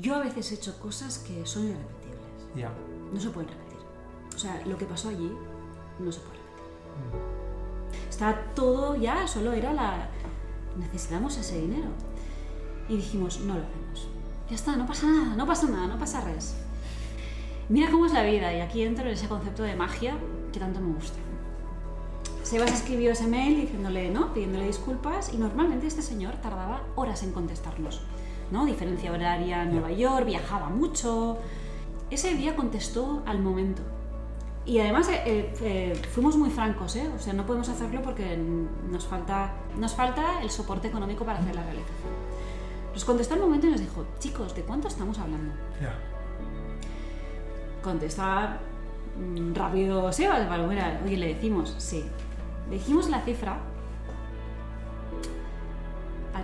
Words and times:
Yo 0.00 0.14
a 0.14 0.20
veces 0.20 0.50
he 0.50 0.54
hecho 0.54 0.78
cosas 0.78 1.18
que 1.18 1.44
son 1.44 1.64
irrepetibles. 1.68 2.20
Ya. 2.56 2.72
No 3.12 3.20
se 3.20 3.28
pueden 3.30 3.50
repetir. 3.50 3.78
O 4.34 4.38
sea, 4.38 4.62
lo 4.66 4.78
que 4.78 4.86
pasó 4.86 5.10
allí 5.10 5.30
no 5.98 6.10
se 6.10 6.20
puede 6.20 6.38
repetir. 6.38 8.08
Está 8.08 8.44
todo 8.54 8.96
ya, 8.96 9.26
solo 9.28 9.52
era 9.52 9.74
la... 9.74 10.08
Necesitamos 10.78 11.36
ese 11.36 11.60
dinero. 11.60 11.88
Y 12.88 12.96
dijimos, 12.96 13.40
no 13.40 13.54
lo 13.54 13.60
hacemos. 13.60 14.08
Ya 14.48 14.56
está, 14.56 14.76
no 14.76 14.86
pasa 14.86 15.06
nada, 15.06 15.36
no 15.36 15.46
pasa 15.46 15.68
nada, 15.68 15.86
no 15.86 15.98
pasa 15.98 16.22
res. 16.22 16.54
Mira 17.68 17.90
cómo 17.90 18.06
es 18.06 18.12
la 18.12 18.22
vida 18.22 18.52
y 18.52 18.60
aquí 18.60 18.82
entro 18.82 19.04
en 19.04 19.12
ese 19.12 19.28
concepto 19.28 19.62
de 19.62 19.76
magia 19.76 20.16
que 20.52 20.58
tanto 20.58 20.80
me 20.80 20.94
gusta. 20.94 21.18
Sebas 22.42 22.72
escribió 22.72 23.12
ese 23.12 23.28
mail 23.28 23.60
diciéndole, 23.60 24.10
¿no? 24.10 24.32
Pidiéndole 24.32 24.66
disculpas 24.66 25.32
y 25.32 25.36
normalmente 25.36 25.86
este 25.86 26.02
señor 26.02 26.34
tardaba 26.36 26.82
horas 26.96 27.22
en 27.22 27.32
contestarnos. 27.32 28.02
¿No? 28.50 28.66
Diferencia 28.66 29.12
horaria 29.12 29.62
en 29.62 29.72
Nueva 29.72 29.92
York, 29.92 30.26
viajaba 30.26 30.68
mucho. 30.68 31.38
Ese 32.10 32.34
día 32.34 32.56
contestó 32.56 33.22
al 33.26 33.40
momento. 33.40 33.82
Y 34.66 34.78
además 34.78 35.08
eh, 35.08 35.22
eh, 35.24 35.54
eh, 35.62 36.02
fuimos 36.12 36.36
muy 36.36 36.50
francos, 36.50 36.94
¿eh? 36.96 37.10
O 37.14 37.18
sea, 37.18 37.32
no 37.32 37.46
podemos 37.46 37.68
hacerlo 37.68 38.02
porque 38.02 38.36
nos 38.36 39.06
falta, 39.06 39.54
nos 39.76 39.94
falta 39.94 40.42
el 40.42 40.50
soporte 40.50 40.88
económico 40.88 41.24
para 41.24 41.38
hacer 41.38 41.54
la 41.54 41.62
realización. 41.62 42.12
Nos 42.92 43.04
contestó 43.04 43.34
al 43.34 43.40
momento 43.40 43.68
y 43.68 43.70
nos 43.70 43.80
dijo, 43.80 44.04
chicos, 44.18 44.54
¿de 44.54 44.62
cuánto 44.62 44.88
estamos 44.88 45.18
hablando? 45.18 45.54
Ya. 45.80 45.98
Contesta 47.82 48.60
mm, 49.18 49.54
rápido 49.54 50.12
Sebas, 50.12 50.46
mira, 50.68 51.00
oye, 51.04 51.16
le 51.16 51.34
decimos, 51.34 51.74
sí. 51.78 52.04
Le 52.68 52.76
dijimos 52.76 53.08
la 53.08 53.22
cifra. 53.22 53.58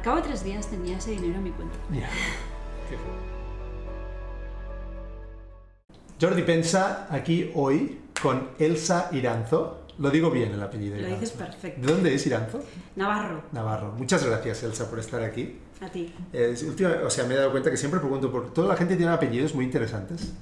Al 0.07 0.13
cabo 0.13 0.23
de 0.23 0.29
tres 0.29 0.45
días 0.45 0.69
tenía 0.71 0.99
ese 0.99 1.11
dinero 1.11 1.35
en 1.35 1.43
mi 1.43 1.51
cuenta. 1.51 1.77
Ya. 1.93 2.09
Jordi 6.21 6.43
pensa 6.43 7.09
aquí 7.11 7.51
hoy 7.57 8.03
con 8.23 8.51
Elsa 8.61 9.09
Iranzo. 9.11 9.83
Lo 9.99 10.09
digo 10.11 10.31
bien 10.31 10.53
el 10.53 10.63
apellido. 10.63 10.95
Lo 10.95 11.01
Iranzo. 11.01 11.21
dices 11.21 11.37
perfecto. 11.37 11.85
¿De 11.85 11.93
dónde 11.93 12.15
es 12.15 12.25
Iranzo? 12.25 12.63
Navarro, 12.95 13.43
Navarro. 13.51 13.95
Muchas 13.99 14.25
gracias, 14.25 14.63
Elsa, 14.63 14.89
por 14.89 15.01
estar 15.01 15.25
aquí. 15.25 15.59
a 15.81 15.89
ti. 15.89 16.15
Eh, 16.33 16.55
última- 16.69 16.99
o 17.05 17.11
sea, 17.11 17.25
me 17.25 17.35
he 17.35 17.39
dado 17.39 17.51
cuenta 17.51 17.73
que 17.73 17.77
siempre 17.77 17.99
pregunto 17.99 18.31
por... 18.31 18.55
Toda 18.55 18.69
la 18.69 18.77
gente 18.77 18.95
tiene 18.95 19.11
apellidos 19.11 19.57
muy 19.57 19.65
interesantes. 19.65 20.33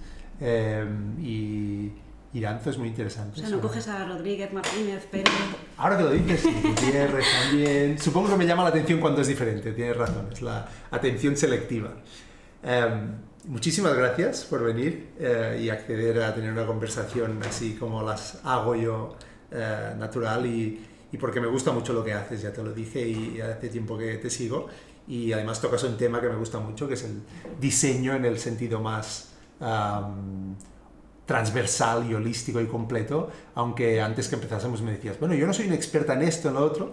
Eh, 0.42 0.85
y 1.23 1.91
Iranzo 2.35 2.71
es 2.71 2.79
muy 2.79 2.89
interesante. 2.89 3.41
O 3.41 3.41
sea, 3.41 3.49
no 3.49 3.61
coges 3.61 3.87
a 3.87 4.05
Rodríguez, 4.05 4.53
Martínez, 4.53 5.07
Pérez. 5.07 5.33
Ahora 5.77 5.97
que 5.97 6.03
lo 6.03 6.11
dices, 6.11 6.41
sí, 6.41 6.53
Gutiérrez 6.63 7.25
también. 7.43 7.99
Supongo 7.99 8.31
que 8.31 8.37
me 8.37 8.45
llama 8.45 8.65
la 8.65 8.71
atención 8.71 9.01
cuando 9.01 9.21
es 9.21 9.29
diferente, 9.29 9.73
tienes 9.73 9.97
razón, 9.97 10.29
es 10.33 10.43
la 10.43 10.69
atención 10.91 11.37
selectiva. 11.37 11.93
Em, 12.61 13.13
muchísimas 13.47 13.95
gracias 13.95 14.45
por 14.45 14.65
venir 14.65 15.11
eh, 15.21 15.61
y 15.63 15.71
acceder 15.71 16.23
a 16.23 16.35
tener 16.35 16.51
una 16.51 16.67
conversación 16.67 17.41
así 17.49 17.77
como 17.77 18.03
las 18.03 18.41
hago 18.45 18.75
yo, 18.75 19.17
eh, 19.53 19.95
natural, 19.97 20.45
y, 20.45 20.85
y 21.13 21.17
porque 21.19 21.41
me 21.41 21.47
gusta 21.47 21.71
mucho 21.71 21.93
lo 21.93 22.03
que 22.03 22.15
haces, 22.15 22.43
ya 22.43 22.53
te 22.53 22.65
lo 22.65 22.73
dije, 22.73 23.07
y 23.07 23.41
hace 23.41 23.69
tiempo 23.69 23.97
que 23.97 24.17
te 24.17 24.29
sigo. 24.29 24.67
Y 25.07 25.33
además 25.33 25.61
tocas 25.61 25.85
un 25.85 25.97
tema 25.97 26.21
que 26.21 26.29
me 26.29 26.37
gusta 26.37 26.59
mucho, 26.59 26.89
que 26.89 26.95
es 26.95 27.05
el 27.05 27.23
diseño 27.61 28.13
en 28.15 28.25
el 28.25 28.41
sentido 28.41 28.81
más 28.81 29.35
transversal 31.27 32.11
y 32.11 32.14
holístico 32.14 32.61
y 32.61 32.67
completo, 32.67 33.30
aunque 33.55 34.00
antes 34.00 34.28
que 34.28 34.34
empezásemos 34.34 34.83
me 34.83 34.92
decías, 34.92 35.19
bueno, 35.19 35.34
yo 35.34 35.47
no 35.47 35.53
soy 35.53 35.67
una 35.67 35.75
experta 35.75 36.14
en 36.14 36.22
esto, 36.22 36.48
en 36.48 36.55
lo 36.55 36.64
otro, 36.64 36.92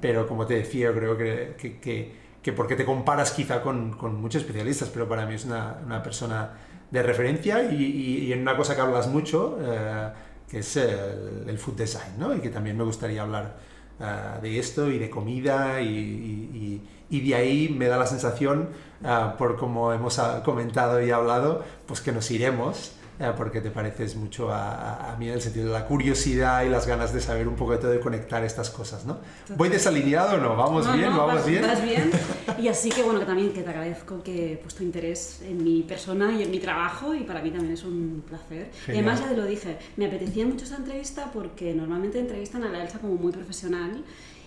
pero 0.00 0.26
como 0.28 0.46
te 0.46 0.54
decía, 0.54 0.86
yo 0.86 0.94
creo 0.94 1.16
que, 1.16 1.56
que, 1.58 1.80
que, 1.80 2.12
que 2.42 2.52
porque 2.52 2.76
te 2.76 2.84
comparas 2.84 3.32
quizá 3.32 3.60
con, 3.60 3.92
con, 3.92 4.20
muchos 4.20 4.42
especialistas, 4.42 4.88
pero 4.88 5.08
para 5.08 5.26
mí 5.26 5.34
es 5.34 5.44
una, 5.44 5.78
una 5.84 6.02
persona 6.02 6.50
de 6.90 7.02
referencia 7.02 7.72
y, 7.72 7.82
y, 7.82 8.32
en 8.32 8.42
una 8.42 8.56
cosa 8.56 8.76
que 8.76 8.82
hablas 8.82 9.08
mucho, 9.08 9.58
eh, 9.60 10.08
que 10.48 10.58
es 10.58 10.76
el, 10.76 11.58
food 11.58 11.74
design, 11.74 12.18
¿no? 12.18 12.34
Y 12.34 12.40
que 12.40 12.50
también 12.50 12.76
me 12.76 12.84
gustaría 12.84 13.22
hablar 13.22 13.56
uh, 13.98 14.42
de 14.42 14.58
esto 14.58 14.90
y 14.90 14.98
de 14.98 15.08
comida 15.08 15.80
y, 15.80 15.88
y, 15.88 16.88
y, 17.08 17.28
de 17.28 17.34
ahí 17.34 17.68
me 17.70 17.86
da 17.86 17.96
la 17.96 18.06
sensación, 18.06 18.68
uh, 19.02 19.36
por 19.38 19.56
como 19.56 19.92
hemos 19.92 20.20
comentado 20.44 21.00
y 21.00 21.10
hablado, 21.10 21.64
pues 21.86 22.02
que 22.02 22.12
nos 22.12 22.30
iremos 22.30 22.92
porque 23.36 23.60
te 23.60 23.70
pareces 23.70 24.16
mucho 24.16 24.50
a, 24.50 25.12
a, 25.12 25.16
mí 25.16 25.28
en 25.28 25.34
el 25.34 25.40
sentido 25.40 25.66
de 25.66 25.72
la 25.72 25.86
curiosidad 25.86 26.64
y 26.64 26.68
las 26.68 26.86
ganas 26.86 27.12
de 27.14 27.20
saber 27.20 27.46
un 27.46 27.54
poco 27.54 27.72
de 27.72 27.78
todo 27.78 27.94
y 27.94 28.00
conectar 28.00 28.42
estas 28.44 28.70
cosas, 28.70 29.04
¿no? 29.06 29.18
Total. 29.42 29.56
¿Voy 29.56 29.68
desalineado 29.68 30.36
o 30.36 30.40
no? 30.40 30.56
¿Vamos 30.56 30.86
no, 30.86 30.92
bien? 30.94 31.10
No, 31.10 31.18
¿Vamos 31.18 31.34
vas, 31.36 31.46
bien? 31.46 31.62
Vas 31.62 31.82
bien. 31.82 32.10
Y 32.58 32.68
así 32.68 32.90
que 32.90 33.02
bueno, 33.02 33.20
que 33.20 33.26
también 33.26 33.52
que 33.52 33.62
te 33.62 33.70
agradezco 33.70 34.22
que 34.22 34.58
pues 34.62 34.74
tu 34.74 34.82
interés 34.82 35.40
en 35.42 35.62
mi 35.62 35.82
persona 35.82 36.32
y 36.32 36.42
en 36.42 36.50
mi 36.50 36.58
trabajo 36.58 37.14
y 37.14 37.20
para 37.24 37.40
mí 37.42 37.50
también 37.50 37.72
es 37.74 37.84
un 37.84 38.22
placer. 38.28 38.70
Genial. 38.84 39.04
Y 39.04 39.08
además 39.08 39.20
ya 39.20 39.28
te 39.28 39.36
lo 39.36 39.46
dije, 39.46 39.78
me 39.96 40.06
apetecía 40.06 40.44
mucho 40.46 40.64
esta 40.64 40.76
entrevista 40.76 41.30
porque 41.32 41.72
normalmente 41.74 42.18
entrevistan 42.18 42.64
a 42.64 42.68
la 42.68 42.82
Elsa 42.82 42.98
como 42.98 43.14
muy 43.14 43.32
profesional 43.32 44.02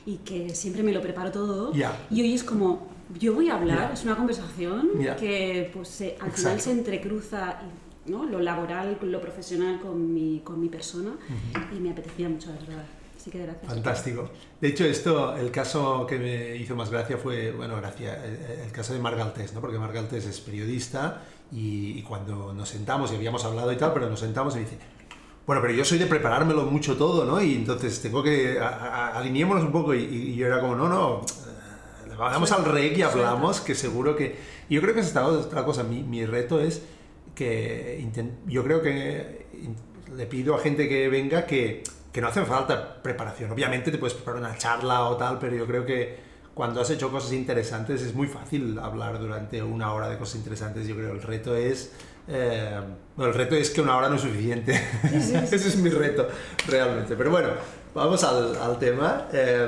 y 0.05 0.17
que 0.17 0.53
siempre 0.53 0.83
me 0.83 0.91
lo 0.91 1.01
preparo 1.01 1.31
todo 1.31 1.71
yeah. 1.73 1.97
y 2.11 2.21
hoy 2.21 2.35
es 2.35 2.43
como 2.43 2.87
yo 3.19 3.33
voy 3.33 3.49
a 3.49 3.55
hablar, 3.55 3.77
Yeah. 3.77 3.93
es 3.93 4.03
una 4.03 4.15
conversación 4.15 4.89
Yeah. 4.99 5.15
que 5.15 5.69
pues 5.73 5.87
se- 5.89 6.15
al 6.19 6.27
Exacto. 6.29 6.37
final 6.37 6.59
se 6.61 6.71
entrecruza 6.71 7.59
y 7.63 7.84
¿no? 8.07 8.25
lo 8.25 8.39
laboral, 8.39 8.97
lo 9.01 9.21
profesional 9.21 9.79
con 9.79 10.13
mi, 10.13 10.41
con 10.43 10.59
mi 10.59 10.69
persona 10.69 11.11
y 11.75 11.79
me 11.79 11.91
apetecía 11.91 12.29
mucho, 12.29 12.49
la 12.49 12.59
verdad. 12.59 12.85
Así 13.19 13.31
que 13.31 13.39
gracias. 13.39 13.65
Fantástico. 13.73 14.29
De 14.61 14.67
hecho, 14.67 14.85
esto, 14.85 15.35
el 15.35 15.49
caso 15.49 16.05
que 16.07 16.19
me 16.19 16.55
hizo 16.57 16.75
más 16.75 16.91
gracia 16.91 17.17
fue, 17.17 17.51
bueno, 17.51 17.75
gracia, 17.77 18.23
el, 18.23 18.61
el 18.65 18.71
caso 18.71 18.93
de 18.93 18.99
Margaltés, 18.99 19.53
¿no? 19.53 19.61
Porque 19.61 19.79
Margaltés 19.79 20.25
es 20.27 20.39
periodista 20.41 21.23
y, 21.51 21.97
y 21.97 22.01
cuando 22.03 22.53
nos 22.53 22.69
sentamos 22.69 23.11
y 23.11 23.15
habíamos 23.15 23.43
hablado 23.45 23.71
y 23.71 23.77
tal, 23.77 23.93
pero 23.93 24.09
nos 24.09 24.19
sentamos 24.19 24.53
y 24.53 24.57
me 24.59 24.63
dice, 24.65 24.77
bueno, 25.47 25.61
pero 25.61 25.73
yo 25.73 25.83
soy 25.85 25.97
de 25.97 26.05
preparármelo 26.05 26.63
mucho 26.65 26.97
todo, 26.97 27.25
¿no? 27.25 27.41
Y 27.41 27.55
entonces 27.55 27.99
tengo 28.01 28.21
que, 28.21 28.59
a- 28.59 28.67
a- 28.67 29.17
alineémonos 29.17 29.63
un 29.63 29.71
poco 29.71 29.95
y, 29.95 30.03
y 30.03 30.35
yo 30.35 30.45
era 30.45 30.59
como, 30.61 30.75
no, 30.75 30.87
no, 30.87 31.21
eh, 31.21 32.15
vamos 32.17 32.51
al 32.51 32.65
rec 32.65 32.95
y 32.97 33.01
hablamos, 33.01 33.59
que 33.61 33.73
seguro 33.73 34.15
que... 34.15 34.35
Yo 34.69 34.81
creo 34.81 34.93
que 34.93 34.99
es 35.01 35.07
esta 35.07 35.25
otra 35.27 35.63
cosa, 35.65 35.83
mi, 35.83 36.01
mi 36.03 36.25
reto 36.25 36.59
es 36.59 36.81
que 37.35 38.03
yo 38.47 38.63
creo 38.63 38.81
que 38.81 39.45
le 40.15 40.25
pido 40.25 40.55
a 40.55 40.59
gente 40.59 40.87
que 40.87 41.09
venga 41.09 41.45
que, 41.45 41.83
que 42.11 42.21
no 42.21 42.29
hace 42.29 42.43
falta 42.45 43.01
preparación. 43.03 43.51
Obviamente 43.51 43.91
te 43.91 43.97
puedes 43.97 44.13
preparar 44.13 44.39
una 44.39 44.57
charla 44.57 45.03
o 45.09 45.17
tal, 45.17 45.37
pero 45.37 45.55
yo 45.55 45.67
creo 45.67 45.85
que 45.85 46.17
cuando 46.53 46.81
has 46.81 46.89
hecho 46.89 47.11
cosas 47.11 47.33
interesantes 47.33 48.01
es 48.01 48.15
muy 48.15 48.27
fácil 48.27 48.79
hablar 48.79 49.19
durante 49.19 49.61
una 49.61 49.93
hora 49.93 50.07
de 50.09 50.17
cosas 50.17 50.35
interesantes. 50.37 50.87
Yo 50.87 50.95
creo 50.95 51.11
el 51.11 51.21
reto 51.21 51.55
es... 51.55 51.91
eh, 52.27 52.79
bueno, 53.17 53.31
el 53.33 53.37
reto 53.37 53.55
es 53.55 53.69
que 53.69 53.81
una 53.81 53.97
hora 53.97 54.07
no 54.07 54.15
es 54.15 54.21
suficiente. 54.21 54.71
Ese 55.03 55.55
es 55.55 55.75
mi 55.75 55.89
reto, 55.89 56.27
realmente. 56.67 57.15
Pero 57.15 57.29
bueno, 57.31 57.49
vamos 57.93 58.23
al, 58.23 58.55
al 58.55 58.79
tema. 58.79 59.27
Eh, 59.33 59.67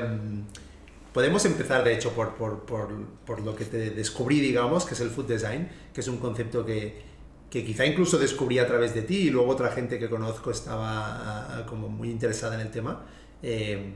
Podemos 1.17 1.44
empezar, 1.45 1.83
de 1.83 1.95
hecho, 1.95 2.11
por, 2.11 2.35
por, 2.35 2.59
por, 2.59 2.89
por, 3.25 3.41
lo 3.41 3.56
que 3.56 3.66
te 3.66 3.89
descubrí, 3.89 4.39
digamos, 4.39 4.85
que 4.85 4.94
es 4.94 5.00
el 5.00 5.09
food 5.09 5.25
design, 5.25 5.67
que 5.91 6.01
es 6.01 6.07
un 6.07 6.17
concepto 6.17 6.63
que, 6.63 7.01
que 7.50 7.63
quizá 7.63 7.85
incluso 7.85 8.18
descubrí 8.18 8.59
a 8.59 8.68
través 8.68 8.94
de 8.94 9.03
ti 9.03 9.16
y 9.16 9.30
luego 9.30 9.50
otra 9.52 9.72
gente 9.72 9.97
que 10.00 10.09
conozco 10.09 10.52
estaba 10.52 11.62
uh, 11.62 11.69
como 11.69 11.88
muy 11.88 12.09
interesada 12.09 12.56
en 12.56 12.62
el 12.62 12.72
tema. 12.72 13.06
Eh, 13.41 13.94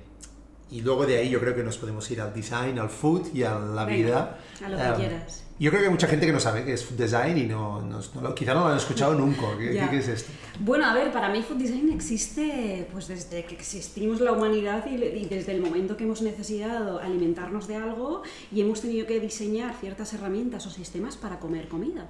y 0.70 0.82
luego 0.82 1.06
de 1.06 1.18
ahí 1.18 1.30
yo 1.30 1.40
creo 1.42 1.54
que 1.54 1.64
nos 1.64 1.78
podemos 1.78 2.10
ir 2.12 2.22
al 2.22 2.34
design, 2.34 2.80
al 2.80 2.90
food 2.90 3.28
y 3.34 3.44
a 3.44 3.60
la 3.60 3.84
Venga, 3.84 3.98
vida. 3.98 4.40
A 4.66 4.70
lo 4.70 4.78
que 4.78 4.84
Um, 4.84 4.96
quieras. 4.96 5.44
Yo 5.60 5.70
creo 5.70 5.82
que 5.82 5.88
hay 5.88 5.92
mucha 5.92 6.08
gente 6.08 6.26
que 6.26 6.32
no 6.32 6.40
sabe 6.40 6.64
qué 6.64 6.74
es 6.74 6.86
food 6.86 6.96
design 6.96 7.38
y 7.38 7.44
no, 7.44 7.82
no, 7.82 8.00
no 8.22 8.34
quizá 8.34 8.54
no 8.54 8.62
lo 8.62 8.68
han 8.68 8.78
escuchado 8.78 9.14
nunca. 9.20 9.58
¿Qué, 9.60 9.98
es 9.98 10.08
esto? 10.08 10.32
Bueno, 10.62 10.86
a 10.86 10.94
ver, 10.94 11.12
para 11.12 11.28
mí 11.28 11.44
food 11.44 11.58
design 11.58 11.92
existe 11.92 12.88
pues 12.90 13.10
desde 13.10 13.44
que 13.44 13.56
existimos 13.56 14.22
la 14.22 14.32
humanidad 14.32 14.86
y 14.90 15.26
desde 15.26 15.52
el 15.52 15.62
momento 15.62 15.98
que 15.98 16.06
hemos 16.06 16.22
necesitado 16.22 17.00
alimentarnos 17.00 17.68
de 17.68 17.76
algo 17.76 18.24
y 18.50 18.62
hemos 18.62 18.82
tenido 18.82 19.06
que 19.06 19.20
diseñar 19.20 19.76
ciertas 19.76 20.14
herramientas 20.14 20.66
o 20.68 20.70
sistemas 20.70 21.18
para 21.18 21.40
comer 21.40 21.68
comida. 21.68 22.08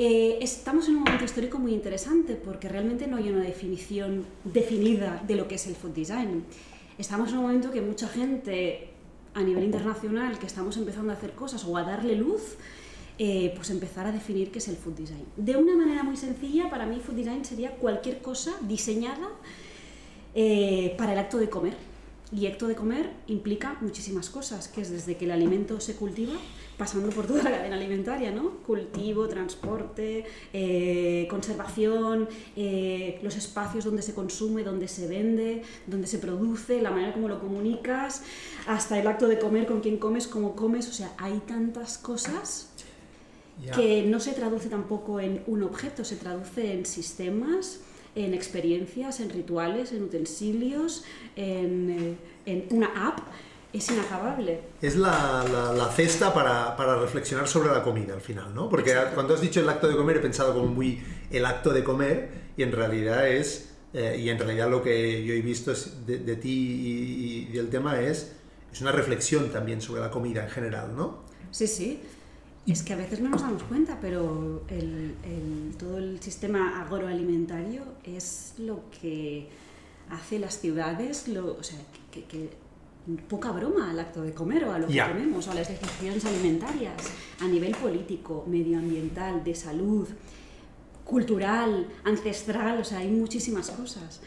Eh, 0.00 0.38
estamos 0.40 0.86
en 0.86 0.94
un 0.94 1.02
momento 1.02 1.24
histórico 1.24 1.58
muy 1.58 1.74
interesante 1.74 2.36
porque 2.36 2.68
realmente 2.68 3.08
no 3.08 3.16
hay 3.16 3.30
una 3.30 3.42
definición 3.42 4.24
definida 4.44 5.20
de 5.26 5.34
lo 5.34 5.48
que 5.48 5.56
es 5.56 5.66
el 5.66 5.74
food 5.74 5.90
design. 5.90 6.44
Estamos 6.98 7.30
en 7.30 7.38
un 7.38 7.42
momento 7.42 7.72
que 7.72 7.80
mucha 7.80 8.06
gente 8.06 8.90
a 9.34 9.42
nivel 9.42 9.64
internacional 9.64 10.38
que 10.38 10.46
estamos 10.46 10.76
empezando 10.76 11.10
a 11.10 11.16
hacer 11.16 11.32
cosas 11.32 11.64
o 11.64 11.76
a 11.76 11.82
darle 11.82 12.14
luz, 12.14 12.42
eh, 13.18 13.52
pues 13.56 13.70
empezar 13.70 14.06
a 14.06 14.12
definir 14.12 14.52
qué 14.52 14.60
es 14.60 14.68
el 14.68 14.76
food 14.76 14.92
design. 14.92 15.24
De 15.36 15.56
una 15.56 15.74
manera 15.74 16.04
muy 16.04 16.16
sencilla, 16.16 16.70
para 16.70 16.86
mí 16.86 17.00
food 17.04 17.16
design 17.16 17.44
sería 17.44 17.72
cualquier 17.72 18.22
cosa 18.22 18.54
diseñada 18.68 19.28
eh, 20.32 20.94
para 20.96 21.14
el 21.14 21.18
acto 21.18 21.38
de 21.38 21.50
comer. 21.50 21.74
Y 22.30 22.46
acto 22.46 22.68
de 22.68 22.76
comer 22.76 23.10
implica 23.26 23.76
muchísimas 23.80 24.30
cosas, 24.30 24.68
que 24.68 24.80
es 24.80 24.92
desde 24.92 25.16
que 25.16 25.24
el 25.24 25.32
alimento 25.32 25.80
se 25.80 25.96
cultiva, 25.96 26.34
pasando 26.78 27.10
por 27.10 27.26
toda 27.26 27.42
la 27.42 27.50
cadena 27.50 27.76
alimentaria, 27.76 28.30
¿no? 28.30 28.58
Cultivo, 28.58 29.28
transporte, 29.28 30.24
eh, 30.52 31.26
conservación, 31.28 32.28
eh, 32.56 33.18
los 33.22 33.36
espacios 33.36 33.84
donde 33.84 34.00
se 34.00 34.14
consume, 34.14 34.62
donde 34.62 34.86
se 34.86 35.08
vende, 35.08 35.62
donde 35.86 36.06
se 36.06 36.18
produce, 36.18 36.80
la 36.80 36.92
manera 36.92 37.12
como 37.12 37.28
lo 37.28 37.40
comunicas, 37.40 38.22
hasta 38.66 38.98
el 38.98 39.06
acto 39.08 39.26
de 39.26 39.40
comer, 39.40 39.66
con 39.66 39.80
quién 39.80 39.98
comes, 39.98 40.28
cómo 40.28 40.54
comes, 40.54 40.88
o 40.88 40.92
sea, 40.92 41.12
hay 41.18 41.40
tantas 41.46 41.98
cosas 41.98 42.70
que 43.74 44.04
no 44.04 44.20
se 44.20 44.32
traduce 44.32 44.68
tampoco 44.68 45.18
en 45.18 45.42
un 45.48 45.64
objeto, 45.64 46.04
se 46.04 46.14
traduce 46.14 46.72
en 46.72 46.86
sistemas, 46.86 47.80
en 48.14 48.32
experiencias, 48.32 49.18
en 49.18 49.30
rituales, 49.30 49.90
en 49.90 50.04
utensilios, 50.04 51.04
en, 51.34 51.90
eh, 51.90 52.16
en 52.46 52.66
una 52.70 53.08
app 53.08 53.18
es 53.72 53.90
inacabable. 53.90 54.60
Es 54.80 54.96
la, 54.96 55.44
la, 55.76 55.88
cesta 55.88 56.32
para, 56.32 56.76
para, 56.76 56.96
reflexionar 56.96 57.46
sobre 57.48 57.70
la 57.70 57.82
comida 57.82 58.14
al 58.14 58.20
final, 58.20 58.54
¿no? 58.54 58.68
Porque 58.68 58.94
cuando 59.14 59.34
has 59.34 59.40
dicho 59.40 59.60
el 59.60 59.68
acto 59.68 59.88
de 59.88 59.96
comer 59.96 60.16
he 60.16 60.20
pensado 60.20 60.54
como 60.54 60.66
muy 60.66 61.02
el 61.30 61.44
acto 61.44 61.72
de 61.72 61.84
comer 61.84 62.30
y 62.56 62.62
en 62.62 62.72
realidad 62.72 63.28
es, 63.28 63.70
eh, 63.92 64.18
y 64.18 64.30
en 64.30 64.38
realidad 64.38 64.70
lo 64.70 64.82
que 64.82 65.24
yo 65.24 65.34
he 65.34 65.42
visto 65.42 65.72
es 65.72 66.06
de, 66.06 66.36
ti 66.36 67.48
y, 67.50 67.52
del 67.52 67.68
tema 67.68 68.00
es, 68.00 68.32
es 68.72 68.80
una 68.80 68.92
reflexión 68.92 69.50
también 69.50 69.80
sobre 69.82 70.00
la 70.00 70.10
comida 70.10 70.44
en 70.44 70.50
general, 70.50 70.96
¿no? 70.96 71.18
Sí, 71.50 71.66
sí. 71.66 72.00
Es 72.66 72.82
que 72.82 72.92
a 72.92 72.96
veces 72.96 73.20
no 73.20 73.30
nos 73.30 73.40
damos 73.40 73.62
cuenta, 73.62 73.98
pero 74.00 74.62
el, 74.68 75.14
el, 75.24 75.74
todo 75.78 75.96
el 75.96 76.20
sistema 76.20 76.82
agroalimentario 76.82 77.82
es 78.04 78.54
lo 78.58 78.82
que 79.00 79.48
hace 80.10 80.38
las 80.38 80.58
ciudades, 80.58 81.28
lo, 81.28 81.54
o 81.54 81.62
sea, 81.62 81.78
que, 82.10 82.24
que 82.24 82.50
poca 83.16 83.52
broma 83.52 83.90
al 83.90 83.98
acto 83.98 84.22
de 84.22 84.34
comer 84.34 84.64
o 84.64 84.72
a 84.72 84.78
lo 84.78 84.86
que 84.86 85.00
comemos 85.00 85.48
o 85.48 85.50
a 85.50 85.54
las 85.54 85.68
decisiones 85.68 86.24
alimentarias 86.24 86.94
a 87.40 87.46
nivel 87.46 87.74
político, 87.76 88.44
medioambiental, 88.46 89.42
de 89.42 89.54
salud, 89.54 90.08
cultural, 91.04 91.88
ancestral, 92.04 92.80
o 92.80 92.84
sea, 92.84 92.98
hay 92.98 93.08
muchísimas 93.08 93.70
cosas. 93.70 94.20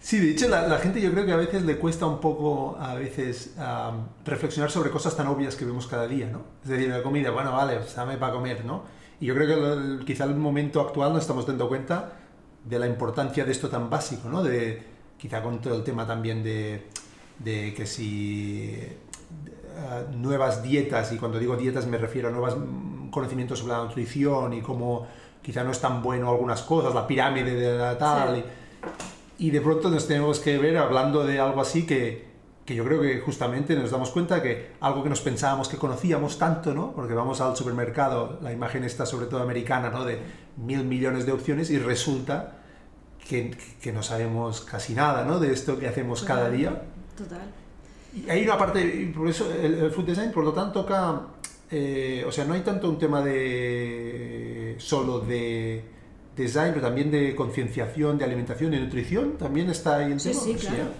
Sí, 0.00 0.18
de 0.18 0.30
hecho 0.30 0.48
la, 0.48 0.78
gente 0.78 1.00
yo 1.00 1.10
creo 1.12 1.26
que 1.26 1.32
a 1.32 1.36
veces 1.36 1.62
le 1.64 1.76
cuesta 1.76 2.06
un 2.06 2.20
poco 2.20 2.76
a 2.78 2.94
veces 2.94 3.54
reflexionar 4.24 4.70
sobre 4.70 4.90
cosas 4.90 5.16
tan 5.16 5.26
obvias 5.26 5.56
que 5.56 5.64
vemos 5.64 5.86
cada 5.86 6.06
día, 6.06 6.28
¿no? 6.30 6.42
Es 6.62 6.70
decir, 6.70 6.88
la 6.88 7.02
comida, 7.02 7.30
bueno, 7.30 7.52
vale, 7.52 7.76
pues 7.76 7.94
dame 7.94 8.16
para 8.16 8.32
comer, 8.32 8.64
¿no? 8.64 8.82
Y 9.20 9.26
yo 9.26 9.34
creo 9.34 9.98
que 9.98 10.04
quizá 10.04 10.24
en 10.24 10.30
el 10.30 10.36
momento 10.36 10.80
actual 10.80 11.12
nos 11.12 11.22
estamos 11.22 11.46
dando 11.46 11.68
cuenta 11.68 12.12
de 12.64 12.78
la 12.78 12.86
importancia 12.86 13.44
de 13.44 13.52
esto 13.52 13.68
tan 13.68 13.90
básico, 13.90 14.28
¿no? 14.28 14.42
De, 14.42 14.82
quizá 15.16 15.42
con 15.42 15.60
todo 15.60 15.76
el 15.76 15.84
tema 15.84 16.06
también 16.06 16.42
de 16.42 16.86
de 17.38 17.74
que 17.74 17.86
si 17.86 18.74
eh, 18.74 20.04
nuevas 20.16 20.62
dietas, 20.62 21.12
y 21.12 21.16
cuando 21.16 21.38
digo 21.38 21.56
dietas 21.56 21.86
me 21.86 21.98
refiero 21.98 22.28
a 22.28 22.30
nuevos 22.32 22.56
conocimientos 23.10 23.60
sobre 23.60 23.74
la 23.74 23.84
nutrición 23.84 24.52
y 24.52 24.60
cómo 24.60 25.06
quizá 25.40 25.62
no 25.62 25.70
es 25.70 25.80
tan 25.80 26.02
bueno 26.02 26.30
algunas 26.30 26.62
cosas, 26.62 26.94
la 26.94 27.06
pirámide 27.06 27.54
de 27.54 27.78
la 27.78 27.96
tal, 27.96 28.44
y, 29.38 29.50
de 29.50 29.60
pronto 29.60 29.88
nos 29.88 30.08
tenemos 30.08 30.40
que 30.40 30.58
ver 30.58 30.76
hablando 30.76 31.24
de 31.24 31.38
algo 31.38 31.60
así 31.60 31.86
que, 31.86 32.26
que 32.66 32.74
yo 32.74 32.84
creo 32.84 33.00
que 33.00 33.20
justamente 33.20 33.76
nos 33.76 33.92
damos 33.92 34.10
cuenta 34.10 34.42
que 34.42 34.72
algo 34.80 35.04
que 35.04 35.08
nos 35.08 35.20
pensábamos 35.20 35.68
que 35.68 35.76
conocíamos 35.76 36.38
tanto, 36.38 36.74
¿no? 36.74 36.92
Porque 36.92 37.14
vamos 37.14 37.40
al 37.40 37.56
supermercado, 37.56 38.40
la 38.42 38.52
imagen 38.52 38.82
está 38.82 39.06
sobre 39.06 39.26
todo 39.26 39.40
americana, 39.40 39.90
¿no? 39.90 40.04
De 40.04 40.18
mil 40.56 40.84
millones 40.84 41.24
de 41.24 41.32
opciones 41.32 41.70
y 41.70 41.78
resulta 41.78 42.56
que, 43.28 43.56
que 43.80 43.92
no 43.92 44.02
sabemos 44.02 44.60
casi 44.62 44.94
nada, 44.94 45.24
¿no? 45.24 45.38
De 45.38 45.52
esto 45.52 45.78
que 45.78 45.86
hacemos 45.86 46.24
cada 46.24 46.50
día. 46.50 46.82
Total. 47.18 47.50
Y 48.14 48.30
hay 48.30 48.44
una 48.44 48.56
parte, 48.56 49.12
por 49.14 49.28
eso 49.28 49.52
el, 49.52 49.90
food 49.90 50.06
design, 50.06 50.30
por 50.32 50.44
lo 50.44 50.52
tanto, 50.52 50.82
toca, 50.82 51.20
eh, 51.70 52.24
o 52.26 52.32
sea, 52.32 52.44
no 52.44 52.54
hay 52.54 52.60
tanto 52.60 52.88
un 52.88 52.98
tema 52.98 53.20
de 53.22 54.76
solo 54.78 55.20
de 55.20 55.82
design, 56.44 56.70
pero 56.70 56.86
también 56.86 57.10
de 57.10 57.34
concienciación, 57.34 58.18
de 58.18 58.24
alimentación, 58.24 58.70
de 58.70 58.80
nutrición, 58.80 59.36
también 59.36 59.68
está 59.70 59.96
ahí 59.98 60.12
en 60.12 60.20
Sí, 60.20 60.32
sí, 60.32 60.54
claro. 60.54 60.90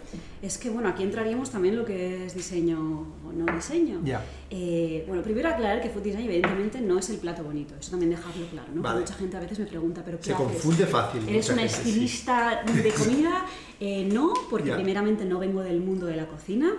Es 0.41 0.57
que, 0.57 0.71
bueno, 0.71 0.89
aquí 0.89 1.03
entraríamos 1.03 1.51
también 1.51 1.77
lo 1.77 1.85
que 1.85 2.27
es 2.27 2.35
diseño 2.35 2.79
o 3.27 3.33
no 3.33 3.45
diseño. 3.55 4.01
Ya. 4.05 4.25
Eh, 4.51 5.05
bueno, 5.09 5.23
primero 5.23 5.49
aclarar 5.49 5.83
que 5.83 5.91
food 5.91 6.03
design 6.03 6.25
evidentemente 6.25 6.81
no 6.81 6.99
es 6.99 7.11
el 7.11 7.17
plato 7.17 7.43
bonito, 7.43 7.75
eso 7.79 7.91
también 7.91 8.11
dejarlo 8.11 8.47
claro, 8.47 8.69
¿no? 8.73 8.99
Mucha 8.99 9.15
gente 9.15 9.37
a 9.37 9.41
veces 9.41 9.59
me 9.59 9.67
pregunta, 9.67 10.03
¿pero 10.05 10.19
qué 10.19 10.25
Se 10.27 10.35
confunde 10.35 10.87
fácil. 10.87 11.29
¿Eres 11.29 11.51
una 11.51 11.65
estilista 11.65 12.63
de 12.65 12.93
comida? 12.93 13.45
Eh, 13.81 14.09
no, 14.13 14.33
porque 14.51 14.73
primeramente 14.73 15.25
no 15.25 15.39
vengo 15.39 15.63
del 15.63 15.79
mundo 15.79 16.07
de 16.07 16.17
la 16.17 16.27
cocina, 16.27 16.73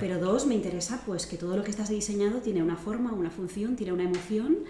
pero 0.00 0.18
dos, 0.18 0.46
me 0.46 0.54
interesa 0.54 1.02
pues 1.04 1.26
que 1.26 1.36
todo 1.36 1.54
lo 1.54 1.62
que 1.62 1.70
estás 1.70 1.90
diseñado 1.90 2.38
tiene 2.38 2.62
una 2.62 2.76
forma, 2.76 3.12
una 3.12 3.30
función, 3.30 3.76
tiene 3.76 3.92
una 3.92 4.04
emoción 4.04 4.60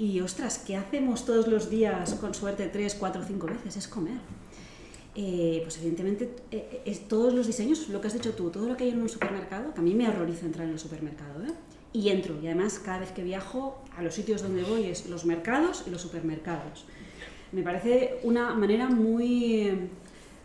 y 0.00 0.18
ostras, 0.22 0.56
¿qué 0.66 0.76
hacemos 0.76 1.26
todos 1.26 1.46
los 1.46 1.68
días 1.68 2.14
con 2.14 2.32
suerte 2.32 2.66
tres, 2.68 2.94
cuatro, 2.94 3.22
cinco 3.22 3.46
veces? 3.46 3.76
Es 3.76 3.86
comer. 3.86 4.18
Eh, 5.14 5.60
pues 5.62 5.76
evidentemente 5.76 6.30
eh, 6.50 7.04
todos 7.06 7.34
los 7.34 7.46
diseños, 7.46 7.90
lo 7.90 8.00
que 8.00 8.06
has 8.06 8.14
dicho 8.14 8.32
tú, 8.32 8.48
todo 8.48 8.66
lo 8.66 8.78
que 8.78 8.84
hay 8.84 8.90
en 8.90 9.02
un 9.02 9.10
supermercado, 9.10 9.74
que 9.74 9.80
a 9.80 9.82
mí 9.82 9.94
me 9.94 10.08
horroriza 10.08 10.46
entrar 10.46 10.66
en 10.66 10.72
el 10.72 10.78
supermercado, 10.78 11.44
¿eh? 11.44 11.52
y 11.92 12.08
entro, 12.08 12.40
y 12.40 12.46
además 12.46 12.80
cada 12.82 13.00
vez 13.00 13.12
que 13.12 13.22
viajo 13.22 13.82
a 13.94 14.02
los 14.02 14.14
sitios 14.14 14.40
donde 14.40 14.62
voy 14.62 14.84
es 14.84 15.06
los 15.06 15.26
mercados 15.26 15.84
y 15.86 15.90
los 15.90 16.00
supermercados. 16.00 16.86
Me 17.52 17.62
parece 17.62 18.20
una 18.22 18.54
manera 18.54 18.88
muy... 18.88 19.90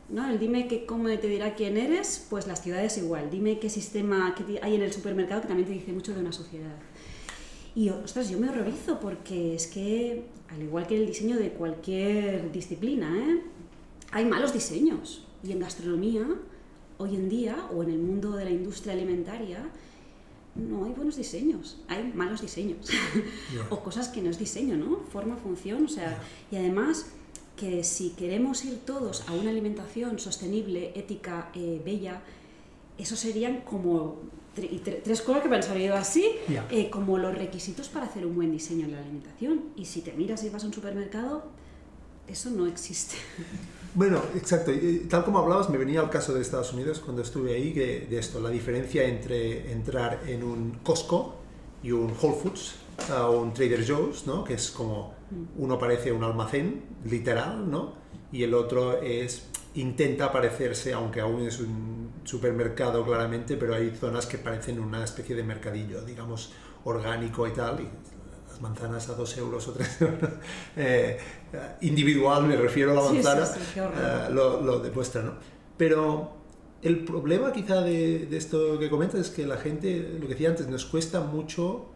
¿no? 0.10 0.30
El 0.30 0.38
dime 0.38 0.68
que, 0.68 0.86
cómo 0.86 1.08
te 1.08 1.28
dirá 1.28 1.56
quién 1.56 1.78
eres, 1.78 2.28
pues 2.30 2.46
las 2.46 2.62
ciudades 2.62 2.98
igual. 2.98 3.30
Dime 3.30 3.58
qué 3.60 3.70
sistema 3.70 4.36
hay 4.62 4.76
en 4.76 4.82
el 4.82 4.92
supermercado 4.92 5.42
que 5.42 5.48
también 5.48 5.68
te 5.68 5.74
dice 5.74 5.94
mucho 5.94 6.14
de 6.14 6.20
una 6.20 6.34
sociedad. 6.34 6.76
Y 7.76 7.90
ostras, 7.90 8.30
yo 8.30 8.40
me 8.40 8.50
horrorizo 8.50 9.00
porque 9.02 9.54
es 9.54 9.68
que, 9.68 10.24
al 10.48 10.64
igual 10.64 10.88
que 10.88 10.96
el 10.96 11.06
diseño 11.06 11.36
de 11.36 11.52
cualquier 11.52 12.50
disciplina, 12.52 13.14
¿eh? 13.18 13.42
hay 14.12 14.26
malos 14.26 14.54
diseños. 14.54 15.26
Y 15.44 15.52
en 15.52 15.60
gastronomía, 15.60 16.26
hoy 16.98 17.16
en 17.16 17.28
día, 17.28 17.68
o 17.74 17.84
en 17.84 17.90
el 17.90 18.00
mundo 18.00 18.32
de 18.32 18.46
la 18.46 18.52
industria 18.52 18.94
alimentaria, 18.94 19.70
no 20.56 20.86
hay 20.86 20.94
buenos 20.94 21.18
diseños, 21.18 21.82
hay 21.90 22.14
malos 22.16 22.42
diseños. 22.42 22.90
o 23.70 23.82
cosas 23.82 24.08
que 24.08 24.22
no 24.22 24.30
es 24.30 24.40
diseño, 24.40 24.78
¿no? 24.78 25.02
Forma, 25.12 25.36
función, 25.36 25.84
o 25.84 25.90
sea, 25.90 26.24
y 26.50 26.56
además 26.56 27.08
que 27.58 27.84
si 27.84 28.12
queremos 28.12 28.64
ir 28.64 28.80
todos 28.86 29.28
a 29.28 29.34
una 29.34 29.50
alimentación 29.50 30.18
sostenible, 30.18 30.94
ética, 30.96 31.52
eh, 31.54 31.82
bella, 31.84 32.22
eso 32.98 33.18
serían 33.18 33.62
como 33.62 34.20
tres 34.56 35.22
cosas 35.22 35.44
que 35.44 35.50
me 35.50 35.58
han 35.58 35.64
salido 35.64 35.96
así, 35.96 36.26
eh, 36.72 36.90
como 36.90 37.18
los 37.18 37.38
requisitos 37.38 37.90
para 37.90 38.06
hacer 38.06 38.26
un 38.26 38.36
buen 38.36 38.52
diseño 38.52 38.86
en 38.86 38.94
la 38.94 39.00
alimentación. 39.00 39.66
Y 39.76 39.86
si 39.86 40.02
te 40.02 40.14
miras 40.14 40.44
y 40.44 40.50
vas 40.50 40.64
a 40.64 40.68
un 40.68 40.74
supermercado, 40.74 41.44
eso 42.28 42.50
no 42.50 42.66
existe. 42.68 43.16
Bueno, 43.96 44.22
exacto. 44.36 44.74
Tal 45.10 45.24
como 45.24 45.40
hablabas, 45.40 45.70
me 45.70 45.78
venía 45.78 46.02
al 46.02 46.10
caso 46.10 46.34
de 46.34 46.42
Estados 46.42 46.74
Unidos 46.74 47.00
cuando 47.00 47.22
estuve 47.22 47.54
ahí, 47.54 47.74
que 47.74 48.06
de 48.10 48.20
esto, 48.20 48.42
la 48.42 48.50
diferencia 48.50 49.06
entre 49.06 49.72
entrar 49.72 50.20
en 50.28 50.44
un 50.44 50.80
Costco 50.84 51.36
y 51.82 51.92
un 51.92 52.12
Whole 52.22 52.36
Foods 52.36 52.76
o 53.18 53.32
un 53.40 53.54
Trader 53.54 53.88
Joe's, 53.88 54.28
¿no? 54.28 54.44
que 54.44 54.56
es 54.56 54.70
como 54.72 55.14
mm. 55.32 55.64
uno 55.64 55.80
parece 55.80 56.12
un 56.12 56.26
almacén, 56.26 56.84
literal, 57.06 57.72
¿no? 57.72 57.94
y 58.36 58.44
el 58.44 58.54
otro 58.54 59.02
es 59.02 59.44
intenta 59.76 60.32
parecerse, 60.32 60.94
aunque 60.94 61.22
aún 61.22 61.42
es 61.42 61.60
un 61.60 62.05
supermercado 62.26 63.04
claramente, 63.06 63.58
pero 63.58 63.76
hay 63.76 63.92
zonas 63.92 64.26
que 64.26 64.38
parecen 64.38 64.80
una 64.80 65.04
especie 65.04 65.36
de 65.36 65.44
mercadillo, 65.44 66.02
digamos, 66.02 66.54
orgánico 66.84 67.48
y 67.48 67.52
tal, 67.52 67.80
y 67.82 67.88
las 68.50 68.62
manzanas 68.62 69.10
a 69.10 69.14
dos 69.14 69.38
euros 69.38 69.68
o 69.68 69.74
tres 69.74 70.02
euros. 70.02 70.32
Eh, 70.76 71.18
individual, 71.82 72.44
me 72.44 72.56
refiero 72.56 72.92
a 72.92 72.96
la 72.96 73.02
manzana, 73.12 73.46
eh, 73.76 74.28
lo, 74.32 74.62
lo, 74.62 74.80
demuestra, 74.80 75.22
¿no? 75.22 75.34
Pero 75.78 76.34
el 76.82 77.04
problema 77.04 77.52
quizá 77.52 77.82
de, 77.82 78.26
de, 78.26 78.38
esto 78.38 78.78
que 78.80 78.90
comentas 78.90 79.22
es 79.22 79.30
que 79.30 79.46
la 79.46 79.58
gente, 79.58 80.18
lo 80.20 80.28
que 80.28 80.34
decía 80.34 80.50
antes, 80.50 80.68
nos 80.68 80.86
cuesta 80.86 81.22
mucho 81.22 81.96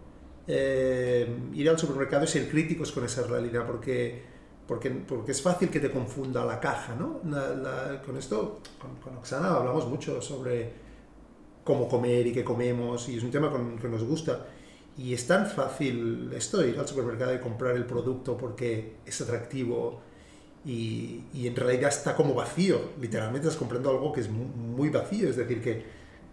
eh, 0.51 1.27
ir 1.53 1.69
al 1.69 1.77
supermercado 1.77 2.23
y 2.23 2.27
ser 2.27 2.49
críticos 2.49 2.91
con 2.91 3.05
esa 3.05 3.21
realidad, 3.21 3.67
porque 3.67 4.23
porque, 4.69 4.91
porque 4.91 5.31
es 5.31 5.41
fácil 5.41 5.69
que 5.71 5.79
te 5.79 5.89
confunda 5.89 6.45
la 6.45 6.59
caja, 6.59 6.93
¿no? 6.93 7.21
con 8.05 8.15
esto, 8.15 8.59
con, 9.03 9.17
Oxana 9.17 9.49
hablamos 9.49 9.87
mucho 9.87 10.21
sobre 10.21 10.71
cómo 11.63 11.89
comer 11.89 12.27
y 12.27 12.33
qué 12.33 12.43
comemos, 12.43 13.09
y 13.09 13.17
es 13.17 13.23
un 13.23 13.31
tema 13.31 13.49
con, 13.49 13.79
que 13.79 13.87
nos 13.87 14.03
gusta. 14.03 14.45
Y 14.95 15.15
es 15.15 15.25
tan 15.25 15.47
fácil 15.47 16.31
esto, 16.35 16.63
ir 16.63 16.77
al 16.77 16.87
supermercado 16.87 17.33
y 17.33 17.39
comprar 17.39 17.75
el 17.77 17.85
producto 17.85 18.37
porque 18.37 18.97
es 19.07 19.19
atractivo 19.21 20.01
y, 20.63 21.23
y 21.33 21.47
en 21.47 21.55
realidad 21.55 21.89
está 21.89 22.15
como 22.15 22.35
vacío. 22.35 22.79
Literalmente 23.01 23.47
estás 23.47 23.57
comprando 23.57 23.89
algo 23.89 24.13
que 24.13 24.21
es 24.21 24.29
muy, 24.29 24.89
vacío, 24.89 25.29
es 25.29 25.35
decir, 25.35 25.63
que, 25.63 25.83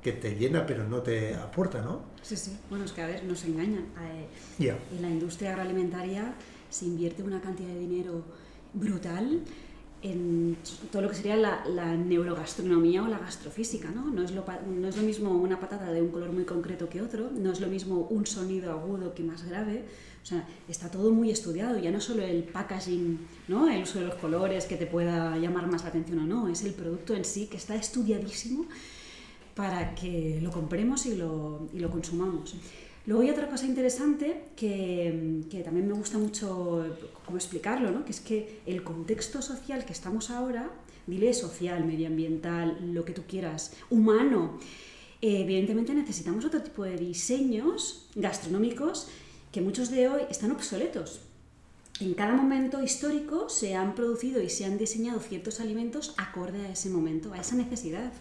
que 0.02 0.12
te 0.12 0.34
llena 0.34 0.66
pero 0.66 0.84
no 0.84 1.00
te 1.00 1.34
aporta, 1.34 1.80
¿no? 1.80 2.02
Sí, 2.20 2.36
sí. 2.36 2.58
Bueno, 2.68 2.84
es 2.84 2.92
que 2.92 3.00
a 3.00 3.06
ver, 3.06 3.24
nos 3.24 3.42
engañan. 3.46 3.86
Eh, 4.58 4.74
En 4.94 5.00
la 5.00 5.08
industria 5.08 5.52
agroalimentaria 5.52 6.34
se 6.70 6.86
invierte 6.86 7.22
una 7.22 7.40
cantidad 7.40 7.68
de 7.68 7.78
dinero 7.78 8.22
brutal 8.72 9.42
en 10.02 10.56
todo 10.92 11.02
lo 11.02 11.08
que 11.08 11.14
sería 11.14 11.36
la, 11.36 11.96
neurogastronomía 11.96 13.02
o 13.02 13.08
la 13.08 13.18
gastrofísica, 13.18 13.90
¿no? 13.90 14.06
No 14.06 14.22
es, 14.22 14.30
lo, 14.32 14.44
no 14.68 14.88
es 14.88 14.96
lo 14.96 15.02
mismo 15.02 15.30
una 15.30 15.58
patata 15.58 15.90
de 15.90 16.02
un 16.02 16.10
color 16.10 16.32
muy 16.32 16.44
concreto 16.44 16.88
que 16.88 17.00
otro, 17.00 17.30
no 17.32 17.52
es 17.52 17.60
lo 17.60 17.66
mismo 17.66 18.06
un 18.10 18.26
sonido 18.26 18.72
agudo 18.72 19.14
que 19.14 19.22
más 19.22 19.44
grave, 19.44 19.84
o 20.22 20.26
sea, 20.26 20.46
está 20.68 20.90
todo 20.90 21.10
muy 21.12 21.30
estudiado, 21.30 21.78
ya 21.78 21.90
no 21.90 22.00
solo 22.00 22.22
el 22.22 22.44
packaging, 22.44 23.18
¿no? 23.48 23.68
El 23.68 23.82
uso 23.82 24.00
de 24.00 24.06
los 24.06 24.14
colores 24.16 24.66
que 24.66 24.76
te 24.76 24.86
pueda 24.86 25.36
llamar 25.38 25.66
más 25.66 25.82
la 25.82 25.88
atención 25.88 26.18
o 26.20 26.26
no, 26.26 26.48
es 26.48 26.62
el 26.62 26.74
producto 26.74 27.14
en 27.14 27.24
sí 27.24 27.46
que 27.46 27.56
está 27.56 27.74
estudiadísimo 27.74 28.66
para 29.54 29.94
que 29.94 30.38
lo 30.42 30.50
compremos 30.50 31.06
y 31.06 31.16
lo, 31.16 31.68
y 31.72 31.80
lo 31.80 31.90
consumamos. 31.90 32.54
Luego 33.06 33.22
hay 33.22 33.30
otra 33.30 33.48
cosa 33.48 33.66
interesante 33.66 34.46
que, 34.56 35.42
que 35.48 35.62
también 35.62 35.86
me 35.86 35.94
gusta 35.94 36.18
mucho 36.18 36.84
cómo 37.24 37.38
explicarlo, 37.38 37.92
¿no? 37.92 38.04
que 38.04 38.10
es 38.10 38.20
que 38.20 38.60
el 38.66 38.82
contexto 38.82 39.42
social 39.42 39.84
que 39.84 39.92
estamos 39.92 40.30
ahora, 40.30 40.70
dile 41.06 41.32
social, 41.32 41.84
medioambiental, 41.84 42.92
lo 42.92 43.04
que 43.04 43.12
tú 43.12 43.22
quieras, 43.28 43.74
humano, 43.90 44.58
eh, 45.22 45.40
evidentemente 45.40 45.94
necesitamos 45.94 46.44
otro 46.44 46.62
tipo 46.62 46.82
de 46.82 46.96
diseños 46.96 48.08
gastronómicos 48.16 49.08
que 49.52 49.60
muchos 49.60 49.90
de 49.90 50.08
hoy 50.08 50.22
están 50.28 50.50
obsoletos. 50.50 51.20
En 52.00 52.12
cada 52.12 52.34
momento 52.34 52.82
histórico 52.82 53.48
se 53.48 53.74
han 53.74 53.94
producido 53.94 54.42
y 54.42 54.50
se 54.50 54.66
han 54.66 54.76
diseñado 54.76 55.20
ciertos 55.20 55.60
alimentos 55.60 56.12
acorde 56.18 56.66
a 56.66 56.72
ese 56.72 56.90
momento, 56.90 57.32
a 57.32 57.38
esa 57.38 57.54
necesidad. 57.54 58.12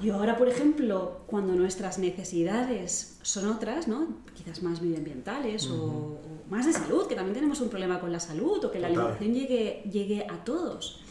Yo 0.00 0.16
ahora, 0.16 0.36
por 0.36 0.48
ejemplo, 0.48 1.20
cuando 1.26 1.54
nuestras 1.54 1.98
necesidades 1.98 3.18
son 3.22 3.48
otras, 3.48 3.88
¿no? 3.88 4.08
quizás 4.34 4.62
más 4.62 4.82
medioambientales 4.82 5.68
o, 5.68 6.18
más 6.50 6.66
de 6.66 6.72
salud, 6.72 7.06
que 7.06 7.14
también 7.14 7.34
tenemos 7.34 7.60
un 7.60 7.68
problema 7.68 8.00
con 8.00 8.12
la 8.12 8.20
salud 8.20 8.64
o 8.64 8.70
que 8.70 8.80
la 8.80 8.88
alimentación 8.88 9.32
llegue, 9.32 9.82
llegue 9.90 10.26
a 10.28 10.44
todos. 10.44 11.02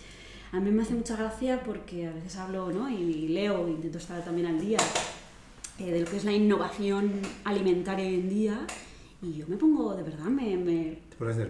A 0.51 0.59
mí 0.59 0.69
me 0.71 0.81
hace 0.83 0.93
mucha 0.93 1.15
gracia 1.15 1.63
porque 1.63 2.07
a 2.07 2.11
veces 2.11 2.35
hablo 2.35 2.71
¿no? 2.71 2.89
y, 2.89 3.29
leo, 3.29 3.67
intento 3.69 3.97
estar 3.97 4.23
también 4.23 4.47
al 4.47 4.59
día 4.59 4.77
eh, 5.79 5.91
de 5.91 6.01
lo 6.01 6.05
que 6.05 6.17
es 6.17 6.25
la 6.25 6.33
innovación 6.33 7.13
alimentaria 7.45 8.05
hoy 8.05 8.15
en 8.15 8.29
día 8.29 8.67
y 9.21 9.33
yo 9.33 9.47
me 9.47 9.55
pongo, 9.55 9.95
de 9.95 10.03
verdad, 10.03 10.25
me, 10.25 10.57
me 10.57 10.99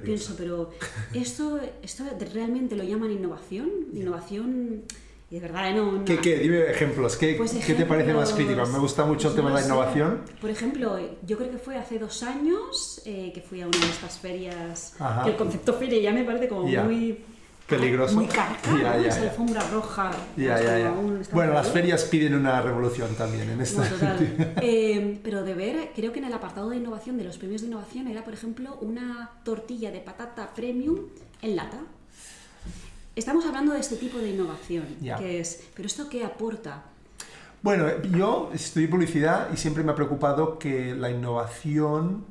pienso, 0.03 0.35
pero 0.37 0.71
esto, 1.13 1.59
esto 1.81 2.03
realmente 2.33 2.75
lo 2.75 2.83
llaman 2.83 3.11
innovación, 3.11 3.69
innovación... 3.93 4.83
Y 5.31 5.39
verdad, 5.39 5.73
no, 5.73 6.03
¿Qué, 6.03 6.17
¿Qué? 6.17 6.39
Dime 6.39 6.69
ejemplos. 6.69 7.15
¿Qué, 7.15 7.35
pues 7.35 7.53
¿Qué, 7.53 7.73
te 7.73 7.85
parece 7.85 8.13
más 8.13 8.33
crítico? 8.33 8.65
Me 8.65 8.79
gusta 8.79 9.05
mucho 9.05 9.29
el 9.29 9.35
tema 9.35 9.47
de 9.49 9.61
la 9.61 9.65
innovación. 9.65 10.23
Por 10.41 10.49
ejemplo, 10.49 10.99
yo 11.25 11.37
creo 11.37 11.49
que 11.49 11.57
fue 11.57 11.77
hace 11.77 11.97
dos 11.99 12.21
años 12.23 13.01
eh, 13.05 13.31
que 13.33 13.39
fui 13.39 13.61
a 13.61 13.67
una 13.67 13.79
de 13.79 13.85
estas 13.85 14.19
ferias, 14.19 14.93
que 15.23 15.29
el 15.29 15.37
concepto 15.37 15.73
feria 15.75 16.01
ya 16.01 16.11
me 16.11 16.25
parece 16.25 16.49
como 16.49 16.67
muy 16.67 17.23
peligroso. 17.65 18.15
Muy 18.15 18.25
carca, 18.25 18.77
ya, 18.77 18.97
ya, 18.99 19.07
esa 19.07 19.21
alfombra 19.21 19.61
roja. 19.71 20.11
bueno, 21.31 21.53
las 21.53 21.69
ferias 21.69 22.03
piden 22.03 22.35
una 22.35 22.61
revolución 22.61 23.15
también 23.15 23.49
en 23.49 23.61
esto. 23.61 23.83
eh, 24.61 25.17
pero 25.23 25.43
de 25.43 25.53
ver, 25.53 25.91
creo 25.95 26.11
que 26.11 26.19
en 26.19 26.25
el 26.25 26.33
apartado 26.33 26.69
de 26.71 26.75
innovación, 26.75 27.17
de 27.17 27.23
los 27.23 27.37
premios 27.37 27.61
de 27.61 27.67
innovación, 27.67 28.09
era, 28.09 28.25
por 28.25 28.33
ejemplo, 28.33 28.77
una 28.81 29.31
tortilla 29.45 29.91
de 29.91 30.01
patata 30.01 30.53
premium 30.53 31.07
en 31.41 31.55
lata. 31.55 31.79
Estamos 33.21 33.45
hablando 33.45 33.73
de 33.73 33.79
este 33.79 33.97
tipo 33.97 34.17
de 34.17 34.31
innovación, 34.31 34.83
que 35.19 35.39
es, 35.39 35.65
pero 35.75 35.85
¿esto 35.85 36.09
qué 36.09 36.25
aporta? 36.25 36.81
Bueno, 37.61 38.01
yo 38.17 38.49
estudié 38.51 38.87
publicidad 38.87 39.49
y 39.53 39.57
siempre 39.57 39.83
me 39.83 39.91
ha 39.91 39.95
preocupado 39.95 40.57
que 40.57 40.95
la 40.95 41.11
innovación 41.11 42.25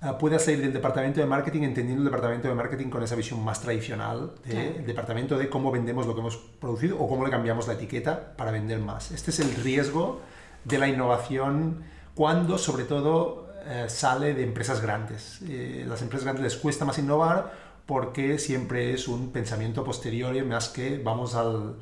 Ah, 0.00 0.16
pueda 0.16 0.38
salir 0.38 0.60
del 0.60 0.72
departamento 0.72 1.18
de 1.18 1.26
marketing 1.26 1.62
entendiendo 1.62 2.02
el 2.02 2.04
departamento 2.04 2.46
de 2.46 2.54
marketing 2.54 2.88
con 2.88 3.02
esa 3.02 3.16
visión 3.16 3.44
más 3.44 3.60
tradicional 3.60 4.30
del 4.44 4.86
departamento 4.86 5.36
de 5.36 5.48
cómo 5.48 5.72
vendemos 5.72 6.06
lo 6.06 6.14
que 6.14 6.20
hemos 6.20 6.36
producido 6.36 7.00
o 7.00 7.08
cómo 7.08 7.24
le 7.24 7.32
cambiamos 7.32 7.66
la 7.66 7.74
etiqueta 7.74 8.36
para 8.36 8.52
vender 8.52 8.78
más. 8.78 9.10
Este 9.10 9.32
es 9.32 9.40
el 9.40 9.52
riesgo 9.56 10.20
de 10.62 10.78
la 10.78 10.86
innovación 10.86 11.82
cuando 12.14 12.58
sobre 12.58 12.84
todo 12.84 13.48
eh, 13.66 13.86
sale 13.88 14.34
de 14.34 14.44
empresas 14.44 14.80
grandes. 14.80 15.40
Eh, 15.48 15.84
las 15.88 16.00
empresas 16.00 16.22
grandes 16.22 16.44
les 16.44 16.56
cuesta 16.56 16.84
más 16.84 16.96
innovar 16.98 17.67
porque 17.88 18.38
siempre 18.38 18.92
es 18.92 19.08
un 19.08 19.30
pensamiento 19.32 19.82
posterior 19.82 20.36
y 20.36 20.42
más 20.42 20.68
que 20.68 20.98
vamos 20.98 21.34
al, 21.34 21.76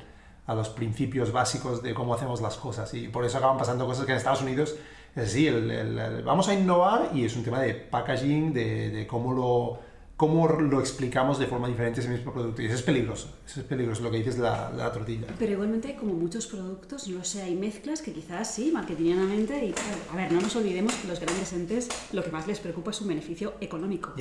a 0.45 0.55
los 0.55 0.69
principios 0.69 1.33
básicos 1.33 1.83
de 1.83 1.93
cómo 1.93 2.13
hacemos 2.13 2.39
las 2.39 2.55
cosas 2.55 2.93
y 2.93 3.09
por 3.09 3.25
eso 3.25 3.39
acaban 3.39 3.57
pasando 3.57 3.85
cosas 3.85 4.05
que 4.05 4.13
en 4.13 4.17
Estados 4.17 4.41
Unidos 4.41 4.77
es 5.17 5.33
decir, 5.33 5.51
el, 5.51 6.21
vamos 6.23 6.47
a 6.47 6.53
innovar 6.53 7.09
y 7.13 7.25
es 7.25 7.35
un 7.35 7.43
tema 7.43 7.59
de 7.59 7.73
packaging, 7.73 8.53
de, 8.53 8.91
de, 8.91 9.07
cómo, 9.07 9.33
lo, 9.33 9.79
cómo 10.15 10.47
lo 10.47 10.79
explicamos 10.79 11.39
de 11.39 11.47
forma 11.47 11.67
diferente 11.67 12.01
ese 12.01 12.09
mismo 12.09 12.31
producto. 12.31 12.61
Y 12.61 12.67
eso 12.67 12.75
es 12.75 12.83
peligroso, 12.83 13.33
eso 13.43 13.61
es 13.61 13.65
peligroso 13.65 14.03
lo 14.03 14.11
que 14.11 14.17
dices 14.17 14.37
la, 14.37 14.71
la 14.71 14.91
tortilla. 14.91 15.25
Pero 15.39 15.53
igualmente, 15.53 15.95
como 15.95 16.13
muchos 16.13 16.45
productos, 16.45 17.07
no 17.07 17.25
sé, 17.25 17.41
hay 17.41 17.55
mezclas 17.55 18.03
que 18.03 18.13
quizás 18.13 18.53
sí, 18.53 18.71
marketingianamente, 18.71 19.65
y 19.65 19.73
a 20.13 20.15
ver, 20.15 20.31
no 20.31 20.39
nos 20.39 20.55
olvidemos 20.55 20.93
que 20.93 21.07
los 21.07 21.19
grandes 21.19 21.51
entes 21.51 21.89
lo 22.13 22.23
que 22.23 22.29
más 22.29 22.45
les 22.45 22.59
preocupa 22.59 22.91
es 22.91 22.97
su 22.97 23.07
beneficio 23.07 23.55
económico. 23.59 24.13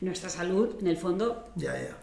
Nuestra 0.00 0.30
salud, 0.30 0.76
en 0.80 0.86
el 0.86 0.96
fondo, 0.96 1.44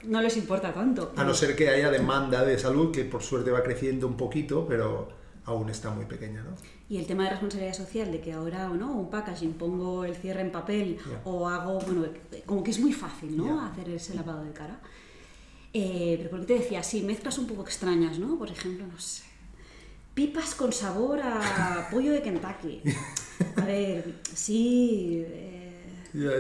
no 0.04 0.22
les 0.22 0.36
importa 0.38 0.74
tanto. 0.74 1.14
A 1.16 1.24
no 1.24 1.34
ser 1.34 1.56
que 1.56 1.70
haya 1.70 1.90
demanda 1.90 2.44
de 2.44 2.60
salud, 2.60 2.92
que 2.92 3.06
por 3.06 3.24
suerte 3.24 3.52
va 3.52 3.64
creciendo 3.64 4.06
un 4.08 4.18
poquito, 4.18 4.66
pero 4.68 5.08
aún 5.46 5.70
está 5.70 5.92
muy 5.92 6.06
pequeña, 6.06 6.44
¿no? 6.44 6.56
Y 6.90 6.98
el 6.98 7.08
tema 7.08 7.24
de 7.24 7.32
responsabilidad 7.32 7.74
social, 7.74 8.12
de 8.12 8.20
que 8.20 8.34
ahora 8.34 8.70
o 8.70 8.76
no, 8.76 8.92
un 8.94 9.10
packaging, 9.10 9.54
pongo 9.54 10.04
el 10.04 10.16
cierre 10.16 10.42
en 10.42 10.52
papel 10.52 10.98
o 11.24 11.48
hago, 11.48 11.80
bueno, 11.80 12.06
como 12.46 12.64
que 12.64 12.72
es 12.72 12.80
muy 12.80 12.94
fácil, 12.94 13.36
¿no? 13.38 13.66
Hacer 13.66 13.90
ese 13.90 14.14
lavado 14.14 14.44
de 14.44 14.52
cara. 14.52 14.80
Eh, 15.74 16.16
pero 16.18 16.30
porque 16.30 16.46
te 16.46 16.54
decía, 16.54 16.84
sí, 16.84 17.02
mezclas 17.02 17.38
un 17.38 17.48
poco 17.48 17.64
extrañas, 17.64 18.20
¿no? 18.20 18.38
Por 18.38 18.50
ejemplo, 18.50 18.86
no 18.88 19.00
sé, 19.00 19.24
pipas 20.14 20.56
con 20.56 20.72
sabor 20.72 21.20
a 21.22 21.88
pollo 21.92 22.12
de 22.12 22.22
Kentucky. 22.22 22.82
A 23.58 23.66
ver, 23.66 24.22
sí... 24.34 25.26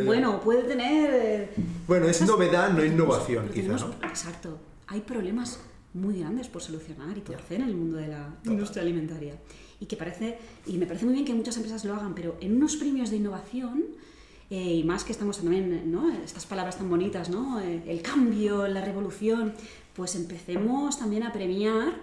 Bueno, 0.05 0.39
puede 0.41 0.63
tener... 0.63 1.09
Eh, 1.13 1.49
bueno, 1.87 2.07
es 2.07 2.21
novedad, 2.21 2.71
no 2.71 2.83
innovación, 2.83 3.49
quizás, 3.53 3.81
¿no? 3.81 3.93
Exacto. 4.07 4.57
Hay 4.87 5.01
problemas 5.01 5.59
muy 5.93 6.19
grandes 6.19 6.47
por 6.47 6.61
solucionar 6.61 7.17
y 7.17 7.21
por 7.21 7.35
hacer 7.35 7.61
en 7.61 7.67
el 7.67 7.75
mundo 7.75 7.97
de 7.97 8.07
la 8.07 8.35
industria 8.45 8.83
alimentaria. 8.83 9.35
Y 9.79 9.85
que 9.85 9.97
parece, 9.97 10.37
y 10.65 10.77
me 10.77 10.85
parece 10.85 11.05
muy 11.05 11.13
bien 11.13 11.25
que 11.25 11.33
muchas 11.33 11.55
empresas 11.57 11.83
lo 11.85 11.93
hagan, 11.95 12.13
pero 12.15 12.37
en 12.41 12.55
unos 12.55 12.75
premios 12.75 13.09
de 13.09 13.17
innovación, 13.17 13.83
eh, 14.49 14.75
y 14.75 14.83
más 14.83 15.03
que 15.03 15.11
estamos 15.11 15.37
también, 15.37 15.91
¿no? 15.91 16.11
Estas 16.11 16.45
palabras 16.45 16.77
tan 16.77 16.89
bonitas, 16.89 17.29
¿no? 17.29 17.59
Eh, 17.59 17.83
el 17.87 18.01
cambio, 18.01 18.67
la 18.67 18.81
revolución, 18.81 19.53
pues 19.95 20.15
empecemos 20.15 20.99
también 20.99 21.23
a 21.23 21.33
premiar 21.33 21.93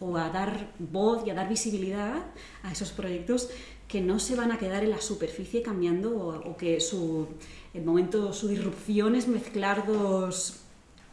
o 0.00 0.16
a 0.16 0.30
dar 0.30 0.72
voz 0.78 1.24
y 1.26 1.30
a 1.30 1.34
dar 1.34 1.48
visibilidad 1.48 2.24
a 2.62 2.72
esos 2.72 2.90
proyectos 2.90 3.50
que 3.92 4.00
no 4.00 4.18
se 4.18 4.34
van 4.34 4.50
a 4.50 4.58
quedar 4.58 4.82
en 4.82 4.90
la 4.90 5.02
superficie 5.02 5.60
cambiando 5.60 6.16
o, 6.16 6.56
que 6.56 6.80
su, 6.80 7.28
el 7.74 7.84
momento, 7.84 8.32
su 8.32 8.48
disrupción 8.48 9.14
es 9.14 9.28
mezclar 9.28 9.86
dos... 9.86 10.60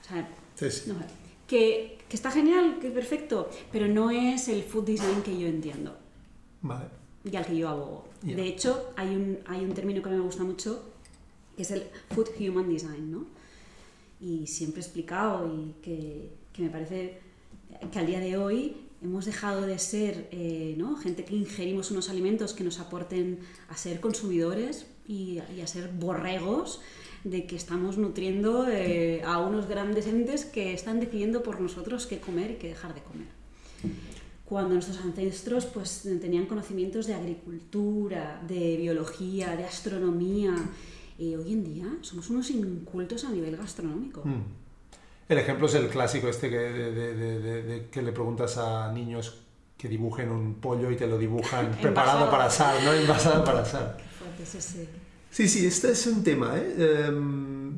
O 0.01 0.07
sea, 0.07 0.29
que 1.45 1.99
que 2.09 2.15
está 2.15 2.31
genial, 2.31 2.79
que 2.81 2.87
es 2.87 2.93
perfecto, 2.93 3.49
pero 3.71 3.87
no 3.87 4.09
es 4.09 4.47
el 4.47 4.63
food 4.63 4.85
design 4.85 5.21
que 5.21 5.37
yo 5.37 5.47
entiendo. 5.47 5.95
Vale. 6.61 6.89
Y 7.23 7.35
al 7.35 7.45
que 7.45 7.55
yo 7.55 7.69
abogo. 7.69 8.05
De 8.23 8.47
hecho, 8.47 8.91
hay 8.95 9.15
un, 9.15 9.39
hay 9.45 9.63
un 9.63 9.73
término 9.73 10.01
que 10.01 10.09
me 10.09 10.19
gusta 10.19 10.43
mucho, 10.43 10.83
que 11.55 11.61
es 11.61 11.71
el 11.71 11.83
food 12.09 12.29
human 12.39 12.67
design, 12.67 13.11
¿no? 13.11 13.27
Y 14.19 14.47
siempre 14.47 14.81
he 14.81 14.83
explicado 14.83 15.47
y 15.47 15.75
que, 15.83 16.31
que 16.51 16.63
me 16.63 16.69
parece 16.69 17.19
que 17.91 17.99
al 17.99 18.07
día 18.07 18.19
de 18.19 18.35
hoy 18.37 18.88
hemos 19.01 19.25
dejado 19.25 19.61
de 19.61 19.79
ser 19.79 20.27
eh, 20.31 20.75
¿no? 20.77 20.97
gente 20.97 21.23
que 21.25 21.35
ingerimos 21.35 21.91
unos 21.91 22.09
alimentos 22.09 22.53
que 22.53 22.63
nos 22.63 22.79
aporten 22.79 23.39
a 23.69 23.77
ser 23.77 23.99
consumidores 23.99 24.85
y, 25.07 25.39
y 25.55 25.61
a 25.61 25.67
ser 25.67 25.89
borregos 25.89 26.81
de 27.23 27.45
que 27.45 27.55
estamos 27.55 27.97
nutriendo 27.97 28.67
eh, 28.67 29.21
a 29.23 29.39
unos 29.39 29.67
grandes 29.67 30.07
entes 30.07 30.45
que 30.45 30.73
están 30.73 30.99
decidiendo 30.99 31.43
por 31.43 31.59
nosotros 31.59 32.07
qué 32.07 32.19
comer 32.19 32.51
y 32.51 32.55
qué 32.55 32.69
dejar 32.69 32.93
de 32.93 33.01
comer. 33.01 33.27
Cuando 34.45 34.73
nuestros 34.73 34.99
ancestros 35.01 35.65
pues, 35.65 36.07
tenían 36.21 36.45
conocimientos 36.45 37.07
de 37.07 37.13
agricultura, 37.13 38.41
de 38.47 38.77
biología, 38.77 39.55
de 39.55 39.63
astronomía, 39.63 40.55
y 41.17 41.35
hoy 41.35 41.53
en 41.53 41.63
día 41.65 41.97
somos 42.01 42.29
unos 42.29 42.49
incultos 42.49 43.25
a 43.25 43.31
nivel 43.31 43.57
gastronómico. 43.57 44.21
Hmm. 44.23 44.43
El 45.29 45.37
ejemplo 45.37 45.67
es 45.67 45.75
el 45.75 45.87
clásico 45.89 46.27
este 46.27 46.49
que, 46.49 46.57
de, 46.57 47.87
que 47.91 48.01
le 48.01 48.11
preguntas 48.11 48.57
a 48.57 48.91
niños 48.91 49.43
que 49.77 49.87
dibujen 49.87 50.31
un 50.31 50.55
pollo 50.55 50.89
y 50.89 50.95
te 50.95 51.05
lo 51.05 51.19
dibujan 51.19 51.71
preparado 51.81 52.31
para 52.31 52.45
asar, 52.45 52.83
¿no? 52.83 52.91
Envasado 52.91 53.43
para 53.45 53.61
asar. 53.61 53.97
Sí, 55.29 55.47
sí, 55.47 55.67
este 55.67 55.91
es 55.91 56.07
un 56.07 56.23
tema 56.23 56.57
¿eh? 56.57 57.05
Em, 57.05 57.73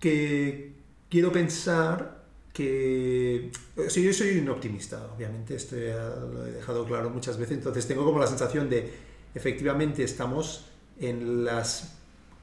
que 0.00 0.72
quiero 1.08 1.30
pensar 1.30 2.24
que... 2.52 3.52
O 3.76 3.82
yo 3.86 4.12
soy 4.12 4.38
un 4.38 4.48
optimista, 4.48 5.06
obviamente, 5.14 5.54
esto 5.54 5.76
lo 5.76 6.44
he 6.44 6.52
dejado 6.52 6.84
claro 6.86 7.10
muchas 7.10 7.38
veces, 7.38 7.58
entonces 7.58 7.86
tengo 7.86 8.04
como 8.04 8.18
la 8.18 8.26
sensación 8.26 8.68
de, 8.68 8.92
efectivamente, 9.32 10.02
estamos 10.02 10.64
en 10.98 11.44
las 11.44 11.94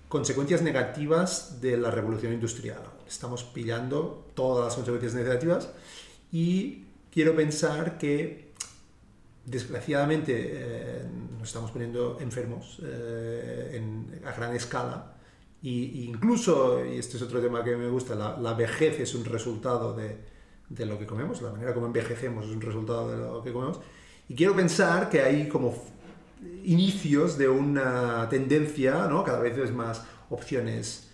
consecuencias 0.08 0.62
negativas 0.62 1.60
de 1.60 1.76
la 1.76 1.92
revolución 1.92 2.32
industrial. 2.32 2.93
Estamos 3.08 3.44
pillando 3.44 4.32
todas 4.34 4.66
las 4.66 4.76
consecuencias 4.76 5.14
negativas 5.14 5.70
y 6.32 6.84
quiero 7.12 7.36
pensar 7.36 7.98
que 7.98 8.54
desgraciadamente 9.46 10.34
eh, 10.36 11.02
nos 11.38 11.48
estamos 11.48 11.72
poniendo 11.72 12.18
enfermos 12.20 12.80
eh, 12.84 13.82
a 14.26 14.32
gran 14.32 14.56
escala 14.56 15.14
y, 15.62 16.06
incluso, 16.06 16.86
y 16.86 16.98
este 16.98 17.16
es 17.18 17.24
otro 17.24 17.40
tema 17.40 17.64
que 17.64 17.76
me 17.78 17.88
gusta, 17.88 18.16
la, 18.16 18.54
vejez 18.54 19.00
es 19.00 19.16
un 19.16 19.24
resultado 19.24 19.96
de, 19.96 20.18
de, 20.68 20.86
lo 20.86 21.00
que 21.00 21.06
comemos, 21.06 21.42
la 21.42 21.52
manera 21.52 21.74
como 21.74 21.86
envejecemos 21.86 22.46
es 22.46 22.52
un 22.52 22.60
resultado 22.60 23.10
de 23.10 23.18
lo 23.18 23.42
que 23.42 23.54
comemos. 23.54 23.80
Y 24.28 24.36
quiero 24.36 24.56
pensar 24.56 25.10
que 25.10 25.22
hay 25.22 25.48
como 25.48 25.74
inicios 26.66 27.38
de 27.38 27.48
una 27.48 28.28
tendencia, 28.30 29.08
¿no? 29.08 29.24
Cada 29.24 29.40
vez 29.40 29.58
es 29.58 29.72
más 29.72 30.04
opciones 30.30 31.13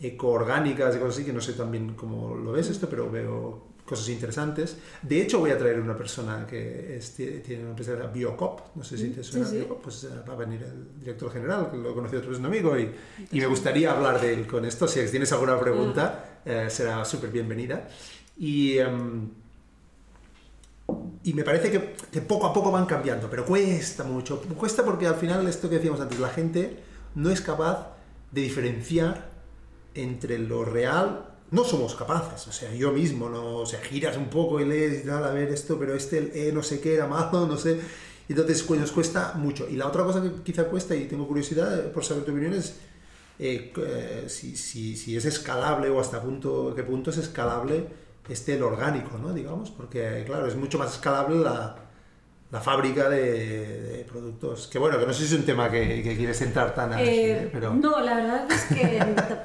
eco-orgánicas 0.00 0.94
y 0.94 0.98
cosas 0.98 1.14
así, 1.14 1.24
que 1.24 1.32
no 1.32 1.40
sé 1.40 1.54
también 1.54 1.94
cómo 1.94 2.34
lo 2.34 2.52
ves 2.52 2.70
esto, 2.70 2.88
pero 2.88 3.10
veo 3.10 3.68
cosas 3.88 4.08
interesantes. 4.10 4.76
De 5.02 5.20
hecho, 5.20 5.40
voy 5.40 5.50
a 5.50 5.58
traer 5.58 5.80
una 5.80 5.96
persona 5.96 6.46
que 6.46 7.00
tiene 7.16 7.62
una 7.62 7.70
empresa 7.70 7.94
Biocop, 8.06 8.76
no 8.76 8.84
sé 8.84 8.98
si 8.98 9.08
te 9.08 9.24
suena 9.24 9.48
Biocop, 9.48 9.82
pues 9.82 10.04
eh, 10.04 10.08
va 10.28 10.34
a 10.34 10.36
venir 10.36 10.62
el 10.62 11.00
director 11.00 11.32
general, 11.32 11.70
que 11.70 11.78
lo 11.78 11.90
he 11.90 11.94
conocido 11.94 12.18
otro 12.18 12.30
vez 12.30 12.38
un 12.38 12.46
amigo, 12.46 12.78
y, 12.78 12.90
y, 13.32 13.40
me 13.40 13.46
gustaría 13.46 13.90
hablar 13.92 14.20
de 14.20 14.34
él 14.34 14.46
con 14.46 14.64
esto. 14.64 14.86
Si 14.86 15.04
tienes 15.06 15.32
alguna 15.32 15.58
pregunta, 15.58 16.40
eh, 16.44 16.66
será 16.68 17.04
súper 17.04 17.30
bienvenida. 17.30 17.88
Y, 18.36 18.78
em, 18.78 19.30
y 21.24 21.32
me 21.32 21.42
parece 21.42 21.70
que, 21.70 21.94
que, 22.12 22.20
poco 22.20 22.46
a 22.46 22.52
poco 22.52 22.70
van 22.70 22.86
cambiando, 22.86 23.28
pero 23.28 23.44
cuesta 23.44 24.04
mucho. 24.04 24.40
Cuesta 24.40 24.84
porque 24.84 25.06
al 25.06 25.16
final, 25.16 25.46
esto 25.48 25.68
que 25.68 25.76
decíamos 25.76 26.00
antes, 26.00 26.20
la 26.20 26.28
gente 26.28 26.78
no 27.14 27.30
es 27.30 27.40
capaz 27.40 27.96
de 28.30 28.42
diferenciar 28.42 29.37
entre 30.02 30.38
lo 30.38 30.64
real 30.64 31.24
no 31.50 31.64
somos 31.64 31.94
capaces, 31.94 32.46
o 32.46 32.52
sea, 32.52 32.74
yo 32.74 32.92
mismo, 32.92 33.28
no, 33.28 33.56
o 33.58 33.66
sea, 33.66 33.80
giras 33.80 34.16
un 34.16 34.28
poco 34.28 34.60
y 34.60 34.66
lees 34.66 35.04
y 35.04 35.06
tal, 35.06 35.24
a 35.24 35.30
ver 35.30 35.48
esto, 35.48 35.78
pero 35.78 35.94
este 35.94 36.48
eh, 36.48 36.52
no 36.52 36.62
sé 36.62 36.80
qué 36.80 36.94
era 36.94 37.06
malo, 37.06 37.46
no 37.46 37.56
sé, 37.56 37.80
entonces 38.28 38.68
nos 38.70 38.92
cuesta 38.92 39.32
mucho. 39.34 39.66
Y 39.68 39.76
la 39.76 39.86
otra 39.86 40.04
cosa 40.04 40.22
que 40.22 40.30
quizá 40.42 40.64
cuesta, 40.64 40.94
y 40.94 41.06
tengo 41.06 41.26
curiosidad 41.26 41.90
por 41.92 42.04
saber 42.04 42.24
tu 42.24 42.32
opinión, 42.32 42.52
es 42.52 42.76
eh, 43.38 43.72
eh, 43.76 44.24
si, 44.28 44.56
si, 44.56 44.96
si, 44.96 45.16
es 45.16 45.24
escalable 45.24 45.88
o 45.88 46.00
hasta 46.00 46.20
punto, 46.20 46.74
qué 46.76 46.82
punto 46.82 47.10
es 47.10 47.16
escalable 47.18 47.86
este 48.28 48.56
el 48.56 48.62
orgánico, 48.62 49.16
¿no? 49.16 49.32
Digamos, 49.32 49.70
porque 49.70 50.24
claro, 50.26 50.46
es 50.46 50.56
mucho 50.56 50.78
más 50.78 50.92
escalable 50.92 51.36
la, 51.38 51.87
la 52.50 52.60
fábrica 52.60 53.10
de, 53.10 54.06
productos. 54.08 54.68
Que 54.68 54.78
bueno, 54.78 54.98
que 54.98 55.06
no 55.06 55.12
sé 55.12 55.26
si 55.26 55.34
es 55.34 55.40
un 55.40 55.44
tema 55.44 55.70
que, 55.70 56.02
que 56.02 56.16
quieres 56.16 56.40
entrar 56.40 56.74
tan 56.74 56.92
así, 56.94 57.02
eh, 57.02 57.32
¿eh? 57.32 57.50
pero... 57.52 57.74
No, 57.74 58.00
la 58.00 58.14
verdad 58.14 58.50
es 58.50 58.64
que 58.64 59.00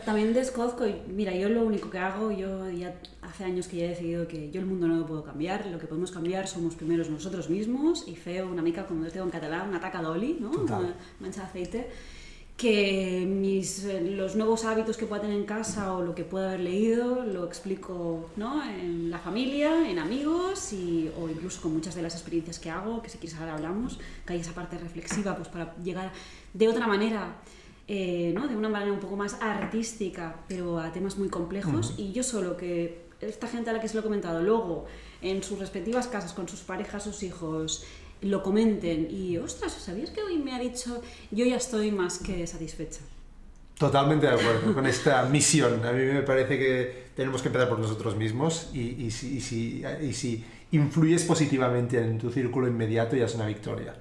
también 0.06 0.34
desconozco, 0.34 0.86
mira, 1.08 1.34
yo 1.34 1.50
lo 1.50 1.64
único 1.64 1.90
que 1.90 2.00
hago, 2.00 2.32
yo 2.32 2.70
ya 2.70 2.96
hace 3.22 3.44
años 3.44 3.68
que 3.68 3.78
ya 3.78 3.86
he 3.86 3.90
decidido 3.90 4.28
que 4.28 4.52
yo 4.52 4.62
el 4.62 4.68
mundo 4.68 4.88
no 4.88 4.96
lo 4.96 5.06
puedo 5.06 5.24
cambiar, 5.24 5.66
lo 5.66 5.80
que 5.80 5.88
podemos 5.88 6.12
cambiar 6.12 6.48
somos 6.48 6.76
primeros 6.76 7.10
nosotros 7.10 7.50
mismos, 7.50 8.08
y 8.08 8.16
feo 8.16 8.48
una 8.48 8.62
mica, 8.62 8.86
como 8.86 9.04
yo 9.04 9.12
tengo 9.12 9.26
en 9.26 9.32
catalán, 9.32 9.68
una 9.68 9.82
taca 9.82 10.02
d'oli, 10.02 10.38
¿no? 10.40 10.52
Una 10.52 10.96
mancha 11.20 11.42
de 11.42 11.48
aceite 11.48 11.90
que 12.58 13.26
mis, 13.28 13.84
eh, 13.84 14.02
los 14.02 14.36
nuevos 14.36 14.64
hábitos 14.64 14.96
que 14.96 15.06
pueda 15.06 15.24
tener 15.24 15.38
en 15.38 15.46
casa 15.46 15.94
o 15.94 16.04
lo 16.04 16.14
que 16.14 16.24
pueda 16.24 16.50
haber 16.50 16.62
leído 16.62 17.26
lo 17.26 17.46
explico 17.46 18.30
¿no? 18.36 18.64
en 18.64 19.10
la 19.10 19.20
familia, 19.20 19.90
en 19.90 19.98
amigos 19.98 20.72
y, 20.72 21.10
o 21.20 21.28
incluso 21.30 21.62
con 21.62 21.74
muchas 21.74 21.96
de 21.96 22.04
las 22.04 22.14
experiencias 22.14 22.60
que 22.60 22.70
hago, 22.70 23.02
que 23.02 23.10
si 23.10 23.18
quieres 23.18 23.40
ahora 23.40 23.56
hablamos, 23.56 24.00
que 24.26 24.34
hay 24.34 24.40
esa 24.40 24.54
parte 24.54 24.78
reflexiva 24.78 25.36
pues 25.36 25.48
para 25.48 25.76
llegar 25.78 26.12
de 26.54 26.68
otra 26.68 26.86
manera, 26.86 27.38
eh, 27.88 28.32
¿no? 28.36 28.48
de 28.48 28.56
una 28.56 28.70
manera 28.70 28.94
un 28.94 29.00
poco 29.00 29.16
más 29.16 29.36
artística, 29.42 30.36
pero 30.48 30.80
a 30.80 30.92
temas 30.92 31.18
muy 31.18 31.30
complejos 31.30 31.96
y 31.98 32.12
yo 32.12 32.22
solo 32.22 32.56
que 32.56 33.04
esta 33.20 33.48
gente 33.48 33.72
a 33.72 33.74
la 33.74 33.80
que 33.80 33.88
se 33.88 33.96
lo 33.96 34.02
he 34.02 34.04
comentado 34.04 34.42
luego 34.44 34.86
en 35.22 35.42
sus 35.42 35.58
respectivas 35.58 36.08
casas 36.08 36.34
con 36.34 36.48
sus 36.48 36.60
parejas, 36.60 37.04
sus 37.04 37.24
hijos, 37.24 37.86
lo 38.24 38.42
comenten 38.42 39.08
y, 39.10 39.38
ostras, 39.38 39.74
¿sabías 39.74 40.10
que 40.10 40.22
hoy 40.22 40.38
me 40.38 40.54
ha 40.54 40.60
dicho, 40.60 41.02
yo 41.32 41.46
ya 41.46 41.58
estoy 41.58 41.92
más 41.92 42.20
que 42.20 42.46
satisfecha? 42.48 43.02
Totalmente 43.78 44.28
de 44.28 44.34
acuerdo 44.34 44.74
con 44.74 44.86
esta 44.86 45.24
misión. 45.26 45.86
A 45.86 45.92
mí 45.92 46.04
me 46.06 46.22
parece 46.22 46.58
que 46.58 47.04
tenemos 47.16 47.42
que 47.42 47.50
empezar 47.50 47.70
por 47.70 47.80
nosotros 47.80 48.16
mismos 48.16 48.70
y, 48.74 49.06
y, 49.06 49.12
si, 49.12 49.38
y, 49.38 49.42
si, 49.42 49.84
y 50.02 50.14
si, 50.14 50.46
influyes 50.72 51.24
positivamente 51.26 52.00
en 52.00 52.18
tu 52.18 52.32
círculo 52.32 52.68
inmediato 52.68 53.16
ya 53.16 53.26
es 53.26 53.36
una 53.36 53.46
victoria. 53.46 53.96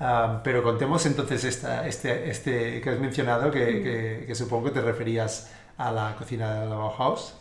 Uh, 0.00 0.40
pero 0.42 0.62
contemos 0.62 1.04
entonces 1.06 1.44
esta, 1.44 1.86
este, 1.86 2.30
este 2.30 2.80
que 2.80 2.90
has 2.90 2.98
mencionado, 2.98 3.50
que, 3.50 3.60
mm. 3.60 3.82
que, 3.82 4.24
que, 4.26 4.34
supongo 4.34 4.64
que 4.64 4.70
te 4.70 4.80
referías 4.80 5.50
a 5.76 5.92
la 5.92 6.16
cocina 6.16 6.60
de 6.60 6.70
la 6.70 6.76
Bauhaus. 6.76 7.34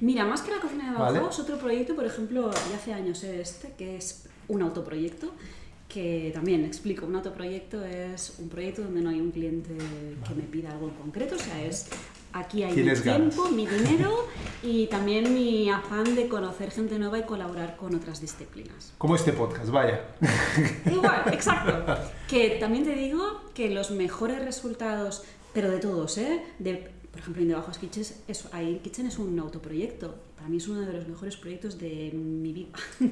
Mira, 0.00 0.24
más 0.24 0.42
que 0.42 0.50
la 0.50 0.60
cocina 0.60 0.90
de 0.90 0.98
Bauhaus, 0.98 1.14
¿Vale? 1.14 1.42
otro 1.42 1.58
proyecto, 1.58 1.94
por 1.94 2.06
ejemplo, 2.06 2.50
ya 2.70 2.76
hace 2.76 2.92
años 2.94 3.22
este, 3.22 3.72
que 3.76 3.96
es 3.96 4.28
un 4.48 4.62
autoproyecto, 4.62 5.32
que 5.88 6.30
también 6.34 6.64
explico, 6.64 7.06
un 7.06 7.16
autoproyecto 7.16 7.84
es 7.84 8.36
un 8.38 8.48
proyecto 8.48 8.82
donde 8.82 9.00
no 9.00 9.10
hay 9.10 9.20
un 9.20 9.30
cliente 9.30 9.76
que 10.26 10.34
me 10.34 10.42
pida 10.42 10.70
algo 10.72 10.88
en 10.88 10.94
concreto, 10.94 11.36
o 11.36 11.38
sea, 11.38 11.64
es 11.64 11.88
aquí 12.32 12.62
hay 12.62 12.74
mi 12.74 12.94
tiempo, 12.94 13.48
mi 13.50 13.66
dinero 13.66 14.26
y 14.62 14.86
también 14.88 15.32
mi 15.32 15.70
afán 15.70 16.14
de 16.14 16.28
conocer 16.28 16.70
gente 16.70 16.98
nueva 16.98 17.18
y 17.18 17.22
colaborar 17.22 17.76
con 17.76 17.94
otras 17.94 18.20
disciplinas. 18.20 18.92
Como 18.98 19.16
este 19.16 19.32
podcast, 19.32 19.70
vaya. 19.70 20.00
Igual, 20.90 21.22
exacto. 21.32 22.02
Que 22.28 22.58
también 22.60 22.84
te 22.84 22.94
digo 22.94 23.42
que 23.54 23.70
los 23.70 23.90
mejores 23.90 24.44
resultados, 24.44 25.24
pero 25.54 25.70
de 25.70 25.78
todos, 25.78 26.18
¿eh? 26.18 26.42
De, 26.58 26.90
por 27.10 27.20
ejemplo, 27.20 27.42
en 27.42 27.48
Debajo 27.48 27.72
Kitchen 27.72 28.04
es, 28.28 28.48
Kitchen 28.82 29.06
es 29.06 29.18
un 29.18 29.38
autoproyecto. 29.38 30.16
Para 30.36 30.48
mí 30.48 30.58
es 30.58 30.68
uno 30.68 30.80
de 30.80 30.92
los 30.92 31.08
mejores 31.08 31.36
proyectos 31.36 31.78
de 31.78 32.12
mi 32.12 32.52
vida. 32.52 32.68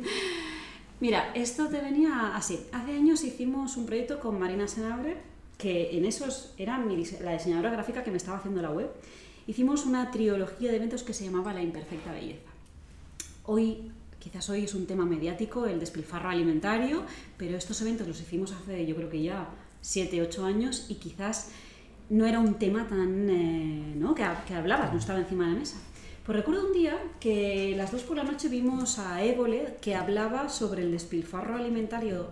Mira, 1.00 1.33
esto 1.35 1.68
te 1.68 1.80
venía 1.80 2.37
así. 2.37 2.61
Hace 2.72 2.92
años 2.92 3.24
hicimos 3.24 3.76
un 3.76 3.87
proyecto 3.87 4.20
con 4.20 4.38
Marina 4.38 4.68
Senabre, 4.68 5.16
que 5.59 5.96
en 5.96 6.04
esos 6.04 6.54
era 6.57 6.78
la 7.22 7.33
diseñadora 7.33 7.70
gráfica 7.70 8.04
que 8.04 8.11
me 8.11 8.16
estaba 8.16 8.38
haciendo 8.38 8.62
la 8.62 8.70
web. 8.70 8.90
Hicimos 9.46 9.87
una 9.87 10.11
trilogía 10.11 10.70
de 10.70 10.76
eventos 10.76 11.02
que 11.02 11.12
se 11.12 11.24
llamaba 11.24 11.52
La 11.52 11.62
Imperfecta 11.62 12.12
Belleza. 12.12 12.50
Hoy, 13.44 13.90
quizás 14.18 14.48
hoy 14.48 14.64
es 14.64 14.74
un 14.74 14.87
tema 14.87 15.04
mediático, 15.04 15.66
el 15.66 15.80
despilfarro 15.80 16.30
alimentario, 16.30 17.02
pero 17.37 17.59
estos 17.59 17.80
eventos 17.83 18.07
los 18.07 18.20
hicimos 18.20 18.52
hace 18.52 18.87
yo 18.87 18.96
creo 18.96 19.11
que 19.11 19.22
ya 19.22 19.48
7, 19.83 20.22
8 20.22 20.44
años 20.46 20.87
y 20.88 20.94
quizás 20.94 21.50
no 22.09 22.24
era 22.24 22.38
un 22.38 22.54
tema 22.54 22.87
tan... 22.87 23.28
Eh, 23.28 23.94
¿no? 23.96 24.14
que, 24.14 24.24
que 24.46 24.54
hablabas, 24.54 24.92
no 24.92 24.98
estaba 24.98 25.18
encima 25.18 25.46
de 25.46 25.52
la 25.52 25.59
mesa. 25.59 25.76
Pues 26.24 26.38
recuerdo 26.38 26.66
un 26.66 26.72
día 26.72 26.98
que 27.20 27.74
las 27.76 27.92
dos 27.92 28.02
por 28.02 28.16
la 28.16 28.24
noche 28.24 28.48
vimos 28.48 28.98
a 28.98 29.22
Évole 29.22 29.76
que 29.82 29.94
hablaba 29.94 30.48
sobre 30.48 30.82
el 30.82 30.90
despilfarro 30.90 31.54
alimentario 31.54 32.30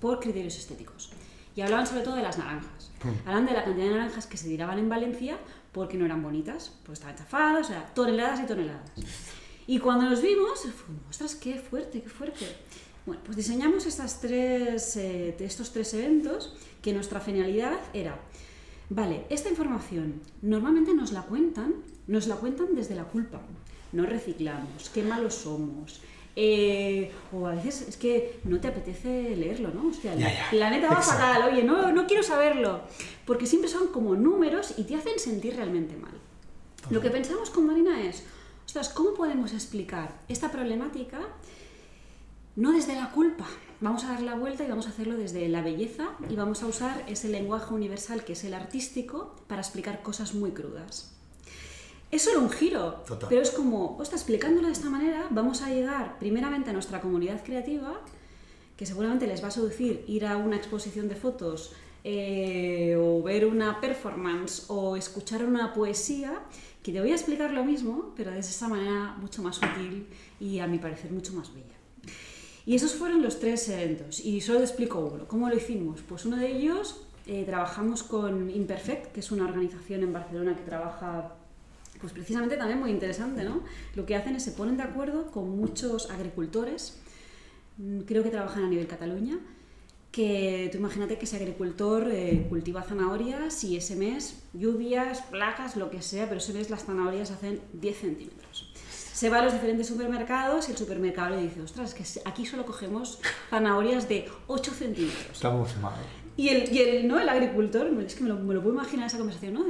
por 0.00 0.18
criterios 0.18 0.56
estéticos. 0.58 1.12
Y 1.54 1.60
hablaban 1.60 1.86
sobre 1.86 2.02
todo 2.02 2.16
de 2.16 2.22
las 2.22 2.38
naranjas. 2.38 2.90
Hmm. 3.04 3.28
Hablan 3.28 3.46
de 3.46 3.52
la 3.52 3.62
cantidad 3.62 3.86
de 3.86 3.92
naranjas 3.92 4.26
que 4.26 4.36
se 4.36 4.48
tiraban 4.48 4.80
en 4.80 4.88
Valencia 4.88 5.38
porque 5.70 5.96
no 5.96 6.06
eran 6.06 6.24
bonitas, 6.24 6.76
pues 6.84 6.98
estaban 6.98 7.16
chafadas, 7.16 7.66
o 7.66 7.68
sea, 7.68 7.86
toneladas 7.94 8.40
y 8.40 8.46
toneladas. 8.46 8.90
Y 9.68 9.78
cuando 9.78 10.10
los 10.10 10.20
vimos, 10.22 10.62
fue, 10.62 10.96
ostras, 11.08 11.36
qué 11.36 11.54
fuerte, 11.54 12.02
qué 12.02 12.08
fuerte. 12.08 12.46
Bueno, 13.06 13.22
pues 13.24 13.36
diseñamos 13.36 13.86
estas 13.86 14.20
tres, 14.20 14.96
eh, 14.96 15.36
estos 15.38 15.72
tres 15.72 15.94
eventos 15.94 16.56
que 16.82 16.92
nuestra 16.92 17.20
finalidad 17.20 17.78
era, 17.94 18.18
vale, 18.88 19.26
esta 19.30 19.48
información 19.48 20.20
normalmente 20.42 20.92
nos 20.94 21.12
la 21.12 21.22
cuentan 21.22 21.74
nos 22.10 22.26
la 22.26 22.34
cuentan 22.34 22.74
desde 22.74 22.96
la 22.96 23.04
culpa. 23.04 23.40
No 23.92 24.04
reciclamos, 24.04 24.90
qué 24.92 25.02
malos 25.04 25.34
somos. 25.34 26.00
Eh, 26.34 27.12
o 27.32 27.46
a 27.46 27.54
veces 27.54 27.82
es 27.88 27.96
que 27.96 28.40
no 28.44 28.60
te 28.60 28.68
apetece 28.68 29.36
leerlo, 29.36 29.70
¿no? 29.72 29.88
Hostia, 29.88 30.14
el 30.14 30.26
planeta 30.50 30.88
va 30.88 31.02
fatal, 31.02 31.52
oye, 31.52 31.62
no, 31.62 31.92
no 31.92 32.06
quiero 32.06 32.24
saberlo. 32.24 32.80
Porque 33.26 33.46
siempre 33.46 33.70
son 33.70 33.88
como 33.88 34.16
números 34.16 34.74
y 34.76 34.84
te 34.84 34.96
hacen 34.96 35.20
sentir 35.20 35.54
realmente 35.54 35.96
mal. 35.96 36.12
Lo 36.90 37.00
que 37.00 37.10
pensamos 37.10 37.50
con 37.50 37.66
Marina 37.66 38.02
es, 38.02 38.24
ostras, 38.66 38.88
¿cómo 38.88 39.14
podemos 39.14 39.52
explicar 39.52 40.20
esta 40.28 40.50
problemática 40.50 41.20
no 42.56 42.72
desde 42.72 42.96
la 42.96 43.12
culpa? 43.12 43.46
Vamos 43.80 44.02
a 44.04 44.08
dar 44.08 44.22
la 44.22 44.34
vuelta 44.34 44.64
y 44.64 44.68
vamos 44.68 44.86
a 44.86 44.90
hacerlo 44.90 45.16
desde 45.16 45.48
la 45.48 45.62
belleza 45.62 46.16
y 46.28 46.34
vamos 46.34 46.64
a 46.64 46.66
usar 46.66 47.04
ese 47.06 47.28
lenguaje 47.28 47.72
universal 47.72 48.24
que 48.24 48.32
es 48.32 48.42
el 48.42 48.54
artístico 48.54 49.36
para 49.46 49.60
explicar 49.62 50.02
cosas 50.02 50.34
muy 50.34 50.50
crudas. 50.50 51.19
Es 52.10 52.22
solo 52.22 52.40
un 52.40 52.50
giro, 52.50 53.04
pero 53.28 53.40
es 53.40 53.52
como, 53.52 53.98
está 54.02 54.16
explicándolo 54.16 54.66
de 54.66 54.72
esta 54.72 54.90
manera, 54.90 55.28
vamos 55.30 55.62
a 55.62 55.70
llegar 55.70 56.18
primeramente 56.18 56.70
a 56.70 56.72
nuestra 56.72 57.00
comunidad 57.00 57.44
creativa, 57.44 58.00
que 58.76 58.84
seguramente 58.84 59.28
les 59.28 59.44
va 59.44 59.48
a 59.48 59.50
seducir 59.52 60.04
ir 60.08 60.26
a 60.26 60.36
una 60.36 60.56
exposición 60.56 61.08
de 61.08 61.14
fotos 61.14 61.72
eh, 62.02 62.96
o 62.98 63.22
ver 63.22 63.46
una 63.46 63.80
performance 63.80 64.64
o 64.68 64.96
escuchar 64.96 65.44
una 65.44 65.72
poesía, 65.72 66.42
que 66.82 66.92
te 66.92 67.00
voy 67.00 67.12
a 67.12 67.14
explicar 67.14 67.52
lo 67.52 67.64
mismo, 67.64 68.12
pero 68.16 68.32
de 68.32 68.40
esa 68.40 68.66
manera 68.66 69.14
mucho 69.20 69.42
más 69.42 69.58
útil 69.58 70.08
y 70.40 70.58
a 70.58 70.66
mi 70.66 70.78
parecer 70.78 71.12
mucho 71.12 71.32
más 71.34 71.54
bella. 71.54 71.76
Y 72.66 72.74
esos 72.74 72.94
fueron 72.94 73.22
los 73.22 73.38
tres 73.38 73.68
eventos, 73.68 74.18
y 74.18 74.40
solo 74.40 74.58
te 74.58 74.64
explico 74.64 74.98
uno. 74.98 75.28
¿Cómo 75.28 75.48
lo 75.48 75.56
hicimos? 75.56 76.00
Pues 76.02 76.24
uno 76.24 76.38
de 76.38 76.50
ellos 76.50 77.02
eh, 77.26 77.44
trabajamos 77.44 78.02
con 78.02 78.50
Imperfect, 78.50 79.12
que 79.12 79.20
es 79.20 79.30
una 79.30 79.44
organización 79.44 80.02
en 80.02 80.12
Barcelona 80.12 80.56
que 80.56 80.62
trabaja 80.62 81.36
pues 82.00 82.12
precisamente 82.12 82.56
también 82.56 82.78
muy 82.78 82.90
interesante, 82.90 83.44
¿no? 83.44 83.62
Lo 83.94 84.06
que 84.06 84.16
hacen 84.16 84.34
es 84.36 84.42
se 84.42 84.52
ponen 84.52 84.76
de 84.76 84.82
acuerdo 84.82 85.30
con 85.30 85.50
muchos 85.50 86.10
agricultores, 86.10 87.00
mm, 87.78 88.00
creo 88.00 88.22
que 88.22 88.30
trabajan 88.30 88.64
a 88.64 88.68
nivel 88.68 88.86
Cataluña, 88.86 89.38
que 90.10 90.68
tú 90.72 90.78
imagínate 90.78 91.18
que 91.18 91.24
ese 91.24 91.36
agricultor 91.36 92.08
eh, 92.10 92.46
cultiva 92.48 92.82
zanahorias 92.82 93.62
y 93.62 93.76
ese 93.76 93.94
mes 93.94 94.42
lluvias, 94.52 95.22
placas, 95.22 95.76
lo 95.76 95.90
que 95.90 96.02
sea, 96.02 96.26
pero 96.26 96.38
ese 96.38 96.52
mes 96.52 96.68
las 96.68 96.84
zanahorias 96.84 97.30
hacen 97.30 97.60
10 97.74 97.98
centímetros. 97.98 98.72
Se 99.12 99.28
va 99.28 99.38
a 99.38 99.44
los 99.44 99.52
diferentes 99.52 99.86
supermercados 99.86 100.68
y 100.68 100.72
el 100.72 100.78
supermercado 100.78 101.36
le 101.36 101.42
dice, 101.42 101.60
ostras, 101.60 101.94
que 101.94 102.04
aquí 102.24 102.46
solo 102.46 102.64
cogemos 102.64 103.20
zanahorias 103.50 104.08
de 104.08 104.28
8 104.46 104.72
centímetros. 104.72 105.32
Estamos 105.32 105.76
mal. 105.76 106.00
Y 106.36 106.48
el, 106.48 106.72
y 106.74 106.78
el, 106.78 107.08
¿no? 107.08 107.20
el 107.20 107.28
agricultor, 107.28 107.86
es 108.02 108.14
que 108.14 108.22
me 108.22 108.28
lo, 108.30 108.36
me 108.36 108.54
lo 108.54 108.62
puedo 108.62 108.74
imaginar 108.74 109.06
esa 109.06 109.18
conversación, 109.18 109.54
¿no? 109.54 109.66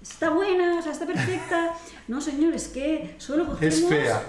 Está 0.00 0.30
buena, 0.30 0.78
o 0.78 0.82
sea, 0.82 0.92
está 0.92 1.06
perfecta. 1.06 1.74
No, 2.08 2.20
señor, 2.20 2.52
es 2.52 2.66
que 2.68 3.14
solo 3.18 3.46
cogemos... 3.46 3.74
Es 3.74 3.86
fea. 3.86 4.26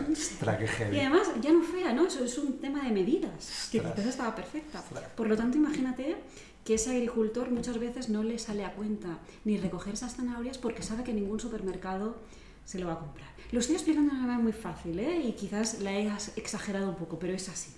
Y 0.93 0.99
además, 0.99 1.27
ya 1.41 1.51
no 1.51 1.63
fea, 1.63 1.91
¿no? 1.91 2.05
Eso 2.05 2.23
es 2.23 2.37
un 2.37 2.59
tema 2.59 2.83
de 2.83 2.91
medidas, 2.91 3.69
que 3.71 3.79
quizás 3.79 4.05
estaba 4.05 4.35
perfecta. 4.35 4.83
Por 5.15 5.27
lo 5.27 5.35
tanto, 5.35 5.57
imagínate 5.57 6.17
que 6.63 6.75
ese 6.75 6.91
agricultor 6.91 7.49
muchas 7.49 7.79
veces 7.79 8.09
no 8.09 8.23
le 8.23 8.37
sale 8.39 8.63
a 8.63 8.73
cuenta 8.73 9.19
ni 9.43 9.57
recoger 9.57 9.93
esas 9.93 10.15
zanahorias 10.15 10.57
porque 10.57 10.83
sabe 10.83 11.03
que 11.03 11.13
ningún 11.13 11.39
supermercado 11.39 12.17
se 12.63 12.79
lo 12.79 12.87
va 12.87 12.93
a 12.93 12.99
comprar. 12.99 13.27
Lo 13.51 13.59
estoy 13.59 13.75
explicando 13.75 14.11
de 14.11 14.19
una 14.19 14.27
manera 14.27 14.43
muy 14.43 14.53
fácil 14.53 14.97
¿eh? 14.99 15.21
y 15.23 15.33
quizás 15.33 15.81
la 15.81 15.91
he 15.93 16.09
exagerado 16.35 16.89
un 16.89 16.95
poco, 16.95 17.19
pero 17.19 17.33
es 17.33 17.49
así. 17.49 17.71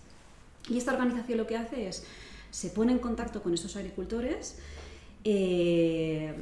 Y 0.70 0.78
esta 0.78 0.94
organización 0.94 1.38
lo 1.38 1.48
que 1.48 1.58
hace 1.58 1.88
es, 1.88 2.06
se 2.56 2.70
pone 2.70 2.94
en 2.94 3.00
contacto 3.00 3.44
con 3.44 3.54
esos 3.54 3.76
agricultores, 3.76 4.56
eh, 5.26 6.34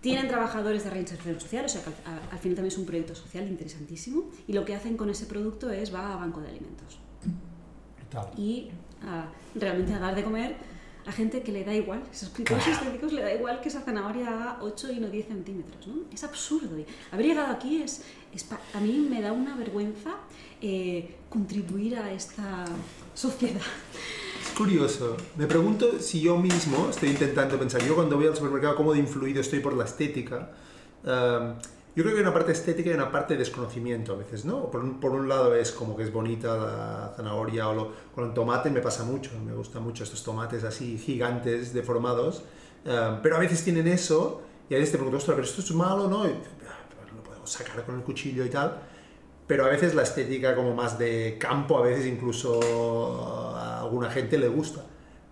tienen 0.00 0.26
trabajadores 0.26 0.84
de 0.84 0.90
reinserción 0.90 1.38
social, 1.38 1.66
o 1.66 1.68
sea 1.68 1.82
que 1.82 1.90
al, 2.32 2.38
final 2.38 2.56
también 2.56 2.68
es 2.68 2.78
un 2.78 2.86
proyecto 2.86 3.14
social 3.14 3.46
interesantísimo, 3.46 4.30
y 4.48 4.54
lo 4.54 4.64
que 4.64 4.74
hacen 4.74 4.96
con 4.96 5.10
ese 5.10 5.26
producto 5.26 5.68
es 5.70 5.94
va 5.94 6.14
a 6.14 6.16
banco 6.16 6.40
de 6.40 6.48
alimentos. 6.48 6.98
Y 8.38 8.70
a, 9.02 9.28
realmente 9.54 9.92
a 9.92 9.98
dar 9.98 10.14
de 10.14 10.24
comer 10.24 10.56
a 11.04 11.12
gente 11.12 11.42
que 11.42 11.52
le 11.52 11.62
da 11.62 11.74
igual, 11.74 12.02
esos 12.10 12.30
criterios 12.30 12.66
estéticos 12.66 13.12
le 13.12 13.20
da 13.20 13.34
igual 13.34 13.60
que 13.60 13.68
esa 13.68 13.82
zanahoria 13.82 14.28
haga 14.28 14.58
8 14.62 14.92
y 14.92 15.00
no 15.00 15.10
10 15.10 15.26
centímetros. 15.26 15.86
¿no? 15.86 16.04
Es 16.10 16.24
absurdo. 16.24 16.78
Y 16.78 16.86
haber 17.12 17.26
llegado 17.26 17.52
aquí 17.52 17.82
es, 17.82 18.02
es 18.32 18.46
a 18.72 18.80
mí 18.80 19.06
me 19.10 19.20
da 19.20 19.32
una 19.32 19.54
vergüenza 19.56 20.14
eh, 20.62 21.16
contribuir 21.28 21.98
a 21.98 22.10
esta 22.10 22.64
sociedad. 23.12 23.60
Es 24.44 24.50
curioso. 24.56 25.16
Me 25.36 25.46
pregunto 25.46 25.98
si 25.98 26.20
yo 26.20 26.36
mismo 26.36 26.88
estoy 26.90 27.10
intentando 27.10 27.58
pensar, 27.58 27.82
yo 27.82 27.94
cuando 27.94 28.16
voy 28.16 28.26
al 28.26 28.36
supermercado, 28.36 28.76
cómo 28.76 28.92
de 28.92 29.00
influido 29.00 29.40
estoy 29.40 29.60
por 29.60 29.74
la 29.74 29.84
estética. 29.84 30.50
Yo 31.96 32.02
creo 32.02 32.12
que 32.12 32.18
hay 32.18 32.22
una 32.22 32.34
parte 32.34 32.52
estética 32.52 32.90
y 32.90 32.94
una 32.94 33.12
parte 33.12 33.34
de 33.34 33.38
desconocimiento 33.38 34.14
a 34.14 34.16
veces, 34.16 34.44
¿no? 34.44 34.68
Por 34.68 34.82
un, 34.82 34.98
por 34.98 35.12
un 35.12 35.28
lado 35.28 35.54
es 35.54 35.70
como 35.70 35.96
que 35.96 36.02
es 36.02 36.12
bonita 36.12 36.56
la 36.56 37.14
zanahoria 37.16 37.68
o 37.68 37.74
lo, 37.74 37.92
con 38.12 38.24
el 38.24 38.34
tomate 38.34 38.68
me 38.70 38.80
pasa 38.80 39.04
mucho, 39.04 39.30
me 39.38 39.52
gustan 39.52 39.84
mucho 39.84 40.02
estos 40.02 40.24
tomates 40.24 40.64
así 40.64 40.98
gigantes, 40.98 41.72
deformados, 41.72 42.42
pero 43.22 43.36
a 43.36 43.38
veces 43.38 43.62
tienen 43.62 43.86
eso 43.86 44.42
y 44.68 44.74
a 44.74 44.78
veces 44.78 44.90
te 44.90 44.98
pregunto, 44.98 45.18
ostras, 45.18 45.36
pero 45.36 45.46
esto 45.46 45.60
es 45.60 45.70
malo, 45.72 46.08
¿no? 46.08 46.26
Y, 46.26 46.30
lo 46.30 47.22
podemos 47.22 47.50
sacar 47.50 47.84
con 47.84 47.94
el 47.94 48.02
cuchillo 48.02 48.44
y 48.44 48.50
tal, 48.50 48.76
pero 49.46 49.64
a 49.64 49.68
veces 49.68 49.94
la 49.94 50.02
estética 50.02 50.56
como 50.56 50.74
más 50.74 50.98
de 50.98 51.36
campo, 51.38 51.78
a 51.78 51.82
veces 51.82 52.06
incluso 52.06 53.53
alguna 53.94 54.10
gente 54.10 54.38
le 54.38 54.48
gusta. 54.48 54.82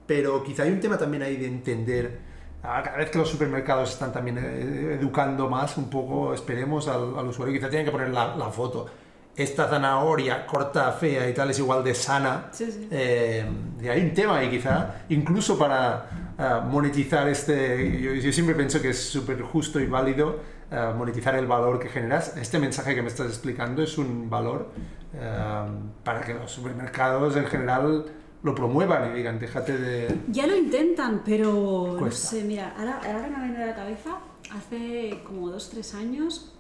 Pero 0.07 0.42
quizá 0.42 0.62
hay 0.64 0.70
un 0.70 0.81
tema 0.81 0.96
también 0.98 1.22
ahí 1.22 1.37
de 1.37 1.46
entender 1.46 2.33
cada 2.62 2.96
vez 2.96 3.11
que 3.11 3.18
los 3.18 3.29
supermercados 3.29 3.90
están 3.90 4.12
también 4.12 4.38
eh, 4.38 4.98
educando 5.01 5.48
más 5.48 5.77
un 5.77 5.90
poco, 5.90 6.33
esperemos 6.33 6.87
al, 6.87 7.18
al 7.18 7.27
usuario, 7.27 7.55
quizá 7.55 7.68
tienen 7.68 7.85
que 7.85 7.90
poner 7.90 8.11
la, 8.11 8.37
la, 8.37 8.51
foto. 8.51 8.87
Esta 9.35 9.68
zanahoria 9.68 10.46
corta, 10.46 10.92
fea 10.92 11.29
y 11.29 11.35
tal 11.35 11.51
es 11.51 11.59
igual 11.59 11.83
de 11.83 11.94
sana. 11.94 12.48
Sí, 12.53 12.70
sí. 12.70 12.88
Eh, 12.90 13.44
y 13.83 13.88
hay 13.88 14.03
un 14.03 14.14
tema 14.14 14.38
ahí 14.38 14.51
quizá, 14.51 15.05
incluso 15.09 15.59
para 15.59 16.07
uh, 16.38 16.68
monetizar 16.68 17.29
este, 17.29 18.01
yo, 18.01 18.12
yo, 18.12 18.33
siempre 18.33 18.55
pienso 18.55 18.81
que 18.81 18.90
es 18.90 19.11
súper 19.11 19.42
justo 19.42 19.81
y 19.81 19.87
válido 19.87 20.40
uh, 20.70 20.94
monetizar 20.94 21.35
el 21.35 21.46
valor 21.46 21.81
que 21.81 21.88
generas. 21.88 22.37
Este 22.37 22.59
mensaje 22.59 22.94
que 22.94 23.03
me 23.03 23.09
estás 23.09 23.27
explicando 23.27 23.83
es 23.83 23.98
un 23.98 24.31
valor 24.31 24.68
uh, 25.14 26.05
para 26.05 26.20
que 26.20 26.35
los 26.35 26.53
supermercados 26.53 27.35
en 27.37 27.46
general 27.46 28.05
lo 28.42 28.55
promuevan 28.55 29.12
y 29.12 29.18
digan, 29.18 29.38
déjate 29.38 29.78
de... 29.78 30.20
Ya 30.28 30.46
lo 30.46 30.57
intentan, 30.57 31.22
pero 31.24 31.96
Cuesta. 31.98 32.37
no 32.37 32.40
sé, 32.40 32.44
mira, 32.44 32.74
ahora, 32.76 33.00
ahora 33.05 33.28
me 33.28 33.37
ha 33.37 33.42
venido 33.42 33.62
a 33.62 33.66
la 33.66 33.74
cabeza, 33.74 34.18
hace 34.50 35.20
como 35.24 35.50
dos, 35.50 35.70
tres 35.70 35.94
años, 35.94 36.52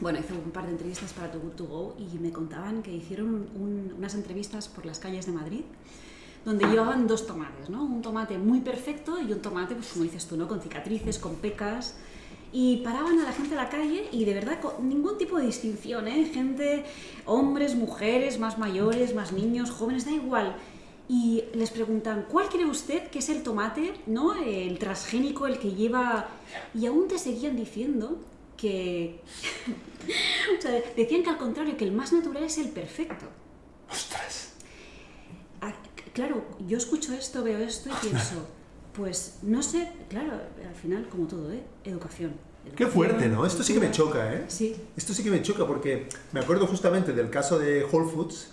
bueno, 0.00 0.18
hice 0.18 0.32
un 0.32 0.50
par 0.50 0.64
de 0.66 0.72
entrevistas 0.72 1.12
para 1.12 1.30
Too 1.30 1.40
Good 1.40 1.52
To 1.52 1.64
Go 1.66 1.96
y 1.96 2.18
me 2.18 2.32
contaban 2.32 2.82
que 2.82 2.92
hicieron 2.92 3.48
un, 3.54 3.94
unas 3.96 4.14
entrevistas 4.14 4.66
por 4.68 4.84
las 4.84 4.98
calles 4.98 5.26
de 5.26 5.32
Madrid 5.32 5.62
donde 6.44 6.66
llevaban 6.66 7.06
dos 7.06 7.26
tomates, 7.26 7.70
¿no? 7.70 7.84
Un 7.84 8.02
tomate 8.02 8.36
muy 8.36 8.60
perfecto 8.60 9.20
y 9.20 9.32
un 9.32 9.40
tomate, 9.40 9.74
pues 9.76 9.92
como 9.92 10.04
dices 10.04 10.26
tú, 10.26 10.36
¿no? 10.36 10.48
Con 10.48 10.60
cicatrices, 10.60 11.20
con 11.20 11.36
pecas 11.36 11.94
y 12.52 12.78
paraban 12.78 13.18
a 13.20 13.24
la 13.24 13.32
gente 13.32 13.54
a 13.54 13.62
la 13.62 13.68
calle 13.68 14.08
y 14.10 14.24
de 14.24 14.34
verdad 14.34 14.60
con 14.60 14.88
ningún 14.88 15.18
tipo 15.18 15.38
de 15.38 15.46
distinción, 15.46 16.08
¿eh? 16.08 16.28
Gente, 16.32 16.84
hombres, 17.26 17.76
mujeres, 17.76 18.40
más 18.40 18.58
mayores, 18.58 19.14
más 19.14 19.32
niños, 19.32 19.70
jóvenes, 19.70 20.04
da 20.04 20.10
igual 20.10 20.56
y 21.08 21.44
les 21.54 21.70
preguntan, 21.70 22.26
¿cuál 22.30 22.48
cree 22.48 22.64
usted 22.64 23.08
que 23.08 23.18
es 23.18 23.28
el 23.28 23.42
tomate, 23.42 23.94
no 24.06 24.34
el 24.34 24.78
transgénico, 24.78 25.46
el 25.46 25.58
que 25.58 25.72
lleva... 25.72 26.28
Y 26.74 26.86
aún 26.86 27.08
te 27.08 27.18
seguían 27.18 27.56
diciendo 27.56 28.18
que... 28.56 29.20
o 30.58 30.62
sea, 30.62 30.70
decían 30.96 31.22
que 31.22 31.30
al 31.30 31.38
contrario, 31.38 31.76
que 31.76 31.84
el 31.84 31.92
más 31.92 32.12
natural 32.12 32.44
es 32.44 32.58
el 32.58 32.68
perfecto. 32.68 33.26
¡Ostras! 33.90 34.52
Ah, 35.60 35.74
claro, 36.14 36.44
yo 36.66 36.78
escucho 36.78 37.12
esto, 37.12 37.42
veo 37.42 37.58
esto 37.58 37.90
y 37.90 38.08
pienso, 38.08 38.46
pues 38.94 39.38
no 39.42 39.62
sé, 39.62 39.92
claro, 40.08 40.32
al 40.66 40.74
final 40.74 41.08
como 41.08 41.26
todo, 41.26 41.52
¿eh? 41.52 41.62
Educación. 41.84 42.32
Educación, 42.64 42.76
Qué 42.76 42.86
fuerte, 42.86 43.28
¿no? 43.28 43.44
Esto 43.44 43.64
sí 43.64 43.74
que 43.74 43.80
me 43.80 43.90
choca, 43.90 44.32
¿eh? 44.32 44.44
Sí. 44.46 44.76
Esto 44.96 45.12
sí 45.12 45.24
que 45.24 45.30
me 45.30 45.42
choca 45.42 45.66
porque 45.66 46.06
me 46.30 46.40
acuerdo 46.40 46.66
justamente 46.68 47.12
del 47.12 47.28
caso 47.28 47.58
de 47.58 47.84
Whole 47.84 48.08
Foods, 48.08 48.51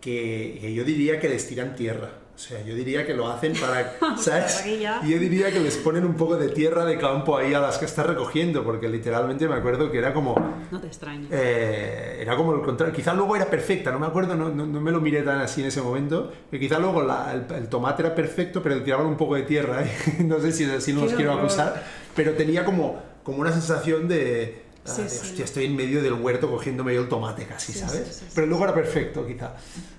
que, 0.00 0.58
que, 0.60 0.74
yo 0.74 0.84
diría 0.84 1.20
que 1.20 1.28
les 1.28 1.46
tiran 1.48 1.74
tierra. 1.74 2.10
O 2.38 2.40
sea, 2.40 2.64
yo 2.64 2.76
diría 2.76 3.04
que 3.04 3.14
lo 3.14 3.26
hacen 3.26 3.52
para, 3.54 3.96
¿sabes? 4.16 4.64
Y 4.64 5.10
yo 5.10 5.18
diría 5.18 5.50
que 5.50 5.58
les 5.58 5.76
ponen 5.76 6.04
un 6.04 6.14
poco 6.14 6.36
de 6.36 6.50
tierra 6.50 6.84
de 6.84 6.96
campo 6.96 7.36
ahí 7.36 7.52
a 7.52 7.58
las 7.58 7.78
que 7.78 7.84
estás 7.84 8.06
recogiendo, 8.06 8.62
porque 8.62 8.88
literalmente 8.88 9.48
me 9.48 9.56
acuerdo 9.56 9.90
que 9.90 9.98
era 9.98 10.14
como... 10.14 10.36
No 10.70 10.80
te 10.80 10.86
extraño. 10.86 11.26
Eh, 11.32 12.18
era 12.20 12.36
como 12.36 12.54
el 12.54 12.60
contrario. 12.60 12.94
Quizá 12.94 13.12
luego 13.12 13.34
era 13.34 13.46
perfecta, 13.46 13.90
no 13.90 13.98
me 13.98 14.06
acuerdo, 14.06 14.36
no, 14.36 14.50
no, 14.50 14.66
no 14.66 14.80
me 14.80 14.92
lo 14.92 15.00
miré 15.00 15.22
tan 15.22 15.40
así 15.40 15.62
en 15.62 15.66
ese 15.66 15.82
momento. 15.82 16.30
Que 16.48 16.60
quizá 16.60 16.78
luego 16.78 17.02
la, 17.02 17.32
el, 17.32 17.52
el, 17.56 17.68
tomate 17.68 18.02
era 18.02 18.14
perfecto, 18.14 18.62
pero 18.62 18.76
le 18.76 18.82
tiraban 18.82 19.06
un 19.06 19.16
poco 19.16 19.34
de 19.34 19.42
tierra. 19.42 19.82
¿eh? 19.82 19.90
no 20.24 20.38
sé 20.38 20.52
si 20.52 20.62
así 20.64 20.92
no 20.92 21.00
los 21.00 21.14
quiero 21.14 21.32
acusar, 21.32 21.82
pero 22.14 22.34
tenía 22.34 22.64
como, 22.64 23.02
como 23.24 23.38
una 23.38 23.50
sensación 23.50 24.06
de... 24.06 24.67
Sí, 24.88 25.02
de, 25.02 25.08
sí. 25.08 25.18
hostia, 25.22 25.44
estoy 25.44 25.64
en 25.66 25.76
medio 25.76 26.02
del 26.02 26.14
huerto 26.14 26.50
cogiéndome 26.50 26.94
yo 26.94 27.02
el 27.02 27.08
tomate 27.08 27.46
casi, 27.46 27.72
Sí, 27.72 27.78
¿sabes? 27.80 28.22
Pero 28.34 28.46
luego 28.46 28.64
era 28.64 28.74
perfecto, 28.74 29.26
quizá. 29.26 29.54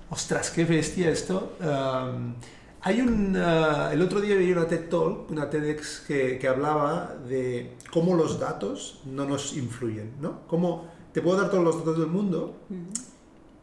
Ostras, 0.09 0.49
qué 0.51 0.65
bestia 0.65 1.09
esto. 1.09 1.53
Um, 1.61 2.35
hay 2.81 3.01
un... 3.01 3.35
Uh, 3.35 3.91
el 3.91 4.01
otro 4.01 4.21
día 4.21 4.35
vi 4.35 4.51
una 4.51 4.67
TED 4.67 4.89
Talk, 4.89 5.29
una 5.29 5.49
TEDx 5.49 6.01
que, 6.07 6.39
que, 6.39 6.47
hablaba 6.47 7.15
de 7.27 7.75
cómo 7.91 8.15
los 8.15 8.39
datos 8.39 9.01
no 9.05 9.25
nos 9.25 9.55
influyen, 9.55 10.13
¿no? 10.19 10.47
Cómo 10.47 10.87
te 11.13 11.21
puedo 11.21 11.39
dar 11.39 11.49
todos 11.49 11.63
los 11.63 11.77
datos 11.79 11.99
del 11.99 12.07
mundo 12.07 12.55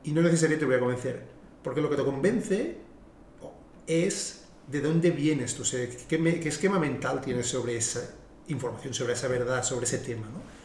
y 0.04 0.12
no 0.12 0.22
necesariamente 0.22 0.60
te 0.60 0.66
voy 0.66 0.76
a 0.76 0.80
convencer. 0.80 1.24
Porque 1.62 1.80
lo 1.80 1.90
que 1.90 1.96
te 1.96 2.04
convence 2.04 2.76
es 3.86 4.44
de 4.68 4.80
dónde 4.80 5.10
vienes 5.10 5.54
tú, 5.54 5.62
o 5.62 5.64
sea, 5.64 5.88
qué, 6.08 6.18
me, 6.18 6.40
qué 6.40 6.48
esquema 6.48 6.78
mental 6.78 7.20
tienes 7.20 7.46
sobre 7.46 7.76
esa 7.76 8.14
información, 8.48 8.94
sobre 8.94 9.12
esa 9.12 9.28
verdad, 9.28 9.62
sobre 9.62 9.86
ese 9.86 9.98
tema, 9.98 10.26
¿no? 10.26 10.55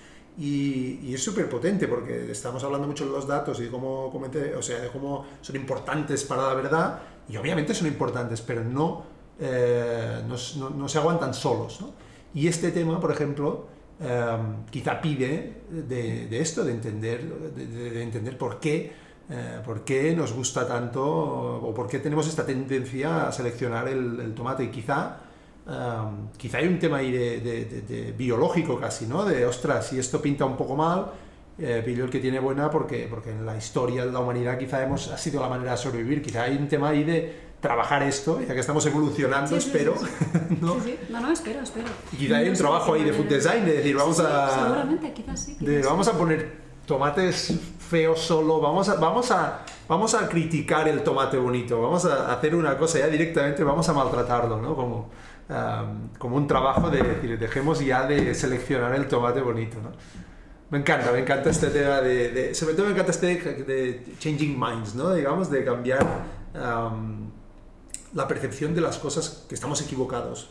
Y, 0.42 1.14
es 1.14 1.24
súper 1.24 1.48
potente 1.48 1.88
porque 1.88 2.32
estamos 2.32 2.64
hablando 2.64 2.88
mucho 2.88 3.06
de 3.06 3.12
los 3.12 3.28
datos 3.28 3.60
y 3.60 3.66
de 3.66 3.70
cómo, 3.70 4.10
comenté, 4.12 4.56
o 4.56 4.62
sea, 4.64 4.80
de 4.80 4.88
cómo 4.88 5.24
son 5.40 5.56
importantes 5.56 6.24
para 6.24 6.48
la 6.48 6.54
verdad, 6.56 7.00
y 7.30 7.38
obviamente 7.38 7.76
son 7.76 7.86
importantes, 7.86 8.42
pero 8.42 8.64
no, 8.64 9.04
eh, 9.40 10.24
no, 10.28 10.90
se 10.90 10.98
aguantan 10.98 11.36
solos. 11.36 11.80
Y 12.34 12.48
este 12.48 12.72
tema, 12.72 13.00
por 13.00 13.12
ejemplo, 13.12 13.68
eh, 14.02 14.38
quizá 14.72 15.00
pide 15.00 15.62
de, 15.70 16.40
esto, 16.42 16.64
de 16.64 16.72
entender, 16.72 17.24
de, 17.54 17.92
de 17.92 18.02
entender 18.02 18.36
por 18.36 18.60
qué, 18.60 18.94
eh, 19.30 19.62
por 19.64 19.84
qué 19.84 20.16
nos 20.16 20.34
gusta 20.34 20.68
tanto 20.68 21.04
o 21.06 21.72
por 21.72 21.88
qué 21.88 22.00
tenemos 22.00 22.28
esta 22.28 22.44
tendencia 22.48 23.28
a 23.28 23.32
seleccionar 23.32 23.88
el, 23.88 24.20
el 24.20 24.34
tomate. 24.34 24.64
Y 24.64 24.72
quizá 24.72 25.18
Um, 25.66 26.30
quizá 26.38 26.58
hay 26.58 26.68
un 26.68 26.80
tema 26.80 26.98
ahí 26.98 27.12
de, 27.12 27.40
de, 27.40 27.66
de, 27.66 27.82
de, 27.82 28.12
biológico 28.14 28.80
casi, 28.80 29.06
¿no? 29.06 29.24
De, 29.24 29.46
ostras, 29.46 29.88
si 29.88 30.00
esto 30.00 30.22
pinta 30.22 30.44
un 30.44 30.58
poco 30.58 30.76
mal, 30.76 31.12
eh, 31.60 31.84
pillo 31.86 32.06
el 32.06 32.10
que 32.10 32.20
tiene 32.20 32.40
buena 32.40 32.72
porque, 32.72 33.08
porque 33.08 33.30
en 33.30 33.46
la 33.46 33.56
historia 33.56 34.04
de 34.06 34.12
la 34.12 34.20
humanidad 34.20 34.58
quizá 34.58 34.82
hemos, 34.82 35.10
ha 35.10 35.18
sido 35.18 35.40
la 35.40 35.48
manera 35.48 35.72
de 35.72 35.78
sobrevivir. 35.78 36.22
Quizá 36.22 36.44
hay 36.44 36.58
un 36.58 36.68
tema 36.68 36.90
ahí 36.90 37.04
de 37.04 37.52
trabajar 37.60 38.02
esto, 38.02 38.42
ya 38.42 38.56
que 38.56 38.60
estamos 38.60 38.84
evolucionando, 38.88 39.48
sí, 39.48 39.62
sí, 39.62 39.68
espero. 39.68 39.96
Sí, 39.98 40.58
¿no? 40.62 40.78
no, 41.10 41.22
no, 41.22 41.32
espero, 41.32 41.62
espero. 41.62 41.88
Y 42.12 42.18
quizá 42.18 42.38
hay 42.38 42.50
un 42.50 42.56
trabajo 42.56 42.96
ahí 42.96 43.04
de 43.04 43.14
food 43.14 43.28
design, 43.28 43.64
de 43.64 43.74
decir, 43.74 43.96
vamos 43.96 44.20
a... 44.20 44.64
Seguramente, 44.64 45.14
quizás 45.14 45.40
sí. 45.40 45.56
Quizás 45.60 45.68
de, 45.68 45.82
vamos 45.84 46.08
a 46.08 46.18
poner 46.18 46.62
tomates 46.88 47.54
feos 47.78 48.20
solo, 48.20 48.60
vamos 48.60 48.90
a, 48.90 48.96
vamos, 48.96 49.30
a, 49.30 49.64
vamos 49.88 50.16
a 50.16 50.28
criticar 50.28 50.88
el 50.88 51.04
tomate 51.04 51.38
bonito, 51.38 51.80
vamos 51.80 52.06
a 52.06 52.34
hacer 52.34 52.56
una 52.56 52.76
cosa 52.78 52.98
ya 52.98 53.08
directamente, 53.08 53.64
vamos 53.64 53.88
a 53.88 53.94
maltratarlo, 53.94 54.60
¿no? 54.60 54.76
Como, 54.76 55.10
um, 55.52 56.10
como 56.18 56.38
un 56.38 56.48
trabajo 56.48 56.90
de 56.90 57.04
decir, 57.04 57.38
dejemos 57.38 57.80
ya 57.86 58.08
de 58.08 58.34
seleccionar 58.34 58.96
el 58.96 59.08
tomate 59.08 59.42
bonito, 59.42 59.78
¿no? 59.82 59.92
Me 60.72 60.78
encanta, 60.78 61.12
me 61.12 61.20
encanta 61.20 61.50
este 61.50 61.68
tema 61.68 62.00
de, 62.00 62.32
de 62.32 62.56
sobre 62.56 62.76
todo 62.76 62.86
me 62.86 62.94
encanta 62.94 63.12
este 63.12 63.28
de, 63.28 63.64
de, 63.64 64.06
changing 64.20 64.58
minds, 64.58 64.96
¿no? 64.96 65.14
Digamos, 65.14 65.52
de 65.52 65.66
cambiar 65.66 66.08
um, 66.56 67.30
la 68.14 68.28
percepción 68.28 68.74
de 68.74 68.82
las 68.82 68.98
cosas 68.98 69.46
que 69.48 69.56
estamos 69.56 69.82
equivocados. 69.82 70.50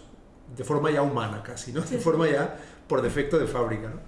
de 0.56 0.64
forma 0.64 0.90
ya 0.90 1.02
humana 1.02 1.42
casi, 1.42 1.72
¿no? 1.72 1.80
de 1.80 1.98
forma 1.98 2.28
ya 2.28 2.58
por 2.88 3.02
defecto 3.02 3.38
de 3.38 3.46
fábrica. 3.46 3.88
¿no? 3.88 4.00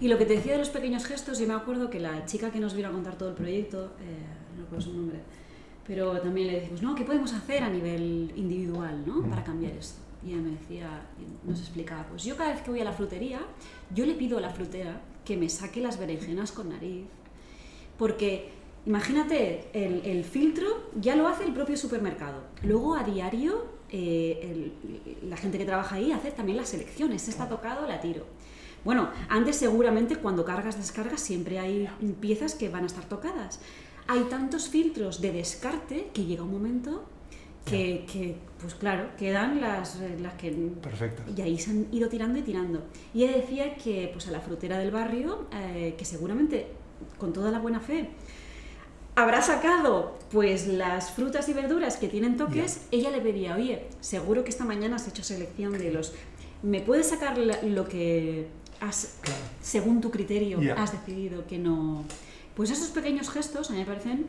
Y 0.00 0.08
lo 0.08 0.16
que 0.16 0.24
te 0.24 0.34
decía 0.36 0.52
de 0.52 0.58
los 0.58 0.70
pequeños 0.70 1.04
gestos, 1.04 1.38
yo 1.38 1.46
me 1.46 1.54
acuerdo 1.54 1.90
que 1.90 2.00
la 2.00 2.24
chica 2.24 2.50
que 2.50 2.60
nos 2.60 2.74
vino 2.74 2.88
a 2.88 2.92
contar 2.92 3.16
todo 3.16 3.28
el 3.28 3.34
proyecto, 3.34 3.92
eh, 4.00 4.24
no 4.56 4.62
recuerdo 4.62 4.86
su 4.86 4.94
nombre, 4.94 5.20
pero 5.86 6.18
también 6.20 6.46
le 6.46 6.60
decimos, 6.60 6.82
no, 6.82 6.94
¿qué 6.94 7.04
podemos 7.04 7.32
hacer 7.34 7.62
a 7.62 7.68
nivel 7.68 8.32
individual 8.36 9.04
¿no? 9.06 9.28
para 9.28 9.44
cambiar 9.44 9.72
esto? 9.72 10.01
Y 10.24 10.32
ella 10.32 10.42
me 10.42 10.50
decía, 10.50 11.02
nos 11.44 11.60
explicaba, 11.60 12.06
pues 12.06 12.24
yo 12.24 12.36
cada 12.36 12.52
vez 12.52 12.62
que 12.62 12.70
voy 12.70 12.80
a 12.80 12.84
la 12.84 12.92
frutería, 12.92 13.40
yo 13.94 14.06
le 14.06 14.14
pido 14.14 14.38
a 14.38 14.40
la 14.40 14.50
frutera 14.50 15.00
que 15.24 15.36
me 15.36 15.48
saque 15.48 15.80
las 15.80 15.98
berenjenas 15.98 16.52
con 16.52 16.68
nariz, 16.68 17.06
porque 17.98 18.50
imagínate, 18.86 19.68
el, 19.72 20.04
el 20.04 20.24
filtro 20.24 20.90
ya 21.00 21.16
lo 21.16 21.28
hace 21.28 21.44
el 21.44 21.52
propio 21.52 21.76
supermercado. 21.76 22.42
Luego 22.62 22.94
a 22.94 23.04
diario 23.04 23.82
eh, 23.94 24.72
la 25.28 25.36
gente 25.36 25.58
que 25.58 25.66
trabaja 25.66 25.96
ahí 25.96 26.12
hace 26.12 26.30
también 26.30 26.56
las 26.56 26.70
selecciones, 26.70 27.28
está 27.28 27.48
tocado, 27.48 27.86
la 27.86 28.00
tiro. 28.00 28.24
Bueno, 28.84 29.10
antes 29.28 29.56
seguramente 29.56 30.16
cuando 30.16 30.44
cargas, 30.44 30.76
descargas, 30.78 31.20
siempre 31.20 31.58
hay 31.58 31.88
piezas 32.20 32.54
que 32.54 32.70
van 32.70 32.84
a 32.84 32.86
estar 32.86 33.04
tocadas. 33.04 33.60
Hay 34.08 34.22
tantos 34.24 34.68
filtros 34.68 35.20
de 35.20 35.32
descarte 35.32 36.08
que 36.14 36.24
llega 36.24 36.42
un 36.42 36.50
momento 36.50 37.04
que, 37.64 38.36
pues 38.60 38.74
claro, 38.74 39.08
quedan 39.18 39.60
las, 39.60 39.98
las 40.20 40.34
que... 40.34 40.50
Perfecto. 40.50 41.22
Y 41.36 41.40
ahí 41.40 41.58
se 41.58 41.70
han 41.70 41.86
ido 41.92 42.08
tirando 42.08 42.38
y 42.38 42.42
tirando. 42.42 42.82
Y 43.14 43.24
ella 43.24 43.36
decía 43.36 43.74
que 43.76 44.10
pues 44.12 44.26
a 44.28 44.30
la 44.30 44.40
frutera 44.40 44.78
del 44.78 44.90
barrio, 44.90 45.46
eh, 45.52 45.94
que 45.96 46.04
seguramente 46.04 46.66
con 47.18 47.32
toda 47.32 47.50
la 47.50 47.58
buena 47.58 47.80
fe 47.80 48.10
habrá 49.14 49.42
sacado 49.42 50.18
pues 50.30 50.66
las 50.66 51.10
frutas 51.10 51.48
y 51.48 51.52
verduras 51.52 51.96
que 51.96 52.08
tienen 52.08 52.36
toques, 52.36 52.86
ella 52.90 53.10
le 53.10 53.20
pedía, 53.20 53.54
oye, 53.56 53.86
seguro 54.00 54.44
que 54.44 54.50
esta 54.50 54.64
mañana 54.64 54.96
has 54.96 55.08
hecho 55.08 55.22
selección 55.22 55.72
de 55.72 55.92
los... 55.92 56.14
¿Me 56.62 56.80
puedes 56.80 57.08
sacar 57.08 57.36
lo 57.38 57.88
que 57.88 58.46
has, 58.80 59.18
según 59.60 60.00
tu 60.00 60.10
criterio, 60.10 60.60
has 60.76 60.92
decidido 60.92 61.46
que 61.46 61.58
no... 61.58 62.04
Pues 62.54 62.70
esos 62.70 62.88
pequeños 62.88 63.30
gestos 63.30 63.70
a 63.70 63.72
mí 63.72 63.80
me 63.80 63.86
parecen 63.86 64.26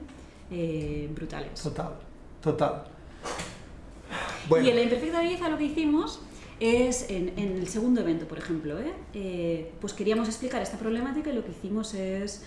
eh, 0.49 1.09
brutales. 1.13 1.61
Total, 1.61 1.93
total. 2.41 2.92
Y 4.63 4.69
en 4.69 4.75
la 4.75 4.81
imperfecta 4.81 5.21
belleza 5.21 5.47
lo 5.49 5.57
que 5.57 5.63
hicimos 5.63 6.19
es, 6.59 7.09
en, 7.09 7.37
el 7.37 7.67
segundo 7.67 8.01
evento, 8.01 8.27
por 8.27 8.37
ejemplo, 8.37 8.77
¿eh? 8.79 8.93
Eh, 9.13 9.71
pues 9.79 9.93
queríamos 9.93 10.27
explicar 10.27 10.61
esta 10.61 10.77
problemática 10.77 11.31
y 11.31 11.33
lo 11.33 11.43
que 11.43 11.51
hicimos 11.51 11.93
es 11.93 12.43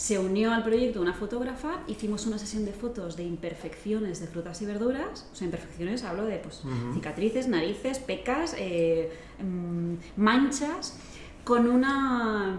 se 0.00 0.18
unió 0.18 0.50
al 0.54 0.64
proyecto 0.64 0.98
una 1.02 1.12
fotógrafa, 1.12 1.82
hicimos 1.86 2.24
una 2.24 2.38
sesión 2.38 2.64
de 2.64 2.72
fotos 2.72 3.16
de 3.16 3.24
imperfecciones 3.24 4.18
de 4.18 4.28
frutas 4.28 4.62
y 4.62 4.64
verduras, 4.64 5.28
o 5.30 5.36
sea, 5.36 5.44
imperfecciones 5.44 6.04
hablo 6.04 6.24
de 6.24 6.38
pues, 6.38 6.62
cicatrices, 6.94 7.48
narices, 7.48 7.98
pecas, 7.98 8.54
eh, 8.56 9.12
mm, 9.42 9.96
manchas, 10.16 10.96
con 11.44 11.68
una, 11.68 12.56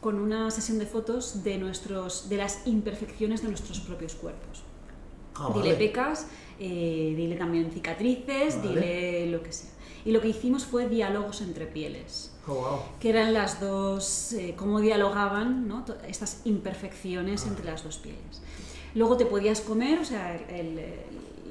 con 0.00 0.20
una 0.20 0.52
sesión 0.52 0.78
de 0.78 0.86
fotos 0.86 1.42
de, 1.42 1.58
nuestros, 1.58 2.28
de 2.28 2.36
las 2.36 2.64
imperfecciones 2.68 3.42
de 3.42 3.48
nuestros 3.48 3.80
propios 3.80 4.14
cuerpos. 4.14 4.62
Ah, 5.34 5.50
dile 5.52 5.74
pecas, 5.74 6.28
eh, 6.60 7.14
dile 7.16 7.36
también 7.36 7.70
cicatrices, 7.70 8.62
dile 8.62 9.26
lo 9.30 9.42
que 9.42 9.50
sea. 9.50 9.70
Y 10.04 10.12
lo 10.12 10.20
que 10.20 10.28
hicimos 10.28 10.64
fue 10.64 10.88
diálogos 10.88 11.40
entre 11.40 11.66
pieles. 11.66 12.32
Oh, 12.46 12.84
que 13.00 13.10
eran 13.10 13.32
las 13.32 13.60
dos, 13.60 14.32
eh, 14.34 14.54
cómo 14.56 14.80
dialogaban 14.80 15.68
¿no? 15.68 15.84
estas 16.06 16.42
imperfecciones 16.44 17.46
entre 17.46 17.64
las 17.64 17.82
dos 17.82 17.96
pieles. 17.98 18.42
Luego 18.94 19.16
te 19.16 19.24
podías 19.24 19.60
comer, 19.60 20.00
o 20.00 20.04
sea, 20.04 20.38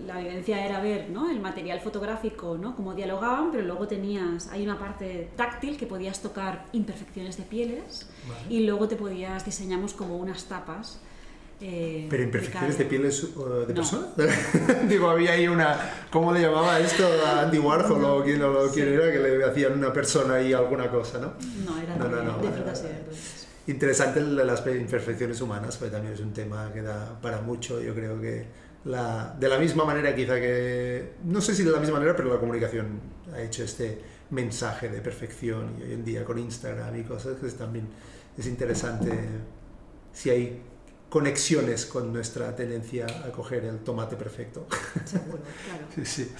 la 0.05 0.21
evidencia 0.21 0.65
era 0.65 0.79
ver 0.81 1.09
¿no? 1.09 1.29
el 1.29 1.39
material 1.39 1.79
fotográfico, 1.79 2.57
¿no? 2.57 2.75
cómo 2.75 2.93
dialogaban, 2.93 3.49
pero 3.51 3.63
luego 3.63 3.87
tenías, 3.87 4.47
hay 4.49 4.63
una 4.63 4.77
parte 4.77 5.29
táctil 5.35 5.77
que 5.77 5.85
podías 5.85 6.21
tocar 6.21 6.65
imperfecciones 6.73 7.37
de 7.37 7.43
pieles 7.43 8.09
y 8.49 8.61
luego 8.61 8.87
te 8.87 8.95
podías, 8.95 9.45
diseñamos 9.45 9.93
como 9.93 10.17
unas 10.17 10.45
tapas 10.45 10.99
eh, 11.61 12.07
¿Pero 12.09 12.23
imperfecciones 12.23 12.77
de 12.77 12.85
pieles 12.85 13.27
de 13.67 13.73
persona? 13.73 14.07
Digo, 14.87 15.09
había 15.09 15.33
ahí 15.33 15.47
una. 15.47 15.77
¿Cómo 16.09 16.31
le 16.31 16.41
llamaba 16.41 16.79
esto 16.79 17.05
a 17.25 17.41
Andy 17.41 17.59
Warhol 17.59 18.03
o 18.05 18.23
quién, 18.23 18.41
era 18.41 19.11
que 19.11 19.19
le 19.19 19.43
hacían 19.43 19.73
una 19.73 19.91
persona 19.91 20.35
ahí 20.35 20.53
alguna 20.53 20.89
cosa, 20.89 21.19
¿no? 21.19 21.33
No, 21.65 21.77
era 21.81 21.97
no, 21.97 22.05
de, 22.05 22.23
no, 22.23 22.37
no, 22.37 22.41
Interesante 23.67 24.21
las 24.21 24.65
imperfecciones 24.65 25.41
humanas, 25.41 25.75
porque 25.75 25.91
también 25.91 26.13
es 26.13 26.21
un 26.21 26.31
tema 26.31 26.71
que 26.73 26.81
da 26.81 27.19
para 27.21 27.41
mucho. 27.41 27.81
Yo 27.81 27.93
creo 27.93 28.21
que 28.21 28.47
la, 28.85 29.35
de 29.37 29.49
la 29.49 29.59
misma 29.59 29.83
manera, 29.83 30.15
quizá 30.15 30.35
que. 30.35 31.15
No 31.25 31.41
sé 31.41 31.53
si 31.53 31.63
de 31.63 31.71
la 31.71 31.79
misma 31.79 31.95
manera, 31.95 32.15
pero 32.15 32.33
la 32.33 32.39
comunicación 32.39 33.01
ha 33.33 33.41
hecho 33.41 33.65
este 33.65 34.01
mensaje 34.29 34.87
de 34.87 35.01
perfección 35.01 35.75
y 35.77 35.83
hoy 35.83 35.93
en 35.93 36.05
día 36.05 36.23
con 36.23 36.39
Instagram 36.39 36.95
y 36.99 37.03
cosas 37.03 37.35
que 37.37 37.49
también 37.49 37.87
es 38.37 38.45
interesante 38.45 39.11
si 40.13 40.29
hay 40.29 40.61
conexiones 41.09 41.85
con 41.85 42.13
nuestra 42.13 42.55
tendencia 42.55 43.05
a 43.25 43.31
coger 43.31 43.65
el 43.65 43.79
tomate 43.79 44.15
perfecto. 44.15 44.67
Seguro, 45.05 45.39
claro. 45.65 45.85
sí, 45.95 46.05
sí. 46.05 46.31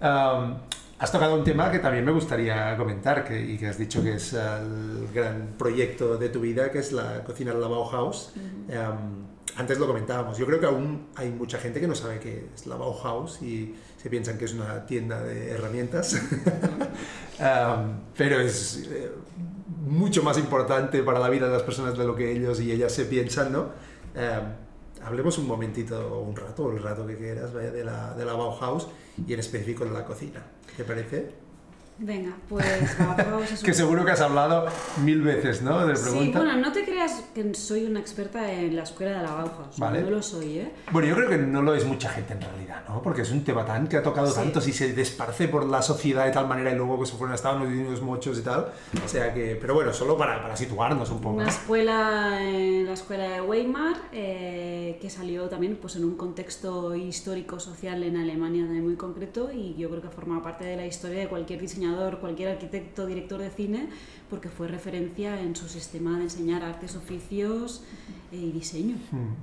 has 0.00 1.12
tocado 1.12 1.34
un 1.34 1.44
tema 1.44 1.70
que 1.70 1.78
también 1.78 2.04
me 2.04 2.12
gustaría 2.12 2.76
comentar 2.76 3.24
que, 3.24 3.40
y 3.40 3.58
que 3.58 3.68
has 3.68 3.78
dicho 3.78 4.02
que 4.02 4.14
es 4.14 4.32
el 4.32 5.08
gran 5.12 5.54
proyecto 5.58 6.16
de 6.16 6.30
tu 6.30 6.40
vida, 6.40 6.70
que 6.70 6.78
es 6.78 6.92
la 6.92 7.22
cocina 7.22 7.52
la 7.52 7.68
Bauhaus. 7.68 8.32
antes 9.56 9.78
lo 9.78 9.86
comentábamos, 9.86 10.38
yo 10.38 10.46
creo 10.46 10.58
que 10.58 10.66
aún 10.66 11.08
hay 11.14 11.30
mucha 11.30 11.58
gente 11.58 11.80
que 11.80 11.86
no 11.86 11.94
sabe 11.94 12.18
qué 12.18 12.48
es 12.54 12.66
la 12.66 12.76
Bauhaus 12.76 13.42
y 13.42 13.74
se 14.00 14.08
piensan 14.08 14.38
que 14.38 14.46
es 14.46 14.54
una 14.54 14.86
tienda 14.86 15.22
de 15.22 15.50
herramientas, 15.50 16.16
pero 18.16 18.40
es 18.40 18.88
eh, 18.90 19.10
mucho 19.86 20.22
más 20.22 20.38
importante 20.38 21.02
para 21.02 21.18
la 21.18 21.28
vida 21.28 21.46
de 21.46 21.52
las 21.52 21.62
personas 21.62 21.98
de 21.98 22.04
lo 22.04 22.14
que 22.14 22.30
ellos 22.30 22.60
y 22.60 22.70
ellas 22.70 22.92
se 22.92 23.04
piensan, 23.04 23.52
¿no? 23.52 23.87
Em, 24.14 25.04
hablemos 25.04 25.38
un 25.38 25.46
momentito, 25.46 26.20
un 26.20 26.34
rato, 26.34 26.70
el 26.72 26.82
rato 26.82 27.06
que 27.06 27.16
quieras, 27.16 27.52
vaya, 27.52 27.70
de 27.70 27.84
la, 27.84 28.14
de 28.14 28.24
la 28.24 28.34
Bauhaus 28.34 28.88
y 29.26 29.32
en 29.32 29.40
específico 29.40 29.84
de 29.84 29.90
la 29.90 30.04
cocina. 30.04 30.42
¿Te 30.76 30.84
parece? 30.84 31.47
Venga, 32.00 32.30
pues 32.48 32.96
Bauhaus 32.98 33.50
es 33.50 33.62
Que 33.62 33.74
seguro 33.74 34.04
que 34.04 34.12
has 34.12 34.20
hablado 34.20 34.66
mil 35.02 35.20
veces, 35.20 35.62
¿no? 35.62 35.84
De 35.84 35.96
sí, 35.96 36.30
bueno, 36.32 36.56
no 36.56 36.70
te 36.70 36.84
creas 36.84 37.24
que 37.34 37.52
soy 37.54 37.86
una 37.86 37.98
experta 37.98 38.52
en 38.52 38.76
la 38.76 38.84
escuela 38.84 39.18
de 39.18 39.22
la 39.24 39.32
Bauhaus. 39.32 39.78
No 39.78 40.10
lo 40.10 40.22
soy, 40.22 40.58
¿eh? 40.60 40.72
Bueno, 40.92 41.08
yo 41.08 41.16
creo 41.16 41.28
que 41.28 41.38
no 41.38 41.60
lo 41.60 41.74
es 41.74 41.84
mucha 41.84 42.08
gente 42.10 42.34
en 42.34 42.40
realidad, 42.40 42.84
¿no? 42.88 43.02
Porque 43.02 43.22
es 43.22 43.32
un 43.32 43.42
tema 43.42 43.64
tan 43.64 43.88
que 43.88 43.96
ha 43.96 44.02
tocado 44.02 44.32
tanto 44.32 44.60
y 44.60 44.72
se 44.72 44.92
desparce 44.92 45.48
por 45.48 45.66
la 45.66 45.82
sociedad 45.82 46.24
de 46.26 46.30
tal 46.30 46.46
manera 46.46 46.70
y 46.70 46.76
luego 46.76 47.00
que 47.00 47.06
se 47.06 47.16
fueron 47.16 47.32
a 47.32 47.34
Estados 47.34 47.62
Unidos 47.62 48.00
muchos 48.00 48.38
y 48.38 48.42
tal. 48.42 48.68
O 49.04 49.08
sea 49.08 49.34
que, 49.34 49.56
pero 49.60 49.74
bueno, 49.74 49.92
solo 49.92 50.16
para, 50.16 50.40
para 50.40 50.56
situarnos 50.56 51.10
un 51.10 51.20
poco. 51.20 51.34
Una 51.34 51.48
escuela, 51.48 52.38
la 52.40 52.92
escuela 52.92 53.28
de 53.28 53.40
Weimar, 53.40 53.96
eh, 54.12 54.98
que 55.00 55.10
salió 55.10 55.48
también 55.48 55.76
pues, 55.76 55.96
en 55.96 56.04
un 56.04 56.16
contexto 56.16 56.94
histórico-social 56.94 58.04
en 58.04 58.16
Alemania 58.16 58.64
muy 58.64 58.94
concreto 58.94 59.50
y 59.52 59.74
yo 59.76 59.88
creo 59.90 60.02
que 60.02 60.08
forma 60.08 60.42
parte 60.42 60.64
de 60.64 60.76
la 60.76 60.86
historia 60.86 61.20
de 61.20 61.28
cualquier 61.28 61.60
diseñador 61.60 61.87
cualquier 62.20 62.50
arquitecto, 62.50 63.06
director 63.06 63.40
de 63.40 63.50
cine, 63.50 63.88
porque 64.30 64.48
fue 64.48 64.68
referencia 64.68 65.40
en 65.40 65.56
su 65.56 65.68
sistema 65.68 66.16
de 66.18 66.24
enseñar 66.24 66.62
artes, 66.62 66.96
oficios 66.96 67.84
eh, 68.32 68.36
y 68.36 68.52
diseño. 68.52 68.96
Hmm. 69.10 69.34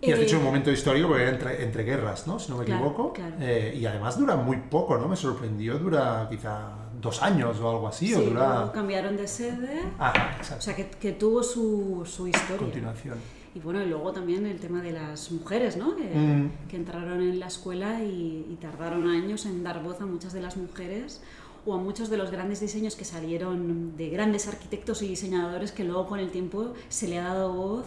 Y 0.00 0.12
has 0.12 0.20
dicho 0.20 0.36
un 0.36 0.42
eh, 0.42 0.46
momento 0.46 0.70
histórico 0.70 1.08
porque 1.08 1.22
era 1.24 1.32
entre, 1.32 1.64
entre 1.64 1.82
guerras, 1.82 2.26
¿no? 2.26 2.38
Si 2.38 2.50
no 2.50 2.58
me 2.58 2.62
equivoco. 2.62 3.12
Eh, 3.40 3.76
y 3.76 3.84
además 3.84 4.16
dura 4.16 4.36
muy 4.36 4.56
poco, 4.56 4.96
¿no? 4.96 5.08
Me 5.08 5.16
sorprendió, 5.16 5.76
dura 5.78 6.28
quizá 6.30 6.70
dos 7.00 7.20
años 7.20 7.58
o 7.58 7.68
algo 7.68 7.88
así. 7.88 8.08
Sí, 8.08 8.14
o 8.14 8.20
dura... 8.20 8.70
cambiaron 8.72 9.16
de 9.16 9.26
sede. 9.26 9.82
Ah, 9.98 10.34
exacto. 10.36 10.60
O 10.60 10.62
sea, 10.62 10.76
que, 10.76 10.88
que 10.88 11.12
tuvo 11.12 11.42
su, 11.42 12.04
su 12.06 12.28
historia. 12.28 12.58
Continuación. 12.58 13.18
Y 13.58 13.60
bueno, 13.60 13.82
y 13.82 13.86
luego 13.86 14.12
también 14.12 14.46
el 14.46 14.60
tema 14.60 14.80
de 14.82 14.92
las 14.92 15.32
mujeres, 15.32 15.76
¿no? 15.76 15.96
Que, 15.96 16.04
mm. 16.04 16.50
entraron 16.72 17.20
en 17.20 17.40
la 17.40 17.48
escuela 17.48 18.04
y, 18.04 18.56
tardaron 18.60 19.08
años 19.08 19.46
en 19.46 19.64
dar 19.64 19.82
voz 19.82 20.00
a 20.00 20.06
muchas 20.06 20.32
de 20.32 20.40
las 20.40 20.56
mujeres 20.56 21.20
o 21.66 21.74
a 21.74 21.78
muchos 21.78 22.08
de 22.08 22.16
los 22.16 22.30
grandes 22.30 22.60
diseños 22.60 22.94
que 22.94 23.04
salieron 23.04 23.96
de 23.96 24.10
grandes 24.10 24.46
arquitectos 24.46 25.02
y 25.02 25.08
diseñadores 25.08 25.72
que 25.72 25.82
luego 25.82 26.06
con 26.06 26.20
el 26.20 26.30
tiempo 26.30 26.72
se 26.88 27.08
le 27.08 27.18
ha 27.18 27.24
dado 27.24 27.52
voz 27.52 27.86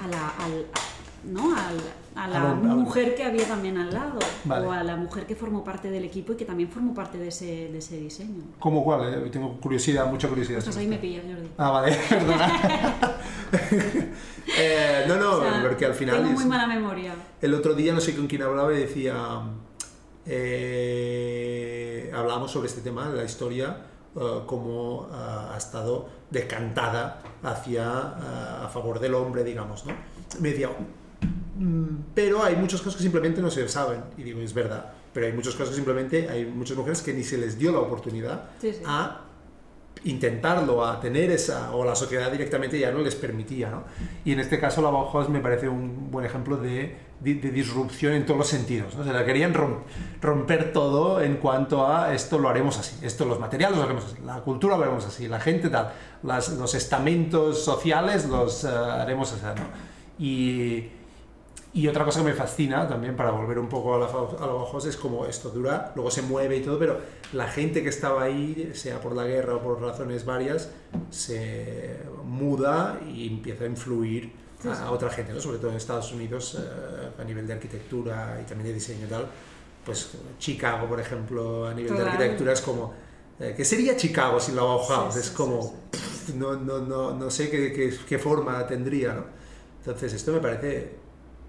a 0.00 0.06
la, 0.06 0.28
al, 0.28 0.66
¿no? 1.24 1.52
a 2.14 2.28
la 2.28 2.54
mujer 2.54 3.16
que 3.16 3.24
había 3.24 3.46
también 3.46 3.76
al 3.76 3.92
lado 3.92 4.18
o 4.48 4.70
a 4.70 4.84
la 4.84 4.96
mujer 4.96 5.26
que 5.26 5.34
formó 5.34 5.64
parte 5.64 5.90
del 5.90 6.04
equipo 6.04 6.32
y 6.34 6.36
que 6.36 6.44
también 6.44 6.68
formó 6.68 6.94
parte 6.94 7.18
de 7.18 7.28
ese, 7.28 7.68
de 7.72 7.78
ese 7.78 7.98
diseño. 7.98 8.44
¿Cómo 8.60 8.84
cuál? 8.84 9.14
Eh? 9.14 9.30
Tengo 9.30 9.58
curiosidad, 9.60 10.08
mucha 10.08 10.28
curiosidad. 10.28 10.62
Pues 10.62 10.76
ahí 10.76 10.86
me 10.86 10.98
pillas, 10.98 11.24
Jordi. 11.24 11.48
Ah, 11.58 11.70
vale, 11.70 11.96
perdona. 12.08 13.16
Eh, 14.58 15.04
no, 15.08 15.16
no, 15.16 15.40
porque 15.62 15.86
al 15.86 15.94
final... 15.94 16.16
Tengo 16.16 16.30
muy 16.32 16.44
mala 16.44 16.66
memoria. 16.66 17.14
El 17.40 17.54
otro 17.54 17.74
día 17.74 17.92
no 17.92 18.00
sé 18.00 18.14
con 18.14 18.26
quién 18.26 18.42
hablaba 18.42 18.72
y 18.74 18.78
decía... 18.78 19.14
Eh, 20.26 22.10
hablábamos 22.14 22.50
sobre 22.50 22.68
este 22.68 22.80
tema, 22.80 23.08
de 23.10 23.16
la 23.16 23.24
historia, 23.24 23.76
uh, 24.14 24.44
cómo 24.46 25.08
ha 25.12 25.54
estado 25.56 26.08
decantada 26.30 27.22
hacia, 27.42 28.64
a 28.64 28.68
favor 28.68 29.00
del 29.00 29.14
hombre, 29.14 29.42
digamos, 29.44 29.86
¿no? 29.86 29.94
Me 30.40 30.50
decía, 30.50 30.70
Mm, 31.60 32.04
pero 32.14 32.42
hay 32.42 32.56
muchos 32.56 32.80
casos 32.80 32.96
que 32.96 33.02
simplemente 33.02 33.42
no 33.42 33.50
se 33.50 33.68
saben. 33.68 34.02
Y 34.16 34.22
digo, 34.22 34.40
es 34.40 34.54
verdad. 34.54 34.92
pero 35.12 35.26
hay 35.26 35.32
muchos 35.32 35.54
casos 35.54 35.70
que 35.70 35.74
simplemente 35.74 36.28
hay 36.30 36.46
muchas 36.46 36.76
mujeres 36.76 37.02
que 37.02 37.12
ni 37.12 37.22
se 37.24 37.36
les 37.36 37.58
dio 37.58 37.72
la 37.72 37.80
oportunidad 37.80 38.44
Sí, 38.60 38.72
sí. 38.72 38.82
a 38.86 39.20
intentarlo, 40.04 40.84
a 40.86 40.98
tener 40.98 41.30
esa, 41.30 41.72
o 41.74 41.84
la 41.84 41.94
sociedad 41.94 42.32
directamente 42.32 42.78
ya 42.78 42.90
no 42.90 43.00
les 43.00 43.14
permitía, 43.14 43.70
¿no? 43.70 43.84
Y 44.24 44.32
en 44.32 44.40
este 44.40 44.58
caso 44.58 44.80
la 44.80 44.88
Bauhaus 44.90 45.28
me 45.28 45.40
parece 45.40 45.68
un 45.68 46.10
buen 46.10 46.24
ejemplo 46.24 46.56
de, 46.56 46.96
de, 47.20 47.34
disrupción 47.34 48.14
en 48.14 48.24
todos 48.24 48.38
los 48.38 48.48
sentidos, 48.48 48.94
¿no? 48.94 49.02
O 49.02 49.04
sea, 49.04 49.24
querían 49.26 49.52
rom- 49.52 49.80
romper 50.22 50.72
todo 50.72 51.20
en 51.20 51.36
cuanto 51.36 51.86
a 51.86 52.14
esto 52.14 52.38
lo 52.38 52.48
haremos 52.48 52.78
así, 52.78 53.04
esto 53.04 53.26
los 53.26 53.38
materiales 53.38 53.76
lo 53.76 53.84
haremos 53.84 54.06
así, 54.06 54.16
la 54.24 54.40
cultura 54.40 54.78
lo 54.78 54.84
haremos 54.84 55.04
así, 55.04 55.28
la 55.28 55.38
gente 55.38 55.68
tal, 55.68 55.92
los 56.22 56.74
estamentos 56.74 57.62
sociales 57.62 58.26
los 58.26 58.64
eh, 58.64 58.68
haremos 58.68 59.32
así, 59.34 59.44
¿no? 59.44 60.24
Y, 60.24 60.88
y 61.72 61.86
otra 61.88 62.04
cosa 62.04 62.20
que 62.20 62.26
me 62.26 62.34
fascina 62.34 62.88
también, 62.88 63.14
para 63.16 63.30
volver 63.30 63.58
un 63.58 63.68
poco 63.68 63.94
a 63.94 63.98
la, 63.98 64.06
a 64.06 64.46
la 64.46 64.52
Bauhaus, 64.52 64.86
es 64.86 64.96
como 64.96 65.24
esto 65.26 65.50
dura, 65.50 65.92
luego 65.94 66.10
se 66.10 66.22
mueve 66.22 66.56
y 66.56 66.62
todo, 66.62 66.78
pero 66.78 66.98
la 67.32 67.46
gente 67.48 67.82
que 67.82 67.88
estaba 67.90 68.22
ahí, 68.24 68.72
sea 68.74 69.00
por 69.00 69.14
la 69.14 69.24
guerra 69.24 69.54
o 69.56 69.62
por 69.62 69.80
razones 69.80 70.24
varias, 70.24 70.70
se 71.10 71.96
muda 72.24 73.00
y 73.06 73.28
empieza 73.28 73.64
a 73.64 73.66
influir 73.68 74.32
Sí, 74.58 74.68
a, 74.68 74.74
sí. 74.74 74.82
a 74.84 74.90
otra 74.90 75.08
gente, 75.10 75.32
¿no? 75.32 75.40
sobre 75.40 75.58
todo 75.58 75.70
en 75.70 75.76
Estados 75.76 76.12
Unidos, 76.12 76.56
eh, 76.60 77.10
a 77.18 77.24
nivel 77.24 77.46
de 77.46 77.54
arquitectura 77.54 78.38
y 78.42 78.44
también 78.46 78.68
de 78.68 78.74
diseño 78.74 79.06
y 79.06 79.08
tal. 79.08 79.26
Pues 79.84 80.10
Chicago, 80.38 80.86
por 80.88 81.00
ejemplo, 81.00 81.66
a 81.66 81.74
nivel 81.74 81.96
de 81.96 82.04
Total. 82.04 82.12
arquitectura 82.12 82.52
es 82.52 82.60
como... 82.60 82.94
eh, 83.38 83.54
¿Qué 83.56 83.64
sería 83.64 83.96
Chicago 83.96 84.38
sin 84.38 84.56
la 84.56 84.62
Bauhaus? 84.62 85.14
Sí, 85.14 85.20
es 85.20 85.30
como... 85.30 85.86
pff, 85.90 86.34
no, 86.34 86.56
no, 86.56 86.80
no, 86.80 87.14
no 87.14 87.30
sé 87.30 87.50
qué, 87.50 87.72
qué, 87.72 87.96
qué 88.06 88.18
forma 88.18 88.66
tendría, 88.66 89.14
¿no? 89.14 89.24
Entonces 89.78 90.12
esto 90.12 90.32
me 90.32 90.40
parece, 90.40 90.99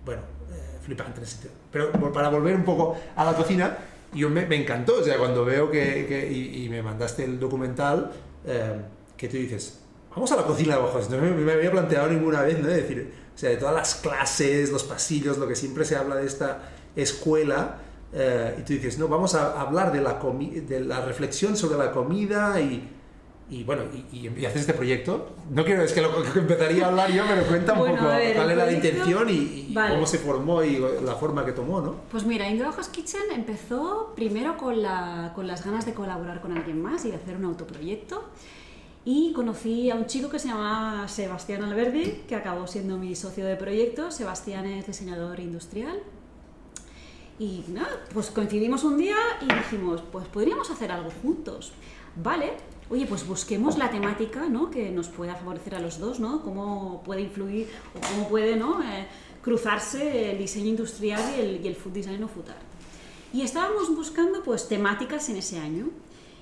bueno, 0.05 0.21
eh, 0.51 0.77
flipante 0.81 1.19
en 1.19 1.23
ese 1.23 1.33
sentido. 1.33 1.53
Pero 1.71 1.91
para 2.11 2.29
volver 2.29 2.55
un 2.55 2.65
poco 2.65 2.97
a 3.15 3.25
la 3.25 3.33
cocina, 3.33 3.77
yo 4.13 4.29
me, 4.29 4.43
encantó, 4.55 4.99
o 4.99 5.03
sea, 5.03 5.17
cuando 5.17 5.45
veo 5.45 5.69
que, 5.71 6.29
y, 6.31 6.67
me 6.69 6.81
mandaste 6.81 7.23
el 7.23 7.39
documental, 7.39 8.11
eh, 8.45 8.81
que 9.15 9.27
tú 9.27 9.37
dices, 9.37 9.81
vamos 10.13 10.31
a 10.31 10.35
la 10.35 10.43
cocina 10.43 10.77
de. 10.77 11.09
No 11.09 11.17
me, 11.17 11.51
había 11.51 11.71
planteado 11.71 12.09
ninguna 12.09 12.41
vez, 12.41 12.59
¿no? 12.59 12.67
De 12.67 12.81
decir, 12.81 13.13
o 13.33 13.37
sea, 13.37 13.49
de 13.49 13.57
todas 13.57 13.73
las 13.73 13.95
clases, 13.95 14.71
los 14.71 14.83
pasillos, 14.83 15.37
lo 15.37 15.47
que 15.47 15.55
siempre 15.55 15.85
se 15.85 15.95
habla 15.95 16.15
de 16.15 16.25
esta 16.25 16.69
escuela, 16.95 17.77
eh, 18.13 18.55
y 18.59 18.63
tú 18.63 18.73
dices, 18.73 18.97
no, 18.97 19.07
vamos 19.07 19.35
a 19.35 19.61
hablar 19.61 19.93
de 19.93 20.01
la, 20.01 20.19
comi- 20.19 20.65
de 20.65 20.81
la 20.81 21.05
reflexión 21.05 21.55
sobre 21.55 21.77
la 21.77 21.91
comida 21.91 22.59
y, 22.59 22.89
y 23.51 23.63
bueno, 23.65 23.83
y, 24.11 24.27
y- 24.27 24.45
haces 24.45 24.61
este 24.61 24.73
proyecto. 24.73 25.35
No 25.51 25.63
quiero, 25.65 25.83
es 25.83 25.91
que 25.93 26.01
lo 26.01 26.23
que 26.23 26.39
empezaría 26.39 26.85
a 26.85 26.89
hablar 26.89 27.11
yo, 27.11 27.23
pero 27.27 27.43
cuenta 27.45 27.73
un 27.73 27.79
Bueno, 27.79 27.95
poco 27.97 28.07
ver, 28.07 28.35
cuál 28.35 28.49
era 28.51 28.65
la 28.65 28.71
intención 28.71 29.29
y, 29.29 29.33
y 29.33 29.73
Vale. 29.73 29.93
cómo 29.95 30.07
se 30.07 30.17
formó 30.17 30.63
y 30.63 30.79
la 31.05 31.15
forma 31.15 31.45
que 31.45 31.51
tomó, 31.51 31.81
¿no? 31.81 31.95
Pues 32.09 32.25
mira, 32.25 32.49
In 32.49 32.57
the 32.57 32.63
Bauhaus 32.63 32.87
Kitchen 32.87 33.23
empezó 33.35 34.13
primero 34.15 34.55
con, 34.57 34.81
la, 34.81 35.33
con 35.35 35.45
las 35.47 35.63
ganas 35.65 35.85
de 35.85 35.93
colaborar 35.93 36.39
con 36.41 36.57
alguien 36.57 36.81
más 36.81 37.03
y 37.05 37.09
de 37.11 37.17
hacer 37.17 37.35
un 37.35 37.45
autoproyecto. 37.45 38.23
Y 39.03 39.33
conocí 39.33 39.89
a 39.89 39.95
un 39.95 40.05
chico 40.05 40.29
que 40.29 40.37
se 40.39 40.47
llamaba 40.47 41.07
Sebastián 41.07 41.63
Alberdi, 41.63 42.21
que 42.27 42.35
acabó 42.35 42.67
siendo 42.67 42.97
mi 42.97 43.15
socio 43.15 43.45
de 43.45 43.55
proyecto. 43.55 44.11
Sebastián 44.11 44.65
es 44.67 44.85
diseñador 44.87 45.39
industrial. 45.39 45.99
Y 47.39 47.63
nada, 47.69 47.89
pues 48.13 48.29
coincidimos 48.29 48.83
un 48.83 48.97
día 48.97 49.15
y 49.41 49.51
dijimos, 49.51 50.03
pues 50.11 50.27
podríamos 50.27 50.69
hacer 50.69 50.91
algo 50.91 51.09
juntos. 51.23 51.73
Vale, 52.15 52.53
oye, 52.91 53.05
pues 53.05 53.25
busquemos 53.25 53.77
la 53.77 53.89
temática 53.89 54.47
¿no? 54.49 54.69
que 54.69 54.91
nos 54.91 55.07
pueda 55.07 55.35
favorecer 55.35 55.75
a 55.75 55.79
los 55.79 55.97
dos, 55.97 56.19
¿no? 56.19 56.43
Cómo 56.43 57.01
puede 57.03 57.21
influir 57.21 57.69
o 57.95 58.01
cómo 58.05 58.27
puede 58.27 58.57
¿no? 58.57 58.83
Eh, 58.83 59.07
cruzarse 59.41 60.31
el 60.31 60.37
diseño 60.37 60.67
industrial 60.67 61.21
y 61.37 61.39
el, 61.39 61.65
y 61.65 61.67
el 61.69 61.75
food 61.75 61.93
design 61.93 62.21
o 62.23 62.27
food 62.27 62.49
art. 62.49 62.61
Y 63.33 63.43
estábamos 63.43 63.95
buscando 63.95 64.43
pues 64.43 64.67
temáticas 64.67 65.29
en 65.29 65.37
ese 65.37 65.57
año 65.57 65.87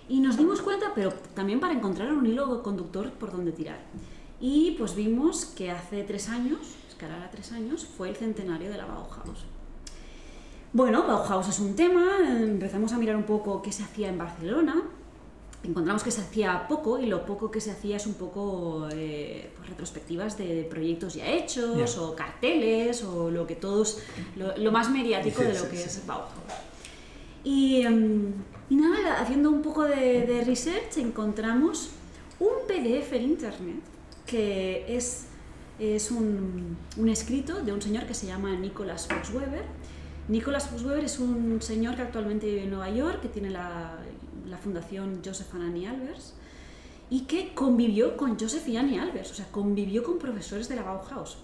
y 0.10 0.20
nos 0.20 0.38
dimos 0.38 0.62
cuenta, 0.62 0.92
pero 0.96 1.14
también 1.36 1.60
para 1.60 1.74
encontrar 1.74 2.12
un 2.12 2.26
hilo 2.26 2.64
conductor 2.64 3.12
por 3.12 3.32
donde 3.32 3.52
tirar. 3.52 3.80
Y 4.42 4.72
pues 4.72 4.96
vimos 4.96 5.46
que 5.46 5.70
hace 5.70 6.04
tres 6.04 6.30
años, 6.30 6.62
es 6.90 6.96
que 6.96 7.06
ahora 7.06 7.30
tres 7.32 7.52
años, 7.52 7.86
fue 7.86 8.10
el 8.10 8.16
centenario 8.16 8.72
de 8.72 8.78
la 8.78 8.86
Bauhaus. 8.86 9.46
Bueno, 10.74 11.06
Bauhaus 11.06 11.48
es 11.48 11.60
un 11.60 11.76
tema, 11.76 12.06
empezamos 12.28 12.92
a 12.92 12.98
mirar 12.98 13.16
un 13.16 13.24
poco 13.24 13.62
qué 13.62 13.72
se 13.72 13.84
hacía 13.84 14.10
en 14.10 14.18
Barcelona, 14.18 14.84
encontramos 15.64 16.04
que 16.04 16.12
se 16.12 16.22
hacía 16.22 16.68
poco 16.68 17.00
y 17.00 17.06
lo 17.08 17.26
poco 17.26 17.52
que 17.52 17.60
se 17.60 17.72
hacía 17.72 17.98
es 17.98 18.06
un 18.08 18.14
poco 18.14 18.88
eh, 18.94 19.52
pues, 19.58 19.70
retrospectivas 19.70 20.38
de 20.38 20.66
proyectos 20.70 21.16
ya 21.16 21.28
hechos 21.30 21.96
Ya. 21.96 22.02
o 22.02 22.16
carteles 22.16 23.04
o 23.04 23.30
lo 23.30 23.46
que 23.46 23.56
todos, 23.56 24.00
lo, 24.38 24.56
lo 24.58 24.72
más 24.72 24.90
mediático 24.90 25.42
Sí, 25.42 25.48
de 25.48 25.54
lo 25.54 25.60
sí, 25.66 25.68
que 25.72 25.78
sí. 25.78 25.84
es 25.84 26.06
Bauhaus. 26.08 26.30
Y, 27.44 27.82
em, 27.82 28.34
y 28.70 28.76
nada, 28.76 29.22
haciendo 29.22 29.50
un 29.50 29.62
poco 29.62 29.84
de, 29.84 30.26
de 30.26 30.44
research 30.44 30.98
encontramos 30.98 31.90
un 32.40 32.54
PDF 32.68 33.14
en 33.14 33.24
internet 33.24 33.76
que 34.26 34.86
es, 34.96 35.26
es 35.80 36.12
un, 36.12 36.78
un 36.98 37.10
escrito 37.10 37.62
de 37.64 37.74
un 37.74 37.82
señor 37.82 38.06
que 38.06 38.14
se 38.14 38.28
llama 38.28 38.56
Nicholas 38.56 39.08
Fox 39.08 39.32
Weber. 39.34 39.64
Nicholas 40.28 40.68
Fox 40.70 40.84
Weber 40.84 41.04
es 41.06 41.18
un 41.18 41.60
señor 41.62 41.96
que 41.96 42.04
actualmente 42.04 42.46
vive 42.46 42.64
en 42.64 42.70
Nueva 42.70 42.90
York, 42.92 43.22
que 43.22 43.28
tiene 43.30 43.50
la, 43.50 43.98
la 44.50 44.58
fundación 44.58 45.22
Joseph 45.26 45.54
and 45.54 45.64
Annie 45.64 45.88
Albers 45.88 46.34
y 47.10 47.22
que 47.22 47.54
convivió 47.54 48.16
con 48.18 48.38
Joseph 48.40 48.68
y 48.68 48.78
Annie 48.78 49.00
Albers, 49.00 49.32
o 49.32 49.34
sea, 49.36 49.46
convivió 49.52 50.04
con 50.04 50.20
profesores 50.20 50.70
de 50.70 50.76
la 50.76 50.84
Bauhaus. 50.84 51.38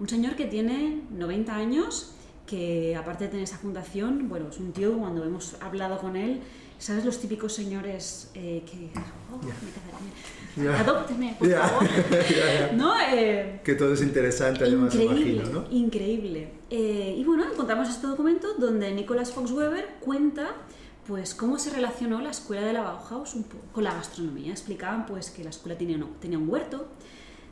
Un 0.00 0.08
señor 0.08 0.36
que 0.36 0.46
tiene 0.46 1.02
90 1.10 1.54
años, 1.54 2.12
que 2.46 2.96
aparte 2.96 3.24
de 3.24 3.30
tener 3.30 3.44
esa 3.44 3.58
fundación, 3.58 4.28
bueno, 4.28 4.46
es 4.50 4.58
un 4.58 4.72
tío, 4.72 4.96
cuando 4.98 5.22
hemos 5.24 5.54
hablado 5.60 5.98
con 5.98 6.16
él, 6.16 6.40
¿sabes 6.78 7.04
los 7.04 7.18
típicos 7.20 7.52
señores 7.52 8.30
eh, 8.34 8.62
que... 8.66 8.90
Oh, 9.30 9.38
Ya. 9.46 10.64
me. 10.64 10.64
Ya. 10.64 10.80
Adópteme, 10.80 11.36
por 11.38 11.48
Ya. 11.48 11.60
favor. 11.68 11.88
¿No? 12.74 12.94
Eh, 13.12 13.60
Que 13.64 13.74
todo 13.74 13.92
es 13.94 14.02
interesante, 14.02 14.64
además, 14.64 14.94
imagino, 14.94 15.44
¿no? 15.50 15.64
increíble. 15.70 16.48
Eh, 16.70 17.14
y 17.18 17.22
bueno, 17.24 17.44
encontramos 17.52 17.88
este 17.88 18.06
documento 18.06 18.48
donde 18.58 18.92
Nicholas 18.92 19.30
Fox 19.30 19.50
Weber 19.52 19.96
cuenta 20.00 20.48
pues 21.06 21.34
cómo 21.34 21.58
se 21.58 21.70
relacionó 21.70 22.20
la 22.20 22.30
escuela 22.30 22.62
de 22.62 22.72
la 22.72 22.82
Bauhaus 22.82 23.34
un 23.34 23.44
poco 23.44 23.64
con 23.72 23.84
la 23.84 23.94
gastronomía. 23.94 24.52
Explicaban 24.52 25.06
pues 25.06 25.30
que 25.30 25.42
la 25.42 25.50
escuela 25.50 25.76
tenía, 25.76 25.98
tenía 26.20 26.38
un 26.38 26.48
huerto, 26.48 26.88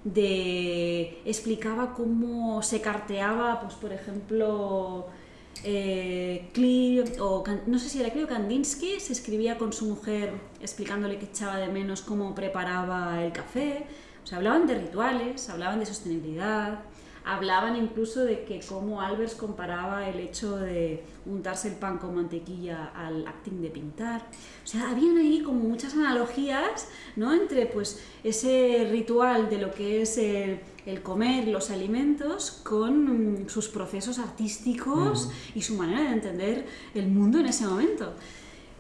de, 0.05 1.21
explicaba 1.25 1.95
cómo 1.95 2.63
se 2.63 2.81
carteaba, 2.81 3.61
pues 3.61 3.75
por 3.75 3.93
ejemplo, 3.93 5.09
eh, 5.65 6.49
o 7.21 7.45
no 7.67 7.79
sé 7.79 7.89
si 7.89 8.01
era 8.01 8.11
Klee 8.11 8.25
o 8.25 8.29
Kandinsky, 8.29 9.01
se 9.01 9.13
escribía 9.13 9.59
con 9.59 9.73
su 9.73 9.87
mujer 9.87 10.33
explicándole 10.61 11.19
que 11.19 11.27
echaba 11.27 11.59
de 11.59 11.69
menos 11.69 12.03
cómo 12.03 12.35
preparaba 12.35 13.23
el 13.23 13.33
café. 13.33 13.87
O 14.23 14.27
sea, 14.27 14.39
hablaban 14.39 14.67
de 14.67 14.75
rituales, 14.77 15.49
hablaban 15.49 15.81
de 15.81 15.87
sostenibilidad, 15.87 16.81
hablaban 17.25 17.77
incluso 17.77 18.25
de 18.25 18.45
que 18.45 18.61
cómo 18.61 19.01
Albers 19.01 19.35
comparaba 19.35 20.09
el 20.09 20.21
hecho 20.21 20.57
de 20.57 21.05
untarse 21.27 21.69
el 21.69 21.75
pan 21.75 21.99
con 21.99 22.15
mantequilla 22.15 22.93
al 22.95 23.27
acting 23.27 23.61
de 23.61 23.71
pintar. 23.71 24.23
O 24.65 24.67
sea, 24.67 24.91
habían 24.91 25.19
ahí 25.19 25.43
como 25.43 25.61
muchas 25.61 25.95
analogías, 25.95 26.89
¿no? 27.17 27.33
Entre 27.35 27.67
pues 27.67 28.03
ese 28.25 28.89
ritual 28.91 29.51
de 29.51 29.59
lo 29.59 29.73
que 29.73 30.03
es 30.03 30.17
el, 30.19 30.61
el 30.87 31.03
comer, 31.03 31.49
los 31.49 31.71
alimentos, 31.71 32.61
con 32.65 33.43
mm, 33.43 33.49
sus 33.49 33.69
procesos 33.69 34.19
artísticos 34.19 35.31
y 35.55 35.63
su 35.63 35.75
manera 35.75 36.03
de 36.03 36.15
entender 36.15 36.67
el 36.95 37.09
mundo 37.09 37.39
en 37.39 37.47
ese 37.47 37.67
momento. 37.67 38.15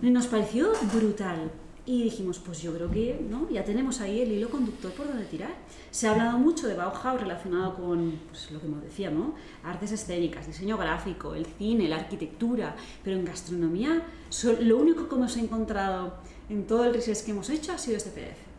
Nos 0.01 0.27
pareció 0.27 0.73
brutal. 0.95 1.51
Y 1.91 2.05
dijimos, 2.05 2.39
pues 2.39 2.63
yo 2.63 2.73
creo 2.73 2.89
que 2.89 3.21
¿no? 3.29 3.51
ya 3.51 3.65
tenemos 3.65 4.01
ahí 4.01 4.21
el 4.21 4.31
hilo 4.31 4.49
conductor 4.49 4.93
por 4.93 5.09
donde 5.09 5.25
tirar. 5.25 5.51
Se 5.91 6.07
ha 6.07 6.13
hablado 6.13 6.39
mucho 6.39 6.69
de 6.69 6.75
Bauhaus 6.75 7.21
relacionado 7.21 7.75
con 7.75 8.13
pues, 8.29 8.53
lo 8.53 8.61
que 8.61 8.67
hemos 8.67 8.81
decía, 8.81 9.11
¿no? 9.11 9.35
Artes 9.65 9.91
escénicas, 9.91 10.47
diseño 10.47 10.79
gráfico, 10.79 11.35
el 11.35 11.47
cine, 11.47 11.89
la 11.89 11.97
arquitectura, 11.97 12.77
pero 13.03 13.17
en 13.17 13.25
gastronomía 13.25 14.07
lo 14.61 14.77
único 14.77 15.09
que 15.09 15.17
hemos 15.17 15.37
encontrado 15.37 16.15
en 16.49 16.65
todo 16.65 16.85
el 16.85 16.95
research 16.95 17.25
que 17.25 17.33
hemos 17.33 17.51
hecho 17.51 17.73
ha 17.73 17.79
sido 17.79 17.97
este 17.97 18.11
PDF. 18.11 18.51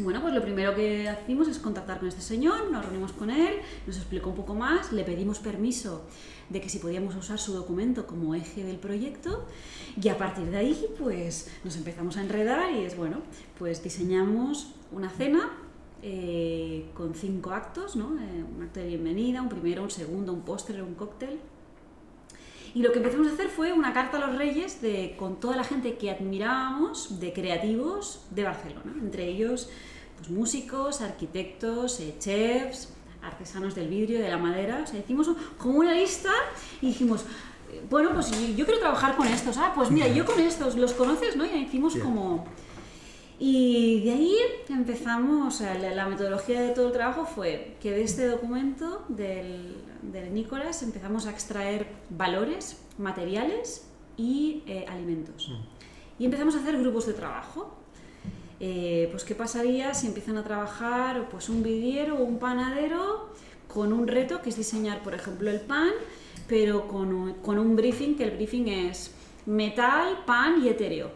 Bueno, 0.00 0.20
pues 0.20 0.34
lo 0.34 0.42
primero 0.42 0.74
que 0.74 1.10
hicimos 1.22 1.48
es 1.48 1.58
contactar 1.58 1.98
con 1.98 2.08
este 2.08 2.20
señor, 2.20 2.70
nos 2.70 2.84
reunimos 2.84 3.12
con 3.12 3.30
él, 3.30 3.60
nos 3.86 3.96
explicó 3.96 4.28
un 4.28 4.36
poco 4.36 4.54
más, 4.54 4.92
le 4.92 5.04
pedimos 5.04 5.38
permiso 5.38 6.02
de 6.48 6.60
que 6.60 6.68
si 6.68 6.78
podíamos 6.78 7.14
usar 7.14 7.38
su 7.38 7.52
documento 7.52 8.06
como 8.06 8.34
eje 8.34 8.64
del 8.64 8.76
proyecto 8.76 9.44
y 10.00 10.08
a 10.08 10.16
partir 10.16 10.46
de 10.50 10.56
ahí 10.56 10.86
pues 10.98 11.50
nos 11.64 11.76
empezamos 11.76 12.16
a 12.16 12.22
enredar 12.22 12.72
y 12.72 12.84
es 12.84 12.96
bueno, 12.96 13.22
pues 13.58 13.82
diseñamos 13.82 14.74
una 14.92 15.10
cena 15.10 15.50
eh, 16.02 16.86
con 16.94 17.14
cinco 17.14 17.50
actos, 17.50 17.96
¿no? 17.96 18.16
Eh, 18.20 18.44
un 18.56 18.62
acto 18.62 18.78
de 18.78 18.86
bienvenida, 18.86 19.42
un 19.42 19.48
primero, 19.48 19.82
un 19.82 19.90
segundo, 19.90 20.32
un 20.32 20.42
postre, 20.42 20.80
un 20.80 20.94
cóctel. 20.94 21.40
Y 22.74 22.82
lo 22.82 22.92
que 22.92 22.98
empezamos 22.98 23.26
a 23.26 23.32
hacer 23.32 23.48
fue 23.48 23.72
una 23.72 23.92
carta 23.92 24.18
a 24.18 24.26
los 24.28 24.38
reyes 24.38 24.80
de, 24.80 25.16
con 25.18 25.40
toda 25.40 25.56
la 25.56 25.64
gente 25.64 25.96
que 25.96 26.10
admirábamos 26.10 27.18
de 27.18 27.32
creativos 27.32 28.26
de 28.30 28.44
Barcelona, 28.44 28.94
entre 29.00 29.26
ellos 29.26 29.70
pues, 30.18 30.30
músicos, 30.30 31.00
arquitectos, 31.00 31.98
eh, 31.98 32.14
chefs, 32.20 32.92
artesanos 33.28 33.74
del 33.74 33.88
vidrio, 33.88 34.20
de 34.20 34.28
la 34.28 34.38
madera. 34.38 34.80
O 34.82 34.86
sea, 34.86 34.98
hicimos 34.98 35.30
como 35.56 35.78
una 35.78 35.94
lista 35.94 36.30
y 36.80 36.88
dijimos, 36.88 37.24
bueno, 37.88 38.10
pues 38.12 38.30
yo 38.56 38.64
quiero 38.64 38.80
trabajar 38.80 39.16
con 39.16 39.26
estos. 39.26 39.56
Ah, 39.56 39.72
pues 39.74 39.90
mira, 39.90 40.08
yo 40.08 40.24
con 40.24 40.40
estos, 40.40 40.76
¿los 40.76 40.92
conoces? 40.92 41.36
¿no? 41.36 41.44
Y 41.44 41.50
hicimos 41.50 41.96
como... 41.96 42.46
Y 43.40 44.02
de 44.04 44.10
ahí 44.10 44.36
empezamos, 44.68 45.60
la, 45.60 45.94
la, 45.94 46.08
metodología 46.08 46.60
de 46.60 46.70
todo 46.70 46.88
el 46.88 46.92
trabajo 46.92 47.24
fue 47.24 47.76
que 47.80 47.92
de 47.92 48.02
este 48.02 48.26
documento 48.26 49.04
del, 49.08 49.76
del 50.02 50.34
Nicolás 50.34 50.82
empezamos 50.82 51.26
a 51.26 51.30
extraer 51.30 51.86
valores, 52.10 52.82
materiales 52.98 53.86
y 54.16 54.64
eh, 54.66 54.84
alimentos. 54.88 55.48
Mm. 55.48 56.22
Y 56.22 56.24
empezamos 56.24 56.56
a 56.56 56.58
hacer 56.58 56.78
grupos 56.78 57.06
de 57.06 57.12
trabajo. 57.14 57.77
Eh, 58.60 59.08
pues 59.10 59.24
qué 59.24 59.34
pasaría 59.34 59.94
si 59.94 60.08
empiezan 60.08 60.36
a 60.36 60.42
trabajar 60.42 61.28
pues 61.30 61.48
un 61.48 61.62
vidiero 61.62 62.16
o 62.16 62.24
un 62.24 62.38
panadero 62.38 63.28
con 63.68 63.92
un 63.92 64.08
reto 64.08 64.42
que 64.42 64.50
es 64.50 64.56
diseñar, 64.56 65.02
por 65.02 65.14
ejemplo, 65.14 65.48
el 65.50 65.60
pan 65.60 65.90
pero 66.48 66.88
con 66.88 67.12
un, 67.12 67.34
con 67.34 67.58
un 67.58 67.76
briefing, 67.76 68.16
que 68.16 68.24
el 68.24 68.30
briefing 68.32 68.68
es 68.68 69.12
metal, 69.46 70.24
pan 70.26 70.62
y 70.64 70.68
etéreo. 70.68 71.10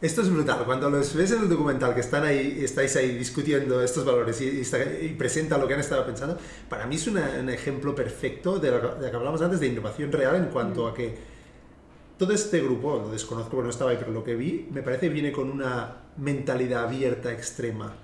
Esto 0.00 0.22
es 0.22 0.30
brutal. 0.30 0.64
Cuando 0.64 0.88
los 0.90 1.12
ves 1.14 1.32
en 1.32 1.42
el 1.42 1.48
documental 1.48 1.92
que 1.92 2.00
están 2.00 2.22
ahí, 2.22 2.60
estáis 2.62 2.94
ahí 2.94 3.16
discutiendo 3.16 3.82
estos 3.82 4.04
valores 4.04 4.40
y, 4.40 4.62
y, 4.62 5.14
presenta 5.14 5.58
lo 5.58 5.66
que 5.66 5.74
han 5.74 5.80
estado 5.80 6.06
pensando, 6.06 6.38
para 6.68 6.86
mí 6.86 6.94
es 6.94 7.08
un 7.08 7.48
ejemplo 7.48 7.96
perfecto 7.96 8.60
de 8.60 8.70
lo, 8.70 9.00
que 9.00 9.06
hablamos 9.06 9.42
antes 9.42 9.58
de 9.58 9.66
innovación 9.66 10.12
real 10.12 10.36
en 10.36 10.46
cuanto 10.46 10.86
a 10.86 10.94
que 10.94 11.37
todo 12.18 12.32
este 12.32 12.60
grupo, 12.60 12.98
lo 12.98 13.10
desconozco 13.10 13.52
porque 13.52 13.64
no 13.64 13.70
estaba 13.70 13.92
ahí, 13.92 13.96
pero 13.98 14.12
lo 14.12 14.24
que 14.24 14.34
vi, 14.34 14.68
me 14.72 14.82
parece 14.82 15.08
viene 15.08 15.30
con 15.30 15.50
una 15.50 15.96
mentalidad 16.16 16.84
abierta 16.84 17.32
extrema 17.32 17.94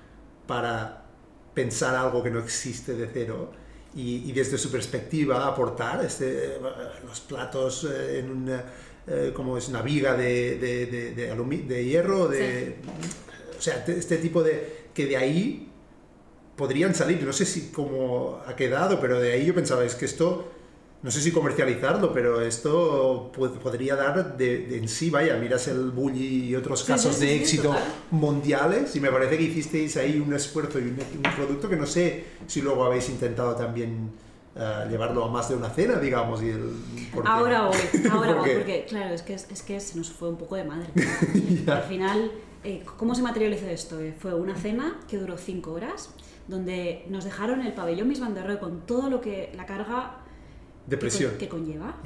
para 0.46 1.04
pensar 1.52 1.96
algo 1.96 2.22
que 2.22 2.30
no 2.30 2.38
existe 2.38 2.94
de 2.94 3.08
cero 3.12 3.50
y, 3.96 4.32
desde 4.32 4.58
su 4.58 4.70
perspectiva 4.70 5.46
aportar 5.46 6.04
este, 6.04 6.58
los 7.06 7.20
platos 7.20 7.84
eh, 7.84 8.20
en 8.20 8.30
una, 8.30 8.64
eh, 9.06 9.32
como 9.34 9.56
es 9.56 9.68
una 9.68 9.82
viga 9.82 10.16
de, 10.16 10.58
de, 10.58 10.86
de, 10.86 11.62
de 11.68 11.84
hierro, 11.84 12.26
de, 12.26 12.76
o 13.56 13.62
sea, 13.62 13.84
este 13.86 14.16
tipo 14.18 14.42
de 14.42 14.84
que 14.92 15.06
de 15.06 15.16
ahí 15.16 15.70
podrían 16.56 16.94
salir, 16.94 17.22
no 17.22 17.32
sé 17.32 17.44
si 17.44 17.70
cómo 17.70 18.40
ha 18.46 18.54
quedado, 18.56 19.00
pero 19.00 19.20
de 19.20 19.32
ahí 19.32 19.46
yo 19.46 19.54
pensaba, 19.54 19.84
es 19.84 19.94
que 19.94 20.04
esto 20.04 20.52
no 21.04 21.10
sé 21.10 21.20
si 21.20 21.32
comercializarlo, 21.32 22.14
pero 22.14 22.40
esto 22.40 23.30
podría 23.62 23.94
dar 23.94 24.38
de, 24.38 24.78
en 24.78 24.88
sí, 24.88 25.10
vaya, 25.10 25.36
miras 25.36 25.68
el 25.68 25.90
Bully 25.90 26.48
y 26.48 26.56
otros 26.56 26.82
casos 26.82 27.20
de 27.20 27.36
éxito 27.36 27.76
mundiales 28.10 28.96
y 28.96 29.00
me 29.00 29.10
parece 29.10 29.36
que 29.36 29.42
hicisteis 29.42 29.98
ahí 29.98 30.18
un 30.18 30.32
esfuerzo 30.32 30.78
y 30.78 30.84
un, 30.84 30.96
producto 31.36 31.68
que 31.68 31.76
no 31.76 31.84
sé 31.84 32.24
si 32.46 32.62
luego 32.62 32.84
habéis 32.84 33.10
intentado 33.10 33.54
también 33.54 34.12
eh, 34.56 34.86
llevarlo 34.88 35.26
a 35.26 35.30
más 35.30 35.50
de 35.50 35.56
una 35.56 35.68
cena, 35.68 35.96
digamos. 35.96 36.42
Y 36.42 36.48
el, 36.48 36.74
ahora 37.26 37.66
voy, 37.66 37.76
ahora 38.10 38.34
voy, 38.40 38.54
porque 38.54 38.86
claro, 38.88 39.14
es 39.14 39.20
que, 39.20 39.34
es 39.34 39.62
que 39.62 39.80
se 39.80 39.98
nos 39.98 40.10
fue 40.10 40.30
un 40.30 40.38
poco 40.38 40.56
de 40.56 40.64
madre. 40.64 40.86
Al 41.70 41.82
final, 41.82 42.32
eh, 42.64 42.82
¿cómo 42.96 43.14
se 43.14 43.20
materializó 43.20 43.66
esto? 43.66 44.00
Eh, 44.00 44.14
fue 44.18 44.32
una 44.32 44.56
cena 44.56 44.98
que 45.06 45.18
duró 45.18 45.36
cinco 45.36 45.74
horas, 45.74 46.08
donde 46.48 47.04
nos 47.10 47.24
dejaron 47.24 47.60
el 47.60 47.74
pabellón 47.74 48.08
Miss 48.08 48.20
Van 48.20 48.34
con 48.58 48.86
todo 48.86 49.10
lo 49.10 49.20
que 49.20 49.52
la 49.54 49.66
carga 49.66 50.23
Depresión. 50.86 51.32
Que, 51.38 51.48
conlleva. 51.48 51.96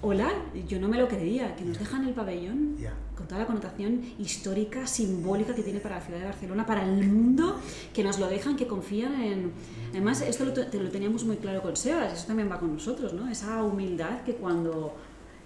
hola, 0.00 0.30
yo 0.66 0.80
no 0.80 0.88
me 0.88 0.98
lo 0.98 1.08
creía, 1.08 1.54
que 1.56 1.64
nos 1.64 1.78
dejan 1.78 2.06
el 2.06 2.14
pabellón 2.14 2.76
con 3.16 3.26
toda 3.26 3.40
la 3.40 3.46
connotación 3.46 4.02
histórica, 4.18 4.86
simbólica 4.86 5.54
que 5.54 5.62
tiene 5.62 5.80
para 5.80 5.96
la 5.96 6.00
ciudad 6.00 6.20
de 6.20 6.26
Barcelona, 6.26 6.66
para 6.66 6.84
el 6.84 7.06
mundo, 7.06 7.58
que 7.92 8.04
nos 8.04 8.18
lo 8.18 8.28
dejan, 8.28 8.56
que 8.56 8.66
confían 8.66 9.20
en... 9.20 9.52
Además, 9.90 10.20
esto 10.20 10.44
lo, 10.44 10.52
lo 10.54 10.90
teníamos 10.90 11.24
muy 11.24 11.36
claro 11.36 11.62
con 11.62 11.76
Sebas, 11.76 12.12
eso 12.12 12.26
también 12.26 12.50
va 12.50 12.58
con 12.58 12.72
nosotros, 12.72 13.12
¿no? 13.12 13.28
Esa 13.28 13.62
humildad 13.62 14.22
que 14.22 14.34
cuando... 14.34 14.94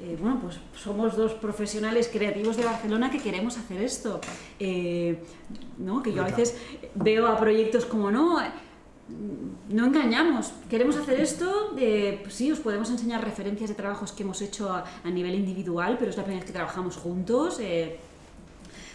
Eh, 0.00 0.18
bueno, 0.20 0.40
pues 0.40 0.58
somos 0.74 1.16
dos 1.16 1.34
profesionales 1.34 2.10
creativos 2.12 2.56
de 2.56 2.64
Barcelona 2.64 3.08
que 3.10 3.18
queremos 3.18 3.56
hacer 3.56 3.80
esto. 3.82 4.20
Eh, 4.58 5.22
¿no? 5.78 6.02
Que 6.02 6.12
yo 6.12 6.22
a 6.22 6.26
veces 6.26 6.56
veo 6.96 7.28
a 7.28 7.38
proyectos 7.38 7.84
como, 7.84 8.10
no, 8.10 8.38
no 9.68 9.86
engañamos. 9.86 10.52
Queremos 10.68 10.96
hacer 10.96 11.20
esto, 11.20 11.70
de, 11.74 12.20
pues 12.22 12.34
sí, 12.34 12.50
os 12.52 12.60
podemos 12.60 12.90
enseñar 12.90 13.24
referencias 13.24 13.70
de 13.70 13.74
trabajos 13.74 14.12
que 14.12 14.22
hemos 14.22 14.40
hecho 14.42 14.72
a, 14.72 14.84
nivel 15.10 15.34
individual, 15.34 15.96
pero 15.98 16.10
es 16.10 16.16
la 16.16 16.24
primera 16.24 16.40
vez 16.40 16.46
que 16.46 16.52
trabajamos 16.52 16.96
juntos. 16.96 17.58
Eh. 17.60 17.98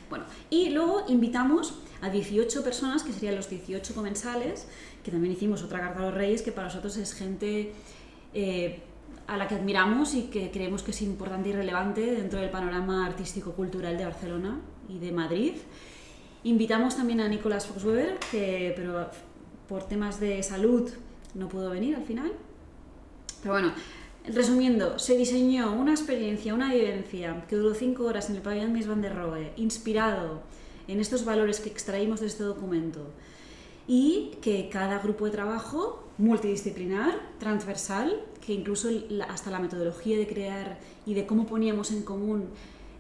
Bueno, 0.10 0.26
y 0.50 0.70
luego 0.70 1.04
invitamos 1.08 1.74
a 2.02 2.10
18 2.10 2.64
personas, 2.64 3.04
que 3.04 3.12
serían 3.12 3.36
los 3.36 3.50
18 3.50 3.94
comensales, 3.94 4.68
que 5.04 5.12
también 5.12 5.34
hicimos 5.34 5.64
otra 5.64 5.80
carta 5.80 6.00
a 6.00 6.04
los 6.04 6.14
reyes, 6.14 6.42
que 6.42 6.52
para 6.52 6.68
nosotros 6.68 6.96
es 6.98 7.14
gente 7.14 7.74
eh, 8.34 8.80
a 9.26 9.38
la 9.38 9.48
que 9.48 9.56
admiramos 9.56 10.14
y 10.14 10.24
que 10.24 10.52
creemos 10.52 10.84
que 10.84 10.92
es 10.92 11.02
importante 11.02 11.50
y 11.50 11.54
relevante 11.54 12.02
dentro 12.02 12.40
del 12.40 12.50
panorama 12.50 13.06
artístico-cultural 13.06 13.98
de 13.98 14.06
Barcelona 14.06 14.60
y 14.88 15.00
de 15.00 15.12
Madrid. 15.12 15.54
Invitamos 16.44 16.96
también 16.96 17.20
a 17.20 17.28
Nicolás 17.28 17.66
Foxweber, 17.66 18.20
que, 18.32 18.74
pero 18.76 19.10
por 19.68 19.84
temas 19.84 20.20
de 20.20 20.42
salud 20.44 20.90
no 21.34 21.48
pudo 21.48 21.70
venir 21.70 21.96
al 21.96 22.04
final. 22.04 22.32
Pero 23.42 23.54
bueno, 23.54 23.74
resumiendo, 24.26 24.98
se 25.00 25.18
diseñó 25.18 25.74
una 25.74 25.92
experiencia, 25.92 26.54
una 26.54 26.74
vivencia 26.74 27.46
que 27.48 27.56
duró 27.56 27.76
cinco 27.76 28.06
horas 28.06 28.30
en 28.30 28.38
el 28.38 28.42
pabellón 28.42 28.74
Miss 28.74 28.88
Van 28.88 29.02
der 29.02 29.16
Rohe, 29.16 29.54
inspirado 29.58 30.42
en 30.88 31.00
estos 31.00 31.26
valores 31.26 31.60
que 31.60 31.70
extraímos 31.70 32.22
de 32.22 32.28
este 32.28 32.44
documento 32.44 33.12
y 33.88 34.32
que 34.42 34.70
cada 34.70 35.00
grupo 35.00 35.26
de 35.26 35.32
trabajo 35.32 36.04
multidisciplinar, 36.18 37.20
transversal, 37.40 38.22
que 38.46 38.54
incluso 38.54 38.90
hasta 39.30 39.52
la 39.52 39.60
metodología 39.60 40.18
de 40.18 40.28
crear 40.28 40.80
y 41.06 41.14
de 41.14 41.26
cómo 41.26 41.46
poníamos 41.46 41.92
en 41.92 42.04
común 42.04 42.50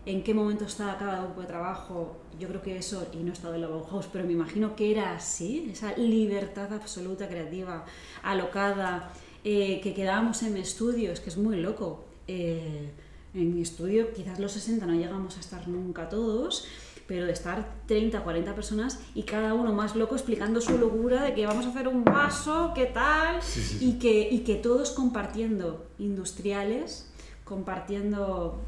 en 0.08 0.24
qué 0.24 0.34
momento 0.34 0.64
estaba 0.64 0.98
cada 0.98 1.26
grupo 1.26 1.42
de 1.42 1.48
trabajo, 1.48 2.16
yo 2.40 2.48
creo 2.48 2.62
que 2.62 2.78
eso, 2.78 3.06
y 3.12 3.18
no 3.18 3.32
he 3.32 3.34
estado 3.34 3.56
en 3.56 3.62
la 3.62 3.68
Bauhaus, 3.68 4.08
pero 4.12 4.24
me 4.24 4.32
imagino 4.32 4.74
que 4.74 4.90
era 4.90 5.14
así, 5.14 5.68
esa 5.70 5.98
libertad 5.98 6.72
absoluta, 6.72 7.28
creativa, 7.28 7.84
alocada, 8.24 9.12
eh, 9.44 9.82
que 9.82 9.94
quedábamos 9.94 10.42
en 10.44 10.54
mi 10.54 10.62
estudio, 10.62 11.12
es 11.12 11.20
que 11.20 11.30
es 11.30 11.38
muy 11.38 11.58
loco. 11.58 12.06
Eh, 12.26 12.90
en 13.34 13.54
mi 13.54 13.62
estudio, 13.62 14.14
quizás 14.14 14.40
los 14.40 14.54
60 14.54 14.86
no 14.86 14.94
llegamos 14.94 15.36
a 15.36 15.42
estar 15.42 15.68
nunca 15.68 16.08
todos, 16.08 16.66
pero 17.06 17.26
de 17.26 17.34
estar 17.34 17.76
30, 17.88 18.24
40 18.24 18.56
personas 18.56 19.02
y 19.14 19.24
cada 19.24 19.54
uno 19.54 19.74
más 19.74 19.98
loco 19.98 20.16
explicando 20.16 20.62
su 20.62 20.78
locura 20.78 21.22
de 21.22 21.34
que 21.34 21.46
vamos 21.46 21.66
a 21.66 21.70
hacer 21.70 21.90
un 21.90 22.06
paso, 22.06 22.72
qué 22.74 22.86
tal, 22.86 23.40
Y, 23.82 24.00
que, 24.00 24.30
y 24.32 24.40
que 24.40 24.56
todos 24.56 24.92
compartiendo 24.92 25.86
industriales 26.00 27.12
compartiendo, 27.48 28.60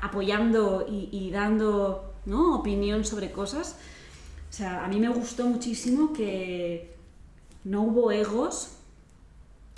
apoyando 0.00 0.86
y, 0.88 1.30
dando 1.30 2.12
¿no? 2.26 2.56
opinión 2.56 3.04
sobre 3.04 3.32
cosas. 3.32 3.76
O 4.48 4.52
sea, 4.52 4.84
a 4.84 4.88
mí 4.88 4.98
me 4.98 5.08
gustó 5.08 5.46
muchísimo 5.46 6.12
que 6.12 6.94
no 7.64 7.82
hubo 7.82 8.10
egos, 8.12 8.76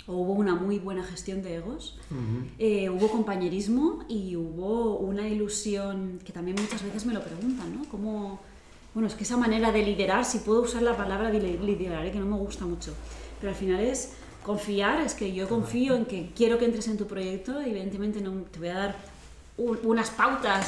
o 0.07 0.13
hubo 0.13 0.33
una 0.33 0.55
muy 0.55 0.79
buena 0.79 1.03
gestión 1.03 1.41
de 1.41 1.55
egos, 1.55 1.99
eh, 2.57 2.89
hubo 2.89 3.09
compañerismo 3.09 4.03
y 4.07 4.35
hubo 4.35 4.97
una 4.97 5.27
ilusión 5.27 6.19
que 6.23 6.31
también 6.31 6.57
muchas 6.59 6.83
veces 6.83 7.05
me 7.05 7.13
lo 7.13 7.23
preguntan, 7.23 7.75
¿no? 7.77 7.85
Como, 7.89 8.39
bueno, 8.93 9.07
es 9.07 9.15
que 9.15 9.23
esa 9.23 9.37
manera 9.37 9.71
de 9.71 9.83
liderar, 9.83 10.25
si 10.25 10.39
puedo 10.39 10.61
usar 10.61 10.81
la 10.81 10.97
palabra 10.97 11.29
liderar, 11.29 12.05
¿eh? 12.05 12.11
que 12.11 12.19
no 12.19 12.25
me 12.25 12.37
gusta 12.37 12.65
mucho, 12.65 12.93
pero 13.39 13.51
al 13.51 13.57
final 13.57 13.79
es 13.81 14.13
confiar, 14.43 15.01
es 15.01 15.13
que 15.13 15.33
yo 15.33 15.47
confío 15.47 15.95
en 15.95 16.05
que 16.05 16.31
quiero 16.35 16.57
que 16.57 16.65
entres 16.65 16.87
en 16.87 16.97
tu 16.97 17.07
proyecto, 17.07 17.59
evidentemente 17.61 18.21
no 18.21 18.31
te 18.51 18.59
voy 18.59 18.69
a 18.69 18.73
dar 18.73 18.95
unas 19.57 20.09
pautas, 20.09 20.67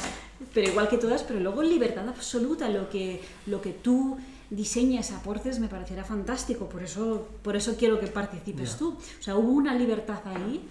pero 0.53 0.69
igual 0.69 0.89
que 0.89 0.97
todas, 0.97 1.24
pero 1.24 1.39
luego 1.39 1.63
libertad 1.63 2.07
absoluta, 2.07 2.69
lo 2.69 2.89
que, 2.89 3.21
lo 3.47 3.61
que 3.61 3.71
tú 3.71 4.17
diseñes, 4.49 5.11
aportes, 5.11 5.59
me 5.59 5.67
parecerá 5.67 6.03
fantástico, 6.03 6.69
por 6.69 6.84
eso, 6.84 7.28
por 7.41 7.55
eso 7.55 7.76
quiero 7.78 7.99
que 7.99 8.07
participes 8.07 8.78
tú. 8.78 8.89
O 9.19 9.24
sea, 9.24 9.36
hubo 9.36 9.51
una 9.51 9.74
libertad 9.74 10.19
ahí 10.26 10.61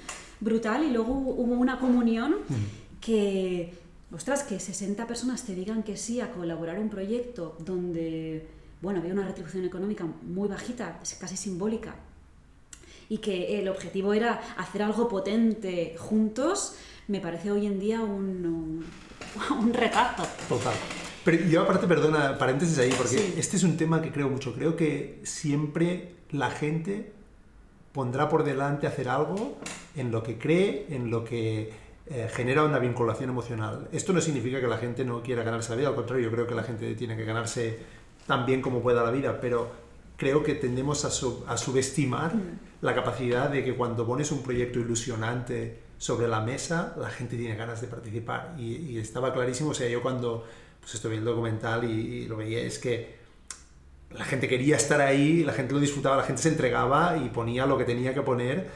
brutal 0.40 0.84
y 0.84 0.90
luego 0.90 1.12
hubo 1.12 1.55
una 1.55 1.78
comunión 1.78 2.36
mm. 2.48 3.00
que, 3.00 3.74
ostras, 4.12 4.44
que 4.44 4.61
60 4.61 5.07
personas 5.07 5.42
te 5.44 5.55
digan 5.55 5.82
que 5.82 5.96
sí 5.96 6.20
a 6.20 6.30
colaborar 6.30 6.76
en 6.76 6.84
un 6.84 6.90
proyecto 6.90 7.57
donde, 7.59 8.46
bueno, 8.80 9.00
había 9.00 9.14
una 9.14 9.26
retribución 9.26 9.64
económica 9.64 10.07
muy 10.22 10.48
bajita, 10.48 11.00
casi 11.18 11.36
simbólica, 11.36 11.96
y 13.13 13.19
que 13.19 13.59
el 13.59 13.69
objetivo 13.69 14.15
era 14.15 14.41
hacer 14.57 14.83
algo 14.83 15.07
potente 15.07 15.97
juntos, 15.99 16.77
me 17.09 17.21
parece 17.21 17.51
hoy 17.51 17.67
en 17.67 17.79
día 17.79 18.01
un, 18.01 18.87
un, 19.51 19.75
retrato. 19.75 20.23
Total. 20.49 20.73
Pero 21.23 21.45
yo 21.45 21.61
aparte, 21.61 21.87
perdona, 21.87 22.39
paréntesis 22.39 22.79
ahí, 22.79 22.91
porque 22.97 23.35
este 23.37 23.59
es 23.59 23.65
un 23.65 23.77
tema 23.77 24.01
que 24.01 24.11
creo 24.11 24.31
mucho. 24.31 24.55
Creo 24.55 24.77
que 24.77 25.21
siempre 25.25 26.15
la 26.31 26.51
gente 26.51 27.13
pondrá 27.93 28.31
por 28.31 28.45
delante 28.45 28.87
hacer 28.87 29.11
algo 29.11 29.59
en 29.95 30.11
lo 30.11 30.23
que 30.23 30.39
cree, 30.39 30.87
en 30.89 31.11
lo 31.11 31.23
que 31.23 31.71
eh, 32.07 32.31
genera 32.33 32.65
una 32.65 32.79
vinculación 32.79 33.29
emocional. 33.29 33.89
Esto 33.93 34.15
no 34.15 34.23
significa 34.23 34.59
que 34.59 34.69
la 34.69 34.79
gente 34.79 35.05
no 35.05 35.23
quiera 35.23 35.43
ganarse 35.43 35.69
la 35.69 35.77
vida, 35.77 35.89
al 35.89 35.97
contrario, 35.97 36.25
yo 36.25 36.31
creo 36.31 36.47
que 36.47 36.55
la 36.55 36.63
gente 36.63 36.95
tiene 36.95 37.15
que 37.15 37.27
ganarse 37.27 37.79
tan 38.27 38.47
bien 38.47 38.63
como 38.63 38.81
pueda 38.81 39.05
la 39.05 39.11
vida, 39.11 39.39
pero 39.39 39.71
creo 40.17 40.43
que 40.43 40.55
tendemos 40.55 41.05
a, 41.05 41.11
subestimar 41.11 42.35
mm. 42.35 42.72
La 42.83 42.95
capacidad 42.95 43.49
de 43.49 43.64
que 43.64 43.74
cuando 43.74 44.05
pones 44.05 44.30
un 44.33 44.43
proyecto 44.43 44.80
ilusionante 44.80 45.78
sobre 45.99 46.26
la 46.26 46.41
mesa, 46.41 46.95
la 46.99 47.09
gente 47.11 47.37
tiene 47.37 47.55
ganas 47.55 47.80
de 47.80 47.87
participar. 47.87 48.57
Y, 48.59 48.99
estaba 48.99 49.33
clarísimo, 49.33 49.70
o 49.70 49.74
sea, 49.74 49.89
yo 49.89 50.03
cuando 50.03 50.45
pues 50.80 50.97
esto 50.97 51.09
vi 51.09 51.16
el 51.16 51.24
documental 51.24 51.85
y, 51.85 52.26
lo 52.26 52.37
veía, 52.37 52.61
es 52.61 52.80
que 52.80 53.22
la 54.11 54.24
gente 54.24 54.49
quería 54.49 54.76
estar 54.76 55.01
ahí, 55.01 55.45
la 55.45 55.53
gente 55.53 55.72
lo 55.74 55.80
disfrutaba, 55.80 56.16
la 56.16 56.24
gente 56.24 56.43
se 56.43 56.49
entregaba 56.49 57.16
y 57.16 57.28
ponía 57.28 57.66
lo 57.66 57.78
que 57.78 57.85
tenía 57.85 58.12
que 58.12 58.22
poner. 58.22 58.68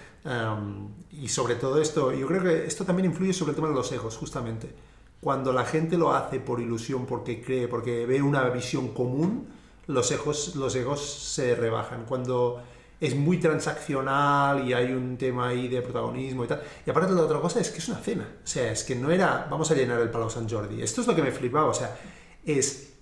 y 1.11 1.29
sobre 1.29 1.57
todo 1.57 1.83
esto, 1.83 2.13
yo 2.13 2.29
creo 2.29 2.43
que 2.45 2.65
esto 2.65 2.85
también 2.85 3.07
influye 3.07 3.33
sobre 3.33 3.51
el 3.51 3.57
tema 3.57 3.69
de 3.69 3.75
los 3.75 3.91
egos, 3.91 4.17
justamente. 4.17 4.73
Cuando 5.21 5.53
la 5.53 5.65
gente 5.65 5.99
lo 5.99 6.15
hace 6.15 6.39
por 6.39 6.61
ilusión, 6.61 7.07
porque 7.07 7.43
cree, 7.43 7.67
porque 7.67 8.07
ve 8.07 8.23
una 8.23 8.49
visión 8.51 8.95
común, 8.95 9.49
los 9.89 10.13
egos, 10.13 10.55
los 10.55 10.77
egos 10.77 11.01
se 11.05 11.57
rebajan. 11.57 12.05
Cuando 12.05 12.63
es 13.01 13.15
muy 13.15 13.39
transaccional 13.39 14.67
y 14.67 14.73
hay 14.73 14.93
un 14.93 15.17
tema 15.17 15.49
ahí 15.49 15.69
de 15.69 15.83
protagonismo 15.83 16.45
y 16.45 16.49
tal. 16.49 16.63
Y 16.87 16.91
aparte 16.91 17.13
la 17.13 17.23
otra 17.23 17.41
cosa 17.41 17.61
es 17.61 17.71
que 17.71 17.79
es 17.79 17.89
una 17.89 17.99
cena. 17.99 18.27
O 18.43 18.47
sea, 18.47 18.73
es 18.73 18.85
que 18.85 18.95
no 18.95 19.11
era, 19.11 19.47
vamos 19.51 19.71
a 19.71 19.75
llenar 19.75 20.01
el 20.01 20.11
Palau 20.11 20.31
San 20.31 20.49
Jordi. 20.49 20.83
Esto 20.83 21.03
es 21.03 21.07
lo 21.07 21.15
que 21.15 21.23
me 21.23 21.31
flipaba. 21.31 21.67
O 21.67 21.75
sea, 21.75 21.97
es 22.45 22.95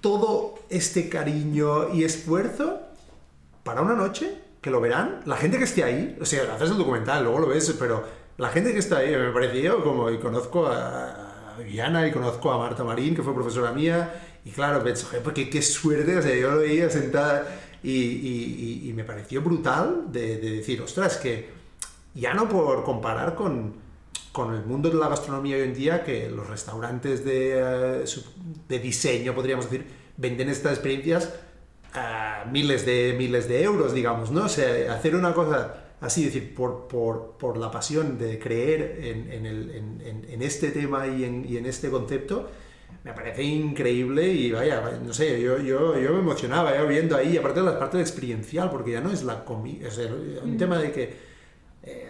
todo 0.00 0.58
este 0.68 1.08
cariño 1.08 1.94
y 1.94 2.04
esfuerzo 2.04 2.80
para 3.62 3.80
una 3.80 3.94
noche 3.94 4.38
que 4.60 4.70
lo 4.70 4.80
verán. 4.80 5.22
La 5.24 5.36
gente 5.36 5.58
que 5.58 5.64
esté 5.64 5.82
ahí, 5.84 6.18
o 6.20 6.24
sea, 6.24 6.54
haces 6.54 6.70
el 6.70 6.76
documental, 6.76 7.24
luego 7.24 7.40
lo 7.40 7.48
ves, 7.48 7.74
pero 7.78 8.04
la 8.36 8.50
gente 8.50 8.72
que 8.72 8.78
está 8.78 8.98
ahí, 8.98 9.16
me 9.16 9.30
pareció 9.30 9.82
como, 9.82 10.10
y 10.10 10.18
conozco 10.18 10.66
a 10.66 11.54
Viviana 11.58 12.06
y 12.06 12.12
conozco 12.12 12.52
a 12.52 12.58
Marta 12.58 12.84
Marín, 12.84 13.14
que 13.14 13.22
fue 13.22 13.32
profesora 13.32 13.72
mía, 13.72 14.22
y 14.44 14.50
claro, 14.50 14.82
pensé, 14.84 15.06
pues 15.22 15.34
qué, 15.34 15.48
qué 15.48 15.62
suerte, 15.62 16.16
o 16.16 16.22
sea, 16.22 16.34
yo 16.34 16.50
lo 16.50 16.58
veía 16.58 16.90
sentada 16.90 17.46
y, 17.86 18.92
me 18.94 19.04
pareció 19.04 19.42
brutal 19.42 20.06
de, 20.10 20.38
decir, 20.38 20.82
ostras, 20.82 21.16
que 21.16 21.50
ya 22.14 22.34
no 22.34 22.48
por 22.48 22.82
comparar 22.84 23.34
con, 23.34 23.74
con, 24.32 24.54
el 24.54 24.64
mundo 24.64 24.90
de 24.90 24.96
la 24.96 25.08
gastronomía 25.08 25.56
hoy 25.56 25.62
en 25.62 25.74
día, 25.74 26.02
que 26.02 26.28
los 26.30 26.48
restaurantes 26.48 27.24
de, 27.24 28.02
eh, 28.02 28.04
de 28.68 28.78
diseño, 28.78 29.34
podríamos 29.34 29.70
decir, 29.70 29.86
venden 30.16 30.48
estas 30.48 30.72
experiencias 30.72 31.32
a 31.94 32.44
miles 32.50 32.84
de, 32.84 33.14
miles 33.16 33.48
de 33.48 33.62
euros, 33.62 33.92
digamos, 33.92 34.30
¿no? 34.30 34.44
O 34.44 34.48
sea, 34.48 34.92
hacer 34.92 35.14
una 35.14 35.32
cosa 35.32 35.84
así, 36.00 36.24
decir, 36.24 36.54
por, 36.54 36.88
por, 36.88 37.36
por 37.38 37.56
la 37.56 37.70
pasión 37.70 38.18
de 38.18 38.38
creer 38.38 38.98
en, 39.02 39.32
en, 39.32 39.46
el, 39.46 39.70
en, 39.70 40.26
en 40.28 40.42
este 40.42 40.70
tema 40.70 41.06
y 41.06 41.24
y 41.24 41.56
en 41.56 41.66
este 41.66 41.90
concepto, 41.90 42.48
me 43.06 43.12
parece 43.12 43.40
increíble 43.44 44.26
y 44.26 44.50
vaya, 44.50 44.98
no 45.00 45.14
sé, 45.14 45.40
yo, 45.40 45.58
yo, 45.58 45.96
yo 45.96 46.12
me 46.12 46.18
emocionaba 46.18 46.74
ya 46.74 46.82
viendo 46.82 47.16
ahí, 47.16 47.36
aparte 47.36 47.60
de 47.60 47.66
la 47.66 47.78
parte 47.78 48.00
experiencial, 48.00 48.68
porque 48.68 48.90
ya 48.90 49.00
no 49.00 49.12
es 49.12 49.22
la 49.22 49.44
comida, 49.44 49.86
es 49.86 49.96
un 49.98 50.54
mm. 50.54 50.56
tema 50.56 50.76
de 50.78 50.90
que 50.90 51.16
eh, 51.84 52.08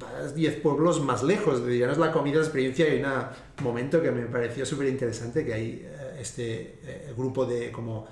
vas 0.00 0.34
10 0.34 0.60
pueblos 0.60 1.02
más 1.02 1.22
lejos, 1.22 1.60
ya 1.66 1.84
no 1.84 1.92
es 1.92 1.98
la 1.98 2.10
comida, 2.12 2.36
la 2.36 2.44
experiencia, 2.44 2.88
y 2.88 3.02
un 3.02 3.62
momento 3.62 4.00
que 4.00 4.10
me 4.10 4.22
pareció 4.22 4.64
súper 4.64 4.88
interesante, 4.88 5.44
que 5.44 5.52
hay 5.52 5.86
eh, 5.86 6.16
este 6.18 6.78
eh, 6.82 7.12
grupo 7.14 7.44
de 7.44 7.70
como 7.70 8.06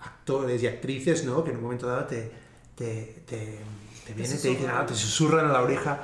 actores 0.00 0.62
y 0.62 0.66
actrices, 0.66 1.26
¿no? 1.26 1.44
Que 1.44 1.50
en 1.50 1.58
un 1.58 1.64
momento 1.64 1.86
dado 1.86 2.06
te, 2.06 2.30
te, 2.74 3.24
te, 3.26 3.58
te 4.06 4.14
vienen, 4.14 4.40
te 4.40 4.48
dicen, 4.48 4.70
ah, 4.72 4.86
te 4.86 4.94
susurran 4.94 5.44
a 5.44 5.52
la 5.52 5.60
oreja, 5.60 6.00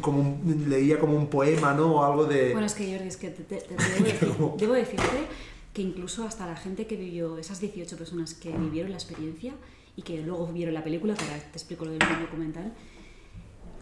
como 0.00 0.40
leía 0.68 0.98
como 0.98 1.16
un 1.16 1.28
poema, 1.28 1.74
¿no? 1.74 1.96
O 1.96 2.04
algo 2.04 2.24
de... 2.24 2.52
Bueno, 2.52 2.66
es 2.66 2.74
que 2.74 2.92
Jordi, 2.92 3.08
es 3.08 3.16
que 3.16 3.30
te, 3.30 3.44
debo, 4.58 4.74
decirte 4.74 5.26
que 5.72 5.82
incluso 5.82 6.24
hasta 6.24 6.46
la 6.46 6.56
gente 6.56 6.86
que 6.86 6.96
vivió, 6.96 7.38
esas 7.38 7.60
18 7.60 7.96
personas 7.96 8.34
que 8.34 8.50
vivieron 8.50 8.90
la 8.90 8.96
experiencia 8.96 9.54
y 9.96 10.02
que 10.02 10.22
luego 10.22 10.46
vieron 10.48 10.74
la 10.74 10.84
película, 10.84 11.14
que 11.14 11.24
ahora 11.24 11.38
te 11.38 11.58
explico 11.58 11.84
lo 11.84 11.92
del 11.92 12.00
documental, 12.00 12.72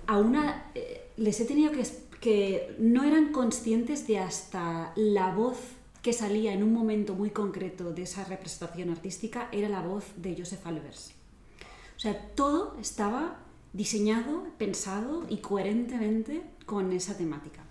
a 0.07 0.19
una 0.19 0.71
eh, 0.75 1.09
les 1.17 1.41
he 1.41 1.45
tenido 1.45 1.71
que, 1.73 1.85
que 2.21 2.75
no 2.79 3.05
eran 3.05 3.33
conscientes 3.33 4.07
de 4.07 4.19
hasta 4.19 4.93
la 4.97 5.35
voz 5.35 5.59
que 6.03 6.13
salía 6.13 6.53
en 6.53 6.63
un 6.63 6.73
momento 6.73 7.15
muy 7.15 7.31
concreto 7.31 7.93
de 7.93 8.03
esa 8.03 8.25
representación 8.25 8.91
artística 8.91 9.49
era 9.53 9.69
la 9.69 9.83
voz 9.83 10.05
de 10.17 10.35
Joseph 10.37 10.67
Albers. 10.67 11.13
O 11.97 12.01
sea, 12.01 12.19
todo 12.35 12.77
estaba 12.81 13.37
diseñado, 13.73 14.45
pensado 14.59 15.25
y 15.29 15.39
coherentemente 15.39 16.43
con 16.67 16.93
esa 16.93 17.17
temática. 17.17 17.63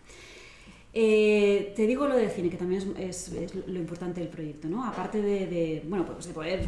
Eh, 0.94 1.74
te 1.76 1.86
digo 1.86 2.08
lo 2.08 2.16
del 2.16 2.32
cine, 2.32 2.50
que 2.50 2.58
también 2.58 2.96
es, 2.98 3.32
lo 3.68 3.80
importante 3.80 4.22
del 4.22 4.30
proyecto, 4.30 4.68
¿no? 4.68 4.84
Aparte 4.86 5.22
de, 5.22 5.84
bueno, 5.88 6.06
pues 6.06 6.26
de 6.26 6.34
poder 6.34 6.68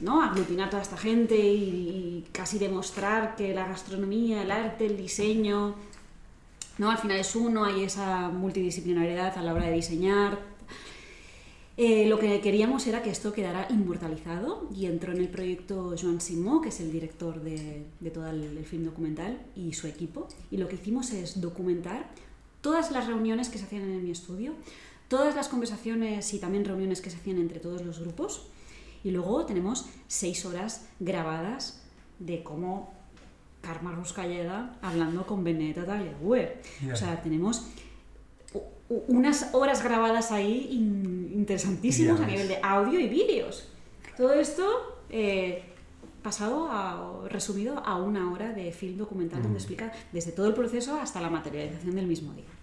¿no? 0.00 0.22
aglutinar 0.22 0.68
a 0.68 0.70
toda 0.70 0.82
esta 0.82 0.96
gente 0.96 1.36
y, 1.36 2.26
casi 2.32 2.58
demostrar 2.58 3.36
que 3.36 3.52
la 3.52 3.68
gastronomía, 3.68 4.42
el 4.42 4.50
arte, 4.50 4.86
el 4.86 4.96
diseño, 4.96 5.74
¿no? 6.78 6.90
Al 6.90 6.98
final 6.98 7.18
es 7.18 7.34
uno, 7.36 7.64
hay 7.64 7.84
esa 7.84 8.28
multidisciplinariedad 8.28 9.36
a 9.36 9.42
la 9.42 9.52
hora 9.52 9.66
de 9.66 9.72
diseñar, 9.72 10.38
eh, 11.80 12.06
lo 12.08 12.18
que 12.18 12.40
queríamos 12.40 12.88
era 12.88 13.02
que 13.04 13.10
esto 13.10 13.32
quedara 13.32 13.68
inmortalizado 13.70 14.68
y 14.74 14.86
entró 14.86 15.12
en 15.12 15.18
el 15.18 15.28
proyecto 15.28 15.94
Joan 15.96 16.20
Simó, 16.20 16.60
que 16.60 16.70
es 16.70 16.80
el 16.80 16.90
director 16.90 17.40
de, 17.40 17.86
todo 18.12 18.28
el, 18.28 18.64
film 18.64 18.84
documental, 18.84 19.40
y 19.54 19.72
su 19.74 19.86
equipo. 19.86 20.26
Y 20.50 20.56
lo 20.56 20.66
que 20.66 20.74
hicimos 20.74 21.12
es 21.12 21.40
documentar 21.40 22.10
todas 22.62 22.90
las 22.90 23.06
reuniones 23.06 23.48
que 23.48 23.58
se 23.58 23.64
hacían 23.64 23.82
en 23.82 24.02
mi 24.02 24.10
estudio, 24.10 24.54
todas 25.06 25.36
las 25.36 25.46
conversaciones 25.46 26.34
y 26.34 26.40
también 26.40 26.64
reuniones 26.64 27.00
que 27.00 27.10
se 27.10 27.16
hacían 27.16 27.38
entre 27.38 27.60
todos 27.60 27.82
los 27.82 28.00
grupos. 28.00 28.48
Y 29.04 29.12
luego 29.12 29.46
tenemos 29.46 29.86
seis 30.08 30.44
horas 30.46 30.88
grabadas 30.98 31.80
de 32.18 32.42
cómo 32.42 32.92
Karma 33.60 33.92
Ruscalleda 33.92 34.76
hablando 34.82 35.28
con 35.28 35.44
Benetta 35.44 35.86
Tagliabue. 35.86 36.60
O 36.92 36.96
sea, 36.96 37.22
tenemos 37.22 37.68
unas 38.88 39.54
horas 39.54 39.82
grabadas 39.82 40.32
ahí 40.32 40.68
interesantísimas 41.34 42.20
a 42.20 42.26
nivel 42.26 42.48
de 42.48 42.58
audio 42.62 42.98
y 42.98 43.08
vídeos. 43.08 43.68
Todo 44.16 44.32
esto 44.34 44.64
eh, 45.10 45.62
pasado 46.22 46.68
a, 46.70 47.28
resumido 47.28 47.78
a 47.84 47.96
una 47.96 48.32
hora 48.32 48.52
de 48.52 48.72
film 48.72 48.96
documental 48.96 49.42
donde 49.42 49.58
mm. 49.58 49.60
explica 49.60 49.92
desde 50.12 50.32
todo 50.32 50.46
el 50.46 50.54
proceso 50.54 50.98
hasta 50.98 51.20
la 51.20 51.30
materialización 51.30 51.94
del 51.94 52.06
mismo 52.06 52.32
día 52.32 52.57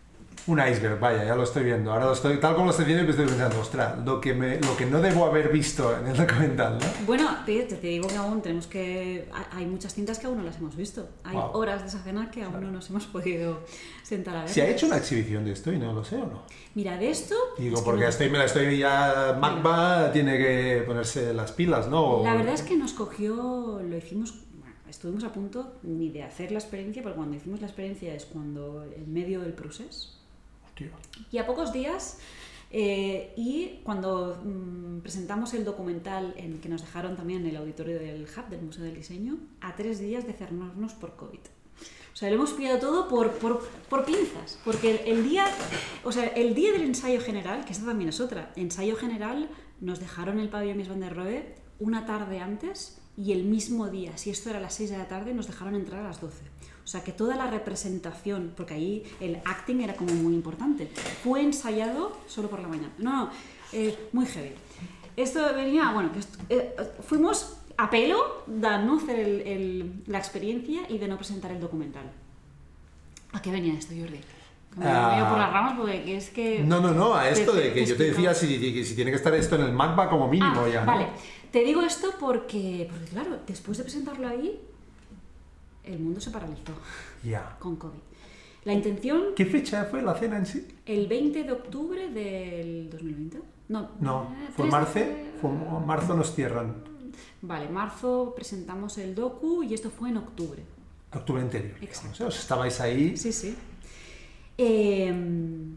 un 0.47 0.59
iceberg, 0.59 0.99
vaya, 0.99 1.25
ya 1.25 1.35
lo 1.35 1.43
estoy 1.43 1.63
viendo. 1.63 1.91
Ahora 1.91 2.05
lo 2.05 2.13
estoy, 2.13 2.39
tal 2.39 2.53
como 2.53 2.65
lo 2.65 2.71
estoy 2.71 2.85
viendo, 2.85 3.03
me 3.03 3.09
estoy 3.09 3.25
pensando, 3.25 3.59
ostras, 3.59 3.97
lo 4.05 4.21
que, 4.21 4.33
me, 4.33 4.59
lo 4.59 4.77
que 4.77 4.85
no 4.85 5.01
debo 5.01 5.25
haber 5.25 5.49
visto 5.51 5.97
en 5.97 6.07
el 6.07 6.17
documental, 6.17 6.77
¿no? 6.77 7.05
Bueno, 7.05 7.29
te, 7.45 7.63
te, 7.63 7.75
digo 7.87 8.07
que 8.07 8.15
aún 8.15 8.41
tenemos 8.41 8.67
que. 8.67 9.27
Hay 9.51 9.65
muchas 9.65 9.93
cintas 9.93 10.19
que 10.19 10.27
aún 10.27 10.37
no 10.37 10.43
las 10.43 10.57
hemos 10.57 10.75
visto. 10.75 11.09
Hay 11.23 11.37
horas 11.53 11.81
de 11.81 11.87
esa 11.87 11.99
cena 11.99 12.29
que 12.29 12.43
aún 12.43 12.61
no 12.61 12.71
nos 12.71 12.89
hemos 12.89 13.05
podido 13.07 13.61
sentar 14.03 14.35
a 14.35 14.39
ver. 14.41 14.49
¿Se 14.49 14.61
ha 14.61 14.69
hecho 14.69 14.85
una 14.85 14.97
exhibición 14.97 15.45
de 15.45 15.53
esto 15.53 15.71
y 15.71 15.79
no 15.79 15.93
lo 15.93 16.03
sé 16.03 16.17
o 16.17 16.27
no? 16.27 16.43
Mira, 16.75 16.97
de 16.97 17.09
esto. 17.09 17.35
Digo, 17.57 17.83
porque 17.83 18.07
estoy, 18.07 18.29
me 18.29 18.37
la 18.37 18.45
estoy 18.45 18.77
ya. 18.77 19.37
Magba 19.39 20.11
tiene 20.11 20.37
que 20.37 20.83
ponerse 20.85 21.33
las 21.33 21.51
pilas, 21.51 21.87
¿no? 21.87 22.23
La 22.23 22.35
verdad 22.35 22.53
es 22.53 22.61
que 22.61 22.77
nos 22.77 22.93
cogió. 22.93 23.81
Lo 23.83 23.97
hicimos 23.97 24.35
estuvimos 24.87 25.23
a 25.23 25.33
punto 25.33 25.73
ni 25.83 26.09
de 26.09 26.23
hacer 26.23 26.51
la 26.51 26.59
experiencia, 26.59 27.01
porque 27.01 27.17
cuando 27.17 27.35
hicimos 27.35 27.59
la 27.59 27.67
experiencia 27.67 28.13
es 28.13 28.25
cuando 28.25 28.83
en 28.83 29.11
medio 29.11 29.41
del 29.41 29.53
proceso 29.53 30.15
y 31.31 31.37
a 31.37 31.45
pocos 31.45 31.71
días, 31.71 32.19
eh, 32.71 33.33
y 33.37 33.79
cuando 33.83 34.41
mm, 34.43 34.99
presentamos 34.99 35.53
el 35.53 35.63
documental 35.63 36.33
en 36.37 36.59
que 36.59 36.69
nos 36.69 36.81
dejaron 36.81 37.15
también 37.15 37.41
en 37.41 37.51
el 37.51 37.57
auditorio 37.57 37.99
del 37.99 38.23
Hub, 38.23 38.49
del 38.49 38.61
Museo 38.61 38.83
del 38.83 38.95
Diseño, 38.95 39.37
a 39.61 39.75
tres 39.75 39.99
días 39.99 40.25
de 40.25 40.33
cerrarnos 40.33 40.93
por 40.93 41.15
COVID. 41.15 41.39
O 42.13 42.17
sea, 42.17 42.29
lo 42.29 42.35
hemos 42.35 42.53
pillado 42.53 42.79
todo 42.79 43.07
por, 43.09 43.31
por, 43.33 43.67
por 43.89 44.05
pinzas, 44.05 44.57
porque 44.63 45.03
el, 45.05 45.27
día, 45.27 45.45
o 46.03 46.11
sea, 46.11 46.27
el 46.27 46.55
día 46.55 46.71
del 46.71 46.83
ensayo 46.83 47.19
general, 47.19 47.65
que 47.65 47.73
esta 47.73 47.85
también 47.85 48.09
es 48.09 48.21
otra, 48.21 48.53
ensayo 48.55 48.95
general 48.95 49.49
nos 49.81 49.99
dejaron 49.99 50.39
el 50.39 50.47
pabellón 50.47 50.77
Miss 50.77 50.87
Van 50.87 51.01
der 51.01 51.13
Rohe 51.13 51.55
una 51.77 52.05
tarde 52.05 52.39
antes 52.39 53.01
y 53.17 53.33
el 53.33 53.43
mismo 53.43 53.89
día, 53.89 54.17
si 54.17 54.29
esto 54.29 54.49
era 54.49 54.59
a 54.59 54.61
las 54.61 54.75
6 54.75 54.91
de 54.91 54.97
la 54.97 55.09
tarde, 55.09 55.33
nos 55.33 55.47
dejaron 55.47 55.75
entrar 55.75 56.01
a 56.01 56.07
las 56.07 56.21
12. 56.21 56.43
O 56.85 56.87
sea 56.87 57.03
que 57.03 57.11
toda 57.11 57.35
la 57.35 57.47
representación, 57.47 58.53
porque 58.55 58.75
ahí 58.75 59.03
el 59.19 59.37
acting 59.43 59.81
era 59.81 59.95
como 59.95 60.13
muy 60.13 60.35
importante, 60.35 60.87
fue 61.23 61.41
ensayado 61.41 62.15
solo 62.27 62.47
por 62.47 62.59
la 62.59 62.67
mañana. 62.67 62.93
No, 62.99 63.25
no, 63.25 63.29
eh, 63.73 63.97
muy 64.13 64.27
heavy. 64.27 64.51
Esto 65.17 65.41
venía, 65.55 65.91
bueno, 65.93 66.11
eh, 66.47 66.75
fuimos 67.01 67.57
a 67.77 67.89
pelo 67.89 68.43
de 68.45 68.77
no 68.79 68.97
hacer 68.97 69.19
el, 69.19 70.03
la 70.05 70.19
experiencia 70.19 70.81
y 70.87 70.99
de 70.99 71.07
no 71.07 71.17
presentar 71.17 71.51
el 71.51 71.59
documental. 71.59 72.11
¿A 73.33 73.41
qué 73.41 73.51
venía 73.51 73.73
esto, 73.73 73.93
Jordi? 73.97 74.19
Me 74.75 74.85
uh, 74.85 75.29
por 75.29 75.39
las 75.39 75.51
ramas 75.51 75.73
porque 75.77 76.17
es 76.17 76.29
que... 76.29 76.59
No, 76.59 76.81
no, 76.81 76.93
no, 76.93 77.15
a 77.15 77.29
esto 77.29 77.53
de 77.53 77.73
que 77.73 77.85
yo 77.85 77.97
te 77.97 78.03
decía 78.03 78.33
si, 78.33 78.83
si, 78.83 78.95
tiene 78.95 79.09
que 79.09 79.17
estar 79.17 79.33
esto 79.33 79.55
en 79.55 79.61
el 79.61 79.71
MACBA 79.71 80.09
como 80.09 80.27
mínimo 80.27 80.61
ah, 80.65 80.69
ya. 80.69 80.83
Vale, 80.83 81.07
te 81.49 81.63
digo 81.63 81.81
esto 81.81 82.13
porque, 82.19 82.87
porque, 82.91 83.05
claro, 83.09 83.39
después 83.47 83.77
de 83.77 83.85
presentarlo 83.85 84.27
ahí, 84.27 84.59
el 85.87 85.99
mundo 85.99 86.19
se 86.19 86.31
paralizó 86.31 86.73
con 87.59 87.75
COVID. 87.75 87.99
La 88.65 88.73
intención... 88.73 89.35
¿Qué 89.35 89.45
fecha 89.45 89.85
fue 89.85 90.01
la 90.01 90.15
cena 90.15 90.37
en 90.37 90.45
sí? 90.45 90.67
El 90.85 91.07
20 91.07 91.43
de 91.43 91.51
octubre 91.51 92.09
del 92.09 92.89
2020. 92.89 93.39
No, 93.69 93.91
no 93.99 94.23
eh, 94.23 94.49
¿fue 94.55 94.65
marzo? 94.67 94.99
Fue- 95.41 95.51
marzo 95.85 96.15
nos 96.15 96.33
cierran. 96.33 96.75
Vale, 97.41 97.69
marzo 97.69 98.33
presentamos 98.35 98.97
el 98.97 99.13
docu 99.13 99.61
y 99.63 99.73
esto 99.75 99.91
fue 99.91 100.09
en 100.09 100.17
octubre. 100.17 100.63
Octubre 101.13 101.41
anterior. 101.43 101.75
Exacto. 101.81 102.23
¿eh? 102.23 102.27
Os 102.27 102.39
estabais 102.39 102.79
ahí 102.81 103.15
Sí, 103.15 103.31
sí. 103.31 103.55
Em, 104.57 105.75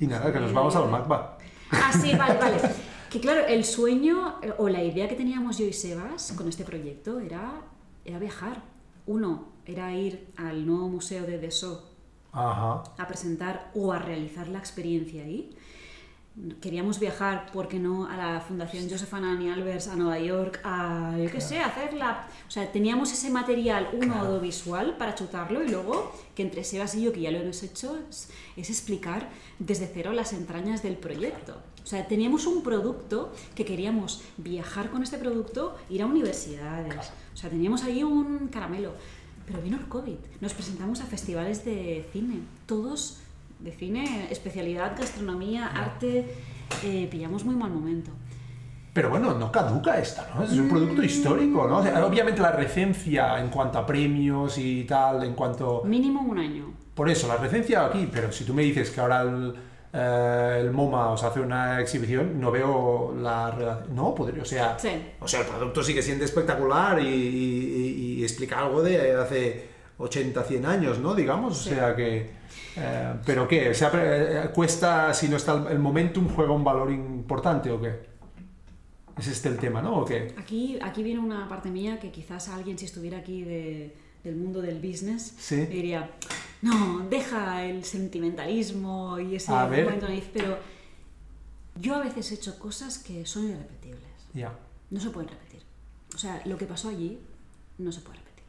y 0.00 0.06
nada, 0.06 0.32
que 0.32 0.40
nos 0.40 0.52
vamos 0.52 0.74
al 0.76 0.90
MACBA. 0.90 1.38
Ah, 1.70 1.92
sí, 1.92 2.12
vale, 2.16 2.38
vale. 2.38 2.58
Que 3.10 3.20
claro, 3.20 3.46
el 3.46 3.64
sueño 3.64 4.38
eh, 4.42 4.52
o 4.58 4.68
la 4.68 4.82
idea 4.84 5.08
que 5.08 5.14
teníamos 5.14 5.56
yo 5.58 5.66
y 5.66 5.72
Sebas 5.72 6.32
con 6.36 6.48
este 6.48 6.64
proyecto 6.64 7.20
era, 7.20 7.62
era 8.04 8.18
viajar. 8.18 8.62
Uno, 9.06 9.46
era 9.64 9.94
ir 9.94 10.28
al 10.36 10.66
nuevo 10.66 10.88
museo 10.88 11.24
de 11.24 11.38
Dessau 11.38 11.80
Ajá. 12.32 12.82
a 12.98 13.06
presentar 13.06 13.70
o 13.74 13.92
a 13.92 13.98
realizar 13.98 14.48
la 14.48 14.58
experiencia 14.58 15.22
ahí. 15.24 15.50
Queríamos 16.60 17.00
viajar, 17.00 17.50
¿por 17.50 17.66
qué 17.66 17.80
no?, 17.80 18.06
a 18.06 18.16
la 18.16 18.40
Fundación 18.40 18.88
Joseph 18.88 19.12
Anani 19.12 19.50
Albers 19.50 19.88
a 19.88 19.96
Nueva 19.96 20.20
York, 20.20 20.60
a, 20.62 21.16
yo 21.18 21.28
qué 21.32 21.40
sé, 21.40 21.58
a 21.58 21.66
hacerla. 21.66 22.28
O 22.46 22.50
sea, 22.50 22.70
teníamos 22.70 23.10
ese 23.12 23.30
material, 23.30 23.88
uno 23.92 24.12
Claro. 24.14 24.26
audiovisual, 24.28 24.96
para 24.98 25.16
chutarlo 25.16 25.64
y 25.64 25.68
luego, 25.68 26.12
que 26.36 26.42
entre 26.42 26.62
Sebas 26.62 26.94
y 26.94 27.02
yo, 27.02 27.12
que 27.12 27.22
ya 27.22 27.32
lo 27.32 27.38
hemos 27.38 27.62
hecho, 27.64 27.98
es, 28.08 28.28
es 28.56 28.70
explicar 28.70 29.28
desde 29.58 29.90
cero 29.92 30.12
las 30.12 30.32
entrañas 30.32 30.82
del 30.84 30.96
proyecto. 30.96 31.56
O 31.88 31.90
sea, 31.90 32.06
teníamos 32.06 32.46
un 32.46 32.62
producto 32.62 33.32
que 33.54 33.64
queríamos 33.64 34.20
viajar 34.36 34.90
con 34.90 35.02
este 35.02 35.16
producto, 35.16 35.74
ir 35.88 36.02
a 36.02 36.04
universidades. 36.04 37.12
O 37.32 37.36
sea, 37.38 37.48
teníamos 37.48 37.82
ahí 37.82 38.04
un 38.04 38.48
caramelo. 38.48 38.92
Pero 39.46 39.62
vino 39.62 39.78
el 39.78 39.88
COVID. 39.88 40.18
Nos 40.42 40.52
presentamos 40.52 41.00
a 41.00 41.06
festivales 41.06 41.64
de 41.64 42.06
cine, 42.12 42.40
todos 42.66 43.20
de 43.60 43.72
cine, 43.72 44.28
especialidad, 44.30 44.98
gastronomía, 44.98 45.66
arte. 45.68 46.26
eh, 46.84 47.08
pillamos 47.10 47.46
muy 47.46 47.56
mal 47.56 47.70
momento. 47.70 48.10
Pero 48.92 49.08
bueno, 49.08 49.38
no 49.38 49.50
caduca 49.50 49.98
esta, 49.98 50.30
¿no? 50.34 50.44
Es 50.44 50.52
un 50.52 50.68
producto 50.68 51.02
histórico, 51.02 51.66
¿no? 51.66 51.78
O 51.78 51.82
sea, 51.82 52.04
obviamente 52.04 52.42
la 52.42 52.52
recencia 52.52 53.40
en 53.40 53.48
cuanto 53.48 53.78
a 53.78 53.86
premios 53.86 54.58
y 54.58 54.84
tal, 54.84 55.24
en 55.24 55.32
cuanto... 55.32 55.84
Mínimo 55.86 56.20
un 56.20 56.38
año. 56.38 56.66
Por 56.94 57.08
eso, 57.08 57.28
la 57.28 57.38
recencia 57.38 57.86
aquí, 57.86 58.06
pero 58.12 58.30
si 58.30 58.44
tú 58.44 58.52
me 58.52 58.60
dices 58.60 58.90
que 58.90 59.00
ahora 59.00 59.22
el, 59.22 59.54
eh, 59.98 60.58
el 60.60 60.70
MoMA 60.70 61.10
os 61.10 61.22
hace 61.24 61.40
una 61.40 61.80
exhibición, 61.80 62.38
no 62.40 62.50
veo 62.50 63.14
la 63.20 63.50
relación. 63.50 63.94
No, 63.96 64.14
podría, 64.14 64.42
o 64.42 64.46
sea, 64.46 64.78
Sí. 64.78 64.90
o 65.20 65.26
sea, 65.26 65.40
el 65.40 65.46
producto 65.46 65.82
sigue 65.82 66.02
siendo 66.02 66.24
espectacular 66.24 67.00
y, 67.00 67.06
y- 67.08 68.14
y 68.18 68.22
explica 68.22 68.60
algo 68.60 68.82
de 68.82 69.12
hace 69.16 69.66
80, 69.98 70.42
100 70.44 70.66
años, 70.66 70.98
¿no? 71.00 71.14
Digamos, 71.14 71.58
Sí. 71.58 71.70
o 71.70 71.74
sea 71.74 71.96
que... 71.96 72.30
eh, 72.76 73.14
¿Pero 73.26 73.48
qué? 73.48 73.70
O 73.70 73.74
sea, 73.74 73.90
eh, 73.94 74.50
¿cuesta, 74.54 75.12
si 75.12 75.28
no 75.28 75.36
está 75.36 75.54
el, 75.54 75.66
el 75.72 75.78
momentum, 75.80 76.28
juega 76.28 76.52
un 76.52 76.62
valor 76.62 76.90
importante 76.92 77.70
o 77.70 77.80
qué? 77.80 78.06
¿Es 79.18 79.26
este 79.26 79.48
el 79.48 79.56
tema, 79.58 79.82
no? 79.82 79.98
¿O 80.00 80.04
qué? 80.04 80.32
Aquí, 80.38 80.78
aquí 80.80 81.02
viene 81.02 81.18
una 81.18 81.48
parte 81.48 81.70
mía 81.70 81.98
que 81.98 82.12
quizás 82.12 82.48
alguien, 82.50 82.78
si 82.78 82.84
estuviera 82.84 83.18
aquí 83.18 83.42
de- 83.42 83.96
del 84.22 84.36
mundo 84.36 84.60
del 84.62 84.78
business, 84.80 85.34
Sí. 85.38 85.56
diría, 85.66 86.10
no, 86.62 87.06
deja 87.08 87.64
el 87.64 87.84
sentimentalismo 87.84 89.18
y 89.18 89.36
ese 89.36 89.50
momento 89.52 90.06
naif", 90.08 90.28
pero 90.32 90.58
yo 91.80 91.94
a 91.94 92.00
veces 92.00 92.30
he 92.32 92.34
hecho 92.34 92.58
cosas 92.58 92.98
que 92.98 93.24
son 93.26 93.48
irrepetibles. 93.48 94.02
Ya. 94.34 94.52
No 94.90 95.00
se 95.00 95.10
pueden 95.10 95.28
repetir. 95.30 95.62
O 96.14 96.18
sea, 96.18 96.42
lo 96.46 96.56
que 96.58 96.66
pasó 96.66 96.88
allí 96.88 97.18
no 97.78 97.92
se 97.92 98.00
puede 98.00 98.18
repetir. 98.18 98.44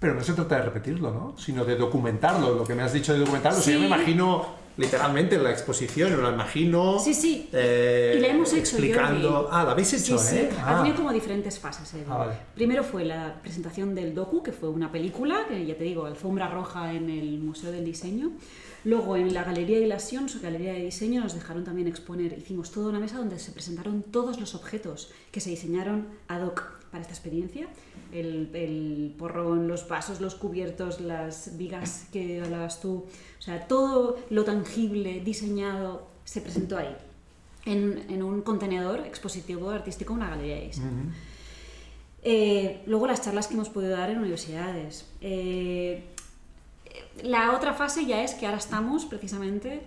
Pero 0.00 0.14
no 0.14 0.24
se 0.24 0.32
trata 0.32 0.56
de 0.56 0.62
repetirlo, 0.64 1.12
¿no? 1.12 1.38
Sino 1.38 1.64
de 1.64 1.76
documentarlo, 1.76 2.54
lo 2.54 2.64
que 2.64 2.74
me 2.74 2.82
has 2.82 2.92
dicho 2.92 3.12
de 3.12 3.20
documentarlo. 3.20 3.58
O 3.58 3.62
sea, 3.62 3.72
yo 3.74 3.78
Sí. 3.78 3.88
me 3.88 3.94
imagino 3.94 4.46
literalmente 4.76 5.38
la 5.38 5.50
exposición, 5.50 6.16
me 6.16 6.22
la 6.22 6.30
imagino. 6.30 6.98
Sí, 6.98 7.14
sí. 7.14 7.48
eh, 7.52 8.14
Y 8.16 8.20
la 8.20 8.28
hemos 8.28 8.48
hecho, 8.52 8.76
Explicando. 8.76 9.30
Jordi. 9.32 9.48
Ah, 9.52 9.64
la 9.64 9.70
habéis 9.72 9.92
hecho, 9.94 10.18
sí, 10.18 10.36
¿eh? 10.36 10.48
sí. 10.50 10.56
Ah. 10.60 10.74
Ha 10.74 10.82
tenido 10.82 10.96
como 10.96 11.12
diferentes 11.12 11.58
fases. 11.58 11.92
eh. 11.94 12.04
Ah, 12.08 12.16
vale. 12.18 12.32
Primero 12.54 12.82
fue 12.84 13.04
la 13.04 13.40
presentación 13.42 13.94
del 13.94 14.14
docu, 14.14 14.42
que 14.42 14.52
fue 14.52 14.68
una 14.68 14.90
película, 14.90 15.46
que 15.48 15.64
ya 15.66 15.76
te 15.76 15.84
digo, 15.84 16.06
alfombra 16.06 16.48
roja 16.48 16.92
en 16.92 17.10
el 17.10 17.38
Museo 17.38 17.70
del 17.72 17.84
Diseño. 17.84 18.32
Luego 18.84 19.16
en 19.16 19.32
la 19.32 19.44
Galería 19.44 19.78
de 19.78 19.84
Ilación, 19.84 20.28
su 20.28 20.40
galería 20.40 20.72
de 20.72 20.80
diseño, 20.80 21.20
nos 21.22 21.34
dejaron 21.34 21.62
también 21.62 21.86
exponer. 21.86 22.36
Hicimos 22.36 22.72
toda 22.72 22.88
una 22.88 22.98
mesa 22.98 23.16
donde 23.18 23.38
se 23.38 23.52
presentaron 23.52 24.02
todos 24.02 24.40
los 24.40 24.56
objetos 24.56 25.10
que 25.30 25.38
se 25.40 25.50
diseñaron 25.50 26.08
ad 26.26 26.42
hoc 26.44 26.64
para 26.92 27.02
esta 27.02 27.14
experiencia. 27.14 27.66
El, 28.12 28.50
el 28.54 29.14
porrón, 29.18 29.66
los 29.66 29.88
vasos, 29.88 30.20
los 30.20 30.36
cubiertos, 30.36 31.00
las 31.00 31.56
vigas 31.56 32.06
que 32.12 32.42
hablabas 32.42 32.80
tú. 32.80 33.06
O 33.38 33.42
sea, 33.42 33.66
todo 33.66 34.18
lo 34.30 34.44
tangible, 34.44 35.20
diseñado, 35.20 36.06
se 36.24 36.40
presentó 36.40 36.78
ahí. 36.78 36.94
En, 37.64 38.04
en 38.08 38.22
un 38.22 38.42
contenedor 38.42 39.00
expositivo 39.00 39.70
artístico, 39.70 40.12
una 40.12 40.28
galería 40.30 40.56
de 40.56 40.66
diseño. 40.66 41.12
Eh, 42.22 42.82
luego 42.86 43.06
las 43.06 43.22
charlas 43.22 43.48
que 43.48 43.54
hemos 43.54 43.68
podido 43.68 43.92
dar 43.96 44.10
en 44.10 44.18
universidades. 44.18 45.06
Eh, 45.20 46.04
la 47.24 47.56
otra 47.56 47.72
fase 47.72 48.04
ya 48.04 48.22
es 48.22 48.34
que 48.34 48.46
ahora 48.46 48.58
estamos 48.58 49.06
precisamente 49.06 49.82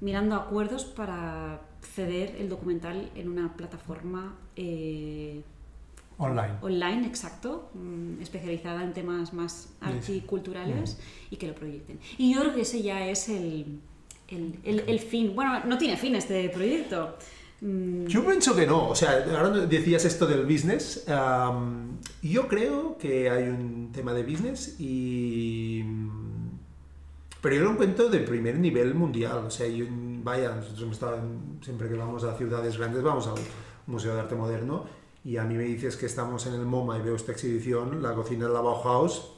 mirando 0.00 0.36
acuerdos 0.36 0.84
para 0.84 1.60
ceder 1.94 2.36
el 2.38 2.48
documental 2.48 3.10
en 3.14 3.28
una 3.28 3.56
plataforma 3.56 4.36
eh, 4.56 5.42
Online. 6.18 6.54
online, 6.62 7.06
exacto, 7.06 7.70
mm, 7.74 8.22
especializada 8.22 8.82
en 8.82 8.92
temas 8.94 9.34
más 9.34 9.68
articulturales 9.82 10.98
y 11.30 11.36
que 11.36 11.48
lo 11.48 11.54
proyecten. 11.54 11.98
Y 12.16 12.34
yo 12.34 12.40
creo 12.40 12.54
que 12.54 12.62
ese 12.62 12.82
ya 12.82 13.06
es 13.06 13.28
el, 13.28 13.80
el, 14.28 14.58
el- 14.64 14.84
el 14.86 14.98
fin. 15.00 15.34
Bueno, 15.34 15.64
no 15.66 15.76
tiene 15.76 15.96
fin 15.98 16.14
este 16.16 16.48
proyecto. 16.48 17.16
Mm, 17.60 18.06
Yo 18.06 18.24
pienso 18.26 18.54
que 18.56 18.66
no. 18.66 18.88
O 18.88 18.94
sea, 18.94 19.24
ahora 19.36 19.50
decías 19.66 20.04
esto 20.06 20.26
del 20.26 20.44
business. 20.46 21.06
am, 21.08 21.98
yo 22.22 22.48
creo 22.48 22.96
que 22.98 23.28
hay 23.30 23.44
un 23.48 23.90
tema 23.92 24.12
de 24.14 24.22
business 24.22 24.76
y. 24.78 25.82
Pero 27.42 27.56
yo 27.56 27.62
lo 27.64 27.72
encuentro 27.72 28.08
de 28.08 28.20
primer 28.20 28.58
nivel 28.58 28.94
mundial. 28.94 29.38
O 29.46 29.50
sea, 29.50 29.66
yo, 29.68 29.84
vaya, 29.90 30.54
nosotros 30.56 30.82
hemos 30.82 30.94
estado 30.96 31.16
en- 31.18 31.58
siempre 31.62 31.88
que 31.88 31.94
vamos 31.94 32.24
a 32.24 32.34
ciudades 32.36 32.76
grandes, 32.78 33.02
vamos 33.02 33.26
al 33.26 33.34
Museo 33.86 34.14
de 34.14 34.20
Arte 34.20 34.34
Moderno. 34.34 34.84
Y 35.26 35.38
a 35.38 35.42
mí 35.42 35.56
me 35.56 35.64
dices 35.64 35.96
que 35.96 36.06
estamos 36.06 36.46
en 36.46 36.54
el 36.54 36.64
MoMA 36.64 36.98
y 36.98 37.02
veo 37.02 37.16
esta 37.16 37.32
exhibición, 37.32 38.00
la 38.00 38.14
cocina 38.14 38.46
de 38.46 38.52
la 38.54 38.60
Bauhaus, 38.60 39.32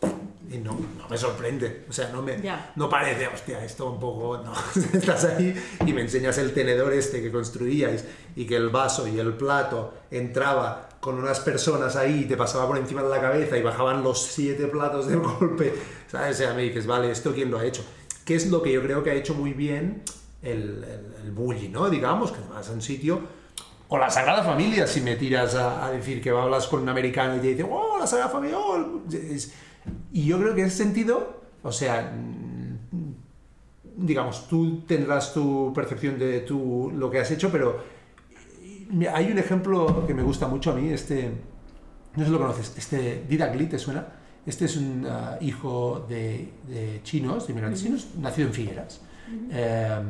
y 0.51 0.59
no, 0.59 0.73
no 0.73 1.09
me 1.09 1.17
sorprende. 1.17 1.87
O 1.89 1.95
sea, 1.95 2.11
no 2.13 2.21
me 2.21 2.43
Ya. 2.43 2.73
no 2.77 2.91
parece, 2.91 3.27
hostia, 3.27 3.65
esto 3.65 3.91
un 3.91 3.99
poco, 3.99 4.37
no. 4.37 4.53
Estás 4.93 5.25
ahí 5.25 5.55
y 5.87 5.93
me 5.95 6.03
enseñas 6.03 6.37
el 6.37 6.53
tenedor 6.53 6.93
este 6.93 7.23
que 7.23 7.33
construíais 7.33 8.05
y 8.37 8.45
que 8.47 8.57
el 8.57 8.69
vaso 8.69 9.09
y 9.09 9.19
el 9.19 9.33
plato 9.33 9.95
entraba 10.11 10.91
con 11.01 11.15
unas 11.19 11.41
personas 11.41 11.97
ahí 11.97 12.25
y 12.25 12.25
te 12.27 12.37
pasaba 12.37 12.67
por 12.67 12.77
encima 12.77 13.03
de 13.03 13.09
la 13.09 13.23
cabeza 13.23 13.57
y 13.57 13.63
bajaban 13.63 14.03
los 14.03 14.23
siete 14.23 14.67
platos 14.67 15.07
de 15.09 15.17
golpe, 15.17 15.73
¿sabes? 16.07 16.37
O 16.37 16.39
sea, 16.39 16.53
me 16.53 16.65
dices, 16.65 16.87
vale, 16.87 17.11
¿esto 17.11 17.33
quién 17.33 17.51
lo 17.51 17.59
ha 17.59 17.65
hecho? 17.65 17.83
¿Qué 18.27 18.35
es 18.35 18.51
lo 18.51 18.61
que 18.63 18.73
yo 18.73 18.83
creo 18.83 19.03
que 19.03 19.11
ha 19.11 19.15
hecho 19.15 19.33
muy 19.33 19.55
bien 19.55 20.03
el, 20.43 20.85
el, 20.85 21.25
el 21.25 21.31
bully, 21.31 21.71
¿no? 21.71 21.89
Digamos, 21.89 22.31
que 22.31 22.41
vas 22.53 22.69
a 22.69 22.73
un 22.73 22.83
sitio... 22.83 23.38
O 23.89 23.97
la 23.99 24.11
Sagrada 24.11 24.43
Familia, 24.43 24.87
si 24.87 25.01
me 25.01 25.17
tiras 25.17 25.55
a, 25.55 25.87
a 25.87 25.91
decir 25.91 26.21
que 26.21 26.31
hablas 26.31 26.67
con 26.67 26.83
un 26.83 26.89
americano 26.91 27.37
y 27.37 27.41
te 27.41 27.47
dice, 27.49 27.63
oh, 27.63 27.97
la 27.99 28.07
Sagrada 28.07 28.31
Familia, 28.31 28.59
oh, 28.59 28.77
el-". 29.11 29.35
Es- 29.35 29.55
Y 30.13 30.27
yo 30.27 30.39
creo 30.39 30.55
que 30.55 30.61
en 30.61 30.67
ese 30.67 30.77
sentido, 30.85 31.41
o 31.63 31.73
sea, 31.73 32.13
mm, 32.15 33.15
digamos, 34.07 34.47
tú 34.49 34.83
tendrás 34.83 35.33
tu 35.33 35.73
percepción 35.75 36.19
de 36.19 36.41
tu, 36.41 36.93
lo 36.95 37.11
que 37.11 37.19
has 37.21 37.31
hecho, 37.31 37.51
pero 37.51 37.83
eh, 39.01 39.09
hay 39.13 39.31
un 39.33 39.39
ejemplo 39.39 40.07
que 40.07 40.15
me 40.15 40.23
gusta 40.23 40.47
mucho 40.49 40.73
a 40.73 40.75
mí, 40.75 40.91
este, 40.91 41.31
no 42.15 42.19
sé 42.21 42.25
si 42.27 42.31
lo 42.31 42.39
conoces, 42.39 42.75
este 42.77 43.25
Didac 43.29 43.55
Lee, 43.57 43.67
¿te 43.67 43.79
suena? 43.79 44.07
Este 44.47 44.67
es 44.67 44.77
un 44.77 45.07
ah, 45.09 45.37
hijo 45.41 46.07
de, 46.09 46.53
de 46.67 47.01
chinos, 47.03 47.47
de 47.47 47.53
inmigrantes 47.53 47.83
chinos, 47.83 48.09
nacido 48.21 48.49
en 48.49 48.55
Figueras. 48.55 49.01
Eh, 49.51 50.01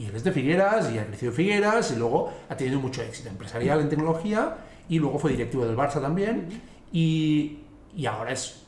y 0.00 0.06
él 0.06 0.16
es 0.16 0.24
de 0.24 0.32
Figueras 0.32 0.90
y 0.90 0.98
ha 0.98 1.06
crecido 1.06 1.30
en 1.30 1.36
Figueras 1.36 1.90
y 1.90 1.96
luego 1.96 2.32
ha 2.48 2.56
tenido 2.56 2.80
mucho 2.80 3.02
éxito 3.02 3.28
empresarial 3.28 3.80
en 3.80 3.90
tecnología 3.90 4.56
y 4.88 4.98
luego 4.98 5.18
fue 5.18 5.32
directivo 5.32 5.66
del 5.66 5.76
Barça 5.76 6.00
también 6.00 6.48
y, 6.90 7.58
y 7.94 8.06
ahora 8.06 8.32
es 8.32 8.64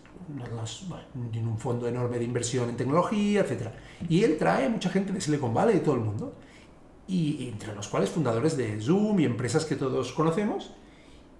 tiene 1.32 1.48
un 1.48 1.58
fondo 1.58 1.88
enorme 1.88 2.18
de 2.18 2.24
inversión 2.24 2.68
en 2.68 2.76
tecnología, 2.76 3.40
etc. 3.40 3.68
Y 4.08 4.22
él 4.24 4.36
trae 4.38 4.68
mucha 4.68 4.90
gente 4.90 5.12
de 5.12 5.20
Silicon 5.20 5.52
Valley, 5.52 5.76
de 5.76 5.80
todo 5.80 5.94
el 5.94 6.02
mundo, 6.02 6.34
y 7.08 7.48
entre 7.48 7.74
los 7.74 7.88
cuales 7.88 8.10
fundadores 8.10 8.56
de 8.56 8.80
Zoom 8.80 9.18
y 9.20 9.24
empresas 9.24 9.64
que 9.64 9.74
todos 9.74 10.12
conocemos, 10.12 10.72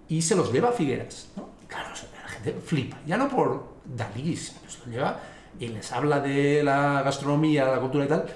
y 0.09 0.23
se 0.23 0.35
los 0.35 0.53
lleva 0.53 0.71
a 0.71 0.73
Figueras. 0.73 1.31
Claro, 1.69 1.91
la 2.23 2.29
gente 2.29 2.55
flipa, 2.65 2.99
ya 3.07 3.17
no 3.17 3.29
por 3.29 3.73
Dalí, 3.85 4.37
sino 4.37 4.69
se 4.69 4.79
los 4.79 4.89
lleva 4.89 5.21
y 5.61 5.69
les 5.69 5.93
habla 5.93 6.19
de 6.21 6.63
la 6.65 7.03
gastronomía, 7.03 7.67
la 7.67 7.81
cultura 7.81 8.05
y 8.05 8.09
tal. 8.09 8.27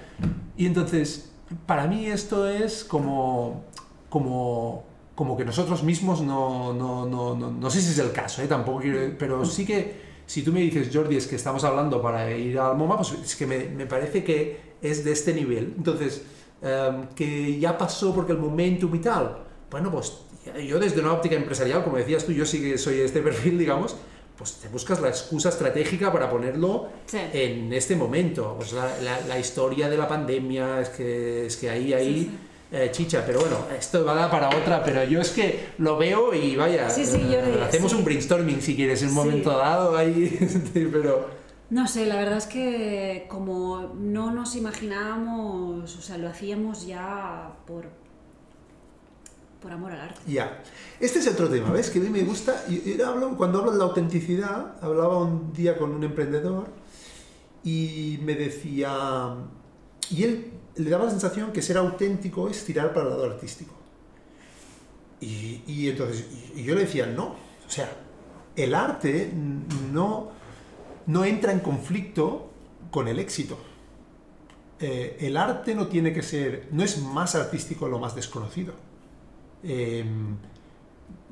Y 0.56 0.66
entonces, 0.66 1.32
para 1.66 1.86
mí 1.86 2.06
esto 2.06 2.48
es 2.48 2.84
como, 2.84 3.64
como, 4.08 4.84
como 5.14 5.36
que 5.36 5.44
nosotros 5.44 5.82
mismos 5.82 6.22
no, 6.22 6.72
no, 6.72 7.06
no, 7.06 7.34
no, 7.34 7.50
no 7.50 7.70
sé 7.70 7.80
si 7.80 7.90
es 7.90 7.98
el 7.98 8.12
caso, 8.12 8.42
¿eh? 8.42 8.46
tampoco 8.46 8.80
quiero, 8.80 9.16
pero 9.18 9.44
sí 9.44 9.64
que 9.64 10.06
si 10.26 10.42
tú 10.42 10.52
me 10.52 10.60
dices, 10.60 10.90
Jordi, 10.92 11.16
es 11.16 11.26
que 11.26 11.36
estamos 11.36 11.62
hablando 11.64 12.02
para 12.02 12.30
ir 12.36 12.58
al 12.58 12.76
MoMA, 12.76 12.96
pues 12.96 13.12
es 13.12 13.36
que 13.36 13.46
me, 13.46 13.68
me 13.68 13.86
parece 13.86 14.24
que 14.24 14.74
es 14.82 15.04
de 15.04 15.12
este 15.12 15.32
nivel. 15.32 15.74
Entonces, 15.76 16.22
em, 16.62 17.06
que 17.14 17.58
ya 17.58 17.78
pasó 17.78 18.12
porque 18.12 18.32
el 18.32 18.38
momentum 18.38 18.92
y 18.94 18.98
tal. 18.98 19.44
Bueno, 19.70 19.90
pues 19.90 20.18
yo 20.66 20.78
desde 20.78 21.00
una 21.00 21.12
óptica 21.12 21.36
empresarial, 21.36 21.84
como 21.84 21.96
decías 21.96 22.24
tú, 22.24 22.32
yo 22.32 22.44
sí 22.44 22.60
que 22.60 22.76
soy 22.76 23.00
este 23.00 23.20
perfil, 23.20 23.58
digamos, 23.64 23.96
pues 24.36 24.54
te 24.54 24.68
buscas 24.68 25.00
la 25.00 25.08
excusa 25.08 25.48
estratégica 25.48 26.12
para 26.12 26.30
ponerlo 26.30 26.88
en 27.32 27.72
este 27.72 27.96
momento. 27.96 28.54
Pues 28.56 28.72
la, 28.72 28.90
la, 29.26 29.38
historia 29.38 29.88
de 29.88 29.96
la 29.96 30.06
pandemia, 30.06 30.80
es 30.80 30.88
que, 30.90 31.46
es 31.46 31.56
que 31.56 31.70
ahí, 31.70 31.92
ahí... 31.92 32.38
Eh, 32.72 32.90
chicha, 32.90 33.22
pero 33.24 33.38
bueno, 33.38 33.58
esto 33.78 34.04
va 34.04 34.10
a 34.12 34.14
dar 34.16 34.30
para 34.30 34.48
otra, 34.48 34.82
pero 34.82 35.04
yo 35.04 35.20
es 35.20 35.30
que 35.30 35.68
lo 35.78 35.96
veo 35.96 36.34
y 36.34 36.56
vaya, 36.56 36.88
eh, 36.88 37.60
hacemos 37.62 37.92
un 37.92 38.04
brainstorming 38.04 38.60
si 38.60 38.74
quieres 38.74 39.02
en 39.02 39.10
un 39.10 39.14
momento 39.14 39.56
dado 39.56 39.96
ahí, 39.96 40.36
pero... 40.92 41.30
No 41.70 41.86
sé, 41.86 42.06
la 42.06 42.16
verdad 42.16 42.38
es 42.38 42.46
que 42.46 43.26
como 43.28 43.94
no 43.94 44.32
nos 44.32 44.56
imaginábamos, 44.56 45.96
o 45.96 46.02
sea, 46.02 46.18
lo 46.18 46.28
hacíamos 46.28 46.86
ya 46.86 47.56
por, 47.66 47.86
por 49.66 49.72
amor 49.72 49.90
al 49.90 50.00
arte. 50.00 50.20
Ya. 50.28 50.62
Este 51.00 51.18
es 51.18 51.26
otro 51.26 51.48
tema, 51.48 51.72
¿ves? 51.72 51.90
Que 51.90 51.98
a 51.98 52.02
mí 52.02 52.08
me 52.08 52.22
gusta. 52.22 52.64
Y, 52.68 53.00
hablo, 53.00 53.36
cuando 53.36 53.58
hablo 53.58 53.72
de 53.72 53.78
la 53.78 53.84
autenticidad, 53.84 54.76
hablaba 54.80 55.18
un 55.18 55.52
día 55.52 55.76
con 55.76 55.90
un 55.90 56.04
emprendedor 56.04 56.68
y 57.64 58.20
me 58.22 58.36
decía. 58.36 59.34
Y 60.08 60.22
él 60.22 60.52
le 60.76 60.88
daba 60.88 61.06
la 61.06 61.10
sensación 61.10 61.50
que 61.50 61.62
ser 61.62 61.78
auténtico 61.78 62.48
es 62.48 62.64
tirar 62.64 62.94
para 62.94 63.06
el 63.06 63.10
lado 63.10 63.24
artístico. 63.24 63.74
Y, 65.20 65.62
y 65.66 65.88
entonces, 65.88 66.28
y 66.54 66.62
yo 66.62 66.76
le 66.76 66.82
decía, 66.82 67.06
no. 67.06 67.34
O 67.66 67.70
sea, 67.70 67.90
el 68.54 68.72
arte 68.72 69.32
no, 69.90 70.30
no 71.06 71.24
entra 71.24 71.50
en 71.50 71.58
conflicto 71.58 72.50
con 72.92 73.08
el 73.08 73.18
éxito. 73.18 73.58
Eh, 74.78 75.16
el 75.22 75.36
arte 75.36 75.74
no 75.74 75.88
tiene 75.88 76.12
que 76.12 76.22
ser, 76.22 76.68
no 76.70 76.84
es 76.84 77.02
más 77.02 77.34
artístico 77.34 77.88
lo 77.88 77.98
más 77.98 78.14
desconocido. 78.14 78.85
Em, 79.62 80.36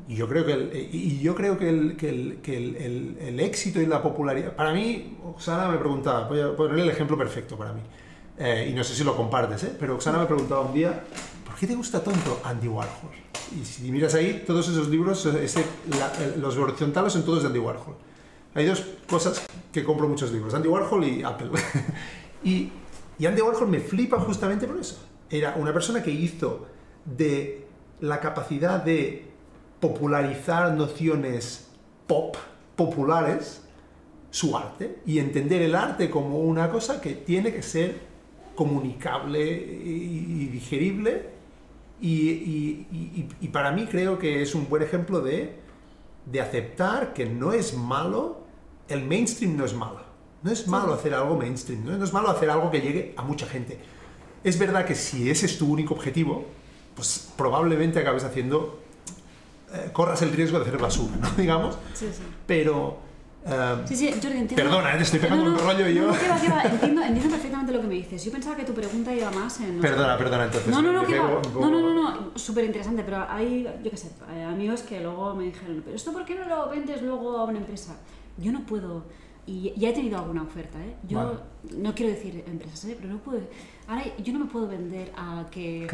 y 0.07 0.17
yo 0.17 0.29
creo 0.29 0.45
que 0.45 0.53
el, 0.53 0.89
y 0.93 1.21
yo 1.21 1.35
creo 1.35 1.57
que, 1.57 1.69
el, 1.69 1.97
que, 1.97 2.09
el, 2.11 2.39
que 2.43 2.57
el, 2.57 3.41
éxito 3.41 3.81
y 3.81 3.87
la 3.87 4.03
popularidad. 4.03 4.55
Para 4.55 4.73
mí, 4.73 5.17
Oksana 5.25 5.69
me 5.69 5.79
preguntaba, 5.79 6.29
voy 6.29 6.41
a 6.41 6.55
ponerle 6.55 6.83
el 6.83 6.91
ejemplo 6.91 7.17
perfecto 7.17 7.57
para 7.57 7.73
mí. 7.73 7.81
Eh, 8.37 8.69
y 8.71 8.75
no 8.75 8.85
sé 8.85 8.95
si 8.95 9.05
lo 9.05 9.17
compartes, 9.17 9.65
¿eh? 9.65 9.77
pero 9.79 9.95
Oksana 9.95 10.19
me 10.19 10.27
preguntaba 10.27 10.61
un 10.61 10.75
día, 10.75 11.05
¿por 11.47 11.55
qué 11.55 11.67
te 11.67 11.75
gusta 11.75 12.03
tanto 12.03 12.41
Andy 12.45 12.69
Warhol? 12.69 13.13
Y 13.59 13.65
si 13.65 13.91
miras 13.91 14.15
ahí, 14.15 14.43
todos 14.47 14.69
esos 14.69 14.89
libros, 14.89 15.25
ese, 15.27 15.65
los 16.39 16.57
horizontales 16.57 17.13
son 17.13 17.25
todos 17.25 17.43
de 17.43 17.49
Andy 17.49 17.61
Warhol. 17.61 17.97
Hay 18.55 18.67
dos 18.67 18.85
cosas 19.09 19.47
que 19.73 19.83
compro 19.85 20.07
muchos 20.07 20.33
libros, 20.33 20.53
Andy 20.53 20.69
Warhol 20.69 21.05
y 21.05 21.23
Apple. 21.23 21.51
y, 22.45 22.71
y 23.19 23.27
Andy 23.27 23.41
Warhol 23.41 23.69
me 23.69 23.81
flipa 23.81 24.19
justamente 24.21 24.67
por 24.67 24.79
eso. 24.79 25.03
Era 25.31 25.55
una 25.57 25.73
persona 25.73 26.03
que 26.03 26.11
hizo 26.11 26.67
de 27.05 27.64
la 28.01 28.21
capacidad 28.21 28.83
de 28.83 29.27
popularizar 29.81 30.73
nociones 30.75 31.69
pop, 32.07 32.37
populares, 32.77 33.63
su 34.31 34.57
arte, 34.57 34.99
y 35.07 35.19
entender 35.19 35.63
el 35.63 35.75
arte 35.75 36.11
como 36.11 36.41
una 36.41 36.71
cosa 36.71 37.01
que 37.01 37.15
tiene 37.15 37.53
que 37.53 37.63
ser 37.63 38.01
comunicable 38.55 39.41
y 39.45 40.47
digerible, 40.47 41.35
y, 42.01 43.49
para 43.53 43.73
mí 43.73 43.87
creo 43.87 44.19
que 44.19 44.43
es 44.43 44.55
un 44.55 44.69
buen 44.69 44.83
ejemplo 44.83 45.21
de, 45.21 45.57
de 46.27 46.41
aceptar 46.41 47.15
que 47.15 47.27
no 47.27 47.53
es 47.53 47.75
malo, 47.75 48.43
el 48.89 49.05
mainstream 49.05 49.57
no 49.57 49.65
es 49.65 49.75
malo, 49.75 50.01
no 50.43 50.51
es 50.51 50.67
malo 50.67 50.93
hacer 50.93 51.15
algo 51.15 51.37
mainstream, 51.37 51.85
no 51.85 52.05
es 52.05 52.13
malo 52.13 52.29
hacer 52.29 52.51
algo 52.51 52.71
que 52.71 52.81
llegue 52.81 53.15
a 53.17 53.23
mucha 53.23 53.47
gente. 53.47 53.79
Es 54.43 54.59
verdad 54.59 54.85
que 54.85 54.95
si 54.95 55.31
ese 55.31 55.47
es 55.47 55.57
tu 55.57 55.73
único 55.73 55.95
objetivo, 55.95 56.45
pues 56.95 57.29
probablemente 57.37 57.99
acabes 57.99 58.25
haciendo, 58.25 58.81
eh, 59.73 59.91
corras 59.93 60.23
el 60.23 60.33
riesgo 60.33 60.59
de 60.59 60.67
hacer 60.67 60.79
basura, 60.79 61.17
¿no? 61.21 61.31
Digamos. 61.37 61.77
Sí, 61.95 62.09
sí. 62.13 62.23
Pero... 62.47 63.03
Uh, 63.45 63.87
sí, 63.87 63.95
sí, 63.95 64.11
Jordi, 64.11 64.39
entiendo. 64.39 64.57
Perdona, 64.57 64.97
te 64.97 65.03
estoy 65.03 65.21
pegando 65.21 65.45
un 65.45 65.59
rollo 65.59 65.87
y 65.87 65.95
yo. 65.95 66.07
No, 66.07 66.13
no, 66.13 66.19
que 66.19 66.29
va, 66.31 66.41
que 66.41 66.49
va. 66.49 66.63
Entiendo, 66.65 67.03
entiendo, 67.03 67.31
perfectamente 67.31 67.73
lo 67.73 67.81
que 67.83 67.87
me 67.89 67.95
dices. 67.97 68.25
Yo 68.25 68.33
pensaba 68.33 68.57
que 68.57 68.65
tu 68.65 68.73
pregunta 68.73 69.13
iba 69.13 69.31
más 69.33 69.61
en. 69.61 69.81
perdona, 69.81 70.17
perdona, 70.17 70.45
entonces. 70.45 70.71
No, 70.71 70.81
no, 70.81 70.93
no, 70.95 71.07
que 71.07 71.19
va. 71.19 71.43
No, 71.53 71.71
no, 71.71 71.81
no, 71.81 71.93
no. 71.93 72.39
Súper 72.39 72.65
interesante, 72.65 73.03
pero 73.05 73.27
hay, 73.29 73.69
yo 73.83 73.91
qué 73.91 73.97
sé, 73.99 74.13
eh, 74.35 74.45
amigos 74.45 74.81
que 74.81 74.99
luego 75.01 75.35
me 75.35 75.45
dijeron, 75.45 75.83
¿pero 75.85 75.95
esto 75.95 76.11
por 76.11 76.25
qué 76.25 76.37
no 76.37 76.47
lo 76.47 76.71
vendes 76.71 77.03
luego 77.03 77.37
a 77.37 77.45
una 77.45 77.59
empresa? 77.59 77.97
Yo 78.39 78.51
no 78.51 78.65
puedo. 78.65 79.05
Y 79.47 79.75
ya 79.77 79.91
he 79.91 79.93
tenido 79.93 80.19
alguna 80.19 80.43
oferta, 80.43 80.79
¿eh? 80.83 80.97
Yo 81.07 81.41
no 81.77 81.95
quiero 81.95 82.13
decir 82.13 82.43
empresas, 82.47 82.85
¿eh? 82.87 82.97
Pero 82.99 83.13
no 83.13 83.19
puedo 83.19 83.41
Ahora 83.87 84.03
yo 84.17 84.33
no 84.33 84.39
me 84.39 84.45
puedo 84.47 84.67
vender 84.67 85.13
a 85.15 85.45
que 85.51 85.87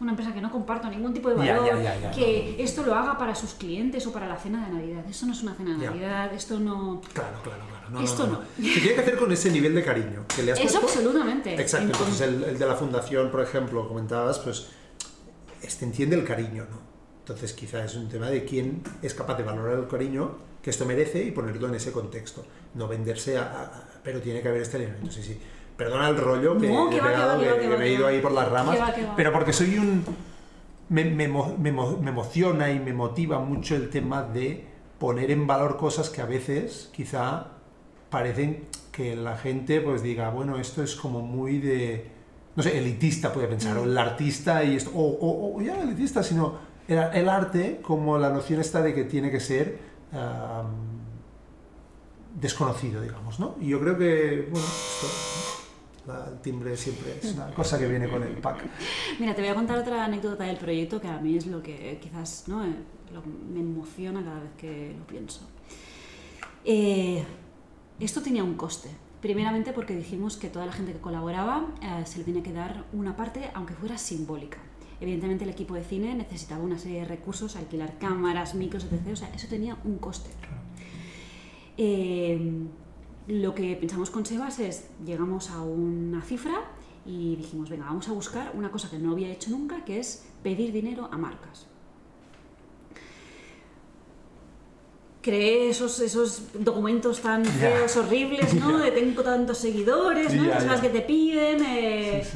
una 0.00 0.12
empresa 0.12 0.32
que 0.32 0.40
no 0.40 0.50
comparto 0.50 0.88
ningún 0.88 1.12
tipo 1.12 1.28
de 1.28 1.34
valor, 1.34 1.78
que 2.14 2.56
esto 2.58 2.82
lo 2.84 2.94
haga 2.94 3.18
para 3.18 3.34
sus 3.34 3.52
clientes 3.52 4.06
o 4.06 4.12
para 4.12 4.26
la 4.26 4.36
cena 4.36 4.66
de 4.66 4.72
Navidad. 4.72 5.04
Eso 5.08 5.26
no 5.26 5.32
es 5.32 5.42
una 5.42 5.54
cena 5.54 5.76
de 5.76 5.84
Navidad, 5.84 6.32
esto 6.32 6.58
no... 6.58 7.02
Claro, 7.12 7.36
claro, 7.42 7.62
claro. 7.88 8.02
esto 8.02 8.26
no. 8.26 8.40
Se 8.56 8.80
tiene 8.80 8.94
que 8.94 9.00
hacer 9.00 9.18
con 9.18 9.30
ese 9.30 9.50
nivel 9.50 9.74
de 9.74 9.84
cariño 9.84 10.24
que 10.34 10.42
le 10.42 10.52
has 10.52 10.60
Eso 10.60 10.78
absolutamente. 10.78 11.54
Exacto, 11.60 11.92
entonces 11.92 12.20
el, 12.22 12.58
de 12.58 12.66
la 12.66 12.74
fundación, 12.76 13.30
por 13.30 13.42
ejemplo, 13.42 13.86
comentabas, 13.86 14.38
pues 14.38 14.68
este 15.60 15.84
entiende 15.84 16.16
el 16.16 16.24
cariño, 16.24 16.66
¿no? 16.70 16.78
Entonces 17.18 17.52
quizá 17.52 17.84
es 17.84 17.94
un 17.94 18.08
tema 18.08 18.28
de 18.28 18.44
quién 18.44 18.82
es 19.02 19.12
capaz 19.12 19.36
de 19.36 19.42
valorar 19.42 19.78
el 19.78 19.86
cariño 19.86 20.53
que 20.64 20.70
esto 20.70 20.86
merece 20.86 21.22
y 21.22 21.30
ponerlo 21.30 21.68
en 21.68 21.74
ese 21.74 21.92
contexto. 21.92 22.42
No 22.72 22.88
venderse 22.88 23.36
a, 23.36 23.70
pero 24.02 24.22
tiene 24.22 24.40
que 24.40 24.48
haber 24.48 24.62
este 24.62 24.78
elemento, 24.78 25.10
sí, 25.10 25.22
sí. 25.22 25.38
Perdona 25.76 26.08
el 26.08 26.16
rollo 26.16 26.56
que, 26.56 26.68
he 26.68 27.02
pegado, 27.02 27.38
que, 27.38 27.68
me 27.68 27.84
he 27.84 27.92
ido 27.92 28.06
ahí 28.06 28.22
por 28.22 28.32
las 28.32 28.50
ramas, 28.50 28.78
pero 29.14 29.30
porque 29.30 29.52
soy 29.52 29.76
un... 29.76 30.02
Me, 30.88 31.04
me, 31.04 31.28
me, 31.28 31.68
emociona 31.68 32.70
y 32.70 32.78
me 32.78 32.94
motiva 32.94 33.40
mucho 33.40 33.76
el 33.76 33.90
tema 33.90 34.22
de 34.22 34.66
poner 34.98 35.30
en 35.30 35.46
valor 35.46 35.76
cosas 35.76 36.08
que 36.08 36.22
a 36.22 36.26
veces 36.26 36.90
quizá 36.94 37.48
parecen 38.08 38.66
que 38.90 39.16
la 39.16 39.36
gente 39.36 39.82
pues 39.82 40.02
diga, 40.02 40.30
bueno, 40.30 40.58
esto 40.58 40.82
es 40.82 40.94
como 40.94 41.20
muy 41.20 41.58
de, 41.58 42.06
no 42.56 42.62
sé, 42.62 42.78
elitista 42.78 43.32
puede 43.32 43.48
pensar, 43.48 43.76
o 43.76 43.84
el 43.84 43.98
artista 43.98 44.64
y 44.64 44.76
esto, 44.76 44.92
o, 44.94 45.56
o, 45.56 45.60
ya 45.60 45.82
elitista, 45.82 46.22
sino 46.22 46.54
el, 46.88 46.98
el, 47.12 47.28
arte 47.28 47.80
como 47.82 48.16
la 48.16 48.30
noción 48.30 48.60
está 48.60 48.80
de 48.80 48.94
que 48.94 49.04
tiene 49.04 49.30
que 49.30 49.40
ser 49.40 49.93
desconocido, 52.40 53.00
digamos, 53.00 53.38
¿no? 53.40 53.56
Y 53.60 53.68
yo 53.68 53.80
creo 53.80 53.96
que, 53.96 54.48
bueno, 54.50 54.66
esto, 54.66 55.06
el 56.30 56.40
timbre 56.40 56.76
siempre 56.76 57.18
es 57.22 57.34
una 57.34 57.46
cosa 57.54 57.78
que 57.78 57.86
viene 57.86 58.08
con 58.08 58.22
el 58.22 58.36
pack. 58.36 58.64
Mira, 59.18 59.34
te 59.34 59.40
voy 59.40 59.50
a 59.50 59.54
contar 59.54 59.78
otra 59.78 60.04
anécdota 60.04 60.44
del 60.44 60.56
proyecto 60.56 61.00
que 61.00 61.08
a 61.08 61.18
mí 61.18 61.36
es 61.36 61.46
lo 61.46 61.62
que 61.62 61.98
quizás 62.02 62.44
¿no? 62.46 62.64
Eh, 62.64 62.74
me 63.52 63.60
emociona 63.60 64.22
cada 64.22 64.40
vez 64.40 64.50
que 64.58 64.94
lo 64.98 65.06
pienso. 65.06 65.40
Eh, 66.64 67.24
esto 68.00 68.22
tenía 68.22 68.44
un 68.44 68.54
coste. 68.54 68.90
Primeramente 69.20 69.72
porque 69.72 69.96
dijimos 69.96 70.36
que 70.36 70.48
toda 70.48 70.66
la 70.66 70.72
gente 70.72 70.92
que 70.92 70.98
colaboraba 70.98 71.68
eh, 71.80 72.04
se 72.04 72.18
le 72.18 72.24
tenía 72.24 72.42
que 72.42 72.52
dar 72.52 72.84
una 72.92 73.16
parte, 73.16 73.50
aunque 73.54 73.72
fuera 73.74 73.96
simbólica. 73.96 74.58
Evidentemente 75.04 75.44
el 75.44 75.50
equipo 75.50 75.74
de 75.74 75.84
cine 75.84 76.14
necesitaba 76.14 76.64
una 76.64 76.78
serie 76.78 77.00
de 77.00 77.04
recursos, 77.04 77.56
alquilar 77.56 77.98
cámaras, 77.98 78.54
micros, 78.54 78.84
etc. 78.84 79.12
O 79.12 79.16
sea, 79.16 79.28
eso 79.34 79.46
tenía 79.48 79.76
un 79.84 79.98
coste. 79.98 80.30
Eh, 81.76 82.40
lo 83.28 83.54
que 83.54 83.76
pensamos 83.76 84.08
con 84.08 84.24
Sebas 84.24 84.60
es, 84.60 84.86
llegamos 85.04 85.50
a 85.50 85.60
una 85.60 86.22
cifra 86.22 86.54
y 87.04 87.36
dijimos, 87.36 87.68
venga, 87.68 87.84
vamos 87.84 88.08
a 88.08 88.12
buscar 88.12 88.52
una 88.54 88.70
cosa 88.70 88.88
que 88.88 88.96
no 88.96 89.12
había 89.12 89.28
hecho 89.28 89.50
nunca, 89.50 89.84
que 89.84 90.00
es 90.00 90.24
pedir 90.42 90.72
dinero 90.72 91.10
a 91.12 91.18
marcas. 91.18 91.66
Creé 95.20 95.68
esos, 95.68 96.00
esos 96.00 96.44
documentos 96.58 97.20
tan 97.20 97.44
feos, 97.44 97.94
horribles, 97.98 98.54
¿no? 98.54 98.78
De 98.82 98.90
tengo 98.90 99.22
tantos 99.22 99.58
seguidores, 99.58 100.32
¿no? 100.32 100.44
Las 100.44 100.80
que 100.80 100.88
te 100.88 101.02
piden. 101.02 101.62
Eh, 101.62 102.26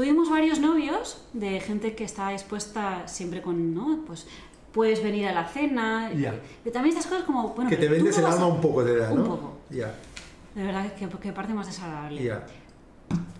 Tuvimos 0.00 0.30
varios 0.30 0.60
novios 0.60 1.20
de 1.34 1.60
gente 1.60 1.94
que 1.94 2.04
está 2.04 2.30
dispuesta 2.30 3.06
siempre 3.06 3.42
con, 3.42 3.74
¿no? 3.74 4.02
Pues 4.06 4.26
puedes 4.72 5.02
venir 5.02 5.28
a 5.28 5.32
la 5.32 5.44
cena. 5.44 6.10
Y 6.10 6.70
también 6.70 6.96
estas 6.96 7.06
cosas 7.06 7.24
como, 7.24 7.50
bueno, 7.50 7.68
que 7.68 7.76
te 7.76 7.86
vendes 7.86 8.16
el 8.16 8.24
alma 8.24 8.46
un 8.46 8.62
poco, 8.62 8.82
de 8.82 8.94
edad, 8.94 9.12
¿no? 9.12 9.20
Un 9.20 9.28
poco. 9.28 9.58
De 9.68 10.62
verdad, 10.62 10.90
que, 10.94 11.06
que 11.06 11.32
parte 11.34 11.52
más 11.52 11.66
desagradable. 11.66 12.32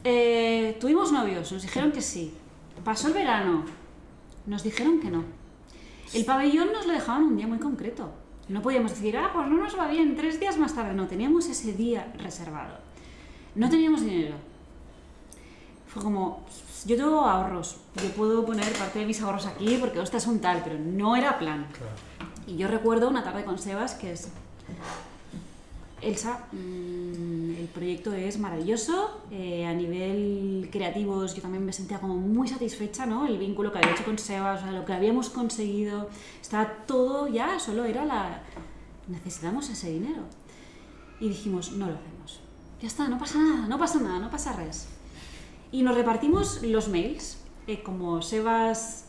Eh, 0.04 0.76
tuvimos 0.78 1.10
novios, 1.12 1.50
nos 1.50 1.62
dijeron 1.62 1.92
que 1.92 2.02
sí. 2.02 2.34
Pasó 2.84 3.08
el 3.08 3.14
verano, 3.14 3.64
nos 4.44 4.62
dijeron 4.62 5.00
que 5.00 5.10
no. 5.10 5.24
El 6.12 6.26
pabellón 6.26 6.74
nos 6.74 6.86
lo 6.86 6.92
dejaban 6.92 7.22
un 7.22 7.38
día 7.38 7.46
muy 7.46 7.58
concreto. 7.58 8.10
No 8.50 8.60
podíamos 8.60 8.90
decir, 8.90 9.16
ah, 9.16 9.30
pues 9.32 9.48
no 9.48 9.56
nos 9.56 9.78
va 9.78 9.88
bien, 9.88 10.14
tres 10.14 10.38
días 10.38 10.58
más 10.58 10.74
tarde. 10.74 10.92
No, 10.92 11.06
teníamos 11.06 11.48
ese 11.48 11.72
día 11.72 12.12
reservado. 12.18 12.76
No 13.54 13.70
teníamos 13.70 14.04
dinero. 14.04 14.49
Fue 15.92 16.02
como, 16.02 16.44
yo 16.86 16.96
tengo 16.96 17.20
ahorros, 17.22 17.76
yo 18.02 18.10
puedo 18.10 18.46
poner 18.46 18.72
parte 18.74 19.00
de 19.00 19.06
mis 19.06 19.20
ahorros 19.20 19.46
aquí 19.46 19.76
porque 19.80 20.00
estas 20.00 20.22
son 20.22 20.38
tal, 20.38 20.62
pero 20.62 20.78
no 20.78 21.16
era 21.16 21.38
plan. 21.38 21.66
Y 22.46 22.56
yo 22.56 22.68
recuerdo 22.68 23.08
una 23.08 23.24
tarde 23.24 23.44
con 23.44 23.58
Sebas 23.58 23.94
que 23.94 24.12
es... 24.12 24.28
Elsa, 26.00 26.46
mm, 26.52 27.56
el 27.56 27.68
proyecto 27.74 28.14
es 28.14 28.38
maravilloso. 28.38 29.20
eh, 29.30 29.66
a 29.66 29.74
nivel 29.74 30.68
creativos 30.72 31.34
yo 31.34 31.42
también 31.42 31.64
me 31.66 31.72
sentía 31.72 31.98
como 31.98 32.16
muy 32.16 32.48
satisfecha, 32.48 33.04
¿no? 33.04 33.26
El 33.26 33.36
vínculo 33.36 33.70
que 33.70 33.78
había 33.78 33.92
hecho 33.92 34.04
con 34.04 34.18
Sebas, 34.18 34.60
o 34.60 34.62
sea, 34.62 34.72
lo 34.72 34.84
que 34.86 34.92
habíamos 34.94 35.28
conseguido. 35.28 36.08
Estaba 36.40 36.72
todo 36.86 37.28
ya, 37.28 37.58
solo 37.58 37.84
era 37.84 38.04
la... 38.06 38.42
Necesitamos 39.08 39.68
ese 39.68 39.90
dinero. 39.90 40.22
Y 41.20 41.28
dijimos, 41.28 41.72
no 41.72 41.86
lo 41.86 41.94
hacemos. 41.94 42.40
Ya 42.80 42.86
está, 42.86 43.08
no 43.08 43.18
pasa 43.18 43.38
nada, 43.38 43.68
no 43.68 43.78
pasa 43.78 44.00
nada, 44.00 44.18
no 44.20 44.30
pasa 44.30 44.54
res. 44.54 44.88
Y 45.72 45.82
nos 45.82 45.96
repartimos 45.96 46.62
los 46.62 46.88
mails. 46.88 47.38
eh, 47.66 47.82
como 47.82 48.20
Sebas, 48.22 49.06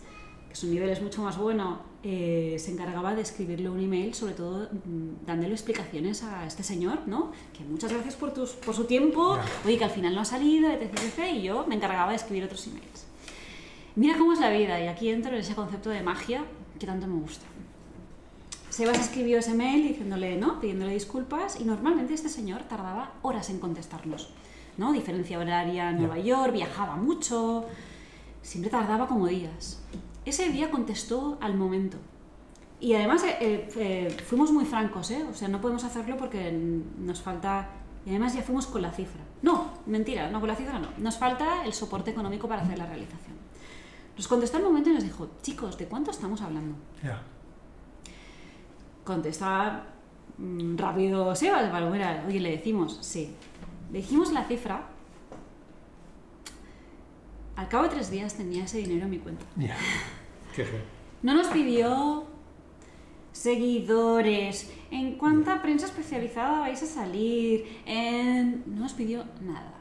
que 0.49 0.55
su 0.55 0.67
nivel 0.67 0.89
es 0.89 1.01
mucho 1.01 1.21
más 1.23 1.37
bueno, 1.37 1.79
eh, 2.03 2.57
se 2.59 2.71
encargaba 2.71 3.15
de 3.15 3.21
escribirle 3.21 3.69
un 3.69 3.79
email, 3.79 4.13
sobre 4.13 4.33
todo 4.33 4.69
mm, 4.71 5.25
dándole 5.25 5.53
explicaciones 5.53 6.23
a 6.23 6.45
este 6.45 6.63
señor, 6.63 6.99
¿no? 7.07 7.31
Que 7.57 7.63
muchas 7.63 7.91
gracias 7.91 8.15
por, 8.15 8.33
tus, 8.33 8.51
por 8.51 8.75
su 8.75 8.85
tiempo, 8.85 9.37
oye, 9.65 9.77
que 9.77 9.83
al 9.83 9.89
final 9.91 10.13
no 10.13 10.21
ha 10.21 10.25
salido, 10.25 10.69
etc, 10.69 10.93
etc, 10.93 11.19
y 11.33 11.43
yo 11.43 11.65
me 11.67 11.75
encargaba 11.75 12.09
de 12.09 12.17
escribir 12.17 12.43
otros 12.43 12.67
emails. 12.67 13.05
Mira 13.95 14.17
cómo 14.17 14.33
es 14.33 14.39
la 14.39 14.49
vida, 14.49 14.79
y 14.79 14.87
aquí 14.87 15.09
entro 15.09 15.33
en 15.33 15.39
ese 15.39 15.55
concepto 15.55 15.89
de 15.89 16.01
magia 16.01 16.43
que 16.79 16.85
tanto 16.85 17.07
me 17.07 17.19
gusta. 17.19 17.45
Sebas 18.69 18.99
escribió 18.99 19.39
ese 19.39 19.53
mail 19.53 19.87
diciéndole, 19.87 20.37
¿no? 20.37 20.59
Pidiéndole 20.61 20.93
disculpas 20.93 21.59
y 21.59 21.65
normalmente 21.65 22.13
este 22.13 22.29
señor 22.29 22.63
tardaba 22.63 23.13
horas 23.21 23.49
en 23.49 23.59
contestarnos, 23.59 24.29
¿no? 24.81 24.91
Diferencia 24.91 25.37
horaria 25.37 25.91
en 25.91 25.99
Nueva 25.99 26.17
York, 26.17 26.51
viajaba 26.51 26.95
mucho, 26.95 27.65
siempre 28.41 28.71
tardaba 28.71 29.07
como 29.07 29.27
días. 29.27 29.79
Ese 30.25 30.49
día 30.49 30.71
contestó 30.71 31.37
al 31.39 31.55
momento. 31.55 31.97
Y 32.79 32.95
además 32.95 33.23
eh, 33.23 33.37
eh, 33.39 33.69
eh, 33.75 34.17
fuimos 34.25 34.51
muy 34.51 34.65
francos, 34.65 35.11
¿eh? 35.11 35.23
O 35.29 35.35
sea, 35.35 35.47
no 35.47 35.61
podemos 35.61 35.83
hacerlo 35.83 36.17
porque 36.17 36.51
nos 36.51 37.21
falta... 37.21 37.69
Y 38.07 38.09
además 38.09 38.33
ya 38.33 38.41
fuimos 38.41 38.65
con 38.65 38.81
la 38.81 38.91
cifra. 38.91 39.21
No, 39.43 39.69
mentira, 39.85 40.31
no 40.31 40.39
con 40.39 40.49
la 40.49 40.55
cifra 40.55 40.79
no. 40.79 40.87
Nos 40.97 41.15
falta 41.19 41.63
el 41.63 41.73
soporte 41.73 42.09
económico 42.09 42.47
para 42.47 42.63
hacer 42.63 42.79
la 42.79 42.87
realización. 42.87 43.35
Nos 44.17 44.27
contestó 44.27 44.57
al 44.57 44.63
momento 44.63 44.89
y 44.89 44.93
nos 44.93 45.03
dijo, 45.03 45.29
chicos, 45.43 45.77
¿de 45.77 45.85
cuánto 45.85 46.09
estamos 46.09 46.41
hablando? 46.41 46.75
Ya. 47.03 47.21
contesta 49.03 49.85
mm, 50.39 50.75
rápido 50.75 51.35
Sebas, 51.35 51.69
Palomera, 51.69 52.23
oye, 52.27 52.39
le 52.39 52.49
decimos, 52.49 52.97
sí. 53.01 53.35
Dijimos 53.91 54.31
la 54.31 54.45
cifra. 54.45 54.87
Al 57.55 57.67
cabo 57.67 57.83
de 57.83 57.89
tres 57.89 58.09
días 58.09 58.33
tenía 58.35 58.63
ese 58.63 58.77
dinero 58.79 59.05
en 59.05 59.11
mi 59.11 59.19
cuenta. 59.19 59.45
Feo. 60.53 60.65
No 61.21 61.33
nos 61.35 61.47
pidió 61.47 62.25
seguidores, 63.31 64.71
en 64.91 65.15
cuánta 65.17 65.61
prensa 65.61 65.85
especializada 65.85 66.59
vais 66.61 66.81
a 66.83 66.85
salir, 66.85 67.81
en- 67.85 68.63
no 68.65 68.81
nos 68.81 68.93
pidió 68.93 69.23
nada. 69.41 69.73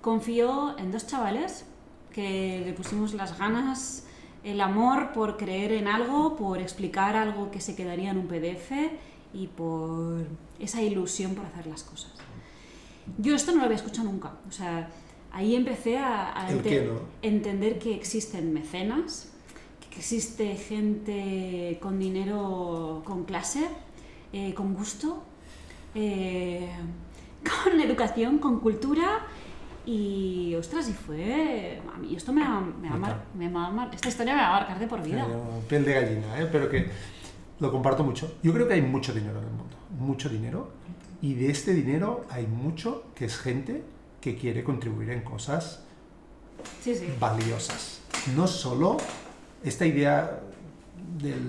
Confió 0.00 0.78
en 0.78 0.90
dos 0.92 1.06
chavales 1.06 1.66
que 2.12 2.62
le 2.64 2.72
pusimos 2.72 3.14
las 3.14 3.38
ganas, 3.38 4.06
el 4.42 4.60
amor 4.60 5.12
por 5.12 5.36
creer 5.36 5.72
en 5.72 5.86
algo, 5.88 6.36
por 6.36 6.58
explicar 6.60 7.16
algo 7.16 7.50
que 7.50 7.60
se 7.60 7.76
quedaría 7.76 8.10
en 8.10 8.18
un 8.18 8.26
PDF 8.28 8.72
y 9.34 9.48
por 9.48 10.24
esa 10.58 10.80
ilusión 10.82 11.34
por 11.34 11.44
hacer 11.46 11.66
las 11.66 11.82
cosas. 11.82 12.12
Yo 13.18 13.34
esto 13.34 13.52
no 13.52 13.58
lo 13.58 13.64
había 13.64 13.76
escuchado 13.76 14.08
nunca. 14.10 14.32
O 14.48 14.52
sea, 14.52 14.88
ahí 15.32 15.54
empecé 15.54 15.98
a, 15.98 16.38
a 16.38 16.48
¿El 16.50 16.58
ente- 16.58 16.68
qué 16.68 16.82
no? 16.82 17.00
entender 17.22 17.78
que 17.78 17.94
existen 17.94 18.52
mecenas, 18.52 19.32
que 19.90 19.98
existe 19.98 20.54
gente 20.56 21.78
con 21.80 21.98
dinero, 21.98 23.02
con 23.04 23.24
clase, 23.24 23.68
eh, 24.32 24.52
con 24.54 24.74
gusto, 24.74 25.22
eh, 25.94 26.68
con 27.64 27.80
educación, 27.80 28.38
con 28.38 28.60
cultura. 28.60 29.20
Y 29.88 30.52
ostras, 30.56 30.88
y 30.88 30.92
fue. 30.92 31.80
A 31.94 31.98
mí 31.98 32.16
esto 32.16 32.32
me 32.32 32.42
va, 32.42 32.60
me 32.60 32.90
va 32.90 32.96
mar- 32.96 33.24
me 33.38 33.48
va 33.48 33.66
a 33.66 33.70
mar- 33.70 33.90
esta 33.94 34.08
historia 34.08 34.34
me 34.34 34.40
va 34.40 34.48
a 34.48 34.58
marcar 34.60 34.78
de 34.80 34.88
por 34.88 35.00
vida. 35.00 35.24
Pero 35.28 35.44
Piel 35.68 35.84
de 35.84 35.94
gallina, 35.94 36.40
¿eh? 36.40 36.48
pero 36.50 36.68
que 36.68 36.90
lo 37.60 37.70
comparto 37.70 38.02
mucho. 38.02 38.34
Yo 38.42 38.52
creo 38.52 38.66
que 38.66 38.74
hay 38.74 38.82
mucho 38.82 39.12
dinero 39.14 39.38
en 39.38 39.44
el 39.44 39.52
mundo, 39.52 39.76
mucho 39.96 40.28
dinero, 40.28 40.72
y 41.22 41.34
de 41.34 41.50
este 41.50 41.72
dinero 41.74 42.24
hay 42.30 42.46
mucho 42.46 43.04
que 43.14 43.24
es 43.24 43.36
gente 43.38 43.82
que 44.20 44.36
quiere 44.36 44.64
contribuir 44.64 45.10
en 45.10 45.22
cosas 45.22 45.82
Sí, 46.82 46.94
sí. 46.94 47.06
valiosas. 47.18 48.00
No 48.34 48.46
solo 48.46 48.96
esta 49.64 49.86
idea 49.86 50.40
del 51.18 51.40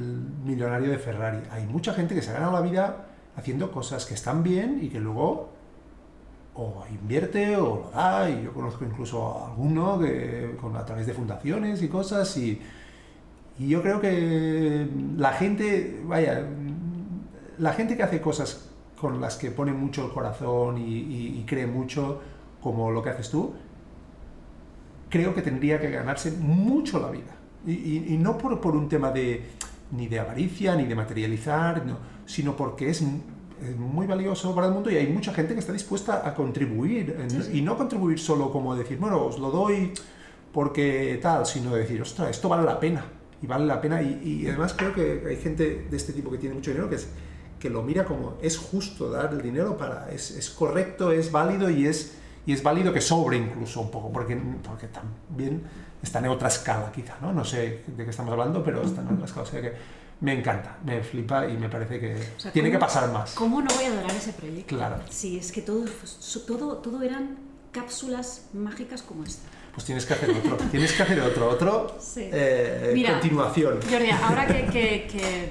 millonario 0.45 0.91
de 0.91 0.97
Ferrari, 0.99 1.39
hay 1.51 1.65
mucha 1.65 1.93
gente 1.93 2.13
que 2.15 2.22
se 2.22 2.30
ha 2.30 2.34
ganado 2.34 2.53
la 2.53 2.61
vida 2.61 3.05
haciendo 3.36 3.72
cosas 3.72 4.05
que 4.05 4.13
están 4.13 4.43
bien 4.43 4.80
y 4.82 4.89
que 4.89 4.99
luego 4.99 5.49
o 6.55 6.84
invierte 6.89 7.55
o 7.57 7.84
lo 7.84 7.91
da, 7.91 8.30
y 8.30 8.43
yo 8.43 8.51
conozco 8.53 8.84
incluso 8.84 9.38
a 9.39 9.47
alguno 9.51 9.99
que, 9.99 10.55
con, 10.59 10.76
a 10.76 10.84
través 10.86 11.05
de 11.05 11.13
fundaciones 11.13 11.84
y 11.84 11.88
cosas, 11.88 12.36
y, 12.38 12.59
y 13.59 13.68
yo 13.68 13.82
creo 13.84 14.01
que 14.01 14.88
la 15.18 15.34
gente, 15.34 16.01
vaya, 16.05 16.43
la 17.59 17.74
gente 17.74 17.95
que 17.95 18.01
hace 18.03 18.22
cosas 18.22 18.70
con 19.00 19.22
las 19.22 19.36
que 19.38 19.52
pone 19.52 19.74
mucho 19.74 20.06
el 20.06 20.12
corazón 20.12 20.78
y, 20.78 20.82
y- 20.84 21.39
y 21.39 21.43
cree 21.45 21.68
mucho, 21.68 22.20
como 22.62 22.91
lo 22.91 23.02
que 23.04 23.10
haces 23.12 23.30
tú, 23.30 23.54
creo 25.10 25.34
que 25.34 25.41
tendría 25.41 25.80
que 25.80 25.89
ganarse 25.91 26.32
mucho 26.32 27.00
la 27.00 27.10
vida. 27.10 27.36
Y, 27.66 28.14
y- 28.14 28.18
no 28.18 28.38
por, 28.38 28.60
por 28.62 28.76
un 28.76 28.88
tema 28.88 29.12
de 29.12 29.43
ni 29.91 30.08
de 30.08 30.20
avaricia, 30.20 30.76
ni 30.76 30.86
de 30.86 30.95
materializar, 30.95 31.86
no, 31.86 31.98
sino 32.26 32.56
porque 32.56 32.89
es, 32.89 33.02
es 33.02 33.76
muy 33.78 34.06
valioso 34.06 34.54
para 34.54 34.68
el 34.68 34.74
mundo 34.74 34.89
y 34.91 34.95
hay 34.98 35.08
mucha 35.08 35.34
gente 35.34 35.54
que 35.54 35.60
está 35.60 35.74
dispuesta 35.74 36.28
a 36.28 36.34
contribuir. 36.34 37.16
en- 37.20 37.30
Sí, 37.30 37.41
sí. 37.43 37.58
Y 37.60 37.62
no 37.62 37.78
contribuir 37.78 38.20
solo 38.20 38.52
como 38.52 38.76
decir, 38.76 38.98
bueno, 38.98 39.24
os 39.24 39.39
lo 39.39 39.50
doy 39.52 39.93
porque 40.54 41.20
tal, 41.22 41.45
sino 41.45 41.76
decir, 41.76 42.02
ostras, 42.02 42.30
esto 42.32 42.50
vale 42.50 42.64
la 42.64 42.80
pena. 42.80 43.06
Y 43.41 43.48
vale 43.48 43.66
la 43.66 43.80
pena. 43.80 44.02
Y, 44.02 44.22
y 44.43 44.48
además 44.48 44.74
creo 44.74 44.93
que 44.93 45.24
hay 45.28 45.36
gente 45.38 45.88
de 45.89 45.98
este 45.98 46.14
tipo 46.14 46.32
que 46.32 46.38
tiene 46.38 46.56
mucho 46.56 46.72
dinero 46.72 46.89
que, 46.89 46.95
es, 46.95 47.08
que 47.60 47.70
lo 47.70 47.82
mira 47.84 48.05
como 48.05 48.38
es 48.41 48.58
justo 48.58 49.10
dar 49.10 49.34
el 49.34 49.41
dinero 49.41 49.78
para, 49.78 50.10
es, 50.12 50.32
es 50.32 50.49
correcto, 50.49 51.12
es 51.12 51.32
válido 51.32 51.70
y 51.70 51.88
es, 51.88 52.14
y 52.45 52.53
es 52.53 52.62
válido 52.64 52.93
que 52.93 53.01
sobre 53.01 53.38
incluso 53.38 53.82
un 53.82 53.91
poco, 53.91 54.12
porque, 54.12 54.36
porque 54.64 54.88
también 54.88 55.64
está 56.01 56.20
en 56.20 56.28
otra 56.28 56.47
escala 56.49 56.91
quizá, 56.93 57.16
¿no? 57.22 57.34
No 57.34 57.43
sé 57.43 57.84
de 57.88 58.03
qué 58.03 58.10
estamos 58.12 58.32
hablando, 58.32 58.64
pero 58.64 58.82
está 58.84 59.01
en 59.01 59.08
otra 59.10 59.26
escala. 59.26 59.43
O 59.43 59.49
sea 59.49 59.62
que 59.62 59.74
me 60.22 60.34
encanta, 60.34 60.78
me 60.86 61.01
flipa 61.03 61.47
y 61.47 61.58
me 61.58 61.70
parece 61.70 61.99
que 61.99 62.16
O 62.38 62.39
sea, 62.39 62.51
tiene 62.51 62.70
que 62.70 62.78
¿cómo- 62.78 62.86
pasar 62.88 63.12
más. 63.12 63.34
¿Cómo 63.34 63.62
no 63.62 63.68
voy 63.76 63.86
a 63.86 63.88
adorar 63.89 64.12
ese 64.12 64.34
proyecto? 64.34 64.76
Claro. 64.76 64.97
Sí, 65.10 65.38
es 65.38 65.51
que 65.51 65.62
todo, 65.62 65.86
todo, 66.47 66.78
todo 66.78 67.01
eran 67.01 67.38
cápsulas 67.72 68.45
mágicas 68.53 69.01
como 69.01 69.24
esta. 69.24 69.47
Pues 69.74 69.86
tienes 69.86 70.05
que 70.08 70.14
hacer 70.16 70.32
otro, 70.32 70.58
tienes 70.72 70.91
que 70.93 71.03
hacer 71.03 71.22
otro, 71.22 71.49
otro 71.49 71.97
Sí. 71.99 72.22
eh, 72.34 72.91
Mira, 72.95 73.14
continuación. 73.14 73.80
Jordi, 73.88 74.10
ahora 74.10 74.47
que, 74.47 74.66
que- 74.66 75.08
que- 75.12 75.49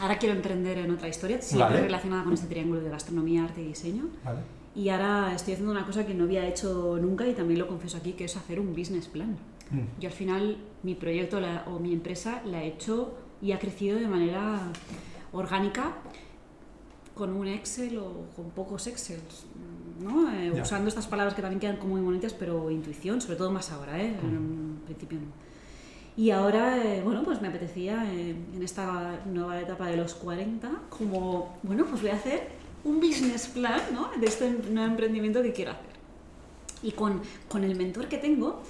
ahora 0.00 0.18
quiero 0.18 0.34
emprender 0.34 0.78
en 0.78 0.90
otra 0.90 1.08
historia, 1.08 1.40
siempre 1.42 1.68
Vale. 1.76 1.82
relacionada 1.86 2.24
con 2.24 2.32
este 2.34 2.46
triángulo 2.46 2.80
de 2.80 2.90
gastronomía, 2.90 3.44
arte 3.44 3.62
y 3.62 3.66
diseño. 3.68 4.04
Vale. 4.24 4.40
Y 4.74 4.88
ahora 4.88 5.32
estoy 5.34 5.54
haciendo 5.54 5.70
una 5.72 5.86
cosa 5.86 6.04
que 6.04 6.14
no 6.14 6.24
había 6.24 6.46
hecho 6.48 6.98
nunca 7.00 7.26
y 7.26 7.32
también 7.34 7.60
lo 7.60 7.68
confieso 7.68 7.96
aquí, 7.96 8.12
que 8.14 8.24
es 8.24 8.36
hacer 8.36 8.58
un 8.58 8.74
business 8.74 9.06
plan. 9.06 9.36
Mm. 9.70 10.00
Yo 10.00 10.08
al 10.08 10.14
final 10.14 10.56
mi 10.82 10.94
proyecto 10.94 11.40
la- 11.40 11.64
o 11.68 11.78
mi 11.78 11.92
empresa 11.92 12.42
la 12.44 12.62
he 12.62 12.68
hecho 12.68 13.14
y 13.40 13.52
ha 13.52 13.58
crecido 13.58 13.98
de 13.98 14.08
manera 14.08 14.60
orgánica 15.32 15.94
con 17.14 17.32
un 17.32 17.46
Excel 17.46 17.98
o 17.98 18.26
con 18.34 18.50
pocos 18.50 18.86
Excels, 18.88 19.46
¿no? 20.02 20.32
Eh, 20.32 20.50
usando 20.60 20.88
estas 20.88 21.06
palabras 21.06 21.34
que 21.34 21.42
también 21.42 21.60
quedan 21.60 21.76
como 21.76 21.92
muy 21.94 22.02
bonitas, 22.02 22.32
pero 22.34 22.68
intuición, 22.70 23.20
sobre 23.20 23.36
todo 23.36 23.52
más 23.52 23.70
ahora, 23.70 24.02
¿eh? 24.02 24.16
en 24.20 24.36
un 24.36 24.80
principio 24.84 25.18
no. 25.20 25.26
Y 26.16 26.30
ahora, 26.30 26.82
eh, 26.84 27.02
bueno, 27.02 27.24
pues 27.24 27.40
me 27.42 27.48
apetecía 27.48 28.04
eh, 28.12 28.36
en 28.54 28.62
esta 28.62 29.20
nueva 29.26 29.60
etapa 29.60 29.86
de 29.88 29.96
los 29.96 30.14
40, 30.14 30.70
como, 30.88 31.58
bueno, 31.62 31.84
pues 31.86 32.02
voy 32.02 32.10
a 32.10 32.14
hacer 32.14 32.48
un 32.84 33.00
business 33.00 33.48
plan, 33.48 33.80
¿no? 33.92 34.10
De 34.20 34.26
este 34.26 34.50
nuevo 34.50 34.88
emprendimiento 34.88 35.42
que 35.42 35.52
quiero 35.52 35.72
hacer. 35.72 35.94
Y 36.82 36.92
con, 36.92 37.20
con 37.48 37.64
el 37.64 37.74
mentor 37.74 38.08
que 38.08 38.18
tengo, 38.18 38.62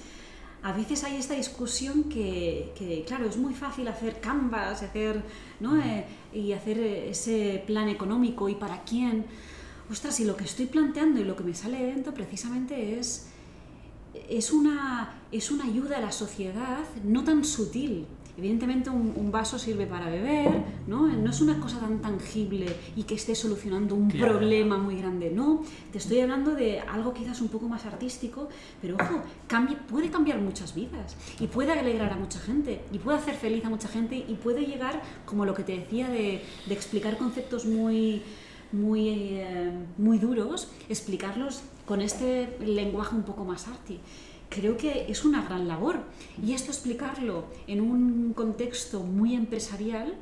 a 0.64 0.72
veces 0.72 1.04
hay 1.04 1.16
esta 1.16 1.34
discusión 1.34 2.04
que, 2.04 2.72
que, 2.74 3.04
claro, 3.06 3.26
es 3.26 3.36
muy 3.36 3.52
fácil 3.52 3.86
hacer 3.86 4.18
canvas 4.20 4.80
y 4.80 4.86
hacer, 4.86 5.22
¿no? 5.60 5.78
Eh, 5.78 6.06
y 6.32 6.52
hacer 6.52 6.78
eh, 6.78 7.10
ese 7.10 7.62
plan 7.66 7.90
económico 7.90 8.48
y 8.48 8.54
para 8.54 8.82
quién. 8.82 9.26
Ostras, 9.90 10.18
y 10.20 10.24
lo 10.24 10.38
que 10.38 10.44
estoy 10.44 10.64
planteando 10.64 11.20
y 11.20 11.24
lo 11.24 11.36
que 11.36 11.44
me 11.44 11.52
sale 11.52 11.78
de 11.78 11.86
dentro 11.92 12.14
precisamente 12.14 12.98
es, 12.98 13.28
es, 14.28 14.52
una, 14.52 15.14
es 15.32 15.50
una 15.50 15.64
ayuda 15.64 15.98
a 15.98 16.00
la 16.00 16.12
sociedad 16.12 16.80
no 17.04 17.24
tan 17.24 17.44
sutil. 17.44 18.06
Evidentemente 18.36 18.90
un, 18.90 19.12
un 19.14 19.30
vaso 19.30 19.60
sirve 19.60 19.86
para 19.86 20.10
beber, 20.10 20.50
¿no? 20.88 21.06
No 21.06 21.30
es 21.30 21.40
una 21.40 21.60
cosa 21.60 21.78
tan 21.78 22.00
tangible 22.00 22.66
y 22.96 23.04
que 23.04 23.14
esté 23.14 23.36
solucionando 23.36 23.94
un 23.94 24.10
Claro. 24.10 24.38
problema 24.38 24.76
muy 24.76 24.96
grande, 24.96 25.30
no. 25.30 25.62
Te 25.92 25.98
estoy 25.98 26.18
hablando 26.18 26.52
de 26.52 26.80
algo 26.80 27.14
quizás 27.14 27.40
un 27.40 27.46
poco 27.48 27.68
más 27.68 27.84
artístico, 27.86 28.48
pero 28.82 28.96
ojo, 28.96 29.22
cambie- 29.48 29.76
puede 29.86 30.10
cambiar 30.10 30.40
muchas 30.40 30.74
vidas 30.74 31.16
y 31.38 31.46
puede 31.46 31.70
alegrar 31.78 32.12
a 32.12 32.16
mucha 32.16 32.40
gente 32.40 32.80
y 32.90 32.98
puede 32.98 33.18
hacer 33.18 33.36
feliz 33.36 33.64
a 33.66 33.70
mucha 33.70 33.86
gente 33.86 34.16
y 34.16 34.34
puede 34.34 34.62
llegar, 34.66 35.00
como 35.26 35.44
lo 35.46 35.54
que 35.54 35.62
te 35.62 35.78
decía, 35.78 36.08
de, 36.08 36.42
de 36.66 36.74
explicar 36.74 37.16
conceptos 37.16 37.66
muy 37.66 38.22
muy, 38.72 39.08
eh, 39.38 39.70
muy 39.98 40.18
duros, 40.18 40.68
explicarlos 40.88 41.62
con 41.86 42.00
este 42.00 42.56
lenguaje 42.60 43.14
un 43.14 43.22
poco 43.22 43.44
más 43.44 43.68
arty. 43.68 43.98
Creo 44.48 44.76
que 44.76 45.06
es 45.08 45.24
una 45.24 45.42
gran 45.42 45.66
labor. 45.66 46.00
Y 46.42 46.52
esto 46.52 46.70
explicarlo 46.70 47.44
en 47.66 47.80
un 47.80 48.32
contexto 48.34 49.00
muy 49.00 49.34
empresarial, 49.34 50.14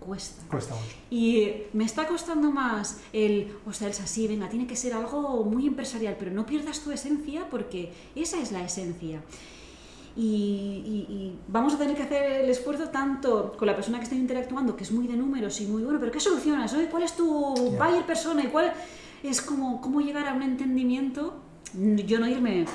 cuesta. 0.00 0.42
Cuesta 0.50 0.74
mucho. 0.74 0.96
Y 1.10 1.52
me 1.72 1.84
está 1.84 2.06
costando 2.06 2.50
más 2.50 3.00
el, 3.12 3.56
o 3.66 3.72
sea, 3.72 3.88
el 3.88 3.94
así, 3.94 4.28
venga, 4.28 4.48
tiene 4.48 4.66
que 4.66 4.76
ser 4.76 4.92
algo 4.92 5.44
muy 5.44 5.66
empresarial, 5.66 6.16
pero 6.18 6.30
no 6.30 6.44
pierdas 6.44 6.80
tu 6.80 6.90
esencia 6.90 7.48
porque 7.48 7.92
esa 8.14 8.40
es 8.40 8.52
la 8.52 8.62
esencia. 8.62 9.22
Y, 10.20 11.32
vamos 11.46 11.74
a 11.74 11.78
tener 11.78 11.94
que 11.94 12.02
hacer 12.02 12.42
el 12.42 12.50
esfuerzo 12.50 12.88
tanto 12.88 13.54
con 13.56 13.66
la 13.66 13.76
persona 13.76 13.98
que 13.98 14.04
está 14.04 14.16
interactuando, 14.16 14.74
que 14.74 14.82
es 14.82 14.90
muy 14.90 15.06
de 15.06 15.16
números 15.16 15.60
y 15.60 15.66
muy 15.66 15.84
bueno, 15.84 16.00
pero 16.00 16.10
¿qué 16.10 16.18
solucionas? 16.18 16.74
¿Cuál 16.90 17.04
es 17.04 17.14
tu 17.14 17.54
buyer 17.54 18.04
persona? 18.04 18.42
¿Y 18.42 18.48
cuál 18.48 18.72
es 19.22 19.40
como 19.40 19.80
cómo 19.80 20.00
llegar 20.00 20.28
a 20.28 20.34
un 20.34 20.42
entendimiento? 20.42 21.40
Yo 21.74 22.18
no 22.18 22.26
irme 22.26 22.66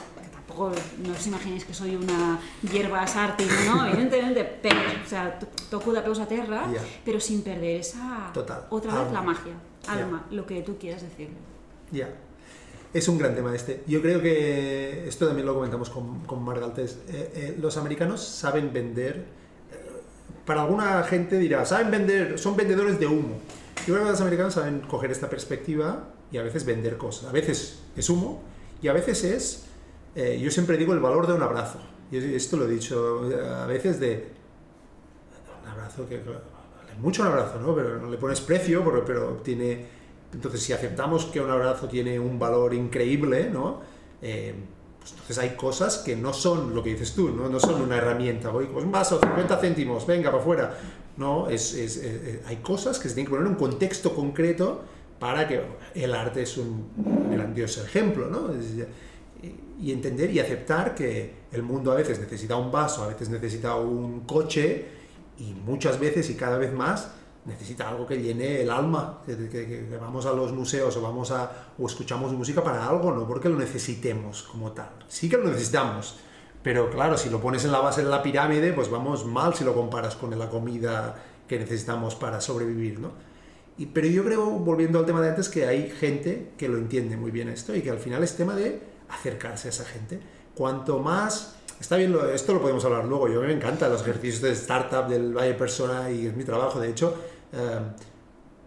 tampoco 0.45 0.71
no 1.05 1.13
os 1.13 1.27
imaginéis 1.27 1.65
que 1.65 1.73
soy 1.73 1.95
una 1.95 2.39
hierba 2.69 3.05
sarti, 3.07 3.45
no, 3.65 3.85
evidentemente, 3.91 4.43
pero, 4.61 4.79
o 5.03 5.07
sea, 5.07 5.39
toco 5.69 5.93
de 5.93 6.01
peus 6.01 6.19
a 6.19 6.27
tierra, 6.27 6.67
pero 7.05 7.19
sin 7.19 7.41
perder 7.41 7.79
esa, 7.79 8.31
otra 8.69 9.03
vez 9.03 9.13
la 9.13 9.21
magia, 9.21 9.53
alma, 9.87 10.25
lo 10.31 10.45
que 10.45 10.61
tú 10.61 10.77
quieras 10.77 11.01
decirle. 11.01 11.35
Ya. 11.91 12.09
Es 12.93 13.07
un 13.07 13.17
gran 13.17 13.33
tema 13.33 13.55
este. 13.55 13.83
Yo 13.87 14.03
creo 14.03 14.21
que 14.21 15.07
esto 15.07 15.25
también 15.25 15.47
lo 15.47 15.55
comentamos 15.55 15.89
con, 15.89 16.19
con 16.25 16.43
Margaltes. 16.43 16.99
Eh, 17.07 17.31
eh, 17.33 17.57
los 17.59 17.75
americanos 17.77 18.23
saben 18.23 18.71
vender. 18.71 19.25
Eh, 19.71 20.01
para 20.45 20.61
alguna 20.61 21.01
gente 21.01 21.39
dirá, 21.39 21.65
saben 21.65 21.89
vender, 21.89 22.37
son 22.37 22.55
vendedores 22.55 22.99
de 22.99 23.07
humo. 23.07 23.39
Yo 23.87 23.95
creo 23.95 24.05
que 24.05 24.11
los 24.11 24.21
americanos 24.21 24.53
saben 24.53 24.81
coger 24.81 25.09
esta 25.09 25.27
perspectiva 25.27 26.12
y 26.33 26.37
a 26.37 26.43
veces 26.43 26.65
vender 26.65 26.97
cosas. 26.97 27.29
A 27.29 27.31
veces 27.31 27.79
es 27.95 28.09
humo 28.09 28.43
y 28.81 28.89
a 28.89 28.93
veces 28.93 29.23
es 29.23 29.63
eh, 30.15 30.39
yo 30.41 30.51
siempre 30.51 30.77
digo 30.77 30.93
el 30.93 30.99
valor 30.99 31.27
de 31.27 31.33
un 31.33 31.41
abrazo. 31.41 31.79
Y 32.11 32.17
esto 32.17 32.57
lo 32.57 32.65
he 32.65 32.69
dicho 32.69 33.21
a 33.61 33.65
veces 33.65 33.99
de 33.99 34.27
un 35.63 35.69
abrazo 35.69 36.07
que 36.07 36.17
vale 36.17 36.93
mucho 36.99 37.23
un 37.23 37.29
abrazo, 37.29 37.59
¿no? 37.59 37.73
Pero 37.75 37.99
no 37.99 38.09
le 38.09 38.17
pones 38.17 38.41
precio, 38.41 38.83
pero, 38.83 39.03
pero 39.05 39.27
tiene... 39.43 40.03
Entonces, 40.31 40.61
si 40.61 40.73
aceptamos 40.73 41.25
que 41.25 41.39
un 41.39 41.49
abrazo 41.49 41.87
tiene 41.87 42.19
un 42.19 42.39
valor 42.39 42.73
increíble, 42.73 43.49
¿no? 43.51 43.81
Eh, 44.21 44.53
pues 44.99 45.11
entonces 45.11 45.37
hay 45.37 45.49
cosas 45.51 45.97
que 45.97 46.15
no 46.15 46.33
son 46.33 46.73
lo 46.73 46.81
que 46.81 46.91
dices 46.91 47.13
tú, 47.13 47.29
no, 47.29 47.49
no 47.49 47.59
son 47.59 47.81
una 47.81 47.97
herramienta. 47.97 48.49
Voy, 48.49 48.65
pues 48.65 48.85
un 48.85 48.91
vaso, 48.91 49.19
50 49.19 49.57
céntimos, 49.57 50.07
venga, 50.07 50.31
para 50.31 50.41
afuera. 50.41 50.77
No, 51.17 51.49
es, 51.49 51.73
es, 51.73 51.97
eh, 51.97 52.41
hay 52.47 52.57
cosas 52.57 52.99
que 52.99 53.09
se 53.09 53.15
tienen 53.15 53.27
que 53.27 53.35
poner 53.35 53.45
en 53.45 53.53
un 53.53 53.59
contexto 53.59 54.15
concreto 54.15 54.83
para 55.23 55.47
que 55.47 55.61
el 55.95 56.13
arte 56.13 56.41
es 56.41 56.57
un 56.57 56.85
grandioso 57.31 57.81
ejemplo, 57.81 58.27
¿no? 58.27 58.49
y 59.79 59.93
entender 59.93 60.29
y 60.31 60.39
aceptar 60.41 60.93
que 60.93 61.45
el 61.53 61.63
mundo 61.63 61.93
a 61.93 61.95
veces 61.95 62.19
necesita 62.19 62.57
un 62.57 62.69
vaso, 62.69 63.03
a 63.03 63.07
veces 63.07 63.29
necesita 63.29 63.73
un 63.77 64.25
coche 64.25 64.85
y 65.39 65.53
muchas 65.53 65.97
veces 65.97 66.29
y 66.29 66.35
cada 66.35 66.57
vez 66.57 66.73
más 66.73 67.11
necesita 67.45 67.87
algo 67.87 68.05
que 68.05 68.21
llene 68.21 68.63
el 68.63 68.69
alma, 68.69 69.21
que, 69.25 69.97
vamos 69.97 70.25
a 70.25 70.33
los 70.33 70.51
museos 70.51 70.97
o 70.97 71.01
vamos 71.01 71.31
a 71.31 71.69
o 71.79 71.87
escuchamos 71.87 72.33
música 72.33 72.61
para 72.61 72.85
algo, 72.85 73.13
no 73.13 73.25
porque 73.25 73.47
lo 73.47 73.57
necesitemos 73.57 74.43
como 74.43 74.73
tal. 74.73 74.91
Sí 75.07 75.29
que 75.29 75.37
lo 75.37 75.45
necesitamos, 75.45 76.17
pero 76.61 76.89
claro, 76.89 77.17
si 77.17 77.29
lo 77.29 77.39
pones 77.39 77.63
en 77.63 77.71
la 77.71 77.79
base 77.79 78.03
de 78.03 78.09
la 78.09 78.21
pirámide, 78.21 78.73
pues 78.73 78.89
vamos 78.89 79.25
mal 79.25 79.53
si 79.53 79.63
lo 79.63 79.73
comparas 79.73 80.17
con 80.17 80.37
la 80.37 80.49
comida 80.49 81.15
que 81.47 81.57
necesitamos 81.57 82.13
para 82.15 82.41
sobrevivir, 82.41 82.99
¿no? 82.99 83.32
Y, 83.77 83.87
pero 83.87 84.07
yo 84.07 84.23
creo, 84.23 84.45
volviendo 84.45 84.99
al 84.99 85.05
tema 85.05 85.21
de 85.21 85.29
antes, 85.29 85.49
que 85.49 85.65
hay 85.65 85.89
gente 85.89 86.51
que 86.57 86.67
lo 86.67 86.77
entiende 86.77 87.17
muy 87.17 87.31
bien 87.31 87.49
esto 87.49 87.75
y 87.75 87.81
que 87.81 87.89
al 87.89 87.99
final 87.99 88.23
es 88.23 88.35
tema 88.35 88.55
de 88.55 88.79
acercarse 89.09 89.67
a 89.67 89.71
esa 89.71 89.85
gente. 89.85 90.19
Cuanto 90.55 90.99
más... 90.99 91.55
Está 91.79 91.97
bien, 91.97 92.15
esto 92.33 92.53
lo 92.53 92.61
podemos 92.61 92.85
hablar 92.85 93.05
luego. 93.05 93.27
Yo 93.27 93.41
me 93.41 93.51
encanta 93.51 93.89
los 93.89 94.01
ejercicios 94.01 94.41
de 94.41 94.51
startup 94.51 95.07
del 95.07 95.35
Valle 95.35 95.55
Persona 95.55 96.09
y 96.09 96.27
es 96.27 96.35
mi 96.35 96.43
trabajo, 96.43 96.79
de 96.79 96.89
hecho. 96.89 97.15
Eh, 97.51 97.79